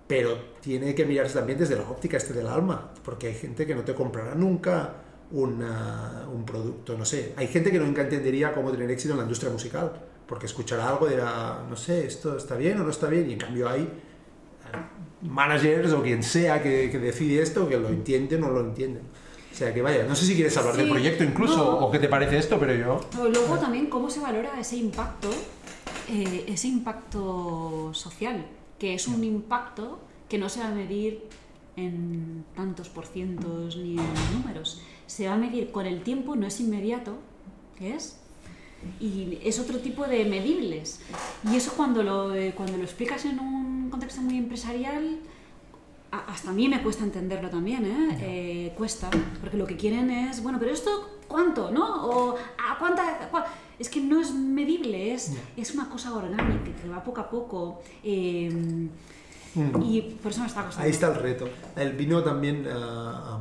pero 0.07 0.37
tiene 0.61 0.95
que 0.95 1.05
mirarse 1.05 1.35
también 1.35 1.59
desde 1.59 1.77
la 1.77 1.83
óptica 1.83 2.17
este 2.17 2.33
del 2.33 2.47
alma, 2.47 2.93
porque 3.03 3.29
hay 3.29 3.35
gente 3.35 3.67
que 3.67 3.75
no 3.75 3.83
te 3.83 3.95
comprará 3.95 4.35
nunca 4.35 5.03
un 5.33 6.45
producto, 6.47 6.97
no 6.97 7.05
sé. 7.05 7.35
Hay 7.37 7.49
gente 7.49 7.73
que 7.73 7.81
nunca 7.81 8.03
entendería 8.03 8.53
cómo 8.53 8.71
tener 8.71 8.89
éxito 8.91 9.15
en 9.15 9.19
la 9.19 9.25
industria 9.25 9.51
musical, 9.51 9.93
porque 10.27 10.47
escuchará 10.47 10.89
algo 10.89 11.09
dirá, 11.09 11.65
no 11.69 11.77
sé, 11.77 12.07
esto 12.07 12.37
está 12.37 12.55
bien 12.57 12.81
o 12.81 12.85
no 12.85 12.91
está 12.91 13.09
bien, 13.09 13.29
y 13.29 13.33
en 13.33 13.39
cambio 13.39 13.69
hay 13.69 13.91
managers 15.23 15.93
o 15.93 16.03
quien 16.03 16.23
sea 16.23 16.63
que, 16.63 16.91
que 16.91 16.99
decide 16.99 17.43
esto 17.43 17.69
que 17.69 17.79
lo 17.79 17.89
entienden 17.89 18.45
o 18.45 18.49
no 18.49 18.55
lo 18.55 18.61
entienden. 18.61 19.03
O 19.57 19.59
sea 19.59 19.73
que 19.73 19.81
vaya, 19.81 20.05
no 20.05 20.15
sé 20.15 20.27
si 20.27 20.35
quieres 20.35 20.55
hablar 20.59 20.77
del 20.77 20.91
proyecto 20.91 21.25
incluso 21.25 21.79
o 21.79 21.91
qué 21.91 21.99
te 21.99 22.09
parece 22.09 22.37
esto, 22.37 22.61
pero 22.61 22.75
yo... 22.75 23.01
luego 23.31 23.59
también 23.59 23.87
cómo 23.87 24.11
se 24.11 24.21
valora 24.21 24.61
ese 24.61 24.77
impacto, 24.77 25.31
eh, 26.11 26.45
ese 26.47 26.69
impacto 26.69 27.91
social, 27.95 28.45
que 28.79 28.93
es 28.93 29.09
un 29.09 29.25
impacto 29.25 29.99
que 30.29 30.37
no 30.37 30.51
se 30.51 30.61
va 30.61 30.67
a 30.67 30.73
medir 30.73 31.23
en 31.77 32.45
tantos 32.55 32.91
por 32.91 33.07
cientos 33.07 33.79
ni 33.79 33.99
en 33.99 34.33
números. 34.35 34.83
Se 35.07 35.27
va 35.27 35.33
a 35.33 35.39
medir 35.39 35.71
con 35.71 35.87
el 35.87 36.03
tiempo, 36.03 36.37
no 36.37 36.47
es 36.47 36.61
inmediato, 36.61 37.17
¿qué 37.79 37.95
es? 37.95 38.21
Y 39.01 39.39
es 39.43 39.59
otro 39.59 39.79
tipo 39.79 40.07
de 40.07 40.25
medibles. 40.25 41.01
Y 41.51 41.57
eso 41.57 41.73
cuando 41.77 42.03
lo, 42.03 42.35
eh, 42.35 42.53
cuando 42.57 42.77
lo 42.77 42.85
explicas 42.85 43.25
en 43.25 43.39
un 43.41 43.91
contexto 43.91 44.21
muy 44.21 44.37
empresarial, 44.37 45.19
hasta 46.11 46.51
a 46.51 46.53
mí 46.53 46.69
me 46.69 46.83
cuesta 46.83 47.05
entenderlo 47.05 47.51
también, 47.51 47.85
¿eh? 47.85 48.19
¿eh? 48.21 48.75
Cuesta, 48.77 49.11
porque 49.41 49.57
lo 49.57 49.67
que 49.67 49.77
quieren 49.77 50.11
es, 50.11 50.43
bueno, 50.43 50.59
pero 50.59 50.73
esto, 50.73 51.19
¿cuánto? 51.29 51.71
¿No? 51.71 52.07
O, 52.07 52.37
¿a 52.37 52.79
cuánta? 52.79 53.29
Es 53.79 53.89
que 53.89 54.01
no 54.01 54.21
es 54.21 54.33
medible, 54.33 55.13
es, 55.13 55.33
es 55.57 55.75
una 55.75 55.91
cosa 55.91 56.15
orgánica 56.15 56.71
que 56.81 56.89
va 56.89 57.03
poco 57.03 57.21
a 57.21 57.29
poco. 57.29 57.83
Mm. 58.03 58.87
Y 59.83 60.03
por 60.23 60.33
eso 60.33 60.41
me 60.43 60.47
está 60.47 60.65
costando. 60.65 60.85
Ahí 60.85 60.91
está 60.91 61.09
el 61.09 61.15
reto. 61.17 61.49
El 61.77 61.93
vino 61.93 62.23
también, 62.23 62.67
uh, 62.67 63.41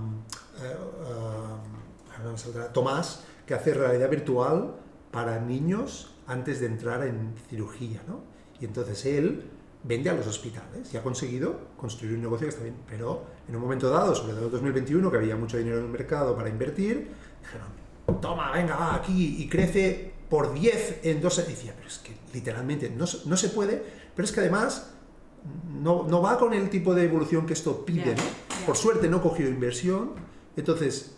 Tomás, 2.74 3.24
que 3.46 3.54
hace 3.54 3.74
realidad 3.74 4.10
virtual 4.10 4.76
para 5.16 5.40
niños 5.40 6.12
antes 6.28 6.60
de 6.60 6.66
entrar 6.66 7.08
en 7.08 7.36
cirugía, 7.50 8.02
¿no? 8.06 8.20
Y 8.60 8.66
entonces 8.66 9.06
él 9.06 9.46
vende 9.82 10.10
a 10.10 10.14
los 10.14 10.28
hospitales 10.28 10.94
y 10.94 10.98
ha 10.98 11.04
conseguido 11.04 11.58
construir 11.78 12.16
un 12.16 12.22
negocio 12.22 12.48
que 12.48 12.50
está 12.50 12.64
bien. 12.64 12.76
Pero 12.86 13.24
en 13.48 13.56
un 13.56 13.62
momento 13.62 13.90
dado, 13.90 14.14
sobre 14.14 14.34
todo 14.34 14.48
en 14.48 14.52
2021, 14.52 15.10
que 15.10 15.16
había 15.16 15.38
mucho 15.38 15.56
dinero 15.58 15.78
en 15.78 15.86
el 15.86 15.90
mercado 15.90 16.36
para 16.36 16.50
invertir, 16.50 17.12
dijeron, 17.42 18.20
toma, 18.20 18.52
venga, 18.52 18.76
va 18.76 18.96
aquí 18.96 19.38
y 19.40 19.48
crece 19.48 20.12
por 20.30 20.54
10 20.54 21.00
en 21.04 21.22
dos... 21.22 21.40
Y 21.48 21.52
decía, 21.52 21.74
pero 21.78 21.88
es 21.88 22.00
que 22.00 22.12
literalmente 22.34 22.90
no, 22.90 23.06
no 23.26 23.38
se 23.38 23.48
puede, 23.48 23.82
pero 24.14 24.26
es 24.26 24.34
que 24.34 24.42
además 24.42 24.96
no, 25.82 26.06
no, 26.10 26.22
va 26.22 26.38
con 26.38 26.54
el 26.54 26.70
tipo 26.70 26.94
de 26.94 27.06
evolución 27.06 27.46
que 27.46 27.54
esto 27.54 27.86
pide. 27.86 28.16
Por 28.66 28.76
suerte 28.76 29.08
no 29.08 29.22
cogió 29.22 29.48
inversión, 29.48 30.12
entonces 30.58 31.15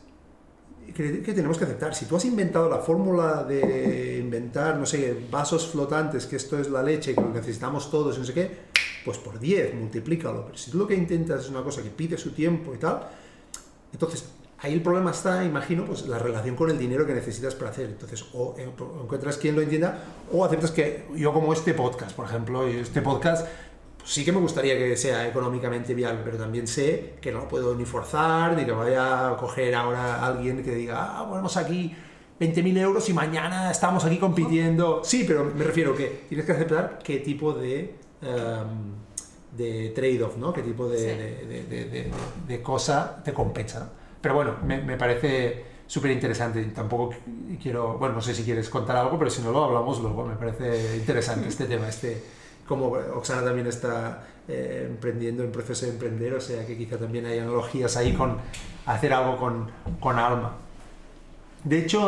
que, 0.93 1.33
tenemos 1.33 1.57
que 1.57 1.65
aceptar. 1.65 1.93
Si 1.95 2.05
tú 2.05 2.15
has 2.15 2.25
inventado 2.25 2.69
la 2.69 2.79
fórmula 2.79 3.43
de 3.43 4.19
inventar, 4.19 4.77
no 4.77 4.85
sé, 4.85 5.17
vasos 5.29 5.67
flotantes, 5.67 6.25
que 6.25 6.35
esto 6.35 6.59
es 6.59 6.69
la 6.69 6.83
leche, 6.83 7.13
que 7.13 7.21
lo 7.21 7.29
necesitamos 7.29 7.89
todos 7.91 8.17
no 8.17 8.25
sé 8.25 8.33
qué, 8.33 8.51
pues 9.05 9.17
por 9.17 9.39
10, 9.39 9.75
multiplícalo. 9.75 10.45
Pero 10.45 10.57
si 10.57 10.71
tú 10.71 10.77
lo 10.77 10.87
que 10.87 10.95
intentas 10.95 11.41
es 11.41 11.49
una 11.49 11.63
cosa 11.63 11.83
que 11.83 11.89
pide 11.89 12.17
su 12.17 12.31
tiempo 12.31 12.73
y 12.73 12.77
tal, 12.77 13.07
entonces 13.93 14.25
ahí 14.59 14.73
el 14.73 14.81
problema 14.81 15.11
está, 15.11 15.43
imagino, 15.43 15.85
pues 15.85 16.07
la 16.07 16.19
relación 16.19 16.55
con 16.55 16.69
el 16.69 16.77
dinero 16.77 17.05
que 17.05 17.13
necesitas 17.13 17.55
para 17.55 17.71
hacer. 17.71 17.89
Entonces, 17.89 18.25
o 18.33 18.55
encuentras 18.57 19.37
quien 19.37 19.55
lo 19.55 19.61
entienda, 19.61 20.03
o 20.31 20.43
aceptas 20.43 20.71
que 20.71 21.05
yo 21.15 21.33
como 21.33 21.53
este 21.53 21.73
podcast, 21.73 22.15
por 22.15 22.25
ejemplo, 22.25 22.67
este 22.67 23.01
podcast 23.01 23.47
sí 24.07 24.23
que 24.23 24.31
me 24.31 24.39
gustaría 24.39 24.77
que 24.77 24.95
sea 24.95 25.27
económicamente 25.27 25.93
viable, 25.93 26.21
pero 26.23 26.37
también 26.37 26.65
sé 26.65 27.15
que 27.19 27.29
no 27.29 27.39
lo 27.39 27.47
puedo 27.49 27.75
ni 27.75 27.83
forzar, 27.83 28.55
ni 28.55 28.63
que 28.63 28.71
vaya 28.71 29.31
a 29.31 29.37
coger 29.37 29.75
ahora 29.75 30.15
a 30.15 30.27
alguien 30.27 30.63
que 30.63 30.73
diga, 30.73 31.19
ah, 31.19 31.27
ponemos 31.27 31.57
aquí 31.57 31.93
20.000 32.39 32.77
euros 32.77 33.09
y 33.09 33.13
mañana 33.13 33.69
estamos 33.69 34.05
aquí 34.05 34.17
compitiendo. 34.17 35.01
Sí, 35.03 35.25
pero 35.27 35.43
me 35.43 35.61
refiero 35.61 35.93
que 35.93 36.23
tienes 36.29 36.45
que 36.45 36.53
aceptar 36.53 36.99
qué 37.03 37.17
tipo 37.17 37.51
de, 37.51 37.95
em, 38.21 38.95
de 39.51 39.89
trade-off, 39.89 40.37
¿no? 40.37 40.53
Qué 40.53 40.61
tipo 40.61 40.87
de, 40.87 42.09
de, 42.47 42.61
cosa 42.61 43.21
te 43.25 43.33
compensa. 43.33 43.91
Pero 44.21 44.35
bueno, 44.35 44.55
me, 44.65 44.81
me 44.81 44.95
parece 44.95 45.65
súper 45.85 46.11
interesante. 46.11 46.63
Tampoco 46.73 47.13
quiero, 47.61 47.97
bueno, 47.97 48.15
no 48.15 48.21
sé 48.21 48.33
si 48.33 48.43
quieres 48.43 48.69
contar 48.69 48.95
algo, 48.95 49.19
pero 49.19 49.29
si 49.29 49.41
no 49.41 49.51
lo 49.51 49.65
hablamos 49.65 49.99
luego. 49.99 50.23
Me 50.23 50.35
parece 50.35 50.95
interesante 50.95 51.49
este 51.49 51.65
tema, 51.65 51.89
este 51.89 52.36
como 52.67 52.87
Oxana 53.15 53.43
también 53.43 53.67
está 53.67 54.23
eh, 54.47 54.87
emprendiendo 54.89 55.43
en 55.43 55.51
proceso 55.51 55.85
de 55.85 55.93
emprender, 55.93 56.33
o 56.33 56.41
sea 56.41 56.65
que 56.65 56.77
quizá 56.77 56.97
también 56.97 57.25
hay 57.25 57.39
analogías 57.39 57.95
ahí 57.97 58.13
con 58.13 58.37
hacer 58.85 59.13
algo 59.13 59.37
con, 59.37 59.69
con 59.99 60.19
alma. 60.19 60.53
De 61.63 61.79
hecho, 61.79 61.99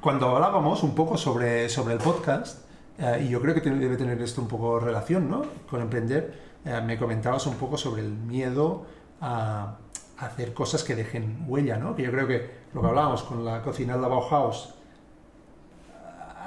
cuando 0.00 0.28
hablábamos 0.28 0.82
un 0.82 0.94
poco 0.94 1.16
sobre, 1.16 1.68
sobre 1.68 1.94
el 1.94 2.00
podcast, 2.00 2.68
Eh, 2.98 3.26
y 3.26 3.28
yo 3.28 3.40
creo 3.40 3.54
que 3.54 3.60
debe 3.60 3.96
tener 3.96 4.20
esto 4.20 4.42
un 4.42 4.48
poco 4.48 4.80
relación 4.80 5.30
¿no? 5.30 5.42
con 5.70 5.80
emprender. 5.80 6.34
Eh, 6.64 6.80
me 6.84 6.98
comentabas 6.98 7.46
un 7.46 7.54
poco 7.54 7.78
sobre 7.78 8.02
el 8.02 8.10
miedo 8.10 8.86
a, 9.20 9.76
hacer 10.18 10.52
cosas 10.52 10.82
que 10.82 10.96
dejen 10.96 11.44
huella, 11.46 11.76
¿no? 11.76 11.94
que 11.94 12.02
yo 12.02 12.10
creo 12.10 12.26
que 12.26 12.50
lo 12.74 12.80
que 12.80 12.88
hablábamos 12.88 13.22
con 13.22 13.44
la 13.44 13.62
cocina 13.62 13.94
de 13.94 14.02
la 14.02 14.08
Bauhaus, 14.08 14.74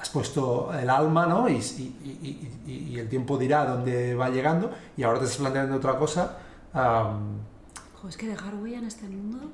has 0.01 0.09
puesto 0.09 0.73
el 0.73 0.89
alma 0.89 1.27
¿no? 1.27 1.47
y, 1.47 2.97
el 2.97 3.07
tiempo 3.07 3.37
dirá 3.37 3.65
dónde 3.65 4.15
va 4.15 4.29
llegando 4.29 4.71
y 4.97 5.03
ahora 5.03 5.19
te 5.19 5.25
estás 5.25 5.39
planteando 5.41 5.75
otra 5.75 5.97
cosa. 5.97 6.37
es 8.09 8.17
que 8.17 8.27
dejar 8.27 8.55
huella 8.55 8.79
en 8.79 8.85
este 8.85 9.07
mundo 9.07 9.51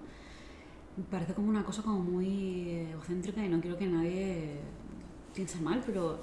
parece 1.11 1.33
como 1.33 1.49
una 1.49 1.63
cosa 1.63 1.81
como 1.83 1.99
muy 1.99 2.69
egocéntrica 2.91 3.43
y 3.43 3.49
no 3.49 3.61
quiero 3.61 3.77
que 3.77 3.87
nadie 3.87 4.59
piense 5.33 5.59
mal, 5.59 5.83
pero 5.85 6.19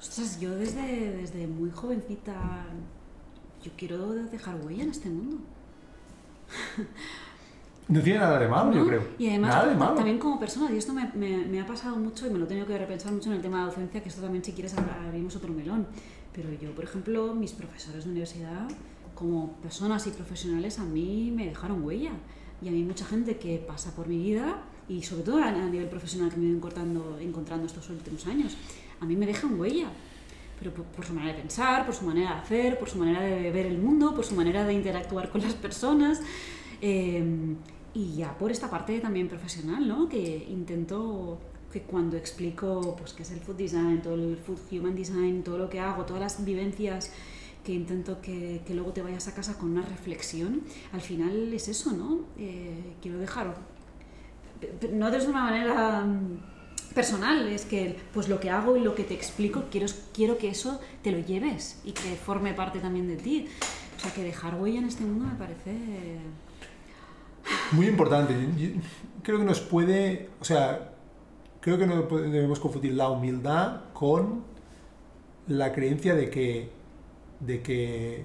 ostras, 0.00 0.40
yo 0.40 0.50
desde, 0.56 1.12
desde 1.16 1.46
muy 1.46 1.70
jovencita 1.70 2.64
yo 3.62 3.70
quiero 3.76 4.12
dejar 4.14 4.56
huella 4.56 4.84
en 4.84 4.90
este 4.90 5.08
mundo. 5.08 5.36
No 7.92 8.00
tiene 8.00 8.18
nada 8.20 8.38
de 8.38 8.48
malo, 8.48 8.72
yo 8.72 8.86
creo. 8.86 9.02
Y 9.18 9.28
además, 9.28 9.94
también 9.94 10.18
como 10.18 10.40
persona, 10.40 10.72
y 10.72 10.78
esto 10.78 10.94
me, 10.94 11.10
me, 11.14 11.44
me, 11.44 11.60
ha 11.60 11.66
pasado 11.66 11.96
mucho 11.96 12.26
y 12.26 12.30
me 12.30 12.38
lo 12.38 12.46
he 12.46 12.48
tenido 12.48 12.66
que 12.66 12.78
repensar 12.78 13.12
mucho 13.12 13.28
en 13.28 13.36
el 13.36 13.42
tema 13.42 13.58
de 13.58 13.64
la 13.64 13.70
docencia, 13.70 14.02
que 14.02 14.08
esto 14.08 14.22
también 14.22 14.42
si 14.42 14.52
quieres 14.52 14.74
abrimos 14.76 15.36
otro 15.36 15.52
melón. 15.52 15.86
Pero 16.32 16.48
yo, 16.60 16.74
por 16.74 16.84
ejemplo, 16.84 17.34
mis 17.34 17.52
profesores 17.52 18.04
de 18.04 18.10
universidad, 18.10 18.66
como 19.14 19.52
personas 19.56 20.06
y 20.06 20.10
profesionales, 20.10 20.78
a 20.78 20.84
mí 20.84 21.32
me 21.34 21.46
dejaron 21.46 21.84
huella. 21.84 22.12
Y 22.62 22.68
a 22.68 22.70
mí 22.70 22.82
mucha 22.82 23.04
gente 23.04 23.36
que 23.36 23.58
pasa 23.58 23.94
por 23.94 24.08
mi 24.08 24.16
vida, 24.16 24.62
y 24.88 25.02
sobre 25.02 25.24
todo 25.24 25.42
a, 25.42 25.50
nivel 25.50 25.88
profesional 25.88 26.30
que 26.30 26.38
me 26.38 26.44
he 26.44 26.48
ido 26.48 26.56
encontrando, 26.56 27.18
encontrando 27.20 27.66
estos 27.66 27.90
últimos 27.90 28.26
años, 28.26 28.56
a 29.00 29.04
mí 29.04 29.16
me 29.16 29.26
dejan 29.26 29.60
huella 29.60 29.88
pero 30.62 30.84
por, 30.84 31.04
su 31.04 31.12
manera 31.12 31.34
de 31.34 31.40
pensar, 31.40 31.84
por 31.84 31.92
su 31.92 32.04
manera 32.04 32.34
de 32.34 32.40
hacer, 32.40 32.78
por 32.78 32.88
su 32.88 32.96
manera 32.96 33.20
de 33.20 33.50
ver 33.50 33.66
el 33.66 33.78
mundo, 33.78 34.14
por 34.14 34.24
su 34.24 34.36
manera 34.36 34.64
de 34.64 34.72
interactuar 34.72 35.28
con 35.28 35.40
las 35.40 35.54
personas. 35.54 36.20
Em, 36.80 37.56
y 37.94 38.14
ya 38.16 38.36
por 38.38 38.50
esta 38.50 38.70
parte 38.70 38.98
también 39.00 39.28
profesional, 39.28 39.86
¿no? 39.86 40.08
Que 40.08 40.46
intento 40.48 41.38
que 41.72 41.82
cuando 41.82 42.16
explico 42.16 42.96
pues, 42.98 43.12
qué 43.12 43.22
es 43.22 43.30
el 43.30 43.40
food 43.40 43.56
design, 43.56 44.02
todo 44.02 44.14
el 44.14 44.36
food 44.36 44.58
human 44.70 44.94
design, 44.94 45.42
todo 45.42 45.58
lo 45.58 45.68
que 45.68 45.80
hago, 45.80 46.04
todas 46.04 46.20
las 46.20 46.44
vivencias 46.44 47.10
que 47.64 47.72
intento 47.72 48.20
que, 48.20 48.62
que 48.66 48.74
luego 48.74 48.92
te 48.92 49.02
vayas 49.02 49.28
a 49.28 49.34
casa 49.34 49.56
con 49.56 49.70
una 49.70 49.82
reflexión, 49.82 50.62
al 50.92 51.00
final 51.00 51.52
es 51.52 51.68
eso, 51.68 51.92
¿no? 51.92 52.20
Eh, 52.36 52.94
quiero 53.00 53.18
dejar, 53.18 53.54
no 54.92 55.10
desde 55.10 55.28
una 55.28 55.44
manera 55.44 56.04
personal, 56.92 57.48
es 57.48 57.64
que 57.64 57.98
pues 58.12 58.28
lo 58.28 58.40
que 58.40 58.50
hago 58.50 58.76
y 58.76 58.80
lo 58.80 58.94
que 58.94 59.04
te 59.04 59.14
explico, 59.14 59.64
quiero, 59.70 59.86
quiero 60.12 60.38
que 60.38 60.48
eso 60.48 60.80
te 61.02 61.12
lo 61.12 61.20
lleves 61.20 61.80
y 61.84 61.92
que 61.92 62.16
forme 62.16 62.52
parte 62.52 62.80
también 62.80 63.08
de 63.08 63.16
ti. 63.16 63.46
O 63.96 64.00
sea, 64.00 64.12
que 64.12 64.24
dejar 64.24 64.60
huella 64.60 64.80
en 64.80 64.86
este 64.86 65.04
mundo 65.04 65.26
me 65.26 65.36
parece... 65.36 66.18
Muy 67.72 67.86
importante. 67.86 68.34
creo 69.22 69.38
que 69.38 69.44
nos 69.44 69.60
puede, 69.60 70.30
o 70.40 70.44
sea, 70.44 70.92
creo 71.60 71.78
que 71.78 71.86
no 71.86 72.02
debemos 72.02 72.60
confundir 72.60 72.94
la 72.94 73.08
humildad 73.08 73.82
con 73.92 74.44
la 75.48 75.72
creencia 75.72 76.14
de 76.14 76.30
que, 76.30 76.70
de 77.40 77.62
que, 77.62 78.24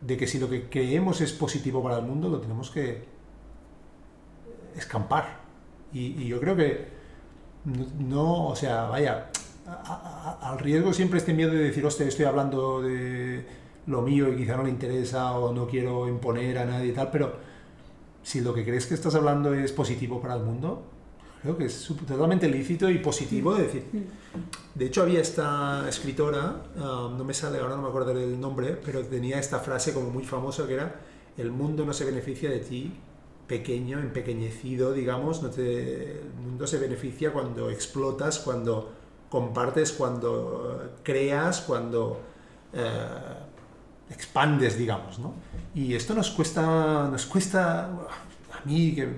de 0.00 0.16
que 0.16 0.26
si 0.26 0.38
lo 0.38 0.48
que 0.48 0.68
creemos 0.68 1.20
es 1.20 1.32
positivo 1.32 1.82
para 1.82 1.98
el 1.98 2.04
mundo, 2.04 2.28
lo 2.28 2.40
tenemos 2.40 2.70
que 2.70 3.04
escampar. 4.76 5.40
y 5.92 6.26
yo 6.26 6.40
creo 6.40 6.56
que 6.56 6.94
no, 7.64 8.48
o 8.48 8.56
sea, 8.56 8.84
vaya, 8.84 9.30
al 10.42 10.58
riesgo 10.58 10.92
siempre 10.92 11.18
este 11.18 11.32
miedo 11.32 11.52
de 11.52 11.58
decir, 11.58 11.84
hostia, 11.84 12.06
estoy 12.06 12.26
hablando 12.26 12.82
de 12.82 13.44
lo 13.86 14.02
mío 14.02 14.32
y 14.32 14.36
quizá 14.36 14.56
no 14.56 14.64
le 14.64 14.70
interesa 14.70 15.32
o 15.38 15.52
no 15.52 15.66
quiero 15.66 16.08
imponer 16.08 16.58
a 16.58 16.64
nadie 16.64 16.88
y 16.88 16.92
tal, 16.92 17.10
pero 17.10 17.36
si 18.24 18.40
lo 18.40 18.52
que 18.52 18.64
crees 18.64 18.86
que 18.86 18.94
estás 18.94 19.14
hablando 19.14 19.54
es 19.54 19.70
positivo 19.70 20.20
para 20.20 20.34
el 20.34 20.42
mundo, 20.42 20.82
creo 21.42 21.58
que 21.58 21.66
es 21.66 21.92
totalmente 22.08 22.48
lícito 22.48 22.88
y 22.88 22.98
positivo 22.98 23.54
de 23.54 23.64
decir. 23.64 23.84
Mm. 23.92 24.78
De 24.78 24.86
hecho, 24.86 25.02
había 25.02 25.20
esta 25.20 25.86
escritora, 25.88 26.64
um, 26.74 27.18
no 27.18 27.22
me 27.22 27.34
sale 27.34 27.58
ahora, 27.58 27.76
no 27.76 27.82
me 27.82 27.88
acuerdo 27.88 28.14
del 28.14 28.40
nombre, 28.40 28.80
pero 28.82 29.04
tenía 29.04 29.38
esta 29.38 29.60
frase 29.60 29.92
como 29.92 30.08
muy 30.08 30.24
famosa 30.24 30.66
que 30.66 30.74
era, 30.74 31.00
el 31.36 31.52
mundo 31.52 31.84
no 31.84 31.92
se 31.92 32.06
beneficia 32.06 32.50
de 32.50 32.60
ti, 32.60 32.92
pequeño, 33.46 34.00
empequeñecido, 34.00 34.94
digamos, 34.94 35.42
no 35.42 35.50
te, 35.50 36.20
el 36.20 36.34
mundo 36.42 36.66
se 36.66 36.78
beneficia 36.78 37.30
cuando 37.30 37.68
explotas, 37.68 38.38
cuando 38.38 38.90
compartes, 39.28 39.92
cuando 39.92 40.94
creas, 41.02 41.60
cuando 41.60 42.20
eh, 42.72 43.06
expandes, 44.10 44.78
digamos, 44.78 45.18
¿no? 45.18 45.34
Y 45.74 45.94
esto 45.94 46.14
nos 46.14 46.30
cuesta, 46.30 47.08
nos 47.10 47.26
cuesta, 47.26 47.84
a 47.86 48.64
mí 48.64 48.94
que 48.94 49.08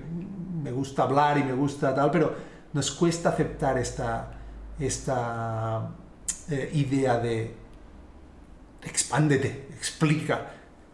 me 0.63 0.71
gusta 0.71 1.03
hablar 1.03 1.37
y 1.37 1.43
me 1.43 1.53
gusta 1.53 1.93
tal, 1.93 2.11
pero 2.11 2.35
nos 2.73 2.91
cuesta 2.91 3.29
aceptar 3.29 3.77
esta, 3.77 4.31
esta 4.79 5.89
eh, 6.49 6.71
idea 6.73 7.17
de 7.17 7.53
expándete, 8.83 9.67
explica, 9.75 10.51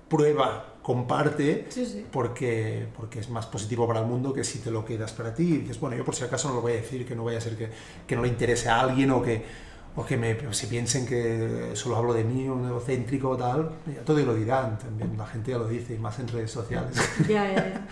prueba, 0.10 0.74
comparte 0.82 1.68
Porque, 2.12 2.88
porque 2.96 3.20
es 3.20 3.30
más 3.30 3.46
positivo 3.46 3.88
para 3.88 4.02
el 4.02 4.06
mundo 4.06 4.34
que 4.34 4.44
si 4.44 4.60
te 4.60 4.70
lo 4.70 4.84
quedas 4.84 5.14
para 5.14 5.34
ti 5.34 5.44
y 5.44 5.58
dices, 5.60 5.80
bueno, 5.80 5.96
yo 5.96 6.04
por 6.04 6.16
si 6.16 6.24
acaso 6.24 6.50
no 6.50 6.56
lo 6.56 6.62
voy 6.62 6.74
a 6.74 6.76
decir, 6.76 7.08
que 7.08 7.16
no 7.16 7.24
vaya 7.24 7.38
a 7.38 7.42
ser 7.42 7.58
que, 7.58 7.70
que 8.06 8.16
no 8.16 8.22
le 8.22 8.28
interese 8.28 8.70
a 8.70 8.82
alguien 8.82 9.12
o 9.12 9.22
que, 9.22 9.44
o 9.96 10.04
que 10.06 10.18
me, 10.18 10.36
si 10.54 10.68
piensen 10.68 11.06
que 11.06 11.72
solo 11.76 11.98
hablo 11.98 12.14
de 12.14 12.24
mí, 12.24 12.48
un 12.48 12.68
egocéntrico 12.68 13.30
o 13.30 13.38
tal, 13.38 13.70
ya 13.86 14.02
todo 14.02 14.18
lo 14.20 14.34
dirán 14.34 14.78
también, 14.80 15.16
la 15.16 15.28
gente 15.28 15.52
ya 15.52 15.60
lo 15.60 15.68
dice, 15.68 15.94
y 15.94 16.00
más 16.00 16.18
en 16.20 16.28
redes 16.28 16.50
sociales. 16.50 16.98
Ya, 17.30 17.54
ya, 17.54 17.88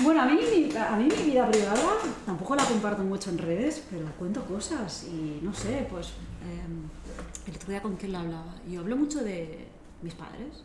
Bueno, 0.00 0.22
a 0.22 0.26
mí, 0.26 0.38
a 0.76 0.96
mí 0.96 1.08
mi 1.08 1.30
vida 1.30 1.50
privada 1.50 1.80
tampoco 2.24 2.54
la 2.54 2.64
comparto 2.64 3.02
mucho 3.02 3.30
en 3.30 3.38
redes, 3.38 3.82
pero 3.90 4.06
cuento 4.18 4.44
cosas 4.44 5.04
y 5.04 5.40
no 5.42 5.52
sé, 5.52 5.86
pues 5.90 6.08
eh, 6.08 7.48
el 7.48 7.56
otro 7.56 7.70
día 7.70 7.82
con 7.82 7.96
quién 7.96 8.12
la 8.12 8.20
hablaba. 8.20 8.54
Yo 8.70 8.80
hablo 8.80 8.96
mucho 8.96 9.24
de 9.24 9.66
mis 10.02 10.14
padres, 10.14 10.62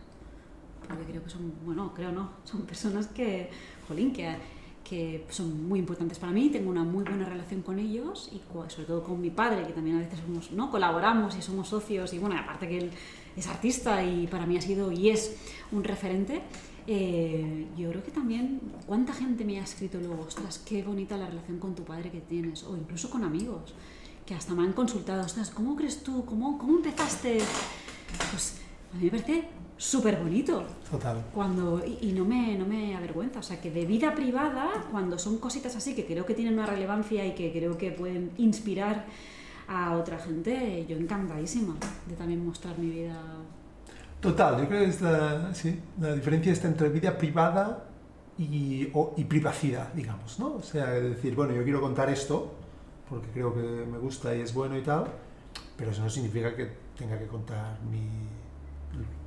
porque 0.87 1.03
creo 1.05 1.23
que 1.23 1.29
son, 1.29 1.53
bueno, 1.65 1.93
creo 1.95 2.11
no, 2.11 2.29
son 2.43 2.61
personas 2.61 3.07
que, 3.07 3.49
jolín, 3.87 4.13
que, 4.13 4.35
que 4.87 5.25
son 5.29 5.67
muy 5.67 5.79
importantes 5.79 6.17
para 6.17 6.31
mí, 6.31 6.49
tengo 6.49 6.69
una 6.69 6.83
muy 6.83 7.03
buena 7.03 7.25
relación 7.25 7.61
con 7.61 7.77
ellos 7.77 8.31
y 8.31 8.41
sobre 8.69 8.85
todo 8.87 9.03
con 9.03 9.19
mi 9.19 9.29
padre, 9.29 9.67
que 9.67 9.73
también 9.73 9.97
a 9.97 9.99
veces 9.99 10.19
somos, 10.19 10.51
¿no? 10.51 10.71
colaboramos 10.71 11.35
y 11.35 11.41
somos 11.41 11.67
socios 11.67 12.13
y 12.13 12.19
bueno, 12.19 12.37
aparte 12.39 12.69
que 12.69 12.77
él 12.77 12.91
es 13.35 13.47
artista 13.47 14.01
y 14.03 14.27
para 14.27 14.45
mí 14.45 14.57
ha 14.57 14.61
sido 14.61 14.91
y 14.91 15.09
es 15.09 15.35
un 15.73 15.83
referente, 15.83 16.41
eh, 16.87 17.67
yo 17.77 17.89
creo 17.89 18.01
que 18.01 18.11
también, 18.11 18.61
¿cuánta 18.85 19.11
gente 19.11 19.43
me 19.43 19.59
ha 19.59 19.63
escrito 19.63 19.99
luego, 19.99 20.23
ostras, 20.25 20.59
qué 20.59 20.81
bonita 20.83 21.17
la 21.17 21.27
relación 21.27 21.59
con 21.59 21.75
tu 21.75 21.83
padre 21.83 22.09
que 22.09 22.21
tienes? 22.21 22.63
O 22.63 22.77
incluso 22.77 23.09
con 23.09 23.25
amigos, 23.25 23.73
que 24.25 24.35
hasta 24.35 24.53
me 24.53 24.63
han 24.63 24.71
consultado, 24.71 25.25
ostras, 25.25 25.49
¿cómo 25.49 25.75
crees 25.75 26.01
tú? 26.01 26.23
¿Cómo, 26.23 26.57
cómo 26.57 26.77
empezaste? 26.77 27.39
Pues 28.31 28.61
a 28.97 28.99
mí 28.99 29.05
me 29.05 29.11
parece 29.11 29.47
súper 29.77 30.17
bonito. 30.17 30.63
Total. 30.89 31.23
Cuando, 31.33 31.83
y, 31.85 32.11
no, 32.13 32.25
me, 32.25 32.57
no 32.57 32.65
me 32.65 32.95
avergüenza. 32.95 33.39
O 33.39 33.43
sea, 33.43 33.61
que 33.61 33.69
de 33.69 33.85
vida 33.85 34.13
privada, 34.15 34.69
cuando 34.91 35.19
son 35.19 35.37
cositas 35.37 35.75
así 35.75 35.93
que 35.93 36.05
creo 36.05 36.25
que 36.25 36.33
tienen 36.33 36.55
una 36.55 36.65
relevancia 36.65 37.25
y 37.25 37.35
que 37.35 37.51
creo 37.51 37.77
que 37.77 37.91
pueden 37.91 38.31
inspirar 38.37 39.05
a 39.67 39.97
otra 39.97 40.17
gente, 40.17 40.85
yo 40.87 40.97
encantadísima 40.97 41.75
de 42.07 42.15
también 42.15 42.43
mostrar 42.43 42.77
mi 42.79 42.89
vida. 42.89 43.21
Total, 44.19 44.61
yo 44.61 44.67
creo 44.67 44.81
que 44.81 44.89
es 44.89 45.01
la, 45.01 45.53
sí, 45.53 45.79
la 45.99 46.15
diferencia 46.15 46.51
está 46.51 46.67
entre 46.67 46.89
vida 46.89 47.15
privada 47.17 47.85
y, 48.37 48.87
y 49.17 49.23
privacidad, 49.25 49.93
digamos, 49.93 50.39
¿no? 50.39 50.55
O 50.55 50.61
sea, 50.63 50.87
decir, 50.87 51.35
bueno, 51.35 51.53
yo 51.53 51.63
quiero 51.63 51.81
contar 51.81 52.09
esto 52.09 52.55
porque 53.09 53.27
creo 53.27 53.53
que 53.53 53.61
me 53.61 53.97
gusta 53.99 54.35
y 54.35 54.41
es 54.41 54.53
bueno 54.53 54.77
y 54.77 54.81
tal, 54.81 55.05
pero 55.75 55.91
eso 55.91 56.01
no 56.01 56.09
significa 56.09 56.55
que 56.55 56.71
tenga 56.97 57.19
que 57.19 57.27
contar 57.27 57.77
mi 57.83 58.07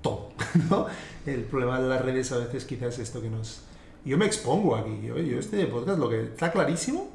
todo. 0.03 0.31
¿no? 0.71 0.87
El 1.27 1.43
problema 1.45 1.81
de 1.81 1.89
las 1.89 2.03
redes 2.03 2.33
a 2.33 2.39
veces 2.39 2.65
quizás 2.65 2.95
es 2.95 3.01
esto 3.01 3.21
que 3.21 3.31
nos... 3.31 3.63
Yo 4.05 4.17
me 4.17 4.27
expongo 4.27 4.77
aquí, 4.77 5.01
yo, 5.03 5.19
yo 5.19 5.39
este 5.39 5.67
podcast 5.67 5.99
lo 5.99 6.09
que 6.09 6.23
está 6.23 6.51
clarísimo 6.51 7.11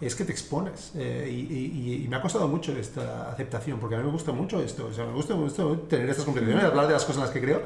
es 0.00 0.14
que 0.14 0.24
te 0.24 0.32
expones. 0.32 0.92
Eh, 0.94 1.28
y, 1.30 2.04
y, 2.04 2.08
me 2.08 2.16
ha 2.16 2.22
costado 2.22 2.48
mucho 2.48 2.72
esta 2.76 3.30
aceptación, 3.30 3.78
porque 3.78 3.96
a 3.96 3.98
mí 3.98 4.04
me 4.04 4.10
gusta 4.10 4.32
mucho 4.32 4.62
esto. 4.62 4.86
O 4.86 4.92
sea, 4.92 5.04
me 5.04 5.12
gusta 5.12 5.34
mucho 5.34 5.80
tener 5.88 6.08
estas 6.08 6.24
conversaciones, 6.24 6.64
hablar 6.64 6.86
de 6.86 6.94
las 6.94 7.04
cosas 7.04 7.16
en 7.18 7.22
las 7.24 7.30
que 7.30 7.40
creo. 7.42 7.62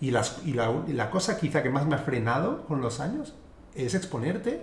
Y, 0.00 0.10
las, 0.10 0.40
y 0.44 0.52
la, 0.52 0.70
la, 0.88 1.10
cosa 1.10 1.38
quizá 1.38 1.62
que 1.62 1.70
más 1.70 1.86
me 1.86 1.94
ha 1.94 1.98
frenado 1.98 2.64
con 2.66 2.82
los 2.82 3.00
años 3.00 3.34
es 3.74 3.94
exponerte 3.94 4.62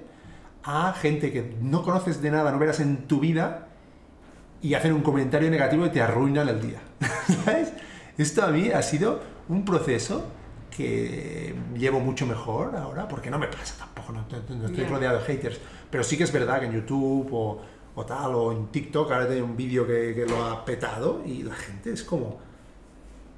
a 0.64 0.94
gente 0.94 1.32
que 1.32 1.56
no 1.62 1.84
conoces 1.84 2.22
de 2.22 2.32
nada, 2.32 2.52
no 2.52 2.60
verás 2.60 2.80
en 2.80 3.08
tu 3.08 3.20
vida, 3.20 3.68
y 4.62 4.74
hacer 4.74 4.94
un 4.94 5.02
comentario 5.02 5.50
negativo 5.52 5.86
y 5.86 5.90
te 5.90 6.02
arruinan 6.02 6.48
el 6.50 6.62
día. 6.62 6.80
¿Sabes? 7.46 7.74
Esto 8.18 8.44
a 8.44 8.48
mí 8.48 8.70
ha 8.70 8.82
sido 8.82 9.22
un 9.50 9.64
proceso 9.66 10.26
que 10.76 11.56
llevo 11.78 12.00
mucho 12.00 12.26
mejor 12.26 12.76
ahora, 12.76 13.08
porque 13.08 13.30
no 13.30 13.40
me 13.40 13.48
pasa 13.48 13.76
tampoco, 13.78 14.12
no, 14.14 14.26
estoy 14.68 14.86
rodeado 14.86 15.20
de 15.20 15.24
haters, 15.26 15.60
pero 15.90 16.04
sí 16.04 16.18
que 16.18 16.24
es 16.26 16.32
verdad 16.34 16.60
que 16.60 16.66
en 16.66 16.74
YouTube 16.74 17.30
o, 17.32 17.62
o 17.96 18.06
tal, 18.06 18.36
o 18.36 18.52
en 18.52 18.68
TikTok, 18.68 19.10
ahora 19.12 19.26
tiene 19.28 19.42
un 19.42 19.56
vídeo 19.56 19.88
que, 19.88 20.14
que 20.14 20.26
lo 20.26 20.44
ha 20.44 20.66
petado 20.66 21.22
y 21.26 21.44
la 21.44 21.56
gente 21.56 21.94
es 21.94 22.04
como, 22.04 22.40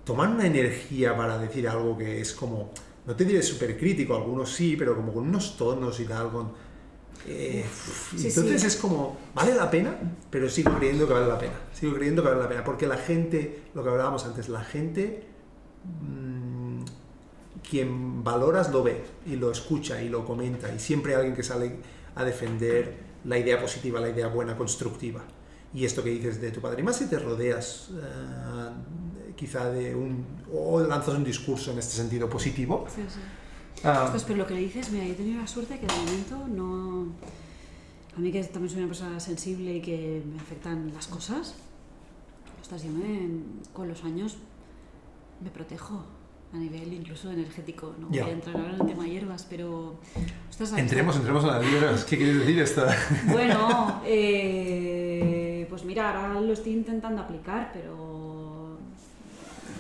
toman 0.03 0.33
una 0.33 0.47
energía 0.47 1.15
para 1.15 1.37
decir 1.37 1.67
algo 1.67 1.97
que 1.97 2.21
es 2.21 2.33
como, 2.33 2.71
no 3.05 3.15
te 3.15 3.23
diré 3.25 3.41
súper 3.43 3.77
crítico, 3.77 4.15
algunos 4.15 4.51
sí, 4.51 4.75
pero 4.75 4.95
como 4.95 5.13
con 5.13 5.27
unos 5.27 5.57
tonos 5.57 5.99
y 5.99 6.05
tal, 6.05 6.31
con... 6.31 6.51
eh, 7.27 7.65
Sí, 8.15 8.27
entonces 8.29 8.61
sí. 8.61 8.67
es 8.67 8.75
como, 8.77 9.17
vale 9.35 9.53
la 9.53 9.69
pena, 9.69 9.95
pero 10.29 10.49
sigo 10.49 10.73
creyendo 10.77 11.07
que 11.07 11.13
vale 11.13 11.27
la 11.27 11.37
pena. 11.37 11.53
Sigo 11.73 11.93
creyendo 11.93 12.23
que 12.23 12.29
vale 12.29 12.41
la 12.41 12.49
pena, 12.49 12.63
porque 12.63 12.87
la 12.87 12.97
gente, 12.97 13.63
lo 13.75 13.83
que 13.83 13.89
hablábamos 13.89 14.25
antes, 14.25 14.49
la 14.49 14.61
gente, 14.63 15.23
mm, 16.01 16.81
quien 17.69 18.23
valoras 18.23 18.71
lo 18.71 18.83
ve 18.83 19.03
y 19.25 19.35
lo 19.35 19.51
escucha 19.51 20.01
y 20.01 20.09
lo 20.09 20.25
comenta, 20.25 20.73
y 20.73 20.79
siempre 20.79 21.13
hay 21.13 21.17
alguien 21.17 21.35
que 21.35 21.43
sale 21.43 21.77
a 22.15 22.23
defender 22.23 22.97
la 23.25 23.37
idea 23.37 23.59
positiva, 23.59 23.99
la 23.99 24.09
idea 24.09 24.27
buena, 24.27 24.55
constructiva. 24.55 25.23
Y 25.73 25.83
esto 25.85 26.01
que 26.03 26.09
dices 26.09 26.39
de 26.39 26.51
tu 26.51 26.61
padre, 26.61 26.81
y 26.81 26.83
más 26.83 26.97
si 26.97 27.07
te 27.07 27.19
rodeas 27.19 27.89
eh, 27.91 29.33
quizá 29.35 29.69
de 29.69 29.93
un, 29.93 30.25
o 30.51 30.79
lanzas 30.79 31.15
un 31.15 31.23
discurso 31.23 31.71
en 31.71 31.79
este 31.79 31.95
sentido 31.95 32.29
positivo. 32.29 32.85
Sí, 32.93 33.01
sí. 33.07 33.19
ah, 33.83 34.03
Ostras, 34.05 34.23
pero 34.23 34.37
lo 34.37 34.47
que 34.47 34.55
dices, 34.55 34.89
mira, 34.91 35.05
yo 35.05 35.11
he 35.11 35.15
tenido 35.15 35.41
la 35.41 35.47
suerte 35.47 35.79
que 35.79 35.85
de 35.85 35.93
momento 35.93 36.47
no... 36.47 37.07
A 38.15 38.19
mí 38.19 38.31
que 38.31 38.43
también 38.45 38.69
soy 38.69 38.79
una 38.79 38.87
persona 38.87 39.19
sensible 39.19 39.75
y 39.75 39.81
que 39.81 40.23
me 40.25 40.39
afectan 40.39 40.91
las 40.93 41.05
cosas, 41.05 41.53
ostras, 42.59 42.81
yo 42.83 42.89
me, 42.89 43.29
con 43.73 43.87
los 43.87 44.03
años 44.03 44.37
me 45.41 45.49
protejo 45.49 46.03
a 46.53 46.57
nivel 46.57 46.93
incluso 46.93 47.31
energético. 47.31 47.93
No 47.99 48.07
voy 48.07 48.19
a 48.19 48.29
entrar 48.29 48.55
ahora 48.55 48.73
en 48.73 48.81
el 48.81 48.87
tema 48.87 49.05
hierbas, 49.05 49.45
pero... 49.49 49.99
Entremos, 50.75 51.15
entremos 51.17 51.43
a 51.43 51.59
las 51.59 51.65
libras. 51.65 52.05
¿Qué 52.05 52.17
quieres 52.17 52.39
decir 52.39 52.59
esto? 52.59 52.85
Bueno, 53.31 54.01
eh, 54.05 55.65
pues 55.69 55.83
mira, 55.83 56.09
ahora 56.09 56.39
lo 56.39 56.53
estoy 56.53 56.73
intentando 56.73 57.21
aplicar, 57.21 57.71
pero 57.73 58.77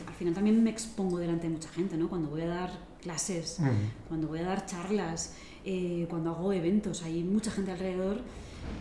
al 0.07 0.13
final 0.13 0.33
también 0.33 0.61
me 0.63 0.69
expongo 0.69 1.17
delante 1.17 1.47
de 1.47 1.53
mucha 1.53 1.69
gente, 1.69 1.97
¿no? 1.97 2.09
Cuando 2.09 2.29
voy 2.29 2.41
a 2.41 2.47
dar 2.47 2.71
clases, 3.01 3.59
cuando 4.07 4.27
voy 4.27 4.39
a 4.39 4.43
dar 4.43 4.65
charlas, 4.65 5.35
eh, 5.63 6.05
cuando 6.09 6.31
hago 6.31 6.51
eventos, 6.51 7.03
hay 7.03 7.23
mucha 7.23 7.51
gente 7.51 7.71
alrededor 7.71 8.21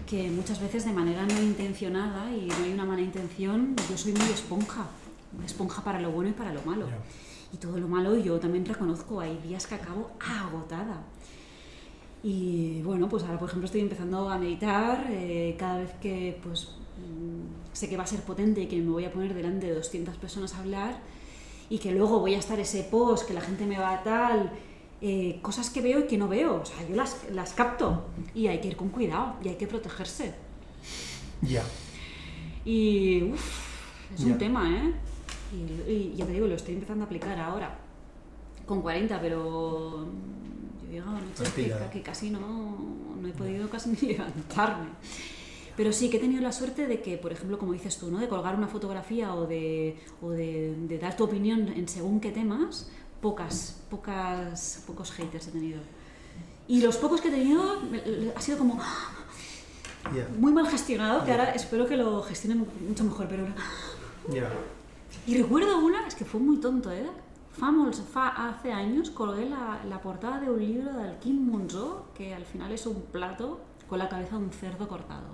que 0.07 0.31
muchas 0.31 0.61
veces 0.61 0.85
de 0.85 0.93
manera 0.93 1.25
no 1.27 1.43
intencionada 1.43 2.31
y 2.33 2.47
no 2.47 2.65
hay 2.65 2.73
una 2.73 2.85
mala 2.85 3.03
intención, 3.03 3.77
yo 3.89 3.97
soy 3.97 4.13
muy 4.13 4.29
esponja, 4.31 4.87
una 5.37 5.47
esponja 5.47 5.83
para 5.85 6.01
lo 6.01 6.11
bueno 6.11 6.31
y 6.31 6.33
para 6.33 6.53
lo 6.53 6.63
malo. 6.63 6.87
Ya. 6.89 6.99
Y 7.53 7.57
todo 7.59 7.79
lo 7.79 7.89
malo 7.89 8.17
yo 8.17 8.39
también 8.41 8.65
reconozco, 8.65 9.21
hay 9.21 9.37
días 9.39 9.67
que 9.67 9.77
acabo 9.77 10.11
agotada. 10.21 11.03
Y 12.23 12.83
bueno, 12.83 13.09
pues 13.09 13.23
ahora 13.23 13.39
por 13.39 13.49
ejemplo 13.49 13.67
estoy 13.67 13.83
empezando 13.83 14.29
a 14.29 14.39
meditar, 14.39 15.07
eh, 15.11 15.55
cada 15.59 15.79
vez 15.79 15.93
que 16.01 16.39
pues 16.43 16.71
mm, 16.99 17.73
sé 17.73 17.89
que 17.89 17.97
va 17.97 18.03
a 18.03 18.07
ser 18.07 18.21
potente 18.23 18.63
y 18.63 18.67
que 18.67 18.77
me 18.79 18.91
voy 18.91 19.05
a 19.05 19.13
poner 19.13 19.33
delante 19.33 19.67
de 19.67 19.75
200 19.75 20.17
personas 20.17 20.55
a 20.55 20.59
hablar 20.59 20.99
y 21.71 21.79
que 21.79 21.93
luego 21.93 22.19
voy 22.21 22.35
a 22.35 22.39
estar 22.39 22.59
ese 22.59 22.83
post, 22.85 23.27
que 23.29 23.35
la 23.35 23.41
gente 23.41 23.65
me 23.67 23.79
va 23.79 23.93
a 23.93 24.03
tal, 24.03 24.51
eh, 25.01 25.39
cosas 25.43 25.71
que 25.71 25.81
veo 25.83 26.01
y 26.01 26.07
que 26.07 26.17
no 26.19 26.27
veo, 26.27 26.63
o 26.63 26.65
sea, 26.65 26.89
yo 26.89 26.97
las, 26.97 27.27
las 27.33 27.53
capto 27.53 28.07
y 28.35 28.49
hay 28.49 28.61
que 28.61 28.69
ir 28.69 28.77
con 28.77 28.89
cuidado 28.89 29.35
y 29.45 29.49
hay 29.49 29.57
que 29.57 29.67
protegerse. 29.69 30.35
Ya. 31.43 31.63
Y 32.65 33.23
uff, 33.25 34.15
es 34.15 34.21
Ya. 34.25 34.33
un 34.33 34.39
tema, 34.39 34.69
¿eh? 34.71 34.95
Y, 35.53 35.91
y 35.91 36.15
ya 36.17 36.27
te 36.27 36.33
digo, 36.33 36.47
lo 36.47 36.55
estoy 36.55 36.75
empezando 36.75 37.05
a 37.05 37.07
aplicar 37.07 37.39
ahora, 37.39 37.79
con 38.67 38.83
40, 38.83 39.21
pero 39.21 40.05
yo 40.05 40.89
he 40.89 40.93
llegado 40.93 41.17
a 41.17 41.21
noches 41.21 41.49
que, 41.53 41.63
Tranquila. 41.65 41.91
que 41.91 42.03
casi 42.03 42.31
no, 42.31 42.41
no 43.21 43.29
he 43.29 43.33
podido 43.33 43.69
casi 43.71 43.91
ni 44.03 44.09
levantarme. 44.13 44.89
Pero 45.77 45.93
sí 45.93 46.09
que 46.09 46.17
he 46.17 46.21
tenido 46.21 46.41
la 46.43 46.53
suerte 46.53 46.87
de 46.87 47.03
que, 47.03 47.19
por 47.19 47.33
ejemplo, 47.33 47.59
como 47.59 47.73
dices 47.75 47.99
tú, 47.99 48.11
¿no? 48.11 48.19
de 48.19 48.29
colgar 48.29 48.55
una 48.57 48.67
fotografía 48.67 49.35
o 49.35 49.47
de, 49.47 49.99
o 50.23 50.31
de, 50.31 50.75
de 50.89 50.99
dar 50.99 51.17
tu 51.17 51.25
opinión 51.25 51.69
en 51.69 51.87
según 51.87 52.19
qué 52.19 52.31
temas, 52.33 52.89
pocas, 53.21 53.83
pocas, 53.91 54.83
pocos 54.87 55.13
haters 55.13 55.49
he 55.49 55.51
tenido. 55.51 55.81
Y 56.67 56.81
los 56.81 56.97
pocos 56.97 57.21
que 57.21 57.29
he 57.29 57.31
tenido 57.31 57.63
ha 58.35 58.41
sido 58.41 58.57
como 58.59 58.81
Ya. 60.15 60.27
muy 60.39 60.53
mal 60.53 60.67
gestionado, 60.67 61.25
que 61.25 61.31
ahora 61.31 61.53
espero 61.53 61.87
que 61.87 61.97
lo 61.97 62.23
gestionen 62.23 62.67
mucho 62.89 63.05
mejor, 63.05 63.29
pero... 63.29 63.47
Ya. 64.33 64.51
Y 65.27 65.37
recuerdo 65.43 65.79
una, 65.85 66.07
es 66.07 66.15
que 66.15 66.25
fue 66.25 66.41
muy 66.41 66.59
tonto, 66.59 66.91
¿eh? 66.93 67.07
Fa, 67.53 67.71
molts, 67.73 68.03
fa 68.03 68.29
hace 68.49 68.71
años 68.73 69.11
colgué 69.11 69.49
la, 69.49 69.81
la 69.89 70.01
portada 70.03 70.41
de 70.41 70.51
un 70.51 70.61
libro 70.61 70.93
del 70.93 71.17
Kim 71.19 71.51
Monzó, 71.51 72.09
que 72.15 72.35
al 72.35 72.45
final 72.45 72.71
es 72.73 72.87
un 72.87 73.01
plato 73.11 73.61
con 73.89 73.99
la 73.99 74.09
cabeza 74.09 74.37
de 74.39 74.45
un 74.45 74.51
cerdo 74.51 74.87
cortado. 74.89 75.29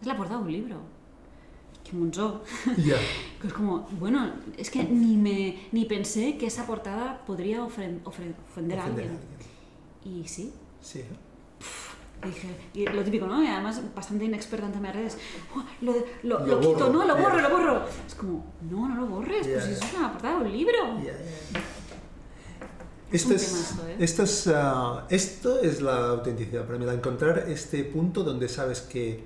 Es 0.00 0.06
la 0.06 0.16
portada 0.16 0.38
de 0.40 0.44
un 0.46 0.52
libro. 0.52 0.76
Kim 1.82 2.00
Monzó. 2.00 2.42
Ya. 2.76 2.96
Que 3.40 3.46
es 3.46 3.54
como, 3.54 3.88
bueno, 3.98 4.30
es 4.58 4.70
que 4.70 4.84
ni, 4.84 5.16
me, 5.16 5.68
ni 5.72 5.86
pensé 5.86 6.36
que 6.36 6.46
esa 6.46 6.66
portada 6.66 7.24
podría 7.24 7.62
ofren- 7.62 8.02
ofre- 8.04 8.34
ofender 8.50 8.78
a 8.78 8.84
Ofender 8.84 9.06
a 9.08 9.10
alguien. 9.12 9.18
Y 10.04 10.28
sí, 10.28 10.52
Sí. 10.82 11.02
Y 12.24 12.26
dije, 12.28 12.48
y 12.74 12.86
lo 12.86 13.02
típico, 13.02 13.26
¿no? 13.26 13.42
Y 13.42 13.46
además 13.46 13.80
bastante 13.94 14.24
inexperta 14.24 14.66
en 14.66 14.72
temas 14.72 14.92
de 14.92 14.98
redes. 15.00 15.18
"Oh, 15.54 15.62
lo, 15.80 15.92
lo, 16.22 16.38
Lo 16.40 16.46
lo 16.46 16.60
quito, 16.60 16.72
borro, 16.74 16.92
¿no? 16.92 17.04
Lo 17.06 17.16
borro, 17.16 17.40
lo 17.40 17.50
borro. 17.50 17.82
Es 18.06 18.14
como, 18.14 18.44
no, 18.70 18.88
no 18.88 18.94
lo 19.02 19.06
borres, 19.06 19.46
Ya, 19.46 19.54
pues 19.54 19.64
eso 19.68 19.84
es 19.84 19.94
una 19.94 20.12
portada 20.12 20.38
de 20.38 20.44
un 20.44 20.52
libro. 20.52 20.98
Ya, 20.98 21.04
ya. 21.04 21.60
Es 23.12 23.22
Esto 23.22 23.34
es, 23.34 23.72
¿eh? 23.88 23.96
esto, 23.98 24.22
es, 24.22 24.48
ah, 24.54 25.06
esto 25.10 25.60
es 25.60 25.80
la 25.82 26.10
autenticidad 26.10 26.64
para 26.64 26.78
mí, 26.78 26.84
la 26.84 26.94
encontrar 26.94 27.46
este 27.48 27.82
punto 27.82 28.22
donde 28.22 28.48
sabes 28.48 28.82
que 28.82 29.24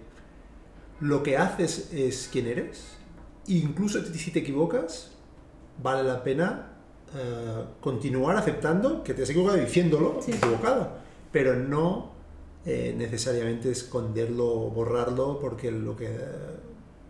lo 1.00 1.22
que 1.22 1.36
haces 1.36 1.92
es 1.92 2.28
quien 2.32 2.46
eres, 2.46 2.96
incluso 3.46 4.02
si 4.02 4.30
te 4.30 4.38
equivocas, 4.38 5.10
vale 5.82 6.02
la 6.02 6.22
pena 6.24 6.70
eh, 7.14 7.64
continuar 7.82 8.36
aceptando 8.38 9.04
que 9.04 9.12
te 9.12 9.22
has 9.24 9.28
equivocado 9.30 9.58
y 9.58 9.66
diciéndolo, 9.66 10.18
Sí. 10.22 10.32
equivocado, 10.32 10.92
pero 11.30 11.54
no 11.54 12.13
eh, 12.66 12.94
necesariamente 12.96 13.70
esconderlo 13.70 14.46
o 14.46 14.70
borrarlo 14.70 15.38
porque 15.40 15.70
lo 15.70 15.96
que, 15.96 16.08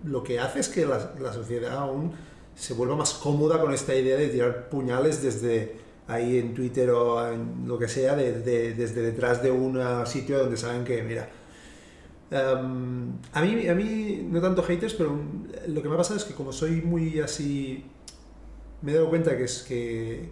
lo 0.04 0.22
que 0.22 0.38
hace 0.40 0.60
es 0.60 0.68
que 0.68 0.84
la, 0.86 1.14
la 1.20 1.32
sociedad 1.32 1.76
aún 1.78 2.12
se 2.56 2.74
vuelva 2.74 2.96
más 2.96 3.14
cómoda 3.14 3.60
con 3.60 3.72
esta 3.74 3.94
idea 3.94 4.16
de 4.16 4.28
tirar 4.28 4.68
puñales 4.68 5.22
desde 5.22 5.76
ahí 6.06 6.38
en 6.38 6.54
Twitter 6.54 6.90
o 6.90 7.32
en 7.32 7.66
lo 7.66 7.78
que 7.78 7.88
sea, 7.88 8.14
de- 8.16 8.40
de- 8.40 8.74
desde 8.74 9.00
detrás 9.02 9.42
de 9.42 9.50
un 9.50 9.80
sitio 10.06 10.38
donde 10.38 10.56
saben 10.56 10.84
que, 10.84 11.02
mira, 11.02 11.28
em, 12.30 13.12
a, 13.32 13.40
mí, 13.42 13.68
a 13.68 13.74
mí 13.74 14.26
no 14.30 14.40
tanto 14.40 14.62
haters, 14.62 14.94
pero 14.94 15.16
lo 15.68 15.82
que 15.82 15.88
me 15.88 15.94
ha 15.94 15.98
pasado 15.98 16.18
es 16.18 16.24
que 16.24 16.34
como 16.34 16.52
soy 16.52 16.82
muy 16.82 17.20
así, 17.20 17.84
me 18.82 18.92
he 18.92 18.94
dado 18.96 19.08
cuenta 19.08 19.36
que, 19.36 19.44
es 19.44 19.62
que, 19.62 20.30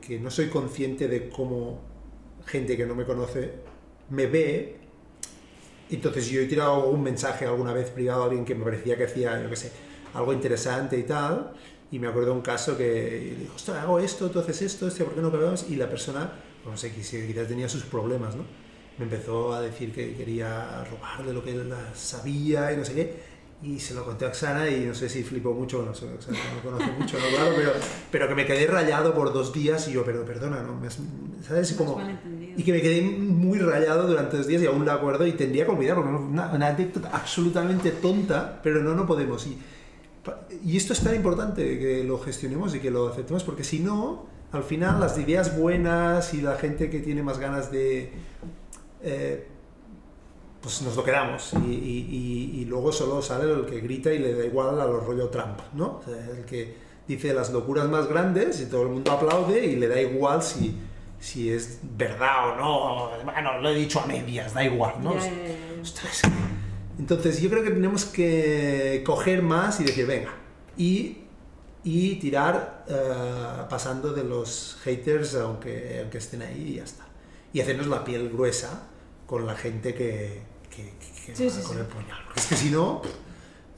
que 0.00 0.18
no 0.20 0.30
soy 0.30 0.48
consciente 0.48 1.08
de 1.08 1.28
cómo 1.28 1.80
gente 2.46 2.76
que 2.76 2.86
no 2.86 2.94
me 2.94 3.04
conoce 3.04 3.52
me 4.10 4.26
ve. 4.26 4.80
Entonces 5.90 6.28
yo 6.28 6.40
he 6.40 6.46
tirado 6.46 6.88
un 6.88 7.02
mensaje 7.02 7.46
alguna 7.46 7.72
vez 7.72 7.90
privado 7.90 8.22
a 8.22 8.24
alguien 8.26 8.44
que 8.44 8.54
me 8.54 8.64
parecía 8.64 8.96
que 8.96 9.04
hacía, 9.04 9.42
yo 9.42 9.50
qué 9.50 9.56
sé, 9.56 9.72
algo 10.14 10.32
interesante 10.32 10.98
y 10.98 11.04
tal. 11.04 11.52
Y 11.90 11.98
me 11.98 12.08
acuerdo 12.08 12.32
un 12.32 12.40
caso 12.40 12.76
que 12.76 13.36
dijo, 13.38 13.54
ostras, 13.54 13.78
hago 13.78 14.00
esto, 14.00 14.30
tú 14.30 14.40
haces 14.40 14.62
esto, 14.62 14.88
este, 14.88 15.04
¿por 15.04 15.14
qué 15.14 15.20
no 15.20 15.30
grabamos? 15.30 15.66
Y 15.68 15.76
la 15.76 15.88
persona, 15.88 16.32
pues 16.62 16.72
no 16.72 16.76
sé, 16.76 16.90
quizás 16.92 17.46
tenía 17.46 17.68
sus 17.68 17.84
problemas, 17.84 18.34
¿no? 18.34 18.44
Me 18.98 19.04
empezó 19.04 19.52
a 19.52 19.60
decir 19.60 19.92
que 19.92 20.14
quería 20.14 20.84
robar 20.84 21.24
de 21.24 21.32
lo 21.32 21.44
que 21.44 21.52
él 21.52 21.72
sabía 21.94 22.72
y 22.72 22.76
no 22.76 22.84
sé 22.84 22.94
qué. 22.94 23.34
Y 23.62 23.78
se 23.78 23.94
lo 23.94 24.04
conté 24.04 24.24
a 24.24 24.28
Oxana 24.28 24.68
y 24.68 24.84
no 24.86 24.94
sé 24.94 25.08
si 25.08 25.22
flipó 25.22 25.52
mucho, 25.52 25.84
no 25.84 25.94
sé, 25.94 26.06
Oxana 26.06 26.38
no 26.54 26.62
conoce 26.62 26.92
mucho, 26.92 27.18
¿no? 27.18 27.26
Claro, 27.28 27.54
pero, 27.56 27.72
pero 28.10 28.28
que 28.28 28.34
me 28.34 28.46
quedé 28.46 28.66
rayado 28.66 29.14
por 29.14 29.32
dos 29.32 29.52
días 29.52 29.86
y 29.88 29.92
yo, 29.92 30.04
pero 30.04 30.24
perdona, 30.24 30.62
¿no? 30.62 30.74
Me 30.74 30.88
¿Sabes? 31.46 31.72
Como. 31.74 32.00
Y 32.56 32.62
que 32.62 32.72
me 32.72 32.80
quedé 32.80 33.02
muy 33.02 33.58
rayado 33.58 34.06
durante 34.06 34.36
dos 34.36 34.46
días 34.46 34.62
y 34.62 34.66
aún 34.66 34.84
la 34.84 34.94
acuerdo 34.94 35.26
y 35.26 35.32
tendría 35.32 35.64
que 35.64 35.70
olvidar 35.72 35.96
porque 35.96 36.10
es 36.14 36.20
una, 36.20 36.52
una 36.52 36.66
anécdota 36.68 37.10
absolutamente 37.12 37.90
tonta, 37.90 38.60
pero 38.62 38.82
no, 38.82 38.94
no 38.94 39.06
podemos. 39.06 39.46
Y, 39.46 39.58
y 40.64 40.76
esto 40.76 40.92
es 40.92 41.00
tan 41.00 41.14
importante 41.14 41.78
que 41.78 42.04
lo 42.04 42.18
gestionemos 42.18 42.74
y 42.74 42.80
que 42.80 42.90
lo 42.90 43.08
aceptemos 43.08 43.44
porque 43.44 43.64
si 43.64 43.80
no, 43.80 44.26
al 44.52 44.62
final 44.62 45.00
las 45.00 45.18
ideas 45.18 45.58
buenas 45.58 46.32
y 46.34 46.40
la 46.42 46.56
gente 46.56 46.88
que 46.90 47.00
tiene 47.00 47.22
más 47.22 47.38
ganas 47.38 47.70
de... 47.72 48.12
eh, 49.02 49.46
pues 50.62 50.80
nos 50.80 50.96
lo 50.96 51.04
quedamos 51.04 51.52
y, 51.66 51.70
y- 51.72 52.08
y- 52.10 52.60
y 52.60 52.64
luego 52.64 52.90
solo 52.90 53.20
sale 53.20 53.52
el 53.52 53.66
que 53.66 53.80
grita 53.80 54.10
y 54.14 54.18
le 54.18 54.34
da 54.34 54.46
igual 54.46 54.80
a 54.80 54.86
los 54.86 55.04
rollo 55.04 55.28
Trump, 55.28 55.58
¿no? 55.74 55.98
O 55.98 56.02
sea, 56.04 56.14
el 56.38 56.44
que 56.46 56.74
dice 57.06 57.34
las 57.34 57.52
locuras 57.52 57.86
más 57.90 58.08
grandes 58.08 58.62
y 58.62 58.66
todo 58.66 58.82
el 58.84 58.88
mundo 58.88 59.12
aplaude 59.12 59.62
y 59.66 59.76
le 59.76 59.88
da 59.88 60.00
igual 60.00 60.42
si, 60.42 60.74
si 61.24 61.50
es 61.50 61.78
verdad 61.82 62.50
o 62.50 62.56
no. 62.56 63.24
Bueno, 63.24 63.58
lo 63.60 63.70
he 63.70 63.74
dicho 63.74 63.98
a 64.00 64.06
medias, 64.06 64.52
da 64.52 64.62
igual, 64.62 64.94
¿no? 65.02 65.14
Ya. 65.14 65.32
Ostras. 65.80 66.20
Entonces 66.98 67.40
yo 67.40 67.48
creo 67.48 67.62
que 67.64 67.70
tenemos 67.70 68.04
que 68.04 69.02
coger 69.06 69.40
más 69.42 69.80
y 69.80 69.84
decir, 69.84 70.06
venga, 70.06 70.34
y, 70.76 71.18
y 71.82 72.16
tirar 72.16 72.84
eh, 72.88 73.64
pasando 73.70 74.12
de 74.12 74.22
los 74.22 74.76
haters 74.84 75.34
aunque, 75.36 76.00
aunque 76.02 76.18
estén 76.18 76.42
ahí 76.42 76.72
y 76.72 76.74
ya 76.76 76.84
está. 76.84 77.06
Y 77.54 77.60
hacernos 77.60 77.86
la 77.86 78.04
piel 78.04 78.28
gruesa 78.28 78.86
con 79.26 79.46
la 79.46 79.54
gente 79.56 79.94
que, 79.94 80.42
que, 80.68 80.92
que 81.26 81.34
Sí, 81.34 81.46
va 81.46 81.52
sí, 81.52 81.62
con 81.62 81.76
sí. 81.76 81.80
el 81.80 81.86
puñal. 81.86 82.22
Porque 82.26 82.40
es 82.40 82.46
que 82.46 82.56
si 82.56 82.70
no... 82.70 83.00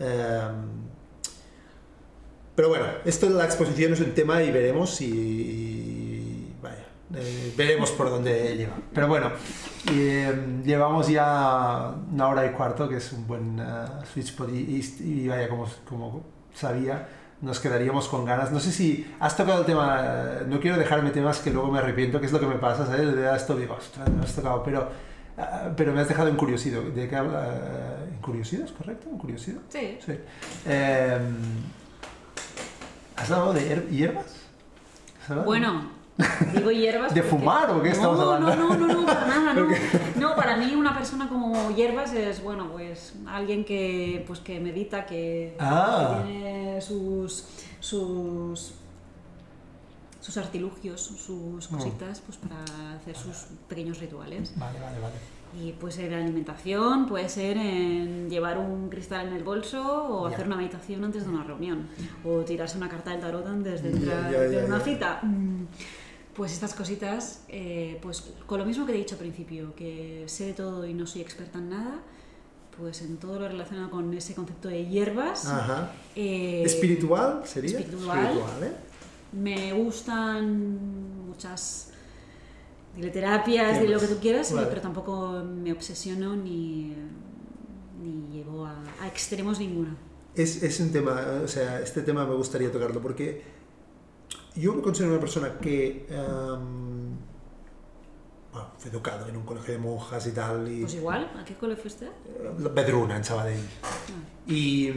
eh, 0.00 0.48
pero 2.56 2.70
bueno, 2.70 2.86
esto 3.04 3.28
de 3.28 3.34
la 3.34 3.44
exposición 3.44 3.92
es 3.92 4.00
un 4.00 4.12
tema 4.14 4.42
y 4.42 4.50
veremos 4.50 4.94
si... 4.94 6.15
Eh, 7.14 7.54
veremos 7.56 7.90
por 7.92 8.10
dónde 8.10 8.56
lleva. 8.56 8.74
Pero 8.92 9.06
bueno, 9.06 9.30
eh, 9.92 10.60
llevamos 10.64 11.08
ya 11.08 11.92
una 12.12 12.28
hora 12.28 12.44
y 12.46 12.50
cuarto, 12.50 12.88
que 12.88 12.96
es 12.96 13.12
un 13.12 13.26
buen 13.26 13.58
eh, 13.60 13.64
switch 14.12 14.26
spot 14.30 14.50
y, 14.52 14.80
y- 15.00 15.28
vaya, 15.28 15.48
como, 15.48 15.66
como 15.88 16.24
sabía, 16.52 17.06
nos 17.42 17.60
quedaríamos 17.60 18.08
con 18.08 18.24
ganas. 18.24 18.50
No 18.50 18.58
sé 18.58 18.72
si 18.72 19.06
has 19.20 19.36
tocado 19.36 19.60
el 19.60 19.66
tema, 19.66 20.00
eh, 20.02 20.44
no 20.48 20.58
quiero 20.58 20.76
dejarme 20.78 21.10
temas 21.10 21.38
que 21.38 21.50
luego 21.52 21.70
me 21.70 21.78
arrepiento, 21.78 22.18
que 22.18 22.26
es 22.26 22.32
lo 22.32 22.40
que 22.40 22.46
me 22.46 22.56
pasa, 22.56 22.86
¿sabes? 22.86 23.14
De 23.14 23.36
esto 23.36 23.54
digo, 23.56 23.74
ostras, 23.74 24.08
no 24.10 24.24
has 24.24 24.34
tocado, 24.34 24.64
pero, 24.64 24.88
ah, 25.38 25.68
pero 25.76 25.92
me 25.92 26.00
has 26.00 26.08
dejado 26.08 26.28
encuriosido. 26.28 26.82
¿De 26.90 27.08
qué 27.08 27.14
habla? 27.14 27.98
¿Encuriosido? 28.16 28.64
¿Es 28.64 28.72
correcto? 28.72 29.08
¿Encuriosido? 29.12 29.60
Sí. 29.68 29.98
Sí. 30.04 30.18
Eh, 30.66 31.18
¿Has 33.16 33.30
hablado 33.30 33.52
de 33.54 33.60
hier- 33.68 33.88
hierbas? 33.90 34.34
Bueno, 35.44 35.90
digo 36.54 36.70
hierbas. 36.70 37.12
¿De 37.14 37.22
porque- 37.22 37.36
fumar 37.38 37.70
o 37.70 37.82
qué 37.82 37.88
no, 37.90 37.94
estamos 37.94 38.20
hablando? 38.20 38.56
No, 38.56 38.74
no, 38.76 38.86
no, 38.86 38.94
no, 39.02 39.06
para 39.06 39.26
nada, 39.26 39.54
no. 39.54 39.66
No, 40.16 40.34
para 40.36 40.56
mí 40.56 40.74
una 40.74 40.94
persona 40.94 41.28
como 41.28 41.70
hierbas 41.74 42.12
es, 42.14 42.42
bueno, 42.42 42.70
pues 42.72 43.14
alguien 43.26 43.64
que, 43.64 44.24
pues, 44.26 44.40
que 44.40 44.58
medita, 44.60 45.04
que, 45.06 45.56
Ah. 45.60 46.22
que 46.24 46.32
tiene 46.32 46.80
sus, 46.80 47.44
sus, 47.80 48.72
sus 50.20 50.36
artilugios, 50.38 51.00
sus 51.00 51.70
Mm. 51.70 51.74
cositas, 51.76 52.20
pues 52.20 52.38
para 52.38 52.94
hacer 52.96 53.16
sus 53.16 53.46
pequeños 53.68 53.98
rituales. 54.00 54.52
Vale, 54.56 54.80
vale, 54.80 54.98
vale. 55.00 55.14
Y 55.62 55.72
puede 55.72 55.92
ser 55.94 56.12
en 56.12 56.20
alimentación, 56.24 57.06
puede 57.06 57.28
ser 57.28 57.56
en 57.56 58.28
llevar 58.28 58.58
un 58.58 58.88
cristal 58.90 59.28
en 59.28 59.34
el 59.34 59.44
bolso 59.44 59.80
o 60.08 60.28
Ya. 60.28 60.34
hacer 60.34 60.46
una 60.48 60.56
meditación 60.56 61.04
antes 61.04 61.24
de 61.24 61.30
una 61.30 61.44
reunión 61.44 61.88
o 62.24 62.40
tirarse 62.40 62.76
una 62.76 62.88
carta 62.88 63.10
del 63.12 63.20
tarot 63.20 63.46
antes 63.46 63.82
de 63.82 63.90
entrar 63.92 64.30
ya, 64.30 64.46
ya, 64.48 64.58
en 64.60 64.64
una 64.66 64.80
cita. 64.80 65.20
Pues 66.36 66.52
estas 66.52 66.74
cositas, 66.74 67.40
eh, 67.48 67.98
pues 68.02 68.22
con 68.46 68.58
lo 68.58 68.66
mismo 68.66 68.84
que 68.84 68.92
he 68.92 68.96
dicho 68.96 69.14
al 69.14 69.20
principio, 69.20 69.74
que 69.74 70.24
sé 70.26 70.46
de 70.46 70.52
todo 70.52 70.86
y 70.86 70.92
no 70.92 71.06
soy 71.06 71.22
experta 71.22 71.58
en 71.58 71.70
nada, 71.70 71.98
pues 72.78 73.00
en 73.00 73.16
todo 73.16 73.38
lo 73.40 73.48
relacionado 73.48 73.90
con 73.90 74.12
ese 74.12 74.34
concepto 74.34 74.68
de 74.68 74.86
hierbas, 74.86 75.46
Ajá. 75.46 75.92
eh, 76.14 76.62
¿Espiritual 76.64 77.40
sería? 77.46 77.78
espiritual. 77.78 78.36
¿eh? 78.62 78.72
me 79.32 79.72
gustan 79.72 81.26
muchas 81.26 81.90
terapias, 83.12 83.80
de 83.80 83.88
lo 83.88 83.98
que 83.98 84.06
tú 84.06 84.18
quieras, 84.18 84.52
Vale. 84.52 84.66
pero 84.68 84.80
tampoco 84.80 85.42
me 85.44 85.72
obsesiono 85.72 86.36
ni, 86.36 86.94
ni 88.02 88.32
llevo 88.36 88.66
a, 88.66 88.76
a 89.00 89.08
extremos 89.08 89.58
ninguna. 89.58 89.96
Es, 90.34 90.62
es 90.62 90.80
un 90.80 90.92
tema, 90.92 91.40
o 91.44 91.48
sea, 91.48 91.80
este 91.80 92.02
tema 92.02 92.26
me 92.26 92.34
gustaría 92.34 92.70
tocarlo 92.70 93.00
porque 93.00 93.42
yo 94.56 94.74
me 94.74 94.82
considero 94.82 95.12
una 95.12 95.20
persona 95.20 95.58
que 95.60 96.06
em, 96.08 97.16
bueno, 98.52 98.68
fue 98.78 98.90
educado 98.90 99.28
en 99.28 99.36
un 99.36 99.44
colegio 99.44 99.74
de 99.74 99.78
monjas 99.80 100.26
y 100.26 100.32
tal, 100.32 100.66
y 100.70 100.80
Pues 100.80 100.94
igual, 100.94 101.30
¿a 101.38 101.44
qué 101.44 101.54
cole 101.54 101.76
fuiste? 101.76 102.06
eh, 102.06 102.68
Bedruna 102.74 103.16
en 103.16 103.24
Sabadell. 103.24 103.60
Ah, 103.82 103.88
Y, 104.46 104.90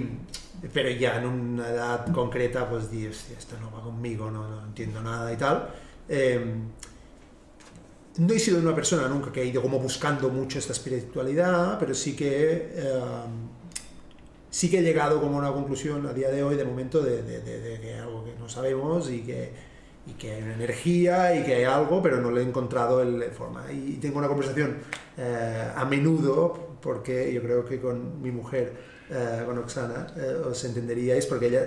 pero 0.74 0.90
ya 0.92 1.18
en 1.18 1.26
una 1.28 1.68
edad 1.70 2.12
concreta, 2.14 2.70
pues 2.70 2.90
di, 2.92 3.08
"Hostia, 3.08 3.38
esto 3.38 3.56
no 3.60 3.72
va 3.72 3.82
conmigo, 3.84 4.30
no, 4.32 4.48
no 4.50 4.64
entiendo 4.66 5.02
nada 5.02 5.32
y 5.34 5.38
tal. 5.38 5.70
Em, 6.08 6.64
no 8.18 8.34
he 8.34 8.40
sido 8.40 8.60
una 8.60 8.76
persona 8.76 9.08
nunca 9.08 9.32
que 9.32 9.42
ha 9.42 9.44
ido 9.44 9.62
como 9.62 9.80
buscando 9.80 10.30
mucho 10.30 10.60
esta 10.60 10.74
espiritualidad, 10.74 11.78
pero 11.80 11.94
sí 11.94 12.16
que 12.16 12.74
em, 12.76 13.59
sí 14.50 14.70
que 14.70 14.80
he 14.80 14.82
llegado 14.82 15.22
como 15.22 15.38
una 15.38 15.52
conclusión 15.52 16.06
a 16.08 16.14
día 16.14 16.30
de 16.30 16.44
hoy, 16.44 16.56
de 16.56 16.66
momento, 16.66 17.02
de, 17.02 17.22
de- 17.24 17.42
de- 17.42 17.80
que 17.82 17.94
algo 17.96 18.24
que 18.26 18.34
no 18.40 18.50
sabemos 18.50 19.10
y 19.10 19.22
que, 19.22 19.52
y 20.08 20.14
que 20.14 20.32
hay 20.34 20.44
una 20.44 20.54
energía 20.56 21.36
y 21.36 21.44
que 21.44 21.56
hay 21.56 21.64
algo, 21.66 22.02
pero 22.02 22.18
no 22.22 22.32
le 22.32 22.42
he 22.42 22.44
encontrado 22.44 23.02
el 23.02 23.24
forma. 23.32 23.72
Y 23.72 23.98
tengo 24.02 24.18
una 24.20 24.28
conversación 24.28 24.78
eh, 25.18 25.72
a 25.76 25.86
menudo, 25.86 26.70
porque 26.82 27.32
yo 27.34 27.42
creo 27.42 27.66
que 27.66 27.80
con 27.80 28.22
mi 28.22 28.32
mujer, 28.32 28.74
eh, 29.10 29.44
con 29.46 29.58
Oksana, 29.60 30.08
eh, 30.18 30.42
os 30.50 30.64
entenderíais, 30.66 31.26
porque 31.26 31.48
ella, 31.48 31.66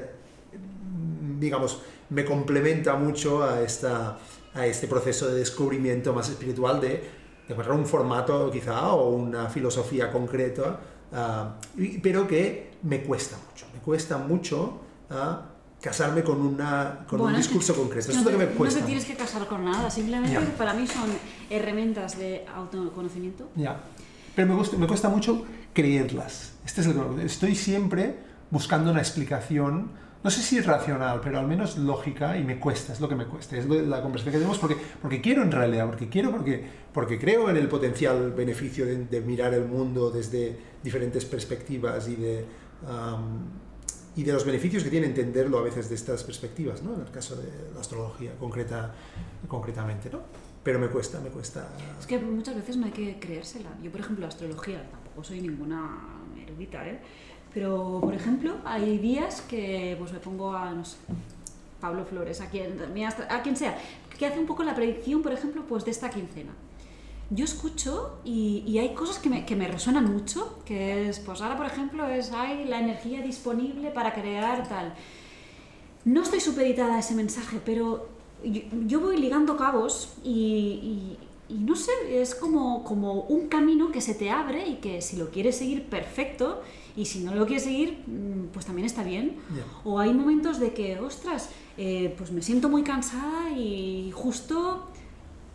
digamos, 1.39 1.83
me 2.11 2.25
complementa 2.25 2.95
mucho 2.95 3.43
a, 3.43 3.63
esta, 3.63 4.19
a 4.55 4.67
este 4.67 4.87
proceso 4.87 5.29
de 5.29 5.35
descubrimiento 5.39 6.13
más 6.13 6.29
espiritual 6.29 6.81
de, 6.81 7.23
encontrar 7.49 7.77
un 7.77 7.85
formato 7.87 8.51
quizá 8.51 8.93
o 8.95 9.11
una 9.11 9.49
filosofía 9.51 10.11
concreta, 10.11 10.81
ah, 11.13 11.59
pero 12.03 12.27
que 12.27 12.72
me 12.83 13.03
cuesta 13.03 13.37
mucho. 13.49 13.67
Me 13.73 13.81
cuesta 13.81 14.19
mucho 14.19 14.81
ah, 15.11 15.43
casarme 15.81 16.23
con, 16.23 16.41
una, 16.41 17.05
con 17.09 17.21
un 17.21 17.27
Bueno, 17.27 17.39
discurso 17.39 17.75
concreto. 17.75 18.11
Eso 18.11 18.13
no 18.13 18.19
es 18.21 18.25
lo 18.25 18.39
que 18.39 18.47
me 18.47 18.53
cuesta. 18.53 18.79
No 18.81 18.85
te 18.85 18.87
tienes 18.87 19.05
que 19.05 19.15
casar 19.15 19.47
con 19.47 19.65
nada, 19.65 19.91
simplemente 19.91 20.35
Ya. 20.35 20.57
para 20.57 20.75
mí 20.75 20.87
son 20.87 21.11
herramientas 21.51 22.19
de 22.19 22.45
autoconocimiento. 22.55 23.49
Ya. 23.57 23.81
Pero 24.35 24.49
me, 24.49 24.55
gusta, 24.55 24.77
me 24.77 24.87
cuesta 24.87 25.09
mucho 25.09 25.45
creerlas. 25.73 26.55
Este 26.65 26.81
es 26.81 26.87
el 26.87 26.95
problema. 26.95 27.23
Estoy 27.23 27.55
siempre 27.55 28.17
buscando 28.51 28.91
una 28.91 29.01
explicación, 29.01 29.91
no 30.23 30.31
sé 30.31 30.41
si 30.41 30.61
racional, 30.61 31.21
pero 31.23 31.39
al 31.41 31.49
menos 31.49 31.77
lógica, 31.77 32.39
y 32.39 32.45
me 32.45 32.59
cuesta, 32.61 32.93
es 32.93 33.01
lo 33.01 33.09
que 33.09 33.17
me 33.17 33.27
cuesta. 33.27 33.57
Es 33.57 33.67
la 33.67 34.01
conversación 34.03 34.33
que 34.33 34.39
tenemos 34.39 34.59
porque, 34.59 34.77
porque 35.01 35.21
quiero 35.21 35.43
en 35.43 35.51
realidad, 35.51 35.87
porque 35.87 36.09
quiero, 36.09 36.31
porque, 36.31 36.65
porque 36.93 37.19
creo 37.19 37.51
en 37.51 37.57
el 37.57 37.69
potencial 37.69 38.33
beneficio 38.33 38.87
de, 38.87 39.05
de 39.07 39.21
mirar 39.21 39.53
el 39.53 39.67
mundo 39.67 40.11
desde 40.11 40.57
diferentes 40.83 41.25
perspectivas 41.25 42.09
y 42.09 42.17
de, 42.17 42.45
am, 42.89 43.51
y 44.15 44.23
de 44.25 44.33
los 44.33 44.45
beneficios 44.45 44.85
que 44.85 44.91
tiene 44.91 45.07
entenderlo 45.07 45.59
a 45.59 45.63
veces 45.63 45.89
de 45.89 45.95
estas 45.95 46.23
perspectivas, 46.23 46.83
¿no? 46.83 46.95
en 46.95 47.01
el 47.01 47.11
caso 47.11 47.35
de 47.37 47.49
la 47.75 47.81
astrología 47.81 48.33
concreta, 48.39 48.93
concretamente. 49.49 50.11
¿no? 50.11 50.21
Pero 50.63 50.79
me 50.79 50.89
cuesta, 50.89 51.21
me 51.21 51.31
cuesta. 51.31 51.69
Es 51.99 52.07
que 52.07 52.19
muchas 52.19 52.55
veces 52.55 52.77
no 52.77 52.87
hay 52.87 52.93
que 52.93 53.19
creérsela. 53.19 53.71
Yo, 53.83 53.91
por 53.91 54.01
ejemplo, 54.01 54.27
astrología, 54.27 54.89
tampoco 54.91 55.25
soy 55.25 55.41
ninguna 55.41 55.99
erudita, 56.47 56.87
¿eh? 56.87 57.01
Pero, 57.53 57.99
por 58.01 58.15
ejemplo, 58.15 58.57
hay 58.65 58.99
días 58.99 59.43
que 59.43 59.97
pues 59.99 60.13
me 60.13 60.21
pongo 60.21 60.55
a, 60.55 60.73
no 60.73 60.85
sé, 60.85 60.97
Pablo 61.81 62.05
Flores, 62.07 62.41
a 62.41 62.49
quien, 62.49 62.79
a 63.29 63.43
quien 63.43 63.57
sea, 63.57 63.77
que 64.17 64.27
hace 64.27 64.39
un 64.39 64.47
poco 64.47 64.63
la 64.63 64.75
predicción, 64.75 65.21
por 65.21 65.33
ejemplo, 65.33 65.65
pues 65.69 65.85
de 65.85 65.91
esta 65.91 66.09
quincena. 66.09 66.53
Yo 67.31 67.45
escucho 67.47 68.19
y, 68.25 68.63
y 68.67 68.79
hay 68.79 68.93
cosas 68.95 69.19
que 69.19 69.31
me, 69.31 69.47
que 69.47 69.57
me 69.57 69.67
resuenan 69.69 70.13
mucho, 70.13 70.59
que 70.67 71.09
es, 71.09 71.19
pues 71.21 71.41
ahora, 71.41 71.57
por 71.57 71.67
ejemplo, 71.67 72.07
es, 72.07 72.31
hay 72.33 72.65
la 72.67 72.79
energía 72.81 73.23
disponible 73.23 73.91
para 73.91 74.13
crear 74.13 74.69
tal. 74.69 74.95
No 76.05 76.23
estoy 76.23 76.41
supeditada 76.41 76.97
a 76.97 76.99
ese 76.99 77.15
mensaje, 77.15 77.59
pero 77.65 78.09
yo, 78.45 78.61
yo 78.87 79.01
voy 79.01 79.17
ligando 79.19 79.57
cabos 79.57 80.15
y, 80.25 80.31
y- 80.31 81.19
y 81.49 81.55
no 81.55 81.77
sé, 81.77 81.93
es 82.09 82.35
como, 82.35 82.83
como 82.83 83.13
un 83.25 83.49
camino 83.49 83.93
que 83.93 84.01
se 84.01 84.15
te 84.15 84.31
abre 84.31 84.67
y 84.69 84.77
que 84.77 85.03
si 85.03 85.17
lo 85.17 85.29
quieres 85.31 85.57
seguir, 85.59 85.85
perfecto, 85.85 86.63
y 86.97 87.05
si 87.05 87.21
no 87.21 87.35
lo 87.35 87.45
quieres 87.47 87.65
seguir, 87.65 87.99
mm, 88.07 88.47
pues 88.55 88.65
también 88.65 88.87
está 88.87 89.03
bien. 89.03 89.37
O 89.85 89.99
hay 89.99 90.15
momentos 90.15 90.59
de 90.61 90.73
que, 90.73 90.99
ostras, 90.99 91.51
eh, 91.77 92.15
pues 92.17 92.31
me 92.33 92.41
siento 92.43 92.69
muy 92.71 92.83
cansada 92.85 93.51
y 93.51 94.11
justo 94.15 94.87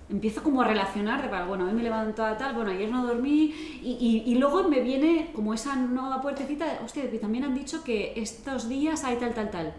empiezo 0.10 0.42
como 0.44 0.62
a 0.62 0.68
relacionar, 0.68 1.22
de, 1.22 1.46
bueno, 1.48 1.66
hoy 1.66 1.74
me 1.74 1.84
levanto 1.84 2.24
a 2.26 2.38
tal, 2.38 2.56
bueno, 2.56 2.72
ayer 2.72 2.90
no 2.90 3.06
dormí, 3.06 3.54
y, 3.84 3.98
y- 4.00 4.32
y 4.32 4.36
luego 4.36 4.68
me 4.70 4.80
viene 4.82 5.32
como 5.34 5.54
esa 5.54 5.76
nueva 5.76 6.22
puertecita, 6.22 6.80
hostia, 6.84 7.10
que 7.12 7.20
también 7.20 7.44
han 7.44 7.54
dicho 7.54 7.84
que 7.84 8.14
estos 8.16 8.70
días 8.70 9.04
hay 9.04 9.18
tal, 9.18 9.34
tal, 9.34 9.52
tal. 9.52 9.74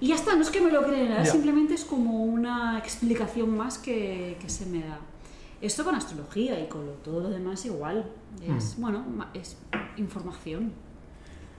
Y 0.00 0.08
ya 0.08 0.14
está, 0.14 0.34
no 0.36 0.42
es 0.42 0.50
que 0.50 0.60
me 0.60 0.70
lo 0.70 0.82
crean, 0.82 1.08
Ya. 1.24 1.26
simplemente 1.26 1.74
es 1.74 1.84
como 1.84 2.24
una 2.24 2.78
explicación 2.78 3.56
más 3.56 3.78
que, 3.78 4.36
que 4.40 4.48
se 4.48 4.64
me 4.66 4.80
da. 4.80 5.00
Esto 5.60 5.84
con 5.84 5.94
astrología 5.96 6.58
y 6.60 6.68
con 6.68 6.86
lo- 6.86 6.92
todo 6.92 7.20
lo 7.20 7.30
demás 7.30 7.66
igual. 7.66 8.08
Es, 8.56 8.78
Mm. 8.78 8.80
bueno, 8.80 9.04
es 9.34 9.56
información. 9.96 10.72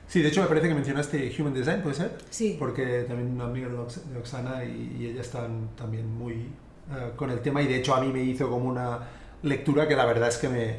Sí, 0.08 0.22
de 0.22 0.30
hecho 0.30 0.42
me 0.42 0.48
parece 0.48 0.70
que 0.70 0.74
mencionaste 0.74 1.36
Human 1.38 1.54
Design, 1.54 1.82
¿puede 1.84 1.96
ser? 1.96 2.18
Sí. 2.30 2.56
Porque 2.58 3.04
también 3.08 3.30
una 3.32 3.44
amiga 3.46 3.68
de 3.68 3.78
Ox- 3.78 4.10
de 4.12 4.18
Oksana 4.18 4.64
y, 4.64 4.98
y 5.02 5.06
ella 5.08 5.22
están 5.22 5.70
también 5.76 6.12
muy 6.18 6.48
eh, 6.92 7.12
con 7.16 7.30
el 7.30 7.40
tema 7.42 7.62
y 7.62 7.68
de 7.68 7.78
hecho 7.78 7.96
a 7.96 8.02
mí 8.02 8.08
me 8.12 8.24
hizo 8.24 8.50
como 8.50 8.70
una 8.70 9.00
lectura 9.44 9.88
que 9.88 9.96
la 9.96 10.06
verdad 10.06 10.30
es 10.30 10.38
que 10.38 10.50
me, 10.50 10.76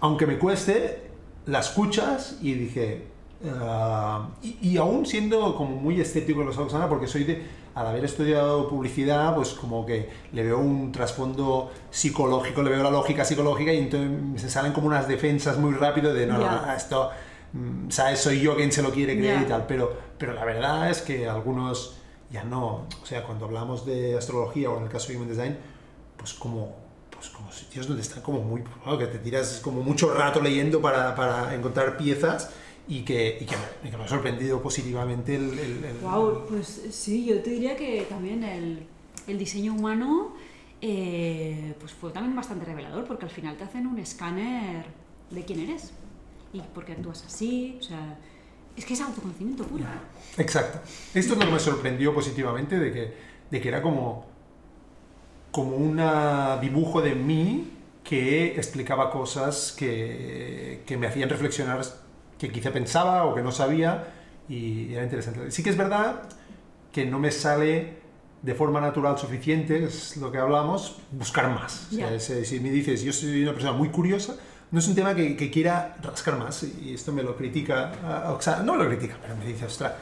aunque 0.00 0.26
me 0.26 0.38
cueste, 0.38 1.10
la 1.46 1.60
escuchas 1.60 2.38
y 2.42 2.54
dije, 2.54 3.06
ah, 3.60 4.28
y, 4.42 4.58
y 4.70 4.76
aún 4.76 5.06
siendo 5.06 5.54
como 5.54 5.76
muy 5.76 6.00
escéptico 6.00 6.40
en 6.40 6.48
los 6.48 6.58
Oksana, 6.58 6.88
porque 6.88 7.06
soy 7.06 7.24
de, 7.24 7.42
al 7.74 7.86
haber 7.86 8.04
estudiado 8.06 8.68
publicidad, 8.68 9.34
pues 9.34 9.50
como 9.50 9.84
que 9.84 10.08
le 10.32 10.42
veo 10.42 10.58
un 10.58 10.92
trasfondo 10.92 11.70
psicológico, 11.90 12.62
le 12.62 12.70
veo 12.70 12.82
la 12.82 12.90
lógica 12.90 13.24
psicológica 13.24 13.72
y 13.72 13.78
entonces 13.78 14.40
se 14.42 14.50
salen 14.50 14.72
como 14.72 14.86
unas 14.86 15.06
defensas 15.06 15.58
muy 15.58 15.74
rápido 15.74 16.12
de, 16.14 16.26
no, 16.26 16.40
Ya. 16.40 16.62
no, 16.66 16.72
esto, 16.72 17.10
mm, 17.52 17.90
¿sabes? 17.90 18.18
Soy 18.20 18.40
yo 18.40 18.56
quien 18.56 18.72
se 18.72 18.82
lo 18.82 18.90
quiere 18.90 19.16
creer 19.18 19.42
y 19.42 19.44
tal, 19.44 19.66
pero, 19.66 19.94
pero 20.18 20.32
la 20.32 20.44
verdad 20.44 20.90
es 20.90 21.02
que 21.02 21.28
algunos 21.28 21.98
ya 22.36 22.44
no, 22.44 22.86
o 23.02 23.06
sea, 23.06 23.24
cuando 23.24 23.46
hablamos 23.46 23.86
de 23.86 24.16
astrología 24.16 24.70
o 24.70 24.76
en 24.76 24.84
el 24.84 24.90
caso 24.90 25.08
de 25.08 25.16
Human 25.16 25.28
Design, 25.28 25.56
pues 26.16 26.34
como 26.34 26.86
pues 27.10 27.30
como 27.30 27.50
sitios 27.50 27.86
donde 27.86 28.02
están 28.02 28.22
como 28.22 28.42
muy, 28.42 28.62
que 28.62 29.06
te 29.06 29.18
tiras 29.18 29.60
como 29.64 29.82
mucho 29.82 30.12
rato 30.12 30.38
leyendo 30.42 30.82
para, 30.82 31.14
para 31.14 31.54
encontrar 31.54 31.96
piezas 31.96 32.50
y 32.86 33.00
que, 33.02 33.38
y 33.40 33.46
que, 33.46 33.96
me, 33.96 34.04
ha 34.04 34.08
sorprendido 34.08 34.60
positivamente 34.60 35.34
el, 35.34 35.58
el, 35.58 35.98
Wow, 36.02 36.44
pues 36.46 36.82
sí, 36.90 37.24
yo 37.24 37.42
te 37.42 37.50
diría 37.50 37.74
que 37.74 38.02
también 38.02 38.44
el, 38.44 38.86
el 39.26 39.38
diseño 39.38 39.72
humano 39.72 40.34
eh, 40.82 41.74
pues 41.80 41.92
fue 41.92 42.10
también 42.10 42.36
bastante 42.36 42.66
revelador 42.66 43.06
porque 43.06 43.24
al 43.24 43.30
final 43.30 43.56
te 43.56 43.64
hacen 43.64 43.86
un 43.86 43.98
escáner 43.98 44.84
de 45.30 45.42
quién 45.42 45.60
eres 45.60 45.92
y 46.52 46.60
por 46.60 46.84
qué 46.84 46.92
actúas 46.92 47.24
así, 47.24 47.78
es 48.76 48.84
que 48.84 48.94
es 48.94 49.00
autoconocimiento 49.00 49.64
puro. 49.64 49.84
Exacto. 50.36 50.80
Esto 51.14 51.32
es 51.32 51.38
lo 51.38 51.46
que 51.46 51.52
me 51.52 51.58
sorprendió 51.58 52.14
positivamente 52.14 52.78
de 52.78 52.92
que, 52.92 53.14
de 53.50 53.60
que 53.60 53.68
era 53.68 53.80
como, 53.80 54.26
como 55.50 55.76
un 55.76 56.00
dibujo 56.60 57.00
de 57.00 57.14
mí 57.14 57.72
que 58.04 58.54
explicaba 58.56 59.10
cosas 59.10 59.74
que, 59.76 60.82
que 60.86 60.96
me 60.96 61.06
hacían 61.06 61.28
reflexionar 61.28 61.82
que 62.38 62.50
quizá 62.52 62.70
pensaba 62.70 63.24
o 63.24 63.34
que 63.34 63.42
no 63.42 63.50
sabía 63.50 64.12
y 64.48 64.92
era 64.92 65.04
interesante. 65.04 65.50
Sí 65.50 65.62
que 65.62 65.70
es 65.70 65.76
verdad 65.76 66.22
que 66.92 67.04
no 67.04 67.18
me 67.18 67.30
sale 67.30 67.96
de 68.42 68.54
forma 68.54 68.80
natural 68.80 69.18
suficiente, 69.18 69.84
es 69.84 70.16
lo 70.18 70.30
que 70.30 70.38
hablamos, 70.38 70.98
buscar 71.10 71.50
más. 71.50 71.88
si 71.90 72.60
me 72.60 72.70
dices, 72.70 73.02
yo 73.02 73.12
soy 73.12 73.42
una 73.42 73.52
persona 73.52 73.72
muy 73.72 73.88
curiosa, 73.88 74.36
no 74.70 74.78
es 74.78 74.88
un 74.88 74.94
tema 74.94 75.14
que, 75.14 75.36
que 75.36 75.50
quiera 75.50 75.96
rascar 76.02 76.38
más 76.38 76.64
y 76.64 76.94
esto 76.94 77.12
me 77.12 77.22
lo 77.22 77.36
critica, 77.36 77.92
o 78.36 78.40
sea, 78.40 78.62
no 78.62 78.76
lo 78.76 78.86
critica, 78.86 79.16
pero 79.20 79.36
me 79.36 79.46
dice, 79.46 79.66
ostras, 79.66 79.92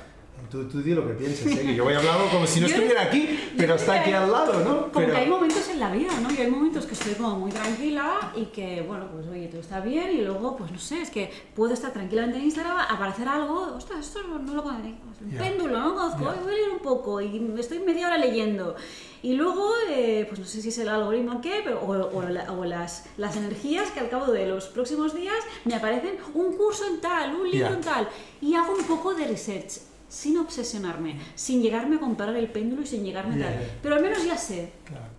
Tú, 0.50 0.68
tú 0.68 0.82
di 0.82 0.94
lo 0.94 1.06
que 1.06 1.14
pienses, 1.14 1.46
¿eh? 1.46 1.62
que 1.62 1.74
yo 1.74 1.84
voy 1.84 1.94
a 1.94 1.98
hablar 1.98 2.16
como 2.30 2.46
si 2.46 2.60
no 2.60 2.66
estuviera 2.68 3.02
aquí, 3.02 3.52
pero 3.56 3.74
está 3.74 4.00
aquí 4.00 4.12
al 4.12 4.30
lado, 4.30 4.60
¿no? 4.60 4.92
Como 4.92 5.06
que 5.06 5.16
hay 5.16 5.28
momentos 5.28 5.68
en 5.68 5.80
la 5.80 5.90
vida, 5.90 6.12
¿no? 6.20 6.30
Y 6.32 6.36
hay 6.36 6.50
momentos 6.50 6.86
que 6.86 6.94
estoy 6.94 7.14
como 7.14 7.38
muy 7.38 7.50
tranquila 7.50 8.32
y 8.36 8.46
que, 8.46 8.82
bueno, 8.82 9.08
pues 9.10 9.26
oye, 9.26 9.48
todo 9.48 9.60
está 9.60 9.80
bien 9.80 10.12
y 10.12 10.22
luego, 10.22 10.56
pues 10.56 10.70
no 10.70 10.78
sé, 10.78 11.02
es 11.02 11.10
que 11.10 11.30
puedo 11.54 11.72
estar 11.72 11.92
tranquilamente 11.92 12.38
en 12.38 12.44
Instagram, 12.44 12.76
aparecer 12.88 13.26
algo, 13.28 13.74
ostras, 13.74 14.00
esto 14.00 14.20
no, 14.22 14.54
lo 14.54 14.62
conozco, 14.62 14.86
un 15.22 15.30
péndulo, 15.30 15.78
no 15.78 15.88
lo 15.88 15.94
conozco, 15.94 16.24
voy 16.24 16.52
a 16.52 16.56
leer 16.56 16.70
un 16.70 16.80
poco 16.80 17.20
y 17.20 17.54
estoy 17.58 17.80
media 17.80 18.08
hora 18.08 18.18
leyendo. 18.18 18.76
Y 19.24 19.32
luego, 19.32 19.70
eh, 19.88 20.26
pues 20.28 20.38
no 20.38 20.44
sé 20.44 20.60
si 20.60 20.68
es 20.68 20.76
el 20.76 20.90
algoritmo 20.90 21.38
o 21.38 21.40
qué, 21.40 21.62
pero, 21.64 21.80
o, 21.80 22.58
o, 22.58 22.64
las, 22.66 23.06
las, 23.16 23.34
energías 23.36 23.90
que 23.90 24.00
al 24.00 24.10
cabo 24.10 24.30
de 24.30 24.44
los 24.46 24.66
próximos 24.66 25.14
días 25.14 25.38
me 25.64 25.74
aparecen 25.74 26.16
un 26.34 26.54
curso 26.58 26.86
en 26.86 27.00
tal, 27.00 27.34
un 27.34 27.50
libro 27.50 27.72
en 27.72 27.80
tal, 27.80 28.06
y 28.42 28.54
hago 28.54 28.74
un 28.74 28.84
poco 28.84 29.14
de 29.14 29.26
research 29.26 29.80
sin 30.08 30.36
obsesionarme, 30.36 31.18
sin 31.36 31.62
llegarme 31.62 31.96
a 31.96 32.00
comparar 32.00 32.36
el 32.36 32.48
péndulo 32.48 32.82
y 32.82 32.86
sin 32.86 33.02
llegarme 33.02 33.36
a 33.36 33.46
tal. 33.46 33.54
Pero 33.82 33.94
al 33.94 34.02
menos 34.02 34.22
ya 34.26 34.36
sé. 34.36 34.72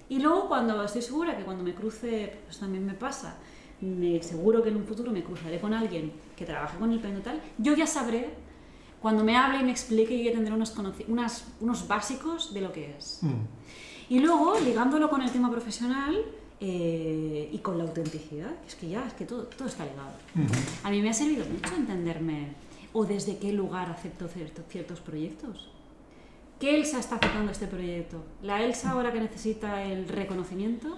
Y 0.07 0.19
luego 0.19 0.49
cuando 0.49 0.83
estoy 0.83 1.01
segura 1.01 1.35
que 1.35 1.43
cuando 1.43 1.63
me 1.63 1.73
cruce, 1.73 2.31
pues 2.45 2.59
también 2.59 2.85
me 2.85 2.93
pasa, 2.93 3.37
me, 3.81 4.21
seguro 4.21 4.61
que 4.61 4.69
en 4.69 4.75
un 4.75 4.85
futuro 4.85 5.11
me 5.11 5.23
cruzaré 5.23 5.59
con 5.59 5.73
alguien 5.73 6.13
que 6.35 6.45
trabaje 6.45 6.77
con 6.77 6.91
el 6.91 6.99
péndulo 6.99 7.23
tal, 7.23 7.41
yo 7.57 7.73
ya 7.73 7.87
sabré, 7.87 8.29
cuando 9.01 9.23
me 9.23 9.35
hable 9.35 9.61
y 9.61 9.63
me 9.63 9.71
explique, 9.71 10.15
yo 10.15 10.25
ya 10.25 10.31
tendré 10.31 10.53
unos, 10.53 10.75
unas, 11.07 11.47
unos 11.59 11.87
básicos 11.87 12.53
de 12.53 12.61
lo 12.61 12.71
que 12.71 12.95
es. 12.95 13.17
Mm. 13.23 13.54
Y 14.09 14.19
luego, 14.19 14.59
ligándolo 14.59 15.09
con 15.09 15.21
el 15.21 15.31
tema 15.31 15.49
profesional, 15.49 16.15
eh, 16.61 17.49
y 17.51 17.57
con 17.57 17.77
la 17.77 17.83
autenticidad, 17.83 18.51
es 18.65 18.75
que 18.75 18.87
ya, 18.87 19.05
es 19.05 19.13
que 19.13 19.25
todo, 19.25 19.43
todo 19.43 19.67
está 19.67 19.83
ligado. 19.83 20.13
A 20.83 20.89
mí 20.89 21.01
me 21.01 21.09
ha 21.09 21.13
servido 21.13 21.45
mucho 21.45 21.75
entenderme 21.75 22.47
o 22.93 23.05
desde 23.05 23.37
qué 23.37 23.51
lugar 23.51 23.89
acepto 23.89 24.27
ciertos 24.27 24.99
proyectos. 25.01 25.69
¿Qué 26.59 26.77
Elsa 26.77 26.99
está 26.99 27.17
aceptando 27.17 27.51
este 27.51 27.67
proyecto? 27.67 28.23
¿La 28.41 28.63
Elsa 28.63 28.91
ahora 28.91 29.11
que 29.11 29.19
necesita 29.19 29.83
el 29.83 30.07
reconocimiento? 30.07 30.97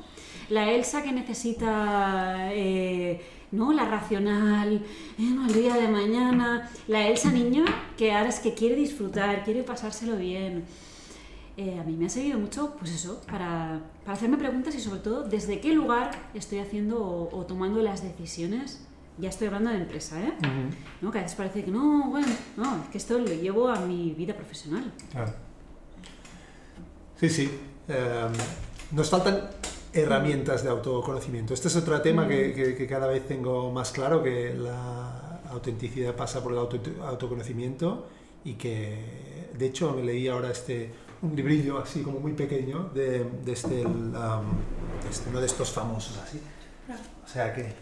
¿La 0.49 0.69
Elsa 0.71 1.01
que 1.01 1.11
necesita 1.11 2.53
eh, 2.53 3.19
¿no? 3.51 3.73
la 3.73 3.85
racional, 3.85 4.75
eh, 5.17 5.35
el 5.47 5.53
día 5.53 5.73
de 5.73 5.87
mañana? 5.87 6.69
¿La 6.87 7.07
Elsa 7.07 7.31
niña 7.31 7.65
que 7.97 8.13
ahora 8.13 8.29
es 8.29 8.39
que 8.39 8.53
quiere 8.53 8.75
disfrutar, 8.75 9.43
quiere 9.43 9.63
pasárselo 9.63 10.15
bien? 10.17 10.65
Eh, 11.57 11.79
a 11.79 11.83
mí 11.83 11.97
me 11.97 12.05
ha 12.05 12.09
servido 12.09 12.37
mucho, 12.37 12.75
pues 12.77 12.91
eso, 12.91 13.21
para, 13.25 13.81
para, 14.05 14.13
hacerme 14.13 14.37
preguntas 14.37 14.75
y 14.75 14.79
sobre 14.79 14.99
todo 14.99 15.23
desde 15.23 15.59
qué 15.59 15.73
lugar 15.73 16.11
estoy 16.35 16.59
haciendo 16.59 17.29
o 17.31 17.45
tomando 17.47 17.81
las 17.81 18.03
decisiones 18.03 18.87
ya 19.17 19.29
estoy 19.29 19.47
hablando 19.47 19.71
de 19.71 19.77
empresa, 19.77 20.21
¿eh? 20.21 20.33
¿No? 21.01 21.11
Que 21.11 21.19
a 21.19 21.21
veces 21.23 21.35
parece 21.35 21.63
que 21.63 21.71
no, 21.71 22.09
bueno, 22.09 22.27
no, 22.55 22.83
es 22.83 22.89
que 22.89 22.97
esto 22.97 23.17
lo 23.17 23.25
llevo 23.25 23.69
a 23.69 23.79
mi 23.79 24.11
vida 24.11 24.35
profesional. 24.35 24.91
Claro. 25.11 25.33
Sí, 27.19 27.29
sí. 27.29 27.49
Em, 27.87 28.31
nos 28.91 29.09
faltan 29.09 29.49
herramientas 29.93 30.63
de 30.63 30.69
autoconocimiento. 30.69 31.53
Este 31.53 31.67
es 31.67 31.75
otro 31.75 31.99
tema 32.01 32.27
que, 32.27 32.75
que, 32.77 32.87
cada 32.87 33.07
vez 33.07 33.27
tengo 33.27 33.71
más 33.71 33.91
claro, 33.91 34.21
que 34.21 34.53
la 34.53 35.41
autenticidad 35.49 36.15
pasa 36.15 36.43
por 36.43 36.51
el 36.51 36.59
autoconocimiento 36.59 38.07
y 38.43 38.53
que, 38.53 39.49
de 39.57 39.65
hecho, 39.65 39.93
me 39.93 40.03
leí 40.03 40.27
ahora 40.27 40.51
este, 40.51 40.91
un 41.21 41.35
librillo 41.35 41.79
así 41.79 42.01
como 42.01 42.19
muy 42.19 42.33
pequeño 42.33 42.89
de, 42.93 43.23
de, 43.43 43.51
este, 43.51 43.83
este, 45.09 45.29
uno 45.29 45.39
de 45.39 45.45
estos 45.45 45.71
famosos 45.71 46.17
así. 46.17 46.41
O 47.25 47.27
sea 47.27 47.53
que 47.53 47.73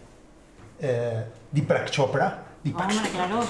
eh, 0.80 1.26
Deepak 1.52 1.90
Chopra. 1.90 2.56
claro. 3.12 3.42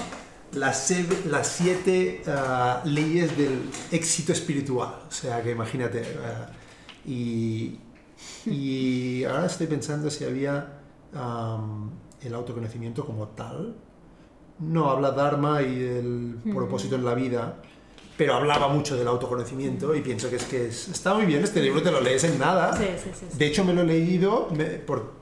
Las, 0.52 0.92
las 1.26 1.48
siete 1.48 2.22
ah, 2.26 2.80
leyes 2.84 3.36
del 3.36 3.68
éxito 3.90 4.32
espiritual. 4.32 5.02
O 5.08 5.10
sea, 5.10 5.42
que 5.42 5.50
imagínate. 5.50 6.02
Ah, 6.24 6.50
y, 7.04 7.78
y, 8.46 9.24
ahora 9.24 9.46
estoy 9.46 9.66
pensando 9.66 10.10
si 10.10 10.24
había 10.24 10.80
el 12.22 12.34
autoconocimiento 12.34 13.04
como 13.04 13.28
tal. 13.28 13.76
No 14.58 14.90
habla 14.90 15.10
Dharma 15.10 15.62
y 15.62 15.78
del 15.78 16.38
propósito 16.54 16.96
en 16.96 17.04
la 17.04 17.14
vida, 17.14 17.56
pero 18.16 18.34
hablaba 18.34 18.68
mucho 18.68 18.96
del 18.96 19.08
autoconocimiento 19.08 19.94
y 19.94 20.00
pienso 20.00 20.30
que 20.30 20.36
es 20.36 20.44
que 20.44 20.66
está 20.68 21.14
muy 21.14 21.26
bien, 21.26 21.42
este 21.44 21.60
libro 21.60 21.82
te 21.82 21.90
lo 21.90 22.00
lees 22.00 22.24
en 22.24 22.38
nada. 22.38 22.76
de 22.76 23.46
hecho, 23.46 23.64
me 23.64 23.74
lo 23.74 23.82
he 23.82 23.84
leído 23.84 24.48
por, 24.86 25.12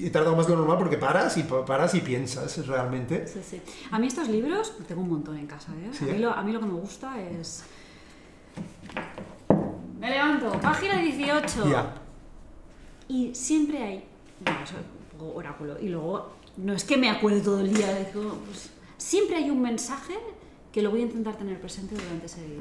he 0.00 0.10
tardado 0.10 0.36
más 0.36 0.46
de 0.46 0.52
lo 0.52 0.60
normal 0.60 0.78
porque 0.78 0.96
paras 0.96 1.36
y 1.36 1.42
paras 1.42 1.94
y 1.94 2.00
piensas 2.00 2.66
realmente. 2.66 3.26
Sí, 3.26 3.40
sí. 3.42 3.60
A 3.90 3.98
mí 3.98 4.06
estos 4.06 4.28
libros, 4.28 4.72
tengo 4.88 5.02
un 5.02 5.10
montón 5.10 5.36
en 5.36 5.46
casa, 5.46 5.72
¿eh? 5.72 5.90
A, 6.00 6.04
mí 6.04 6.18
lo, 6.18 6.30
a, 6.32 6.42
mí 6.42 6.52
lo, 6.52 6.60
que 6.60 6.66
me 6.66 6.72
gusta 6.72 7.20
es... 7.20 7.64
Me 10.00 10.10
levanto, 10.10 10.52
página 10.60 11.00
18. 11.00 11.68
Ya. 11.70 11.94
Y 13.08 13.34
siempre 13.34 13.82
hay... 13.82 14.04
Bueno, 14.40 14.60
eso 14.64 14.74
es 14.76 15.20
un 15.20 15.36
oráculo. 15.36 15.78
Y 15.80 15.88
luego, 15.88 16.32
no 16.56 16.72
es 16.72 16.84
que 16.84 16.96
me 16.96 17.10
acuerde 17.10 17.40
todo 17.40 17.60
el 17.60 17.72
día, 17.72 17.92
de, 17.92 18.04
pues, 18.04 18.70
siempre 18.96 19.36
hay 19.36 19.50
un 19.50 19.60
mensaje 19.60 20.14
que 20.76 20.82
lo 20.82 20.90
voy 20.90 21.00
a 21.00 21.04
intentar 21.04 21.34
tener 21.36 21.58
presente 21.58 21.94
durante 21.94 22.26
ese 22.26 22.46
día 22.46 22.60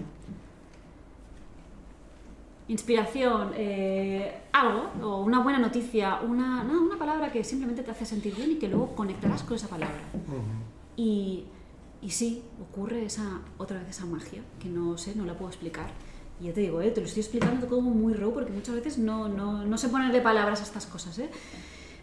inspiración, 2.70 3.52
eh, 3.58 4.40
algo, 4.54 4.90
o 5.04 5.22
una 5.22 5.40
buena 5.40 5.60
noticia, 5.60 6.22
una, 6.22 6.64
no, 6.64 6.82
una 6.82 6.98
palabra 6.98 7.30
que 7.30 7.44
simplemente 7.44 7.84
te 7.84 7.92
hace 7.92 8.06
sentir 8.06 8.34
bien 8.34 8.52
y 8.52 8.56
que 8.56 8.70
luego 8.70 8.96
conectarás 8.96 9.44
con 9.44 9.58
esa 9.58 9.68
palabra. 9.68 10.00
y, 10.96 11.44
y 12.02 12.10
sí, 12.10 12.42
ocurre 12.62 13.04
esa, 13.04 13.42
otra 13.58 13.80
vez 13.80 13.90
esa 13.90 14.06
magia, 14.06 14.42
que 14.62 14.70
no 14.70 14.98
sé, 14.98 15.14
no 15.14 15.26
la 15.26 15.34
puedo 15.34 15.50
explicar. 15.50 15.88
Y 16.40 16.46
ya 16.46 16.54
te 16.54 16.62
digo, 16.62 16.82
eh, 16.82 16.92
te 16.92 17.02
lo 17.02 17.08
estoy 17.08 17.20
explicando 17.20 17.68
como 17.68 17.92
muy 17.92 18.14
raw 18.14 18.34
porque 18.34 18.52
muchas 18.52 18.76
veces 18.76 18.98
no, 18.98 19.28
no, 19.28 19.66
no 19.66 19.78
se 19.78 19.90
ponen 19.90 20.14
de 20.14 20.22
palabras 20.22 20.62
estas 20.62 20.86
cosas. 20.86 21.20
¿eh? 21.20 21.30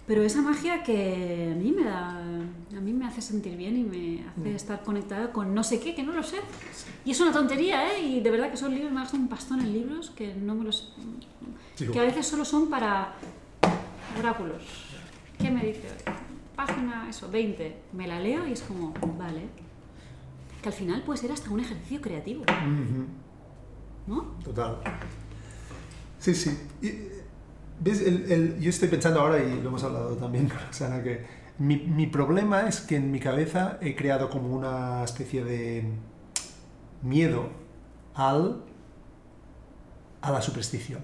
Pero 0.06 0.22
esa 0.22 0.42
magia 0.42 0.82
que 0.82 1.52
a 1.52 1.56
mí 1.56 1.70
me 1.70 1.84
da, 1.84 2.18
a 2.18 2.80
mí 2.80 2.92
me 2.92 3.06
hace 3.06 3.22
sentir 3.22 3.56
bien 3.56 3.76
y 3.76 3.84
me 3.84 4.28
hace 4.28 4.50
mm. 4.50 4.56
estar 4.56 4.82
conectada 4.82 5.32
con 5.32 5.54
no 5.54 5.62
sé 5.62 5.78
qué, 5.78 5.94
que 5.94 6.02
no 6.02 6.12
lo 6.12 6.22
sé. 6.22 6.38
Y 7.04 7.12
es 7.12 7.20
una 7.20 7.32
tontería, 7.32 7.92
¿eh? 7.92 8.02
Y 8.02 8.20
de 8.20 8.30
verdad 8.30 8.50
que 8.50 8.56
son 8.56 8.74
libros, 8.74 8.90
me 8.92 9.00
gasto 9.00 9.16
un 9.16 9.28
pastón 9.28 9.60
en 9.60 9.72
libros 9.72 10.10
que 10.10 10.34
no 10.34 10.54
me 10.54 10.64
los... 10.64 10.92
que 11.76 11.98
a 11.98 12.02
veces 12.02 12.26
solo 12.26 12.44
son 12.44 12.68
para 12.68 13.14
oráculos. 14.18 14.62
¿Qué 15.38 15.50
me 15.50 15.64
dice? 15.64 15.88
Página, 16.56 17.08
eso, 17.08 17.30
20. 17.30 17.76
Me 17.92 18.08
la 18.08 18.18
leo 18.18 18.46
y 18.46 18.52
es 18.52 18.62
como, 18.62 18.92
vale. 19.16 19.42
Que 20.62 20.68
al 20.68 20.74
final 20.74 21.02
puede 21.02 21.20
ser 21.20 21.30
hasta 21.30 21.50
un 21.50 21.60
ejercicio 21.60 22.00
creativo. 22.00 22.44
¿No? 24.06 24.22
Total. 24.44 24.78
Sí, 26.18 26.34
sí. 26.34 26.58
¿Ves? 27.80 28.00
El, 28.00 28.58
yo 28.60 28.70
estoy 28.70 28.88
pensando 28.88 29.20
ahora, 29.20 29.42
y 29.42 29.60
lo 29.60 29.68
hemos 29.68 29.82
hablado 29.84 30.16
también 30.16 30.48
con 30.48 30.58
Roxana, 30.58 31.02
que 31.02 31.24
mi, 31.58 31.76
mi, 31.76 32.06
problema 32.06 32.68
es 32.68 32.80
que 32.80 32.96
en 32.96 33.10
mi 33.10 33.20
cabeza 33.20 33.78
he 33.80 33.94
creado 33.94 34.30
como 34.30 34.54
una 34.54 35.04
especie 35.04 35.44
de 35.44 35.84
miedo 37.02 37.48
al, 38.14 38.62
a 40.20 40.30
la 40.30 40.42
superstición. 40.42 41.00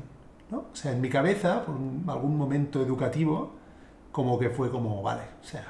¿no? 0.50 0.58
O 0.72 0.76
sea, 0.76 0.92
en 0.92 1.00
mi 1.00 1.08
cabeza, 1.08 1.64
por 1.64 1.76
algún 2.08 2.36
momento 2.36 2.80
educativo, 2.82 3.56
como 4.12 4.38
que 4.38 4.50
fue 4.50 4.70
como, 4.70 5.02
vale, 5.02 5.22
o 5.40 5.44
sea, 5.44 5.64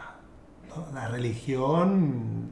la 0.95 1.09
religión 1.09 2.51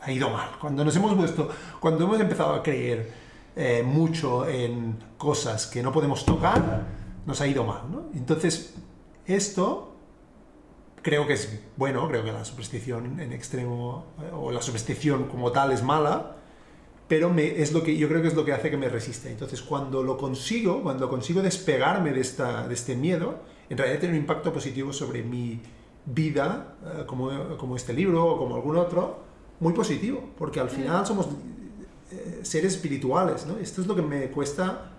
ha 0.00 0.12
ido 0.12 0.30
mal. 0.30 0.50
Cuando 0.60 0.84
nos 0.84 0.94
hemos 0.96 1.14
puesto, 1.14 1.48
cuando 1.80 2.04
hemos 2.04 2.20
empezado 2.20 2.54
a 2.54 2.62
creer 2.62 3.12
eh, 3.56 3.82
mucho 3.82 4.48
en 4.48 4.96
cosas 5.18 5.66
que 5.66 5.82
no 5.82 5.92
podemos 5.92 6.24
tocar, 6.24 6.84
nos 7.30 7.40
ha 7.40 7.46
ido 7.46 7.64
mal. 7.64 7.82
¿no? 7.90 8.08
Entonces, 8.14 8.74
esto 9.24 9.94
creo 11.00 11.26
que 11.26 11.34
es 11.34 11.60
bueno, 11.76 12.06
creo 12.08 12.24
que 12.24 12.32
la 12.32 12.44
superstición 12.44 13.20
en 13.20 13.32
extremo, 13.32 14.04
eh, 14.20 14.30
o 14.34 14.50
la 14.50 14.60
superstición 14.60 15.28
como 15.28 15.52
tal 15.52 15.72
es 15.72 15.82
mala, 15.82 16.36
pero 17.08 17.30
me, 17.30 17.62
es 17.62 17.72
lo 17.72 17.82
que, 17.82 17.96
yo 17.96 18.08
creo 18.08 18.20
que 18.20 18.28
es 18.28 18.34
lo 18.34 18.44
que 18.44 18.52
hace 18.52 18.70
que 18.70 18.76
me 18.76 18.88
resista. 18.88 19.30
Entonces, 19.30 19.62
cuando 19.62 20.02
lo 20.02 20.16
consigo, 20.16 20.82
cuando 20.82 21.08
consigo 21.08 21.40
despegarme 21.40 22.12
de, 22.12 22.20
esta, 22.20 22.68
de 22.68 22.74
este 22.74 22.94
miedo, 22.96 23.38
en 23.68 23.78
realidad 23.78 24.00
tiene 24.00 24.14
un 24.16 24.20
impacto 24.20 24.52
positivo 24.52 24.92
sobre 24.92 25.22
mi 25.22 25.60
vida, 26.04 26.74
eh, 26.84 27.04
como, 27.06 27.56
como 27.56 27.76
este 27.76 27.92
libro 27.92 28.26
o 28.26 28.38
como 28.38 28.56
algún 28.56 28.76
otro, 28.76 29.20
muy 29.60 29.72
positivo, 29.72 30.30
porque 30.36 30.60
al 30.60 30.70
final 30.70 31.06
somos 31.06 31.28
eh, 32.10 32.40
seres 32.42 32.74
espirituales, 32.74 33.46
¿no? 33.46 33.58
Esto 33.58 33.80
es 33.80 33.86
lo 33.86 33.94
que 33.94 34.02
me 34.02 34.30
cuesta 34.30 34.90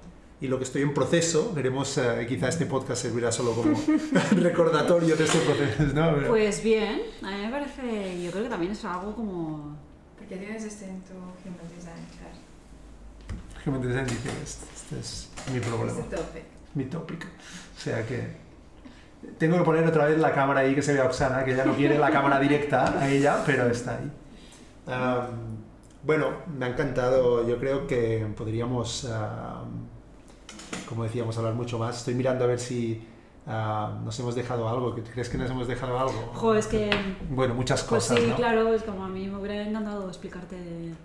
y 0.42 0.48
lo 0.48 0.58
que 0.58 0.64
estoy 0.64 0.82
en 0.82 0.94
proceso, 0.94 1.54
veremos, 1.54 1.98
eh, 2.00 2.26
quizá 2.28 2.50
este 2.50 2.66
podcast 2.66 3.04
servirá 3.04 3.32
solo 3.32 3.54
como 3.54 3.80
recordatorio 4.32 5.16
de 5.16 5.24
este 5.24 5.38
proceso, 5.40 5.84
¿no? 5.94 6.28
Pues 6.28 6.64
bien, 6.64 7.02
a 7.22 7.30
mí 7.32 7.46
me 7.46 7.52
parece, 7.52 8.24
yo 8.24 8.32
creo 8.32 8.44
que 8.44 8.50
también 8.50 8.72
es 8.72 8.84
algo 8.84 9.16
como... 9.16 9.78
Porque 10.18 10.38
tienes 10.38 10.64
este 10.64 10.86
en 10.86 11.02
tu 11.02 11.14
Human 11.14 11.68
Design 11.76 12.08
chart. 12.18 13.68
Human 13.68 13.82
Design 13.82 14.06
dice, 14.06 14.30
este, 14.44 14.66
este 14.76 15.00
es 15.00 15.30
mi 15.54 15.60
problema. 15.60 15.92
Este 15.92 16.16
topic. 16.16 16.44
Mi 16.74 16.86
tópico. 16.86 17.28
O 17.78 17.80
sea 17.80 18.06
que 18.06 18.42
tengo 19.38 19.58
que 19.58 19.64
poner 19.64 19.86
otra 19.86 20.06
vez 20.06 20.18
la 20.18 20.34
cámara 20.34 20.62
ahí 20.62 20.74
que 20.74 20.82
se 20.82 20.94
vea 20.94 21.06
Oksana, 21.06 21.44
que 21.46 21.54
ella 21.54 21.66
no 21.66 21.76
quiere 21.76 21.98
la 21.98 22.10
cámara 22.10 22.40
directa 22.40 23.00
a 23.00 23.10
ella, 23.10 23.44
pero 23.46 23.68
está 23.68 23.98
ahí. 23.98 24.12
Um, 24.88 25.58
bueno, 26.04 26.32
me 26.58 26.66
ha 26.66 26.70
encantado. 26.70 27.48
Yo 27.48 27.60
creo 27.60 27.86
que 27.86 28.26
podríamos, 28.36 29.04
um, 29.04 29.61
como 30.92 31.06
decíamos, 31.06 31.38
hablar 31.38 31.54
mucho 31.54 31.80
más. 31.80 32.00
Estoy 32.00 32.16
mirando 32.16 32.44
a 32.44 32.48
ver 32.48 32.60
si 32.60 33.02
uh, 33.48 34.04
nos 34.04 34.20
hemos 34.20 34.36
dejado 34.36 34.68
algo. 34.68 34.94
¿Crees 35.14 35.30
que 35.30 35.38
nos 35.38 35.50
hemos 35.50 35.66
dejado 35.70 35.98
algo? 35.98 36.32
Jo, 36.34 36.54
es 36.54 36.68
que... 36.68 36.90
Bueno, 37.30 37.54
muchas 37.54 37.82
Pues 37.84 38.04
cosas, 38.04 38.20
sí, 38.20 38.28
¿no? 38.28 38.36
claro, 38.36 38.74
es 38.74 38.84
como 38.84 39.06
a 39.06 39.08
mí 39.08 39.26
me 39.26 39.38
hubiera 39.38 39.66
encantado 39.66 40.10
explicarte 40.10 40.58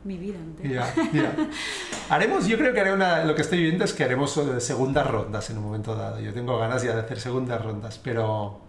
mi 0.03 0.19
vida 0.19 0.39
entera. 0.39 0.93
Ya, 0.97 1.13
ya. 1.13 1.37
Haremos, 2.11 2.49
yo 2.49 2.59
creo 2.59 2.75
que 2.75 2.81
haré 2.81 2.93
una, 2.93 3.25
lo 3.25 3.37
que 3.37 3.43
estoy 3.43 3.63
viendo 3.63 3.85
es 3.85 3.93
que 3.93 4.03
haremos 4.03 4.37
eh, 4.39 4.61
segundas 4.61 5.07
rondas 5.09 5.49
en 5.51 5.59
un 5.59 5.65
momento 5.65 5.95
dado. 5.95 6.19
Yo 6.19 6.33
tengo 6.35 6.59
ganas 6.59 6.83
ya 6.83 6.93
de 6.95 7.03
hacer 7.03 7.21
segundas 7.21 7.65
rondas, 7.65 8.01
pero, 8.03 8.63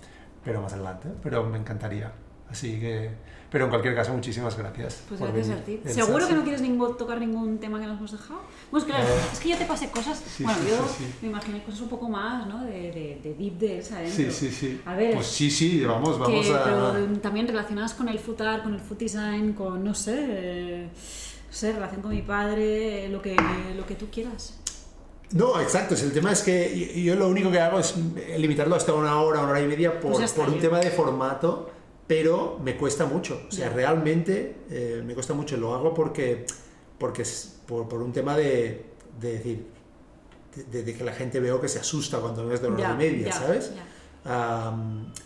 pero 0.45 0.61
más 0.61 0.73
adelante, 0.73 1.09
pero 1.23 1.43
me 1.43 1.57
encantaría. 1.57 2.11
Así 2.51 2.79
que, 2.79 3.09
pero 3.49 3.63
en 3.65 3.69
cualquier 3.69 3.95
caso, 3.95 4.13
muchísimas 4.13 4.57
gracias. 4.57 5.03
Pues 5.07 5.19
por 5.19 5.31
gracias 5.31 5.57
a 5.57 5.61
venir, 5.63 5.81
ti. 5.83 5.89
Elsa, 5.89 6.05
¿Seguro 6.05 6.27
que 6.27 6.33
no 6.33 6.41
quieres 6.43 6.61
ningún- 6.61 6.97
tocar 6.97 7.19
ningún 7.19 7.57
tema 7.59 7.79
que 7.79 7.85
nos 7.87 7.97
hemos 7.97 8.11
dejado? 8.11 8.41
Pues 8.71 8.83
claro, 8.83 9.03
Eh, 9.03 9.19
es 9.31 9.39
que 9.39 9.49
yo 9.49 9.57
te 9.57 9.65
pasé 9.65 9.89
cosas, 9.89 10.21
sí, 10.35 10.43
bueno, 10.43 10.59
sí, 10.61 10.67
yo 10.69 10.75
sí, 10.97 11.05
me 11.21 11.29
imaginé 11.29 11.63
cosas 11.63 11.81
un 11.81 11.89
poco 11.89 12.09
más, 12.09 12.45
¿no? 12.47 12.63
De, 12.65 12.71
de, 12.91 13.19
de 13.23 13.33
deep 13.35 13.53
de 13.57 13.77
esa. 13.79 14.05
Sí, 14.07 14.29
sí, 14.31 14.51
sí. 14.51 14.81
A 14.85 14.95
ver, 14.95 15.15
Pues 15.15 15.27
sí, 15.27 15.49
sí, 15.49 15.83
vamos, 15.85 16.19
vamos 16.19 16.45
que, 16.45 16.53
a... 16.53 16.63
pero 16.63 17.19
también 17.21 17.47
relacionadas 17.47 17.93
con 17.93 18.09
el 18.09 18.19
food 18.19 18.41
art, 18.41 18.63
con 18.63 18.73
el 18.73 18.79
food 18.81 18.97
design, 18.97 19.53
con, 19.53 19.83
no 19.83 19.93
sé, 19.95 20.15
eh, 20.19 20.89
no 21.47 21.53
sé, 21.53 21.71
relación 21.71 22.01
con 22.01 22.11
mi 22.11 22.21
padre, 22.21 23.07
lo 23.09 23.21
que, 23.21 23.35
lo 23.75 23.85
que 23.85 23.95
tú 23.95 24.07
quieras. 24.11 24.59
No, 25.31 25.59
exacto. 25.59 25.93
El 25.95 26.13
tema 26.13 26.31
es 26.31 26.41
que 26.41 27.01
yo- 27.03 27.15
lo 27.15 27.27
único 27.27 27.51
que 27.51 27.59
hago 27.59 27.79
es 27.79 27.95
limitarlo 28.37 28.75
hasta 28.75 28.93
una 28.93 29.19
hora, 29.21 29.41
una 29.41 29.49
hora 29.51 29.61
y 29.61 29.67
media 29.67 29.99
por, 29.99 30.13
Pues 30.13 30.29
ya 30.31 30.35
por 30.41 30.49
un 30.53 30.59
tema 30.59 30.79
de 30.79 30.89
formato, 30.89 31.69
pero 32.07 32.59
me 32.63 32.77
cuesta 32.77 33.05
mucho. 33.05 33.41
O 33.47 33.51
sea, 33.51 33.69
realmente 33.69 34.55
eh, 34.69 35.03
me 35.05 35.13
cuesta 35.13 35.33
mucho. 35.33 35.57
Lo 35.57 35.75
hago 35.75 35.93
porque, 35.93 36.45
porque 36.97 37.21
es 37.23 37.59
por, 37.67 37.87
por 37.89 38.01
un 38.01 38.13
tema 38.13 38.35
de, 38.37 38.85
de 39.19 39.33
decir, 39.33 39.67
de, 40.71 40.83
de 40.83 40.93
que 40.95 41.03
la 41.03 41.13
gente 41.13 41.39
veo 41.39 41.59
que 41.59 41.67
se 41.67 41.79
asusta 41.79 42.19
cuando 42.19 42.47
ves 42.47 42.61
de 42.61 42.69
hora 42.69 42.93
y 42.93 42.97
media, 42.97 43.31
¿sabes? 43.31 43.73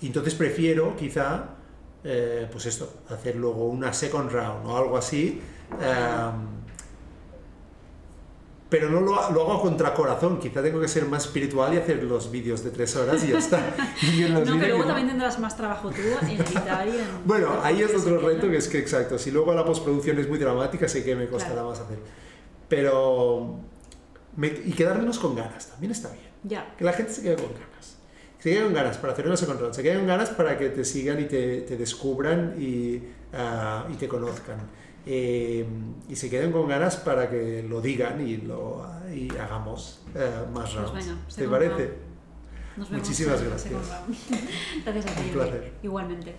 y 0.02 0.08
entonces 0.08 0.36
prefiero 0.36 0.96
quizá, 0.96 1.56
eh, 2.04 2.48
pues 2.52 2.68
esto, 2.68 3.02
hacer 3.10 3.36
luego 3.36 3.66
una 3.66 3.94
second 3.94 4.30
round 4.32 4.68
o 4.68 4.78
algo 4.78 4.98
así. 4.98 5.42
Pero 8.72 8.90
no 8.90 9.02
lo, 9.02 9.12
lo 9.12 9.42
hago 9.42 9.54
a 9.54 9.62
contracorazón, 9.62 10.40
quizá 10.40 10.64
tengo 10.64 10.80
que 10.82 10.88
ser 10.88 11.06
más 11.06 11.26
espiritual 11.26 11.74
y 11.74 11.78
hacer 11.78 12.02
los 12.04 12.32
vídeos 12.32 12.64
de 12.64 12.72
tres 12.72 12.96
horas 12.96 13.24
y 13.24 13.28
ya 13.28 13.38
está. 13.38 13.60
Y 14.02 14.22
No, 14.32 14.42
que 14.44 14.50
luego 14.68 14.80
no- 14.80 14.86
también 14.88 15.10
tendrás 15.10 15.38
más 15.40 15.56
trabajo 15.58 15.90
tú 15.92 16.02
en 16.22 16.30
editar 16.42 16.88
y 16.88 16.92
en... 16.92 17.06
Bueno, 17.26 17.60
ahí 17.62 17.82
es 17.84 17.94
otro 17.94 18.18
reto 18.20 18.50
que 18.50 18.58
es 18.58 18.68
que, 18.70 18.80
exacto, 18.80 19.20
si 19.20 19.30
luego 19.30 19.54
la 19.54 19.64
postproducción 19.66 20.18
es 20.20 20.28
muy 20.28 20.40
dramática, 20.40 20.88
sé 20.88 21.04
que 21.04 21.16
me 21.16 21.28
costará 21.28 21.56
Claro. 21.56 21.70
más 21.70 21.80
hacer. 21.82 22.00
Pero... 22.70 23.60
me- 24.38 24.48
y 24.48 24.72
quedarnos 24.72 25.20
con 25.20 25.36
ganas, 25.36 25.68
también 25.68 25.92
está 25.92 26.10
bien. 26.10 26.32
Ya, 26.44 26.74
Que 26.78 26.84
la 26.86 26.94
gente 26.94 27.12
se 27.12 27.22
quede 27.24 27.36
con 27.36 27.54
ganas. 27.54 27.98
Se 28.40 28.50
quede 28.52 28.64
con 28.64 28.74
ganas 28.74 28.98
para 28.98 29.14
hacer 29.14 29.28
una 29.28 29.38
second 29.38 29.60
round. 29.60 29.76
Se 29.76 29.84
quede 29.84 29.98
con 29.98 30.08
ganas 30.08 30.30
para 30.30 30.58
que 30.58 30.70
te 30.70 30.84
sigan 30.86 31.20
y 31.20 31.26
te, 31.26 31.62
te 31.62 31.78
descubran 31.78 32.56
y, 32.58 33.04
ah, 33.34 33.86
y 33.92 33.96
te 33.96 34.08
conozcan. 34.08 34.58
Eh, 35.06 35.66
y 36.10 36.16
se 36.16 36.30
queden 36.30 36.52
con 36.52 36.68
ganas 36.68 36.98
para 36.98 37.30
que 37.30 37.64
lo 37.68 37.82
digan 37.82 38.26
y 38.28 38.38
lo 38.38 38.84
hagamos 39.40 40.02
eh, 40.16 40.30
más 40.54 40.74
pues 40.74 41.08
rounds. 41.08 41.36
¿Te 41.36 41.48
parece? 41.48 41.94
Muchísimas 42.78 43.44
gracias. 43.44 43.82
gracias 44.86 45.06
a 45.06 45.16
ti. 45.16 45.22
Un 45.26 45.32
placer. 45.32 45.74
Igualmente. 45.84 46.36